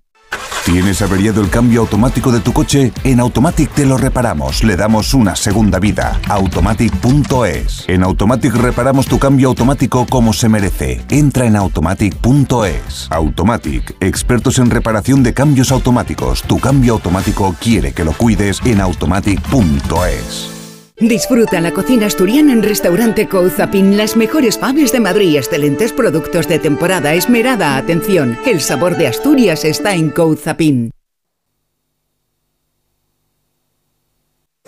¿Tienes 0.65 1.01
averiado 1.01 1.41
el 1.41 1.49
cambio 1.49 1.81
automático 1.81 2.31
de 2.31 2.39
tu 2.39 2.53
coche? 2.53 2.93
En 3.03 3.19
Automatic 3.19 3.71
te 3.71 3.83
lo 3.83 3.97
reparamos, 3.97 4.63
le 4.63 4.75
damos 4.75 5.15
una 5.15 5.35
segunda 5.35 5.79
vida. 5.79 6.19
Automatic.es. 6.29 7.85
En 7.87 8.03
Automatic 8.03 8.53
reparamos 8.53 9.07
tu 9.07 9.17
cambio 9.17 9.47
automático 9.47 10.05
como 10.05 10.33
se 10.33 10.49
merece. 10.49 11.01
Entra 11.09 11.47
en 11.47 11.55
automatic.es. 11.55 13.07
Automatic, 13.09 13.95
expertos 14.01 14.59
en 14.59 14.69
reparación 14.69 15.23
de 15.23 15.33
cambios 15.33 15.71
automáticos. 15.71 16.43
Tu 16.43 16.59
cambio 16.59 16.93
automático 16.93 17.55
quiere 17.59 17.93
que 17.93 18.05
lo 18.05 18.13
cuides 18.13 18.59
en 18.63 18.81
automatic.es. 18.81 20.60
Disfruta 21.01 21.59
la 21.61 21.71
cocina 21.71 22.05
asturiana 22.05 22.53
en 22.53 22.61
Restaurante 22.61 23.27
Couzapin, 23.27 23.97
las 23.97 24.15
mejores 24.15 24.59
faves 24.59 24.91
de 24.91 24.99
Madrid, 24.99 25.35
excelentes 25.35 25.93
productos 25.93 26.47
de 26.47 26.59
temporada, 26.59 27.15
esmerada 27.15 27.75
atención. 27.75 28.37
El 28.45 28.61
sabor 28.61 28.95
de 28.95 29.07
Asturias 29.07 29.65
está 29.65 29.95
en 29.95 30.11
Couzapin. 30.11 30.91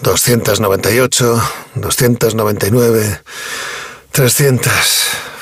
298, 0.02 1.42
299, 1.76 3.22
300. 4.12 5.33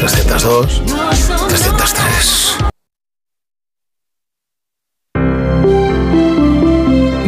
302, 0.00 0.82
303. 1.48 2.58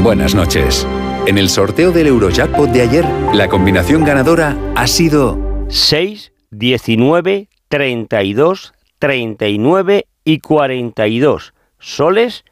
Buenas 0.02 0.34
noches. 0.34 0.86
En 1.26 1.38
el 1.38 1.48
sorteo 1.48 1.90
del 1.90 2.08
Eurojackpot 2.08 2.70
de 2.70 2.82
ayer, 2.82 3.04
la 3.32 3.48
combinación 3.48 4.04
ganadora 4.04 4.56
ha 4.76 4.86
sido 4.86 5.38
6, 5.68 6.32
19, 6.50 7.48
32, 7.68 8.74
39 8.98 10.06
y 10.24 10.38
42. 10.40 11.54
Soles 11.78 12.44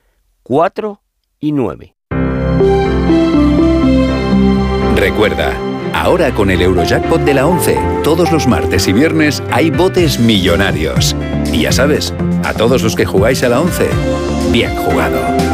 4 0.42 1.00
y 1.40 1.52
9. 1.52 1.94
Recuerda, 4.96 5.73
ahora 6.04 6.34
con 6.34 6.50
el 6.50 6.60
Eurojackpot 6.60 7.22
de 7.22 7.32
la 7.32 7.46
11, 7.46 7.78
todos 8.04 8.30
los 8.30 8.46
martes 8.46 8.86
y 8.88 8.92
viernes 8.92 9.42
hay 9.50 9.70
botes 9.70 10.20
millonarios. 10.20 11.16
Y 11.50 11.62
ya 11.62 11.72
sabes, 11.72 12.12
a 12.44 12.52
todos 12.52 12.82
los 12.82 12.94
que 12.94 13.06
jugáis 13.06 13.42
a 13.42 13.48
la 13.48 13.60
11, 13.62 13.88
bien 14.52 14.76
jugado. 14.76 15.53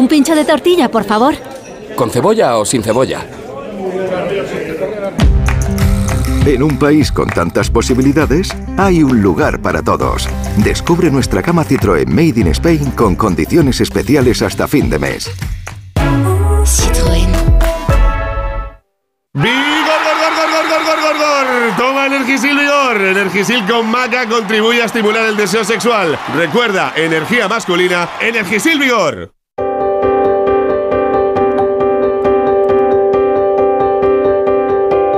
Un 0.00 0.08
pincho 0.08 0.34
de 0.34 0.46
tortilla, 0.46 0.90
por 0.90 1.04
favor. 1.04 1.34
¿Con 1.94 2.08
cebolla 2.10 2.56
o 2.56 2.64
sin 2.64 2.82
cebolla? 2.82 3.20
En 6.46 6.62
un 6.62 6.78
país 6.78 7.12
con 7.12 7.28
tantas 7.28 7.68
posibilidades, 7.68 8.48
hay 8.78 9.02
un 9.02 9.20
lugar 9.20 9.60
para 9.60 9.82
todos. 9.82 10.26
Descubre 10.56 11.10
nuestra 11.10 11.42
cama 11.42 11.66
Citroën 11.66 12.06
Made 12.06 12.40
in 12.40 12.46
Spain 12.46 12.92
con 12.92 13.14
condiciones 13.14 13.82
especiales 13.82 14.40
hasta 14.40 14.66
fin 14.66 14.88
de 14.88 14.98
mes. 14.98 15.30
Citroën. 16.64 17.28
¡Vigor, 19.34 20.00
gor, 20.06 20.16
gor, 20.16 20.32
gor, 20.34 20.64
gor, 20.70 20.84
gor, 20.86 20.98
gor, 21.02 21.16
gor! 21.18 21.76
Toma 21.76 22.06
Energisil 22.06 22.56
Vigor. 22.56 22.96
Energisil 23.02 23.66
con 23.66 23.90
maca 23.90 24.26
contribuye 24.26 24.80
a 24.80 24.86
estimular 24.86 25.26
el 25.26 25.36
deseo 25.36 25.62
sexual. 25.62 26.18
Recuerda, 26.34 26.94
energía 26.96 27.48
masculina, 27.48 28.08
Energisil 28.18 28.78
Vigor. 28.78 29.34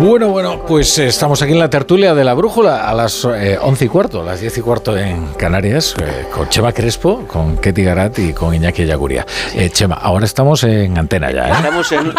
Bueno, 0.00 0.30
bueno, 0.30 0.64
pues 0.66 0.98
eh, 0.98 1.08
estamos 1.08 1.42
aquí 1.42 1.52
en 1.52 1.58
la 1.58 1.68
tertulia 1.68 2.14
de 2.14 2.24
la 2.24 2.32
brújula 2.32 2.88
a 2.88 2.94
las 2.94 3.22
eh, 3.26 3.58
once 3.60 3.84
y 3.84 3.88
cuarto, 3.88 4.22
a 4.22 4.24
las 4.24 4.40
diez 4.40 4.56
y 4.56 4.62
cuarto 4.62 4.96
en 4.96 5.26
Canarias, 5.34 5.94
eh, 6.02 6.24
con 6.34 6.48
Chema 6.48 6.72
Crespo, 6.72 7.26
con 7.26 7.58
Ketty 7.58 7.84
Garat 7.84 8.18
y 8.18 8.32
con 8.32 8.54
Iñaki 8.54 8.86
Yaguría. 8.86 9.26
Chema, 9.72 9.96
ahora 9.96 10.24
estamos 10.24 10.64
en 10.64 10.96
antena 10.96 11.30
ya, 11.30 11.48
¿eh? 11.48 11.52
Estamos 11.52 11.92
en 11.92 12.14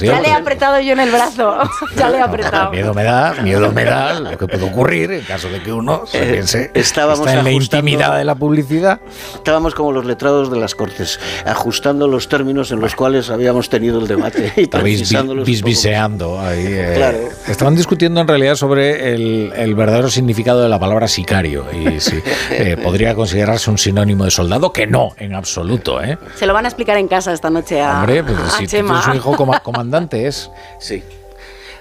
Ya 0.00 0.20
le 0.20 0.28
he 0.30 0.32
apretado 0.32 0.80
yo 0.80 0.94
en 0.94 0.98
el 0.98 1.12
brazo. 1.12 1.58
ya 1.96 2.10
le 2.10 2.18
he 2.18 2.20
apretado. 2.20 2.72
miedo 2.72 2.92
me 2.92 3.04
da, 3.04 3.34
miedo 3.40 3.70
me 3.70 3.84
da 3.84 4.18
lo 4.18 4.36
que 4.36 4.48
puede 4.48 4.64
ocurrir 4.64 5.12
en 5.12 5.22
caso 5.22 5.48
de 5.48 5.62
que 5.62 5.72
uno 5.72 6.04
se 6.08 6.18
piense 6.26 6.72
estábamos 6.74 7.20
está 7.20 7.38
en 7.38 7.44
la 7.44 7.52
intimidad 7.52 8.18
de 8.18 8.24
la 8.24 8.34
publicidad. 8.34 9.00
Estábamos 9.36 9.76
como 9.76 9.92
los 9.92 10.04
letrados 10.06 10.50
de 10.50 10.58
las 10.58 10.74
Cortes, 10.74 11.20
ajustando 11.46 12.08
los 12.08 12.28
términos 12.28 12.72
en 12.72 12.80
los 12.80 12.96
cuales 12.96 13.30
habíamos 13.30 13.68
tenido 13.68 14.00
el 14.00 14.08
debate. 14.08 14.52
Y 14.56 14.62
Estabais 14.62 15.12
bisbiseando 15.44 16.40
ahí. 16.40 17.11
Estaban 17.48 17.74
discutiendo 17.74 18.20
en 18.20 18.28
realidad 18.28 18.54
sobre 18.54 19.12
el, 19.14 19.74
verdadero 19.74 20.08
significado 20.10 20.62
de 20.62 20.68
la 20.68 20.78
palabra 20.78 21.08
sicario 21.08 21.66
y 21.72 22.00
si 22.00 22.22
eh, 22.50 22.76
podría 22.82 23.14
considerarse 23.14 23.70
un 23.70 23.78
sinónimo 23.78 24.24
de 24.24 24.30
soldado, 24.30 24.72
que 24.72 24.86
no, 24.86 25.12
en 25.18 25.34
absoluto. 25.34 26.02
¿eh? 26.02 26.18
Se 26.36 26.46
lo 26.46 26.54
van 26.54 26.64
a 26.64 26.68
explicar 26.68 26.96
en 26.96 27.08
casa 27.08 27.32
esta 27.32 27.50
noche 27.50 27.80
a, 27.80 28.00
Hombre, 28.00 28.22
pues, 28.22 28.38
si 28.58 28.66
Chema. 28.66 29.02
su 29.02 29.14
hijo 29.14 29.36
comandante 29.62 30.26
es. 30.26 30.50
Sí. 30.78 31.02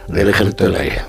Del 0.08 0.30
ejército 0.30 0.66
del 0.66 0.76
aire. 0.76 1.02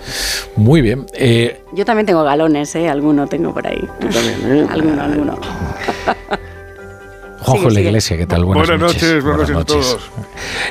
Muy 0.56 0.80
bien. 0.80 1.06
Eh, 1.14 1.62
Yo 1.72 1.84
también 1.84 2.06
tengo 2.06 2.22
galones, 2.22 2.74
¿eh? 2.76 2.88
Alguno 2.88 3.26
tengo 3.26 3.52
por 3.52 3.66
ahí. 3.66 3.80
Tú 4.00 4.08
también, 4.08 4.58
¿eh? 4.58 4.66
Alguno, 4.70 5.02
alguno. 5.02 5.38
Juanjo 7.42 7.70
la 7.70 7.80
Iglesia, 7.80 8.16
¿qué 8.16 8.26
tal? 8.26 8.44
Buenas, 8.44 8.78
noches, 8.78 9.22
buenas, 9.22 9.50
noches 9.50 9.56
a 9.56 9.64
todos. 9.64 10.10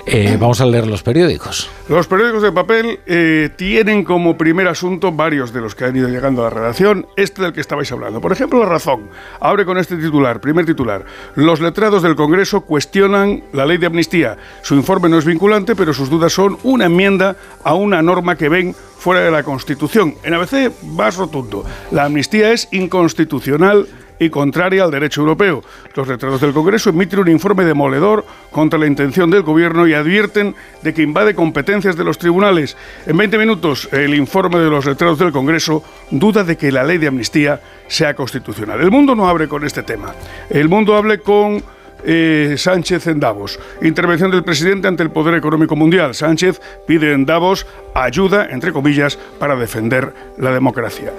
Eh, 0.06 0.38
vamos 0.40 0.62
a 0.62 0.66
leer 0.66 0.88
los 0.88 1.04
periódicos. 1.04 1.70
Los 1.90 2.08
periódicos 2.08 2.42
de 2.42 2.52
papel 2.52 3.00
eh, 3.06 3.50
tienen 3.56 4.04
como 4.04 4.38
primer 4.38 4.68
asunto 4.68 5.12
varios 5.12 5.54
de 5.54 5.62
los 5.62 5.76
que 5.76 5.86
han 5.86 5.96
ido 5.96 6.08
llegando 6.08 6.42
a 6.42 6.46
la 6.46 6.50
redacción, 6.50 7.08
este 7.18 7.42
del 7.42 7.54
que 7.54 7.62
estabais 7.62 7.92
hablando. 7.92 8.22
Por 8.22 8.32
ejemplo, 8.32 8.60
La 8.60 8.66
Razón 8.66 9.10
abre 9.40 9.66
con 9.66 9.78
este 9.78 9.98
titular, 9.98 10.40
primer 10.40 10.66
titular. 10.66 11.06
Los 11.36 11.60
letrados 11.60 12.04
del 12.04 12.16
Congreso 12.16 12.62
cuestionan 12.62 13.44
la 13.54 13.66
ley 13.66 13.78
de 13.78 13.88
amnistía. 13.88 14.38
Su 14.62 14.76
informe 14.76 15.10
no 15.10 15.18
es 15.18 15.26
vinculante, 15.26 15.76
pero 15.76 15.94
sus 15.94 16.10
dudas 16.10 16.34
son 16.34 16.58
una 16.64 16.86
enmienda 16.86 17.36
a 17.64 17.74
una 17.74 18.02
norma 18.02 18.36
que 18.36 18.50
ven 18.50 18.76
fuera 18.98 19.22
de 19.22 19.32
la 19.32 19.44
Constitución. 19.44 20.16
En 20.24 20.36
ABC, 20.36 20.72
más 20.84 21.16
rotundo. 21.16 21.66
La 21.90 22.06
amnistía 22.06 22.52
es 22.54 22.68
inconstitucional 22.72 23.88
y 24.22 24.30
contraria 24.30 24.84
al 24.84 24.92
derecho 24.92 25.22
europeo. 25.22 25.64
Los 25.96 26.08
letrados 26.08 26.40
del 26.40 26.54
Congreso 26.54 26.92
emiten 26.92 27.20
un 27.20 27.30
informe 27.30 27.66
demoledor 27.66 28.24
contra 28.52 28.78
la 28.78 28.86
intención 28.86 29.32
del 29.32 29.42
Gobierno 29.42 29.88
y 29.88 29.96
advierten 29.96 30.54
de 30.84 30.94
que 30.94 31.02
invade 31.02 31.34
competencias 31.34 31.98
de 31.98 32.04
los 32.04 32.20
tribunales. 32.20 32.78
En 33.08 33.18
20 33.18 33.40
minutos, 33.40 33.90
el 33.92 34.14
informe 34.14 34.60
de 34.60 34.70
los 34.70 34.86
letrados 34.86 35.18
del 35.18 35.32
Congreso 35.32 35.84
duda 36.12 36.44
de 36.44 36.56
que 36.56 36.72
la 36.72 36.84
ley 36.84 37.00
de 37.00 37.08
amnistía 37.08 37.60
sea 37.88 38.14
constitucional. 38.14 38.80
El 38.80 38.92
mundo 38.92 39.16
no 39.16 39.28
abre 39.28 39.48
con 39.48 39.66
este 39.66 39.82
tema. 39.82 40.14
El 40.50 40.70
mundo 40.70 40.96
hable 40.96 41.20
con... 41.20 41.64
Eh, 42.04 42.56
Sánchez 42.58 43.06
en 43.06 43.20
Davos. 43.20 43.60
Intervención 43.84 44.32
del 44.32 44.44
presidente 44.44 44.88
ante 44.88 45.04
el 45.04 45.12
poder 45.12 45.36
económico 45.36 45.76
mundial. 45.76 46.16
Sánchez 46.16 46.60
pide 46.88 47.14
en 47.14 47.28
Davos 47.28 47.68
ayuda, 47.94 48.48
entre 48.50 48.74
comillas, 48.74 49.20
para 49.38 49.56
defender 49.56 50.12
la 50.40 50.52
democracia. 50.52 51.14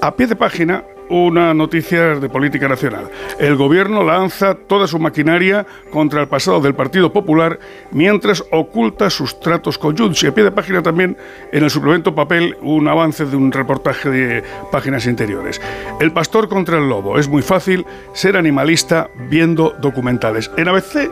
A 0.00 0.16
pie 0.16 0.26
de 0.26 0.34
página, 0.34 0.84
una 1.12 1.52
noticia 1.52 2.14
de 2.14 2.28
política 2.30 2.68
nacional. 2.68 3.10
El 3.38 3.56
gobierno 3.56 4.02
lanza 4.02 4.54
toda 4.54 4.86
su 4.86 4.98
maquinaria 4.98 5.66
contra 5.90 6.22
el 6.22 6.28
pasado 6.28 6.60
del 6.60 6.74
Partido 6.74 7.12
Popular 7.12 7.58
mientras 7.90 8.42
oculta 8.50 9.10
sus 9.10 9.38
tratos 9.38 9.76
con 9.76 9.96
Junts. 9.96 10.22
Y 10.22 10.28
a 10.28 10.34
pie 10.34 10.44
de 10.44 10.50
página 10.50 10.82
también 10.82 11.16
en 11.52 11.64
el 11.64 11.70
suplemento 11.70 12.14
papel 12.14 12.56
un 12.62 12.88
avance 12.88 13.26
de 13.26 13.36
un 13.36 13.52
reportaje 13.52 14.08
de 14.08 14.42
páginas 14.70 15.06
interiores. 15.06 15.60
El 16.00 16.12
pastor 16.12 16.48
contra 16.48 16.78
el 16.78 16.88
lobo. 16.88 17.18
Es 17.18 17.28
muy 17.28 17.42
fácil 17.42 17.84
ser 18.14 18.36
animalista 18.38 19.10
viendo 19.28 19.74
documentales. 19.80 20.50
En 20.56 20.68
ABC 20.68 21.10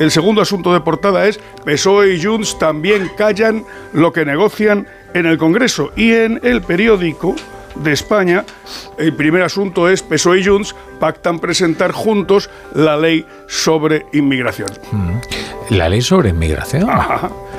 el 0.00 0.10
segundo 0.10 0.42
asunto 0.42 0.74
de 0.74 0.80
portada 0.80 1.26
es 1.26 1.40
PSOE 1.64 2.14
y 2.14 2.22
Junts 2.22 2.58
también 2.58 3.10
callan 3.16 3.64
lo 3.94 4.12
que 4.12 4.26
negocian 4.26 4.86
en 5.14 5.24
el 5.24 5.38
Congreso 5.38 5.90
y 5.96 6.12
en 6.12 6.38
el 6.42 6.60
periódico 6.60 7.34
de 7.76 7.92
España, 7.92 8.44
el 8.98 9.14
primer 9.14 9.42
asunto 9.42 9.88
es 9.88 10.02
PSOE 10.02 10.40
y 10.40 10.44
Junts 10.44 10.74
pactan 11.00 11.38
presentar 11.38 11.92
juntos 11.92 12.50
la 12.74 12.96
ley 12.96 13.26
sobre 13.46 14.06
inmigración. 14.12 14.68
Mm. 14.92 15.10
La 15.70 15.88
ley 15.88 16.00
sobre 16.00 16.30
inmigración. 16.30 16.88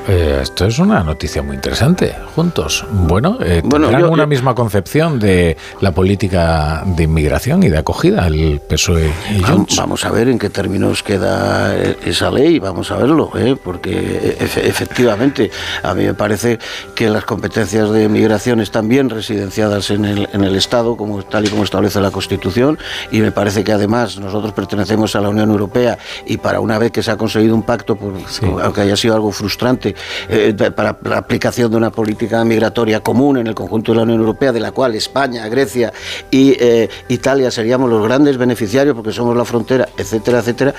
Eh, 0.08 0.40
esto 0.42 0.66
es 0.66 0.80
una 0.80 1.04
noticia 1.04 1.42
muy 1.42 1.56
interesante. 1.56 2.16
Juntos. 2.34 2.86
Bueno, 2.90 3.38
eh, 3.42 3.62
Bueno, 3.66 3.88
tendrán 3.88 4.06
yo- 4.06 4.12
una 4.12 4.24
yo- 4.24 4.28
misma 4.28 4.56
concepción 4.56 5.20
de 5.20 5.58
la 5.82 5.92
política 5.92 6.84
de 6.86 7.04
inmigración 7.04 7.64
y 7.64 7.68
de 7.70 7.78
acogida, 7.80 8.26
el 8.28 8.62
PSOE 8.66 9.12
y 9.38 9.44
Junts. 9.44 9.76
Vamos 9.76 10.06
a 10.06 10.12
ver 10.12 10.30
en 10.30 10.40
qué 10.40 10.50
términos 10.50 11.04
queda 11.04 11.76
eh, 11.76 11.98
esa 12.06 12.32
ley, 12.32 12.60
vamos 12.60 12.90
a 12.92 12.96
verlo, 12.96 13.32
¿eh? 13.36 13.58
porque 13.62 14.38
efe- 14.40 14.64
efectivamente 14.64 15.52
a 15.84 15.94
mí 15.94 16.06
me 16.06 16.14
parece 16.14 16.58
que 16.96 17.10
las 17.10 17.26
competencias 17.26 17.90
de 17.92 18.08
migración 18.08 18.62
están 18.62 18.88
bien 18.88 19.10
residenciadas 19.10 19.90
en 19.92 20.06
el, 20.06 20.30
en 20.32 20.44
el 20.46 20.56
Estado, 20.56 20.96
como, 20.98 21.24
tal 21.24 21.46
y 21.46 21.50
como 21.50 21.64
establece 21.64 22.02
la 22.02 22.12
Constitución, 22.12 22.78
y 23.12 23.22
me 23.22 23.32
parece 23.32 23.64
que 23.64 23.72
además 23.72 24.20
nosotros 24.20 24.54
pertenecemos 24.54 25.16
a 25.16 25.22
la 25.22 25.30
Unión 25.30 25.50
Europea 25.50 25.98
y 26.26 26.38
para 26.38 26.60
una 26.60 26.78
vez 26.78 26.92
que 26.92 27.04
se 27.04 27.12
ha 27.12 27.18
conseguido 27.18 27.56
un 27.56 27.64
pacto, 27.64 27.96
por, 27.96 28.14
aunque 28.62 28.82
haya 28.82 28.98
sido 28.98 29.16
algo 29.16 29.32
frustrante, 29.32 29.96
eh, 30.30 30.54
para 30.76 30.98
la 31.04 31.18
aplicación 31.18 31.72
de 31.72 31.78
una 31.78 31.92
política 31.92 32.44
migratoria 32.44 33.02
común 33.02 33.38
en 33.38 33.48
el 33.48 33.56
conjunto 33.56 33.92
de 33.92 33.98
la 33.98 34.04
Unión 34.04 34.20
Europea, 34.20 34.52
de 34.52 34.60
la 34.60 34.72
cual 34.72 34.96
España, 34.96 35.48
Grecia 35.48 35.94
y 36.32 36.56
eh, 36.60 36.90
Italia 37.10 37.52
seríamos 37.52 37.90
los 37.90 38.04
grandes 38.04 38.38
beneficiarios 38.38 38.96
porque 38.96 39.12
somos 39.12 39.36
la 39.36 39.46
frontera, 39.46 39.88
etcétera, 39.98 40.40
etcétera. 40.40 40.74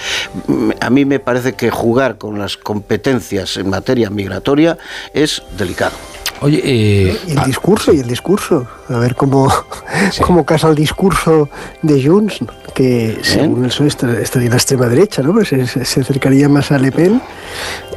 Mm, 0.47 0.71
A 0.81 0.91
mí 0.91 1.05
me 1.05 1.21
parece 1.21 1.55
que 1.55 1.71
jugar 1.71 2.19
con 2.19 2.39
las 2.39 2.57
competencias 2.57 3.57
en 3.57 3.71
materia 3.71 4.11
migratoria 4.11 4.77
es 5.13 5.43
delicado. 5.57 6.18
Oye, 6.41 6.61
eh, 6.65 7.17
Y 7.27 7.33
el 7.33 7.45
discurso, 7.45 7.93
y 7.93 8.01
el 8.01 8.07
discurso. 8.07 8.67
A 8.89 8.99
ver 8.99 9.15
cómo, 9.15 9.53
cómo 10.27 10.45
casa 10.45 10.69
el 10.69 10.75
discurso 10.77 11.49
de 11.83 12.03
Junts, 12.07 12.39
que 12.75 13.19
según 13.23 13.65
el 13.65 13.71
PSOE 13.71 13.89
está- 13.89 14.21
estaría 14.21 14.47
en 14.47 14.51
la 14.51 14.57
extrema 14.57 14.87
derecha, 14.87 15.23
¿no? 15.23 15.33
Pues 15.33 15.49
se- 15.49 15.67
se 15.85 16.01
acercaría 16.01 16.49
más 16.49 16.71
a 16.71 16.79
Le 16.79 16.93
Pen 16.93 17.21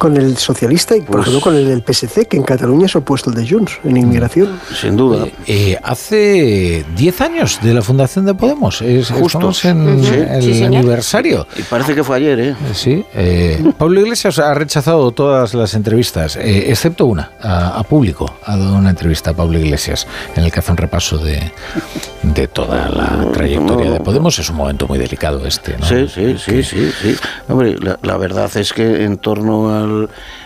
con 0.01 0.17
el 0.17 0.35
socialista 0.35 0.95
y, 0.97 1.01
por 1.01 1.17
Pues- 1.17 1.27
ejemplo, 1.27 1.41
con 1.41 1.55
el 1.55 1.67
del 1.67 1.83
PSC, 1.85 2.25
que 2.27 2.35
en 2.35 2.41
Cataluña 2.41 2.87
es 2.87 2.95
opuesto 2.95 3.29
al 3.29 3.35
de 3.35 3.47
Junts, 3.47 3.73
en 3.83 3.97
inmigración. 3.97 4.59
Sin 4.73 4.95
duda. 4.97 5.27
Eh, 5.45 5.77
hace 5.83 6.83
10 6.95 7.21
años 7.21 7.59
de 7.61 7.75
la 7.75 7.83
fundación 7.83 8.25
de 8.25 8.33
Podemos. 8.33 8.81
Es, 8.81 9.09
Justo. 9.11 9.25
Estamos 9.37 9.63
en 9.65 10.03
Sí. 10.03 10.09
el 10.15 10.41
Sí, 10.55 10.63
aniversario. 10.63 11.45
Y 11.55 11.61
parece 11.61 11.93
que 11.93 12.03
fue 12.03 12.15
ayer, 12.17 12.39
¿eh? 12.39 12.55
Sí. 12.73 13.05
eh, 13.13 13.63
Pablo 13.77 14.01
Iglesias 14.01 14.39
ha 14.39 14.51
rechazado 14.55 15.11
todas 15.11 15.53
las 15.53 15.75
entrevistas, 15.75 16.35
eh, 16.35 16.71
excepto 16.71 17.05
una, 17.05 17.33
a, 17.39 17.77
a 17.77 17.83
público. 17.83 18.25
Ha 18.43 18.57
dado 18.57 18.75
una 18.77 18.89
entrevista 18.89 19.29
a 19.29 19.33
Pablo 19.35 19.59
Iglesias 19.59 20.07
en 20.35 20.43
el 20.45 20.51
que 20.51 20.61
hace 20.61 20.71
un 20.71 20.77
repaso 20.77 21.19
de, 21.19 21.51
de 22.23 22.47
toda 22.47 22.89
la 22.89 23.31
trayectoria 23.31 23.91
de 23.91 23.99
Podemos. 23.99 24.39
Es 24.39 24.49
un 24.49 24.55
momento 24.55 24.87
muy 24.87 24.97
delicado 24.97 25.45
este. 25.45 25.77
¿no? 25.77 25.85
Sí, 25.85 26.07
sí, 26.07 26.37
sí, 26.43 26.63
sí, 26.63 26.91
sí. 27.01 27.15
Hombre, 27.47 27.75
la, 27.79 27.99
la 28.01 28.17
verdad 28.17 28.49
es 28.57 28.73
que 28.73 29.03
en 29.03 29.17
torno 29.19 29.75
al 29.75 29.90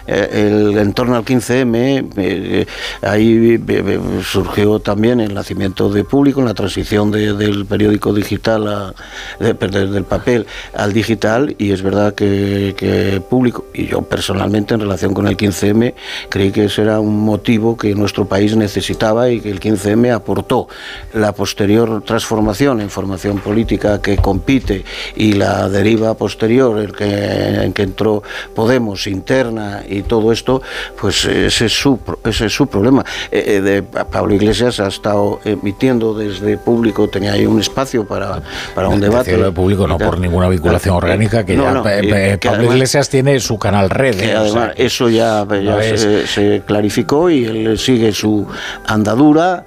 eh, 0.07 0.29
el, 0.47 0.77
en 0.77 0.93
torno 0.93 1.15
al 1.15 1.23
15M 1.25 2.09
eh, 2.17 2.65
ahí 3.01 3.55
eh, 3.55 3.59
eh, 3.67 3.99
surgió 4.23 4.79
también 4.79 5.19
el 5.19 5.33
nacimiento 5.33 5.89
de 5.89 6.03
público, 6.03 6.41
la 6.41 6.53
transición 6.53 7.11
de- 7.11 7.33
del 7.33 7.65
periódico 7.65 8.13
digital 8.13 8.93
de- 9.39 9.55
perdón, 9.55 9.91
del 9.93 10.03
papel 10.03 10.45
al 10.75 10.93
digital 10.93 11.55
y 11.57 11.71
es 11.71 11.81
verdad 11.81 12.13
que, 12.13 12.73
que 12.77 13.21
público 13.29 13.65
y 13.73 13.87
yo 13.87 14.01
personalmente 14.03 14.73
en 14.73 14.79
relación 14.81 15.13
con 15.13 15.27
el 15.27 15.35
15M 15.37 15.93
creí 16.29 16.51
que 16.51 16.65
ese 16.65 16.83
era 16.83 16.99
un 16.99 17.19
motivo 17.21 17.75
que 17.77 17.95
nuestro 17.95 18.25
país 18.27 18.55
necesitaba 18.55 19.29
y 19.29 19.39
que 19.41 19.49
el 19.51 19.59
15M 19.59 20.13
aportó 20.13 20.67
la 21.13 21.33
posterior 21.33 22.03
transformación 22.03 22.81
en 22.81 22.89
formación 22.89 23.39
política 23.39 24.01
que 24.01 24.17
compite 24.17 24.83
y 25.15 25.33
la 25.33 25.67
deriva 25.69 26.13
posterior 26.15 26.79
en 26.79 26.91
que, 26.91 27.63
en 27.63 27.73
que 27.73 27.83
entró 27.83 28.23
Podemos 28.53 29.07
interna 29.35 29.83
y 29.87 30.03
todo 30.03 30.31
esto, 30.31 30.61
pues 30.99 31.25
ese 31.25 31.65
es 31.65 31.73
su, 31.73 31.99
ese 32.23 32.45
es 32.45 32.53
su 32.53 32.67
problema. 32.67 33.03
Eh, 33.31 33.43
eh, 33.57 33.61
de, 33.61 33.83
Pablo 33.83 34.33
Iglesias 34.33 34.79
ha 34.79 34.87
estado 34.87 35.39
emitiendo 35.43 36.13
desde 36.13 36.57
público, 36.57 37.07
tenía 37.09 37.33
ahí 37.33 37.45
un 37.45 37.59
espacio 37.59 38.05
para, 38.07 38.41
para 38.73 38.87
un 38.89 38.99
debate. 38.99 39.35
De 39.35 39.51
público 39.51 39.87
no 39.87 39.97
por 39.97 40.17
ninguna 40.19 40.47
vinculación 40.49 40.95
orgánica, 40.95 41.45
que 41.45 41.55
No, 41.55 41.63
ya 41.63 41.71
no, 41.71 41.89
eh, 41.89 41.99
eh, 41.99 42.37
que 42.39 42.47
Pablo 42.47 42.59
además- 42.59 42.75
Iglesias 42.75 43.09
tiene 43.09 43.39
su 43.39 43.57
canal 43.57 43.89
red. 43.89 44.15
que 44.15 44.31
¿eh? 44.31 44.37
O 44.37 44.43
sea, 44.45 44.61
además 44.61 44.71
eso 44.77 45.09
ya, 45.09 45.45
ya 45.61 45.81
se, 45.81 46.27
se 46.27 46.61
clarificó 46.65 47.29
y 47.29 47.45
él 47.45 47.77
sigue 47.77 48.11
su 48.13 48.47
andadura. 48.85 49.65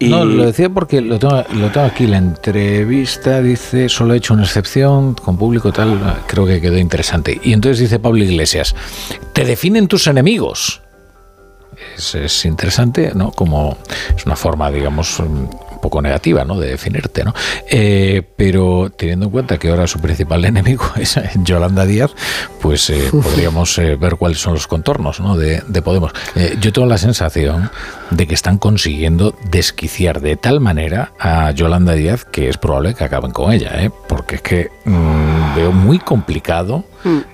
No, 0.00 0.24
lo 0.24 0.44
decía 0.44 0.68
porque 0.68 1.00
lo 1.00 1.18
tengo, 1.18 1.42
lo 1.54 1.70
tengo 1.70 1.86
aquí. 1.86 2.06
La 2.06 2.18
entrevista 2.18 3.40
dice: 3.40 3.88
solo 3.88 4.14
he 4.14 4.18
hecho 4.18 4.34
una 4.34 4.44
excepción 4.44 5.14
con 5.14 5.38
público 5.38 5.72
tal. 5.72 6.22
Creo 6.26 6.46
que 6.46 6.60
quedó 6.60 6.76
interesante. 6.76 7.40
Y 7.42 7.52
entonces 7.52 7.80
dice 7.80 7.98
Pablo 7.98 8.22
Iglesias: 8.22 8.74
Te 9.32 9.44
definen 9.44 9.88
tus 9.88 10.06
enemigos. 10.06 10.82
Es, 11.96 12.14
es 12.14 12.44
interesante, 12.44 13.12
¿no? 13.14 13.30
Como 13.32 13.78
es 14.14 14.26
una 14.26 14.36
forma, 14.36 14.70
digamos, 14.70 15.22
un 15.76 15.80
poco 15.80 16.02
negativa, 16.02 16.44
¿no? 16.44 16.58
De 16.58 16.68
definirte, 16.68 17.24
¿no? 17.24 17.34
Eh, 17.70 18.22
pero 18.36 18.90
teniendo 18.96 19.26
en 19.26 19.30
cuenta 19.30 19.58
que 19.58 19.70
ahora 19.70 19.86
su 19.86 20.00
principal 20.00 20.44
enemigo 20.44 20.84
es 20.96 21.18
Yolanda 21.44 21.86
Díaz, 21.86 22.12
pues 22.60 22.90
eh, 22.90 23.08
podríamos 23.10 23.78
eh, 23.78 23.96
ver 23.96 24.16
cuáles 24.16 24.38
son 24.38 24.54
los 24.54 24.66
contornos, 24.66 25.20
¿no? 25.20 25.36
De, 25.36 25.62
de 25.66 25.82
Podemos. 25.82 26.12
Eh, 26.34 26.56
yo 26.60 26.72
tengo 26.72 26.88
la 26.88 26.98
sensación 26.98 27.70
de 28.10 28.26
que 28.26 28.34
están 28.34 28.58
consiguiendo 28.58 29.34
desquiciar 29.50 30.20
de 30.20 30.36
tal 30.36 30.60
manera 30.60 31.12
a 31.18 31.50
Yolanda 31.52 31.92
Díaz 31.92 32.24
que 32.24 32.48
es 32.48 32.56
probable 32.56 32.94
que 32.94 33.04
acaben 33.04 33.30
con 33.30 33.52
ella, 33.52 33.70
¿eh? 33.82 33.90
Porque 34.08 34.36
es 34.36 34.42
que 34.42 34.70
mm, 34.84 35.54
veo 35.54 35.72
muy 35.72 35.98
complicado, 35.98 36.84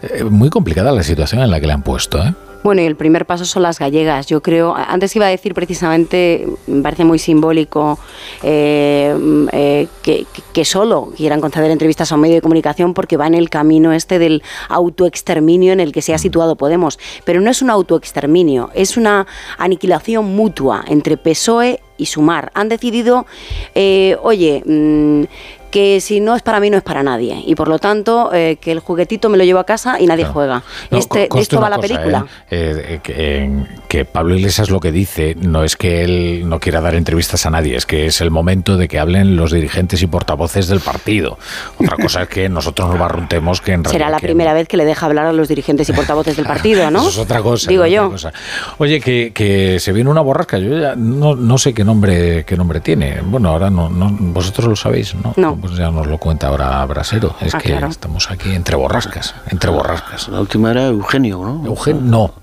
eh, 0.02 0.24
muy 0.24 0.50
complicada 0.50 0.92
la 0.92 1.02
situación 1.02 1.42
en 1.42 1.50
la 1.50 1.60
que 1.60 1.66
le 1.66 1.72
han 1.72 1.82
puesto, 1.82 2.22
¿eh? 2.22 2.34
Bueno, 2.62 2.80
y 2.80 2.84
el 2.84 2.94
primer 2.94 3.26
paso 3.26 3.44
son 3.44 3.62
las 3.62 3.78
gallegas. 3.78 4.26
Yo 4.26 4.40
creo, 4.40 4.74
antes 4.76 5.14
iba 5.16 5.26
a 5.26 5.30
decir 5.30 5.52
precisamente, 5.52 6.46
me 6.68 6.82
parece 6.82 7.04
muy 7.04 7.18
simbólico 7.18 7.98
eh, 8.42 9.48
eh, 9.52 9.88
que, 10.02 10.26
que 10.52 10.64
solo 10.64 11.12
quieran 11.16 11.40
conceder 11.40 11.70
entrevistas 11.70 12.12
a 12.12 12.14
un 12.14 12.20
medio 12.20 12.36
de 12.36 12.40
comunicación 12.40 12.94
porque 12.94 13.16
va 13.16 13.26
en 13.26 13.34
el 13.34 13.50
camino 13.50 13.92
este 13.92 14.20
del 14.20 14.42
autoexterminio 14.68 15.72
en 15.72 15.80
el 15.80 15.92
que 15.92 16.02
se 16.02 16.14
ha 16.14 16.18
situado 16.18 16.56
Podemos. 16.56 16.98
Pero 17.24 17.40
no 17.40 17.50
es 17.50 17.62
un 17.62 17.70
autoexterminio, 17.70 18.70
es 18.74 18.96
una 18.96 19.26
aniquilación 19.58 20.24
mutua 20.36 20.84
entre 20.86 21.16
PSOE 21.16 21.80
y 21.96 22.06
Sumar. 22.06 22.52
Han 22.54 22.68
decidido, 22.68 23.26
eh, 23.74 24.16
oye, 24.22 24.62
mm, 24.64 25.24
que 25.72 26.00
si 26.00 26.20
no 26.20 26.36
es 26.36 26.42
para 26.42 26.60
mí 26.60 26.70
no 26.70 26.76
es 26.76 26.82
para 26.84 27.02
nadie 27.02 27.42
y 27.44 27.56
por 27.56 27.66
lo 27.66 27.80
tanto 27.80 28.30
eh, 28.32 28.58
que 28.60 28.70
el 28.70 28.78
juguetito 28.78 29.28
me 29.28 29.36
lo 29.38 29.42
llevo 29.42 29.58
a 29.58 29.64
casa 29.64 29.98
y 30.00 30.06
nadie 30.06 30.24
juega. 30.26 30.62
No, 30.90 30.98
este, 30.98 31.28
esto 31.36 31.60
va 31.60 31.68
la 31.70 31.76
cosa, 31.76 31.88
película. 31.88 32.26
¿eh? 32.50 32.84
Eh, 32.88 33.00
que, 33.02 33.50
que 33.88 34.04
Pablo 34.04 34.36
Iglesias 34.36 34.70
lo 34.70 34.78
que 34.78 34.92
dice 34.92 35.34
no 35.40 35.64
es 35.64 35.76
que 35.76 36.04
él 36.04 36.42
no 36.48 36.60
quiera 36.60 36.80
dar 36.80 36.94
entrevistas 36.94 37.46
a 37.46 37.50
nadie, 37.50 37.74
es 37.74 37.86
que 37.86 38.06
es 38.06 38.20
el 38.20 38.30
momento 38.30 38.76
de 38.76 38.86
que 38.86 38.98
hablen 39.00 39.34
los 39.34 39.50
dirigentes 39.50 40.02
y 40.02 40.06
portavoces 40.06 40.68
del 40.68 40.80
partido. 40.80 41.38
Otra 41.78 41.96
cosa 41.96 42.22
es 42.22 42.28
que 42.28 42.48
nosotros 42.48 42.90
nos 42.90 42.98
barruntemos 42.98 43.60
que 43.60 43.72
en 43.72 43.84
Será 43.86 44.10
la 44.10 44.18
que- 44.20 44.26
primera 44.26 44.52
vez 44.52 44.68
que 44.68 44.76
le 44.76 44.84
deja 44.84 45.06
hablar 45.06 45.26
a 45.26 45.32
los 45.32 45.48
dirigentes 45.48 45.88
y 45.88 45.92
portavoces 45.94 46.36
del 46.36 46.44
partido, 46.46 46.90
¿no? 46.90 47.00
Eso 47.08 47.08
es 47.08 47.18
otra 47.18 47.40
cosa. 47.42 47.68
Digo 47.70 47.86
yo. 47.86 48.10
cosa. 48.10 48.32
Oye, 48.78 49.00
que, 49.00 49.32
que 49.34 49.80
se 49.80 49.92
viene 49.92 50.10
una 50.10 50.20
borrasca. 50.20 50.58
Yo 50.58 50.78
ya 50.78 50.94
no, 50.96 51.34
no 51.34 51.56
sé 51.58 51.72
qué 51.72 51.82
nombre 51.82 52.44
qué 52.44 52.56
nombre 52.58 52.80
tiene. 52.80 53.20
Bueno, 53.24 53.48
ahora 53.48 53.70
no, 53.70 53.88
no 53.88 54.10
vosotros 54.20 54.66
lo 54.66 54.76
sabéis, 54.76 55.14
¿no? 55.14 55.32
No. 55.36 55.56
Pues 55.62 55.76
ya 55.76 55.90
nos 55.90 56.06
lo 56.08 56.18
cuenta 56.18 56.48
ahora 56.48 56.84
Brasero. 56.84 57.36
Es 57.40 57.54
Ah, 57.54 57.58
que 57.58 57.70
claro. 57.70 57.86
estamos 57.86 58.30
aquí 58.30 58.52
entre 58.54 58.74
borrascas, 58.76 59.34
entre 59.48 59.70
borrascas. 59.70 60.28
La 60.28 60.40
última 60.40 60.72
era 60.72 60.86
Eugenio, 60.88 61.38
¿no? 61.38 61.64
Eugenio, 61.64 62.02
no. 62.02 62.34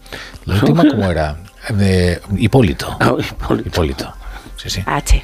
La 0.46 0.56
última, 0.56 0.84
¿cómo 0.90 1.12
era? 1.12 1.36
De 1.70 2.22
Hipólito. 2.38 2.98
Ah, 3.02 3.14
Hipólito. 3.66 4.12
Sí, 4.56 4.70
sí. 4.70 4.82
H. 4.86 5.24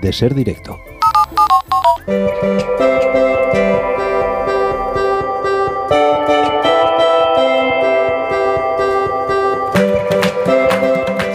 de 0.00 0.12
ser 0.12 0.34
directo. 0.34 0.80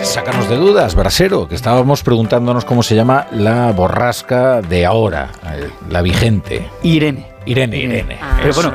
Sácanos 0.04 0.50
de 0.50 0.56
dudas, 0.56 0.96
Brasero, 0.96 1.48
que 1.48 1.56
estábamos 1.56 2.04
preguntándonos 2.04 2.66
cómo 2.66 2.84
se 2.84 2.96
llama 2.96 3.28
la 3.32 3.72
borrasca 3.72 4.62
de 4.62 4.86
ahora, 4.86 5.32
eh, 5.54 5.70
la 5.90 6.02
vigente. 6.02 6.70
Irene. 6.84 7.36
Irene, 7.46 7.78
Irene. 7.78 8.20
Pero 8.42 8.54
bueno, 8.56 8.74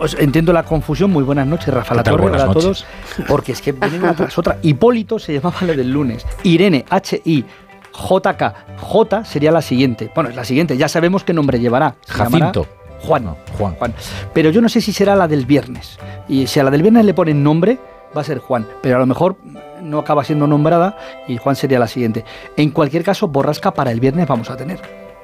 os 0.00 0.14
entiendo 0.14 0.52
la 0.52 0.62
confusión. 0.62 1.10
Muy 1.10 1.22
buenas 1.22 1.46
noches, 1.46 1.72
Rafa 1.72 1.94
La 1.94 2.02
Torre, 2.02 2.34
a 2.40 2.50
todos. 2.50 2.86
Porque 3.28 3.52
es 3.52 3.60
que 3.60 3.72
vienen 3.72 4.02
una 4.02 4.14
tras 4.14 4.38
otra. 4.38 4.58
Hipólito 4.62 5.18
se 5.18 5.34
llamaba 5.34 5.58
la 5.62 5.74
del 5.74 5.90
lunes. 5.90 6.24
Irene, 6.42 6.84
H-I. 6.88 7.44
JK. 7.96 8.78
J 8.80 9.24
sería 9.24 9.50
la 9.50 9.62
siguiente. 9.62 10.10
Bueno, 10.14 10.30
es 10.30 10.36
la 10.36 10.44
siguiente. 10.44 10.76
Ya 10.76 10.88
sabemos 10.88 11.24
qué 11.24 11.32
nombre 11.32 11.58
llevará. 11.58 11.96
Se 12.06 12.12
Jacinto. 12.12 12.66
Juan. 13.00 13.36
Juan. 13.58 13.74
Juan. 13.74 13.94
Pero 14.32 14.50
yo 14.50 14.60
no 14.60 14.68
sé 14.68 14.80
si 14.80 14.92
será 14.92 15.16
la 15.16 15.28
del 15.28 15.46
viernes. 15.46 15.98
Y 16.28 16.46
si 16.46 16.60
a 16.60 16.64
la 16.64 16.70
del 16.70 16.82
viernes 16.82 17.04
le 17.04 17.14
ponen 17.14 17.42
nombre, 17.42 17.78
va 18.16 18.20
a 18.20 18.24
ser 18.24 18.38
Juan. 18.38 18.66
Pero 18.82 18.96
a 18.96 18.98
lo 18.98 19.06
mejor 19.06 19.36
no 19.82 19.98
acaba 19.98 20.24
siendo 20.24 20.46
nombrada 20.46 20.96
y 21.28 21.36
Juan 21.36 21.56
sería 21.56 21.78
la 21.78 21.88
siguiente. 21.88 22.24
En 22.56 22.70
cualquier 22.70 23.04
caso, 23.04 23.28
borrasca 23.28 23.72
para 23.72 23.90
el 23.90 24.00
viernes 24.00 24.26
vamos 24.26 24.50
a 24.50 24.56
tener. 24.56 24.80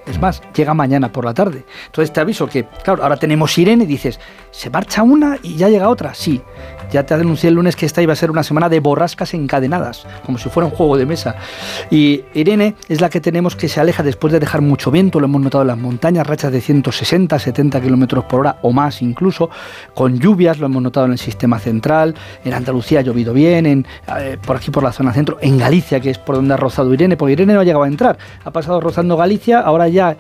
Es 0.07 0.21
más, 0.21 0.43
llega 0.55 0.75
mañana 0.75 1.13
por 1.13 1.25
la 1.25 1.33
tarde. 1.33 1.65
Entonces 1.87 2.13
te 2.13 2.21
aviso 2.21 2.49
que, 2.49 2.65
claro, 2.65 3.03
ahora 3.05 3.17
tenemos 3.17 3.57
Irene 3.57 3.85
y 3.85 3.87
dices, 3.87 4.19
¿se 4.51 4.69
marcha 4.69 5.03
una 5.03 5.39
y 5.43 5.57
ya 5.57 5.69
llega 5.69 5.89
otra? 5.89 6.13
Sí. 6.13 6.43
Ya 6.91 7.05
te 7.05 7.15
anuncié 7.15 7.49
el 7.49 7.55
lunes 7.55 7.77
que 7.77 7.87
esta 7.87 8.03
iba 8.03 8.13
a 8.13 8.17
ser 8.17 8.31
una 8.31 8.43
semana 8.43 8.69
de 8.69 8.81
borrascas 8.81 9.35
encadenadas, 9.35 10.07
como 10.25 10.39
si 10.39 10.49
fuera 10.49 10.67
un 10.67 10.73
juego 10.73 10.97
de 10.97 11.07
mesa. 11.07 11.37
Y 11.91 12.23
Irene 12.35 12.75
es 12.89 13.01
la 13.01 13.09
que 13.09 13.21
tenemos 13.21 13.57
que 13.57 13.69
se 13.69 13.81
aleja 13.81 14.03
después 14.03 14.33
de 14.33 14.41
dejar 14.41 14.61
mucho 14.61 14.91
viento, 14.91 15.21
lo 15.21 15.27
hemos 15.27 15.41
notado 15.41 15.63
en 15.63 15.69
las 15.69 15.79
montañas, 15.79 16.27
rachas 16.27 16.53
de 16.53 16.61
160, 16.61 17.39
70 17.39 17.81
kilómetros 17.81 18.25
por 18.25 18.41
hora 18.41 18.57
o 18.63 18.73
más 18.73 19.03
incluso, 19.03 19.51
con 19.95 20.19
lluvias, 20.19 20.59
lo 20.59 20.67
hemos 20.67 20.83
notado 20.83 21.07
en 21.07 21.13
el 21.13 21.19
sistema 21.19 21.59
central, 21.59 22.15
en 22.45 22.55
Andalucía 22.55 23.01
ha 23.01 23.03
llovido 23.03 23.33
bien, 23.33 23.67
en, 23.67 23.87
eh, 24.19 24.39
por 24.45 24.57
aquí 24.57 24.71
por 24.71 24.83
la 24.83 24.93
zona 24.93 25.13
centro, 25.13 25.39
en 25.41 25.59
Galicia, 25.59 26.01
que 26.01 26.11
es 26.11 26.19
por 26.19 26.37
donde 26.37 26.55
ha 26.55 26.57
rozado 26.57 26.93
Irene, 26.93 27.17
porque 27.17 27.33
Irene 27.33 27.55
no 27.55 27.61
ha 27.61 27.65
llegado 27.65 27.85
a 27.85 27.89
entrar, 27.89 28.19
ha 28.45 28.51
pasado 28.51 28.81
rozando 28.81 29.17
Galicia, 29.17 29.61
ahora 29.61 29.89
ya 29.89 30.17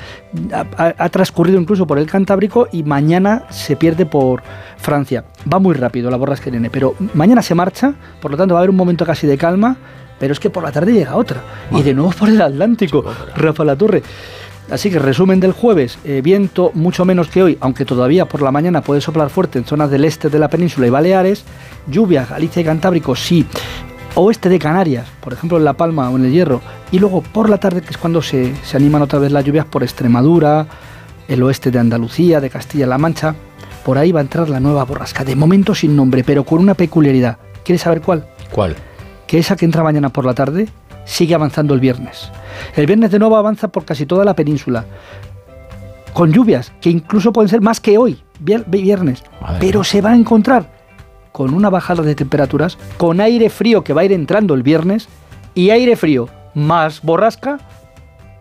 ha, 0.52 1.08
transcurrido 1.08 1.60
incluso 1.60 1.86
por 1.86 1.98
el 1.98 2.06
Cantábrico 2.06 2.68
y 2.72 2.82
mañana 2.82 3.44
se 3.50 3.76
pierde 3.76 4.06
por 4.06 4.42
Francia. 4.76 5.24
Va 5.52 5.58
muy 5.58 5.74
rápido 5.74 6.10
la 6.10 6.16
borrasca 6.16 6.50
Irene, 6.52 6.70
pero 6.70 6.94
mañana 7.14 7.42
se 7.42 7.54
marcha, 7.54 7.94
por 8.20 8.30
lo 8.30 8.36
tanto 8.36 8.54
va 8.54 8.60
a 8.60 8.62
haber 8.62 8.70
un 8.70 8.76
momento 8.76 9.04
casi 9.04 9.26
de 9.26 9.36
calma, 9.36 9.76
pero 10.18 10.32
es 10.32 10.40
que 10.40 10.50
por 10.50 10.62
la 10.62 10.72
tarde 10.72 10.92
llega 10.92 11.16
otra. 11.16 11.42
Y 11.72 11.82
de 11.82 11.94
nuevo 11.94 12.12
por 12.12 12.28
el 12.28 12.40
Atlántico, 12.40 13.04
Rafa 13.34 13.64
La 13.64 13.76
Torre. 13.76 14.02
Así 14.70 14.90
que 14.90 14.98
resumen 14.98 15.40
del 15.40 15.52
jueves, 15.52 15.98
eh, 16.04 16.20
viento 16.22 16.70
mucho 16.74 17.04
menos 17.04 17.28
que 17.28 17.42
hoy, 17.42 17.58
aunque 17.60 17.84
todavía 17.84 18.26
por 18.26 18.40
la 18.42 18.52
mañana 18.52 18.80
puede 18.80 19.00
soplar 19.00 19.28
fuerte 19.28 19.58
en 19.58 19.64
zonas 19.64 19.90
del 19.90 20.04
este 20.04 20.30
de 20.30 20.38
la 20.38 20.48
península 20.48 20.86
y 20.86 20.90
Baleares, 20.90 21.44
lluvia, 21.88 22.24
Galicia 22.24 22.62
y 22.62 22.64
Cantábrico 22.64 23.16
sí, 23.16 23.44
oeste 24.14 24.48
de 24.48 24.58
Canarias, 24.58 25.06
por 25.20 25.32
ejemplo 25.32 25.58
en 25.58 25.64
La 25.64 25.72
Palma 25.74 26.08
o 26.10 26.16
en 26.16 26.24
el 26.24 26.32
Hierro, 26.32 26.60
y 26.90 26.98
luego 26.98 27.22
por 27.22 27.50
la 27.50 27.58
tarde, 27.58 27.82
que 27.82 27.90
es 27.90 27.98
cuando 27.98 28.22
se, 28.22 28.54
animan 28.74 29.02
otra 29.02 29.18
vez 29.18 29.32
las 29.32 29.44
lluvias 29.44 29.66
por 29.66 29.82
Extremadura, 29.82 30.66
el 31.28 31.42
oeste 31.42 31.70
de 31.70 31.78
Andalucía, 31.78 32.40
de 32.40 32.50
Castilla-La 32.50 32.98
Mancha, 32.98 33.34
por 33.84 33.98
ahí 33.98 34.12
va 34.12 34.20
a 34.20 34.22
entrar 34.22 34.48
la 34.48 34.60
nueva 34.60 34.84
borrasca, 34.84 35.24
de 35.24 35.36
momento 35.36 35.74
sin 35.74 35.96
nombre, 35.96 36.24
pero 36.24 36.44
con 36.44 36.60
una 36.60 36.74
peculiaridad. 36.74 37.38
¿Quieres 37.64 37.82
saber 37.82 38.00
cuál? 38.00 38.26
¿Cuál? 38.50 38.76
Que 39.26 39.38
esa 39.38 39.56
que 39.56 39.64
entra 39.64 39.82
mañana 39.82 40.10
por 40.10 40.24
la 40.24 40.34
tarde 40.34 40.68
sigue 41.04 41.34
avanzando 41.34 41.74
el 41.74 41.80
viernes. 41.80 42.30
El 42.76 42.86
viernes 42.86 43.10
de 43.10 43.18
nuevo 43.18 43.36
avanza 43.36 43.68
por 43.68 43.84
casi 43.84 44.06
toda 44.06 44.24
la 44.24 44.34
península, 44.34 44.84
con 46.12 46.32
lluvias 46.32 46.72
que 46.80 46.90
incluso 46.90 47.32
pueden 47.32 47.48
ser 47.48 47.60
más 47.60 47.80
que 47.80 47.98
hoy, 47.98 48.22
viernes, 48.38 49.24
pero 49.58 49.82
se 49.84 50.00
va 50.00 50.10
a 50.10 50.16
encontrar 50.16 50.70
con 51.32 51.54
una 51.54 51.70
bajada 51.70 52.02
de 52.02 52.14
temperaturas, 52.14 52.76
con 52.98 53.20
aire 53.20 53.48
frío 53.48 53.82
que 53.82 53.94
va 53.94 54.02
a 54.02 54.04
ir 54.04 54.12
entrando 54.12 54.54
el 54.54 54.62
viernes 54.62 55.08
y 55.54 55.70
aire 55.70 55.96
frío 55.96 56.28
más 56.54 57.00
borrasca, 57.02 57.58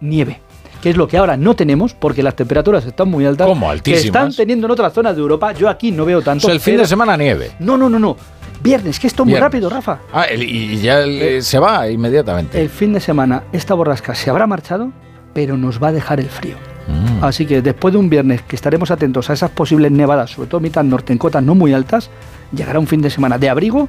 nieve. 0.02 0.42
Que 0.82 0.90
es 0.90 0.98
lo 0.98 1.08
que 1.08 1.18
ahora 1.18 1.38
no 1.38 1.56
tenemos 1.56 1.94
porque 1.94 2.24
las 2.24 2.36
temperaturas 2.36 2.86
están 2.86 3.10
muy 3.10 3.26
altas. 3.26 3.48
¿Cómo? 3.48 3.70
Altísimas. 3.70 4.02
Que 4.02 4.08
están 4.08 4.34
teniendo 4.34 4.66
en 4.68 4.72
otras 4.72 4.94
zonas 4.94 5.16
de 5.16 5.22
Europa. 5.22 5.54
Yo 5.54 5.70
aquí 5.70 5.92
no 5.92 6.06
veo 6.06 6.22
tanto. 6.22 6.50
el 6.50 6.60
fin 6.60 6.78
de 6.78 6.88
semana 6.88 7.16
nieve. 7.16 7.52
No, 7.60 7.78
no, 7.78 7.90
no, 7.90 8.00
no. 8.00 8.18
Viernes, 8.64 9.00
que 9.00 9.08
esto 9.08 9.24
es 9.24 9.30
muy 9.30 9.40
rápido, 9.40 9.70
Rafa. 9.70 10.00
Ah, 10.14 10.26
y 10.32 10.78
ya 10.78 11.02
eh, 11.02 11.42
se 11.42 11.58
va 11.58 11.90
inmediatamente. 11.90 12.62
El 12.62 12.70
fin 12.70 12.94
de 12.94 13.00
semana, 13.00 13.44
esta 13.52 13.74
borrasca 13.74 14.14
se 14.14 14.30
habrá 14.30 14.46
marchado, 14.46 14.92
pero 15.34 15.58
nos 15.58 15.82
va 15.82 15.88
a 15.88 15.92
dejar 15.92 16.20
el 16.20 16.30
frío. 16.30 16.58
Mm. 16.88 17.24
Así 17.24 17.46
que 17.46 17.62
después 17.62 17.94
de 17.94 18.00
un 18.00 18.10
viernes 18.10 18.44
que 18.44 18.56
estaremos 18.56 18.92
atentos 18.92 19.30
a 19.30 19.34
esas 19.34 19.50
posibles 19.50 19.92
nevadas, 19.92 20.32
sobre 20.32 20.48
todo 20.48 20.62
mitad 20.62 20.84
norte 20.84 21.12
en 21.12 21.18
cotas 21.18 21.44
no 21.44 21.56
muy 21.56 21.74
altas, 21.74 22.12
llegará 22.52 22.80
un 22.80 22.88
fin 22.88 23.02
de 23.02 23.10
semana 23.10 23.40
de 23.40 23.50
abrigo, 23.50 23.88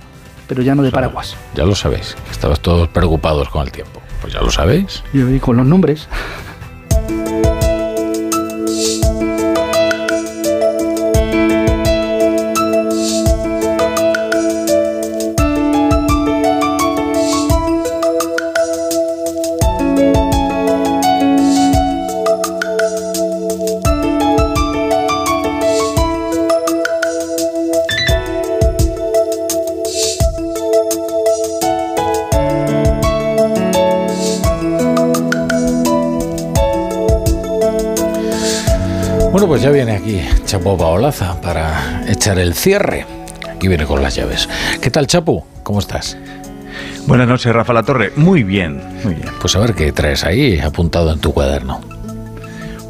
pero 0.49 0.63
ya 0.63 0.75
no 0.75 0.83
de 0.83 0.91
paraguas. 0.91 1.37
Ya 1.55 1.65
lo 1.65 1.75
sabéis, 1.75 2.17
estabas 2.31 2.61
todos 2.61 2.89
preocupados 2.89 3.49
con 3.51 3.63
el 3.63 3.73
tiempo. 3.73 4.01
Pues 4.23 4.33
ya 4.33 4.41
lo 4.41 4.51
sabéis. 4.51 5.03
Y 5.13 5.39
con 5.39 5.57
los 5.57 5.67
nombres. 5.67 6.09
Chapo 40.53 40.77
Paolaza 40.77 41.41
para 41.41 42.05
echar 42.07 42.39
el 42.39 42.53
cierre. 42.53 43.07
Aquí 43.49 43.69
viene 43.69 43.87
con 43.87 44.03
las 44.03 44.17
llaves. 44.17 44.51
¿Qué 44.83 44.91
tal, 44.91 45.07
Chapo? 45.07 45.47
¿Cómo 45.63 45.79
estás? 45.79 46.19
Buenas 47.07 47.27
noches, 47.27 47.55
Rafa 47.55 47.73
La 47.73 47.85
Torre. 47.85 48.13
Muy 48.17 48.43
bien, 48.43 48.83
muy 49.03 49.15
bien. 49.15 49.31
Pues 49.41 49.57
a 49.57 49.61
ver 49.61 49.73
qué 49.73 49.91
traes 49.93 50.25
ahí 50.25 50.61
apuntado 50.61 51.11
en 51.11 51.21
tu 51.21 51.33
cuaderno. 51.33 51.81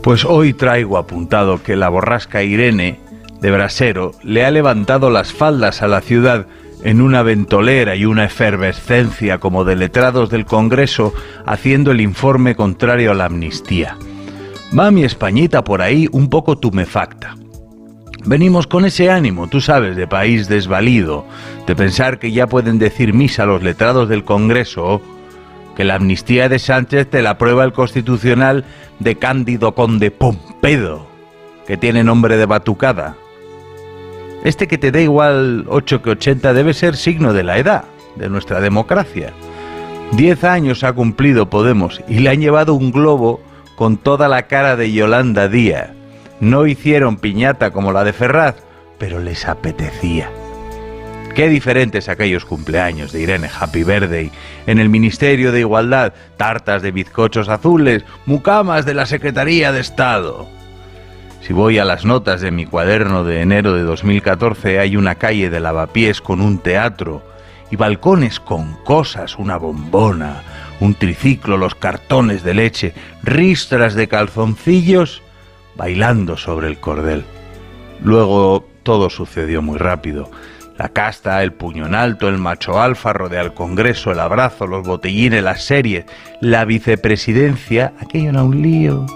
Pues 0.02 0.24
hoy 0.24 0.54
traigo 0.54 0.98
apuntado 0.98 1.62
que 1.62 1.76
la 1.76 1.88
borrasca 1.88 2.42
Irene 2.42 2.98
de 3.40 3.52
Brasero 3.52 4.10
le 4.24 4.44
ha 4.44 4.50
levantado 4.50 5.08
las 5.08 5.32
faldas 5.32 5.82
a 5.82 5.86
la 5.86 6.00
ciudad 6.00 6.46
en 6.82 7.00
una 7.00 7.22
ventolera 7.22 7.94
y 7.94 8.06
una 8.06 8.24
efervescencia 8.24 9.38
como 9.38 9.62
de 9.62 9.76
letrados 9.76 10.30
del 10.30 10.46
Congreso 10.46 11.14
haciendo 11.46 11.92
el 11.92 12.00
informe 12.00 12.56
contrario 12.56 13.12
a 13.12 13.14
la 13.14 13.26
amnistía. 13.26 13.96
Va 14.76 14.90
mi 14.90 15.04
Españita 15.04 15.62
por 15.62 15.80
ahí 15.80 16.08
un 16.10 16.28
poco 16.28 16.58
tumefacta. 16.58 17.36
Venimos 18.24 18.68
con 18.68 18.84
ese 18.84 19.10
ánimo, 19.10 19.48
tú 19.48 19.60
sabes, 19.60 19.96
de 19.96 20.06
país 20.06 20.48
desvalido, 20.48 21.26
de 21.66 21.74
pensar 21.74 22.20
que 22.20 22.30
ya 22.30 22.46
pueden 22.46 22.78
decir 22.78 23.14
misa 23.14 23.46
los 23.46 23.62
letrados 23.62 24.08
del 24.08 24.24
Congreso, 24.24 25.02
que 25.76 25.84
la 25.84 25.96
amnistía 25.96 26.48
de 26.48 26.60
Sánchez 26.60 27.10
te 27.10 27.20
la 27.20 27.36
prueba 27.36 27.64
el 27.64 27.72
constitucional 27.72 28.64
de 29.00 29.16
Cándido 29.16 29.74
Conde 29.74 30.12
Pompedo, 30.12 31.06
que 31.66 31.76
tiene 31.76 32.04
nombre 32.04 32.36
de 32.36 32.46
batucada. 32.46 33.16
Este 34.44 34.68
que 34.68 34.78
te 34.78 34.92
da 34.92 35.00
igual 35.00 35.66
8 35.68 36.02
que 36.02 36.10
80 36.10 36.52
debe 36.52 36.74
ser 36.74 36.96
signo 36.96 37.32
de 37.32 37.42
la 37.42 37.58
edad, 37.58 37.84
de 38.16 38.28
nuestra 38.28 38.60
democracia. 38.60 39.32
Diez 40.12 40.44
años 40.44 40.84
ha 40.84 40.92
cumplido 40.92 41.50
Podemos 41.50 42.00
y 42.06 42.20
le 42.20 42.30
han 42.30 42.40
llevado 42.40 42.74
un 42.74 42.92
globo 42.92 43.40
con 43.76 43.96
toda 43.96 44.28
la 44.28 44.42
cara 44.46 44.76
de 44.76 44.92
Yolanda 44.92 45.48
Díaz. 45.48 46.01
No 46.42 46.66
hicieron 46.66 47.18
piñata 47.18 47.70
como 47.70 47.92
la 47.92 48.02
de 48.02 48.12
Ferraz, 48.12 48.56
pero 48.98 49.20
les 49.20 49.46
apetecía. 49.46 50.28
Qué 51.36 51.48
diferentes 51.48 52.08
aquellos 52.08 52.44
cumpleaños 52.44 53.12
de 53.12 53.20
Irene 53.20 53.48
Happy 53.48 53.84
Birthday. 53.84 54.32
En 54.66 54.80
el 54.80 54.88
Ministerio 54.88 55.52
de 55.52 55.60
Igualdad, 55.60 56.14
tartas 56.36 56.82
de 56.82 56.90
bizcochos 56.90 57.48
azules, 57.48 58.04
mucamas 58.26 58.84
de 58.84 58.94
la 58.94 59.06
Secretaría 59.06 59.70
de 59.70 59.78
Estado. 59.78 60.48
Si 61.42 61.52
voy 61.52 61.78
a 61.78 61.84
las 61.84 62.04
notas 62.04 62.40
de 62.40 62.50
mi 62.50 62.66
cuaderno 62.66 63.22
de 63.22 63.40
enero 63.40 63.74
de 63.74 63.84
2014, 63.84 64.80
hay 64.80 64.96
una 64.96 65.14
calle 65.14 65.48
de 65.48 65.60
lavapiés 65.60 66.20
con 66.20 66.40
un 66.40 66.58
teatro 66.58 67.22
y 67.70 67.76
balcones 67.76 68.40
con 68.40 68.74
cosas, 68.82 69.38
una 69.38 69.58
bombona, 69.58 70.42
un 70.80 70.96
triciclo, 70.96 71.56
los 71.56 71.76
cartones 71.76 72.42
de 72.42 72.54
leche, 72.54 72.94
ristras 73.22 73.94
de 73.94 74.08
calzoncillos, 74.08 75.22
bailando 75.82 76.36
sobre 76.36 76.68
el 76.68 76.78
cordel. 76.78 77.24
Luego 78.04 78.64
todo 78.84 79.10
sucedió 79.10 79.62
muy 79.62 79.78
rápido. 79.78 80.30
La 80.78 80.90
casta, 80.90 81.42
el 81.42 81.52
puño 81.52 81.86
en 81.86 81.96
alto, 81.96 82.28
el 82.28 82.38
macho 82.38 82.80
alfa, 82.80 83.12
rodea 83.12 83.40
el 83.40 83.52
Congreso, 83.52 84.12
el 84.12 84.20
abrazo, 84.20 84.68
los 84.68 84.86
botellines, 84.86 85.42
las 85.42 85.64
series, 85.64 86.04
la 86.40 86.64
vicepresidencia, 86.64 87.94
aquello 87.98 88.30
era 88.30 88.44
un 88.44 88.62
lío. 88.62 89.06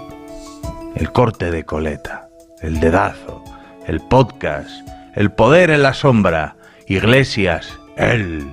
El 0.97 1.09
corte 1.13 1.51
de 1.51 1.63
coleta, 1.63 2.27
el 2.61 2.81
dedazo, 2.81 3.45
el 3.85 4.01
podcast, 4.01 4.69
el 5.15 5.31
poder 5.31 5.69
en 5.69 5.83
la 5.83 5.93
sombra, 5.93 6.57
Iglesias, 6.85 7.79
él. 7.95 8.45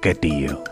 Qué 0.00 0.14
tío. 0.14 0.62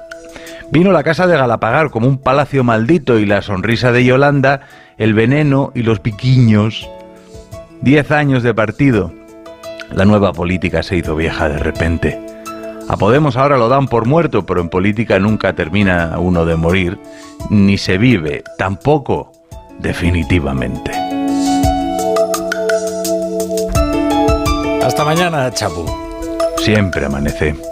Vino 0.71 0.93
la 0.93 1.03
casa 1.03 1.27
de 1.27 1.37
Galapagar 1.37 1.91
como 1.91 2.07
un 2.07 2.19
palacio 2.19 2.63
maldito 2.63 3.19
y 3.19 3.27
la 3.27 3.43
sonrisa 3.43 3.91
de 3.91 4.05
Yolanda, 4.05 4.61
el 4.98 5.14
veneno 5.14 5.73
y 5.74 5.82
los 5.82 6.01
piquiños. 6.01 6.89
Diez 7.81 8.10
años 8.10 8.43
de 8.43 8.55
partido. 8.55 9.12
La 9.90 10.05
nueva 10.05 10.32
política 10.32 10.82
se 10.82 10.97
hizo 10.97 11.16
vieja 11.16 11.48
de 11.48 11.59
repente. 11.59 12.20
A 12.89 12.97
Podemos 12.97 13.36
ahora 13.36 13.56
lo 13.56 13.69
dan 13.69 13.86
por 13.89 14.06
muerto, 14.06 14.44
pero 14.44 14.60
en 14.60 14.69
política 14.69 15.19
nunca 15.19 15.55
termina 15.55 16.19
uno 16.19 16.44
de 16.44 16.56
morir, 16.56 16.98
ni 17.51 17.78
se 17.78 17.97
vive, 17.97 18.43
tampoco 18.59 19.32
definitivamente. 19.78 20.90
Hasta 24.82 25.05
mañana, 25.05 25.51
Chapu. 25.52 25.86
Siempre 26.59 27.06
amanece. 27.06 27.72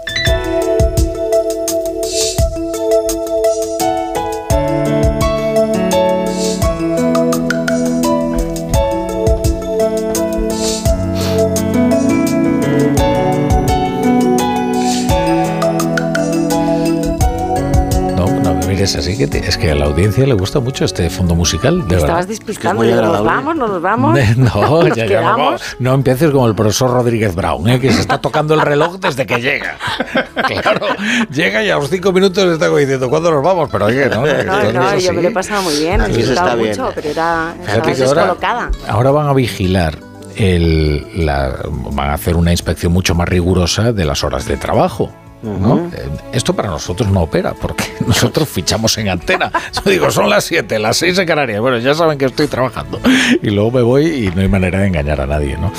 Es 18.82 18.96
así 18.96 19.16
que 19.16 19.38
es 19.38 19.56
que 19.56 19.70
a 19.70 19.74
la 19.74 19.86
audiencia 19.86 20.26
le 20.26 20.34
gusta 20.34 20.60
mucho 20.60 20.84
este 20.84 21.08
fondo 21.10 21.34
musical. 21.34 21.86
De 21.86 21.96
Estabas 21.96 22.28
despistando. 22.28 22.82
nos 22.82 23.24
vamos, 23.24 23.56
nos 23.56 23.82
vamos. 23.82 24.18
No, 24.36 24.86
ya, 24.94 25.06
ya 25.06 25.20
no, 25.20 25.56
no, 25.78 25.94
empieces 25.94 26.30
como 26.30 26.46
el 26.46 26.54
profesor 26.54 26.90
Rodríguez 26.90 27.34
Brown, 27.34 27.68
¿eh? 27.68 27.80
que 27.80 27.92
se 27.92 28.00
está 28.00 28.18
tocando 28.18 28.54
el 28.54 28.60
reloj 28.60 28.98
desde 28.98 29.26
que 29.26 29.40
llega. 29.40 29.76
Claro, 30.50 30.86
llega 31.30 31.62
y 31.62 31.70
a 31.70 31.76
los 31.76 31.90
cinco 31.90 32.12
minutos 32.12 32.44
está 32.44 32.68
diciendo, 32.74 33.08
¿cuándo 33.08 33.30
nos 33.30 33.42
vamos? 33.42 33.68
Pero 33.70 33.86
oye, 33.86 34.08
no. 34.08 34.26
No, 34.26 34.72
no, 34.72 34.98
yo 34.98 35.12
me 35.12 35.22
lo 35.22 35.28
he 35.28 35.30
pasado 35.30 35.62
muy 35.62 35.76
bien, 35.78 36.00
he 36.00 36.08
disfrutado 36.08 36.56
mucho, 36.56 36.90
pero 36.94 37.08
era, 37.08 37.54
ahora, 38.04 38.70
ahora 38.88 39.10
van 39.10 39.28
a 39.28 39.32
vigilar 39.32 39.98
el, 40.36 41.24
la, 41.24 41.56
van 41.68 42.10
a 42.10 42.14
hacer 42.14 42.36
una 42.36 42.50
inspección 42.50 42.92
mucho 42.92 43.14
más 43.14 43.28
rigurosa 43.28 43.92
de 43.92 44.04
las 44.04 44.24
horas 44.24 44.46
de 44.46 44.56
trabajo. 44.56 45.10
Eh, 45.42 46.08
esto 46.32 46.54
para 46.54 46.68
nosotros 46.68 47.10
no 47.10 47.22
opera, 47.22 47.54
porque 47.60 47.84
nosotros 48.06 48.48
fichamos 48.48 48.96
en 48.98 49.08
antena. 49.08 49.50
Yo 49.72 49.90
digo, 49.90 50.10
son 50.10 50.28
las 50.28 50.44
7, 50.44 50.78
las 50.78 50.96
6 50.98 51.18
en 51.18 51.26
Canarias. 51.26 51.60
Bueno, 51.60 51.78
ya 51.78 51.94
saben 51.94 52.18
que 52.18 52.26
estoy 52.26 52.46
trabajando. 52.46 53.00
Y 53.42 53.50
luego 53.50 53.70
me 53.70 53.82
voy 53.82 54.06
y 54.06 54.30
no 54.34 54.42
hay 54.42 54.48
manera 54.48 54.80
de 54.80 54.88
engañar 54.88 55.20
a 55.20 55.26
nadie, 55.26 55.56
¿no? 55.56 55.72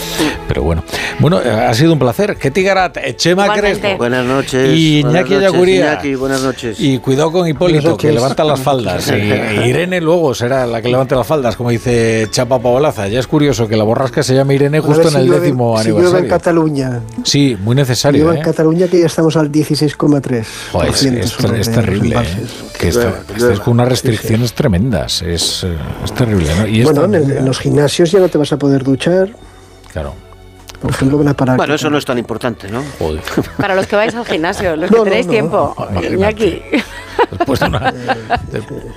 Pero 0.47 0.63
bueno. 0.63 0.83
Bueno, 1.19 1.41
eh, 1.41 1.49
ha 1.49 1.73
sido 1.73 1.93
un 1.93 1.99
placer. 1.99 2.37
¿Qué 2.37 2.49
tigarat? 2.51 2.97
Chema 3.15 3.53
Crespo. 3.53 3.97
Buenas 3.97 4.25
noches. 4.25 4.77
Y 4.77 4.99
Iñaki 4.99 5.35
Ayaguría. 5.35 6.01
buenas 6.17 6.41
noches. 6.41 6.79
Y 6.79 6.97
cuidado 6.99 7.31
con 7.31 7.47
Hipólito, 7.47 7.97
que 7.97 8.11
levanta 8.11 8.43
las 8.43 8.59
faldas. 8.59 9.09
Y 9.09 9.13
Irene 9.69 10.01
luego 10.01 10.33
será 10.33 10.65
la 10.65 10.81
que 10.81 10.89
levante 10.89 11.15
las 11.15 11.27
faldas, 11.27 11.55
como 11.55 11.69
dice 11.69 12.27
Chapa 12.31 12.59
Pabolaza. 12.59 13.07
Ya 13.07 13.19
es 13.19 13.27
curioso 13.27 13.67
que 13.67 13.75
la 13.75 13.83
borrasca 13.83 14.23
se 14.23 14.33
llame 14.35 14.55
Irene 14.55 14.79
justo 14.79 15.09
en 15.09 15.15
el 15.17 15.29
décimo 15.29 15.77
aniversario. 15.77 16.17
en 16.17 16.27
Cataluña. 16.27 17.01
Sí, 17.23 17.57
muy 17.61 17.75
necesario. 17.75 18.29
Si 18.31 18.35
en 18.35 18.41
¿eh? 18.41 18.45
Cataluña 18.45 18.87
que 18.87 18.99
ya 18.99 19.05
estamos 19.05 19.35
al 19.37 19.50
16,3. 19.51 21.57
Es, 21.57 21.67
terrible. 21.67 22.17
¿eh? 22.17 22.47
Que 22.79 22.89
estés 22.89 23.59
con 23.59 23.73
unas 23.73 23.89
restricciones 23.89 24.53
tremendas. 24.53 25.21
Es, 25.21 25.63
eh, 25.63 25.77
es 26.03 26.13
terrible. 26.13 26.69
Y 26.69 26.83
bueno, 26.83 27.05
en, 27.05 27.45
los 27.45 27.59
gimnasios 27.59 28.11
ya 28.11 28.19
no 28.19 28.29
te 28.29 28.37
vas 28.37 28.51
a 28.53 28.57
poder 28.57 28.83
duchar. 28.83 29.29
Claro. 29.91 30.15
Por 30.81 30.89
ejemplo, 30.89 31.17
van 31.19 31.27
a 31.27 31.33
parar. 31.35 31.57
Bueno, 31.57 31.75
eso 31.75 31.89
no 31.89 31.97
es 31.97 32.05
tan 32.05 32.17
importante, 32.17 32.67
¿no? 32.69 32.81
Para 33.57 33.75
los 33.75 33.85
que 33.85 33.95
vais 33.95 34.15
al 34.15 34.25
gimnasio, 34.25 34.75
los 34.75 34.89
que 34.89 34.99
tenéis 35.01 35.27
tiempo. 35.27 35.75
aquí 36.25 36.61
después 37.31 37.59
de 37.59 37.65
una, 37.67 37.93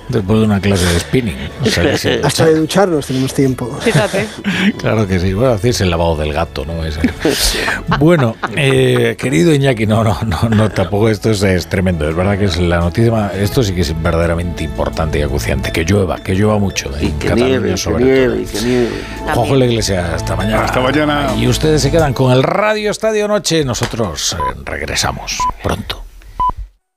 después 0.09 0.39
de 0.39 0.45
una 0.45 0.59
clase 0.59 0.85
de 0.85 0.99
spinning. 0.99 1.37
Hasta 2.23 2.45
de 2.45 2.55
ducharnos 2.55 3.07
tenemos 3.07 3.33
tiempo. 3.33 3.77
Fíjate. 3.81 4.27
Claro 4.77 5.07
que 5.07 5.19
sí. 5.19 5.33
Bueno, 5.33 5.53
hacéis 5.53 5.81
el 5.81 5.89
lavado 5.89 6.15
del 6.15 6.33
gato, 6.33 6.65
¿no? 6.65 6.73
Bueno, 7.99 8.35
eh, 8.55 9.15
querido 9.17 9.53
Iñaki, 9.53 9.85
no, 9.85 10.03
no, 10.03 10.17
no, 10.25 10.49
no, 10.49 10.69
tampoco 10.69 11.09
esto 11.09 11.31
es, 11.31 11.67
tremendo. 11.67 12.07
Es 12.09 12.15
verdad 12.15 12.37
que 12.37 12.45
es 12.45 12.57
la 12.57 12.79
noticia, 12.79 13.31
esto 13.35 13.63
sí 13.63 13.73
que 13.73 13.81
es 13.81 14.01
verdaderamente 14.01 14.63
importante 14.63 15.19
y 15.19 15.21
acuciante. 15.21 15.71
Que 15.71 15.83
llueva, 15.83 16.17
que 16.19 16.33
llueva 16.33 16.59
mucho. 16.59 16.91
Y 16.99 17.11
que 17.11 17.33
nieve, 17.33 17.77
sobre 17.77 18.03
que 18.03 18.11
nieve, 18.11 18.41
y 18.41 18.45
que 18.45 18.61
nieve. 18.61 18.89
Juanjo 19.33 19.55
la 19.55 19.65
Iglesia, 19.65 20.15
hasta 20.15 20.35
mañana. 20.35 20.65
Hasta 20.65 20.79
mañana. 20.79 21.35
Y 21.37 21.47
ustedes 21.47 21.81
se 21.81 21.91
quedan 21.91 22.13
con 22.13 22.31
el 22.31 22.43
Radio 22.43 22.91
Estadio 22.91 23.27
Noche. 23.27 23.63
Nosotros 23.63 24.33
eh, 24.33 24.59
regresamos 24.63 25.37
pronto. 25.63 26.04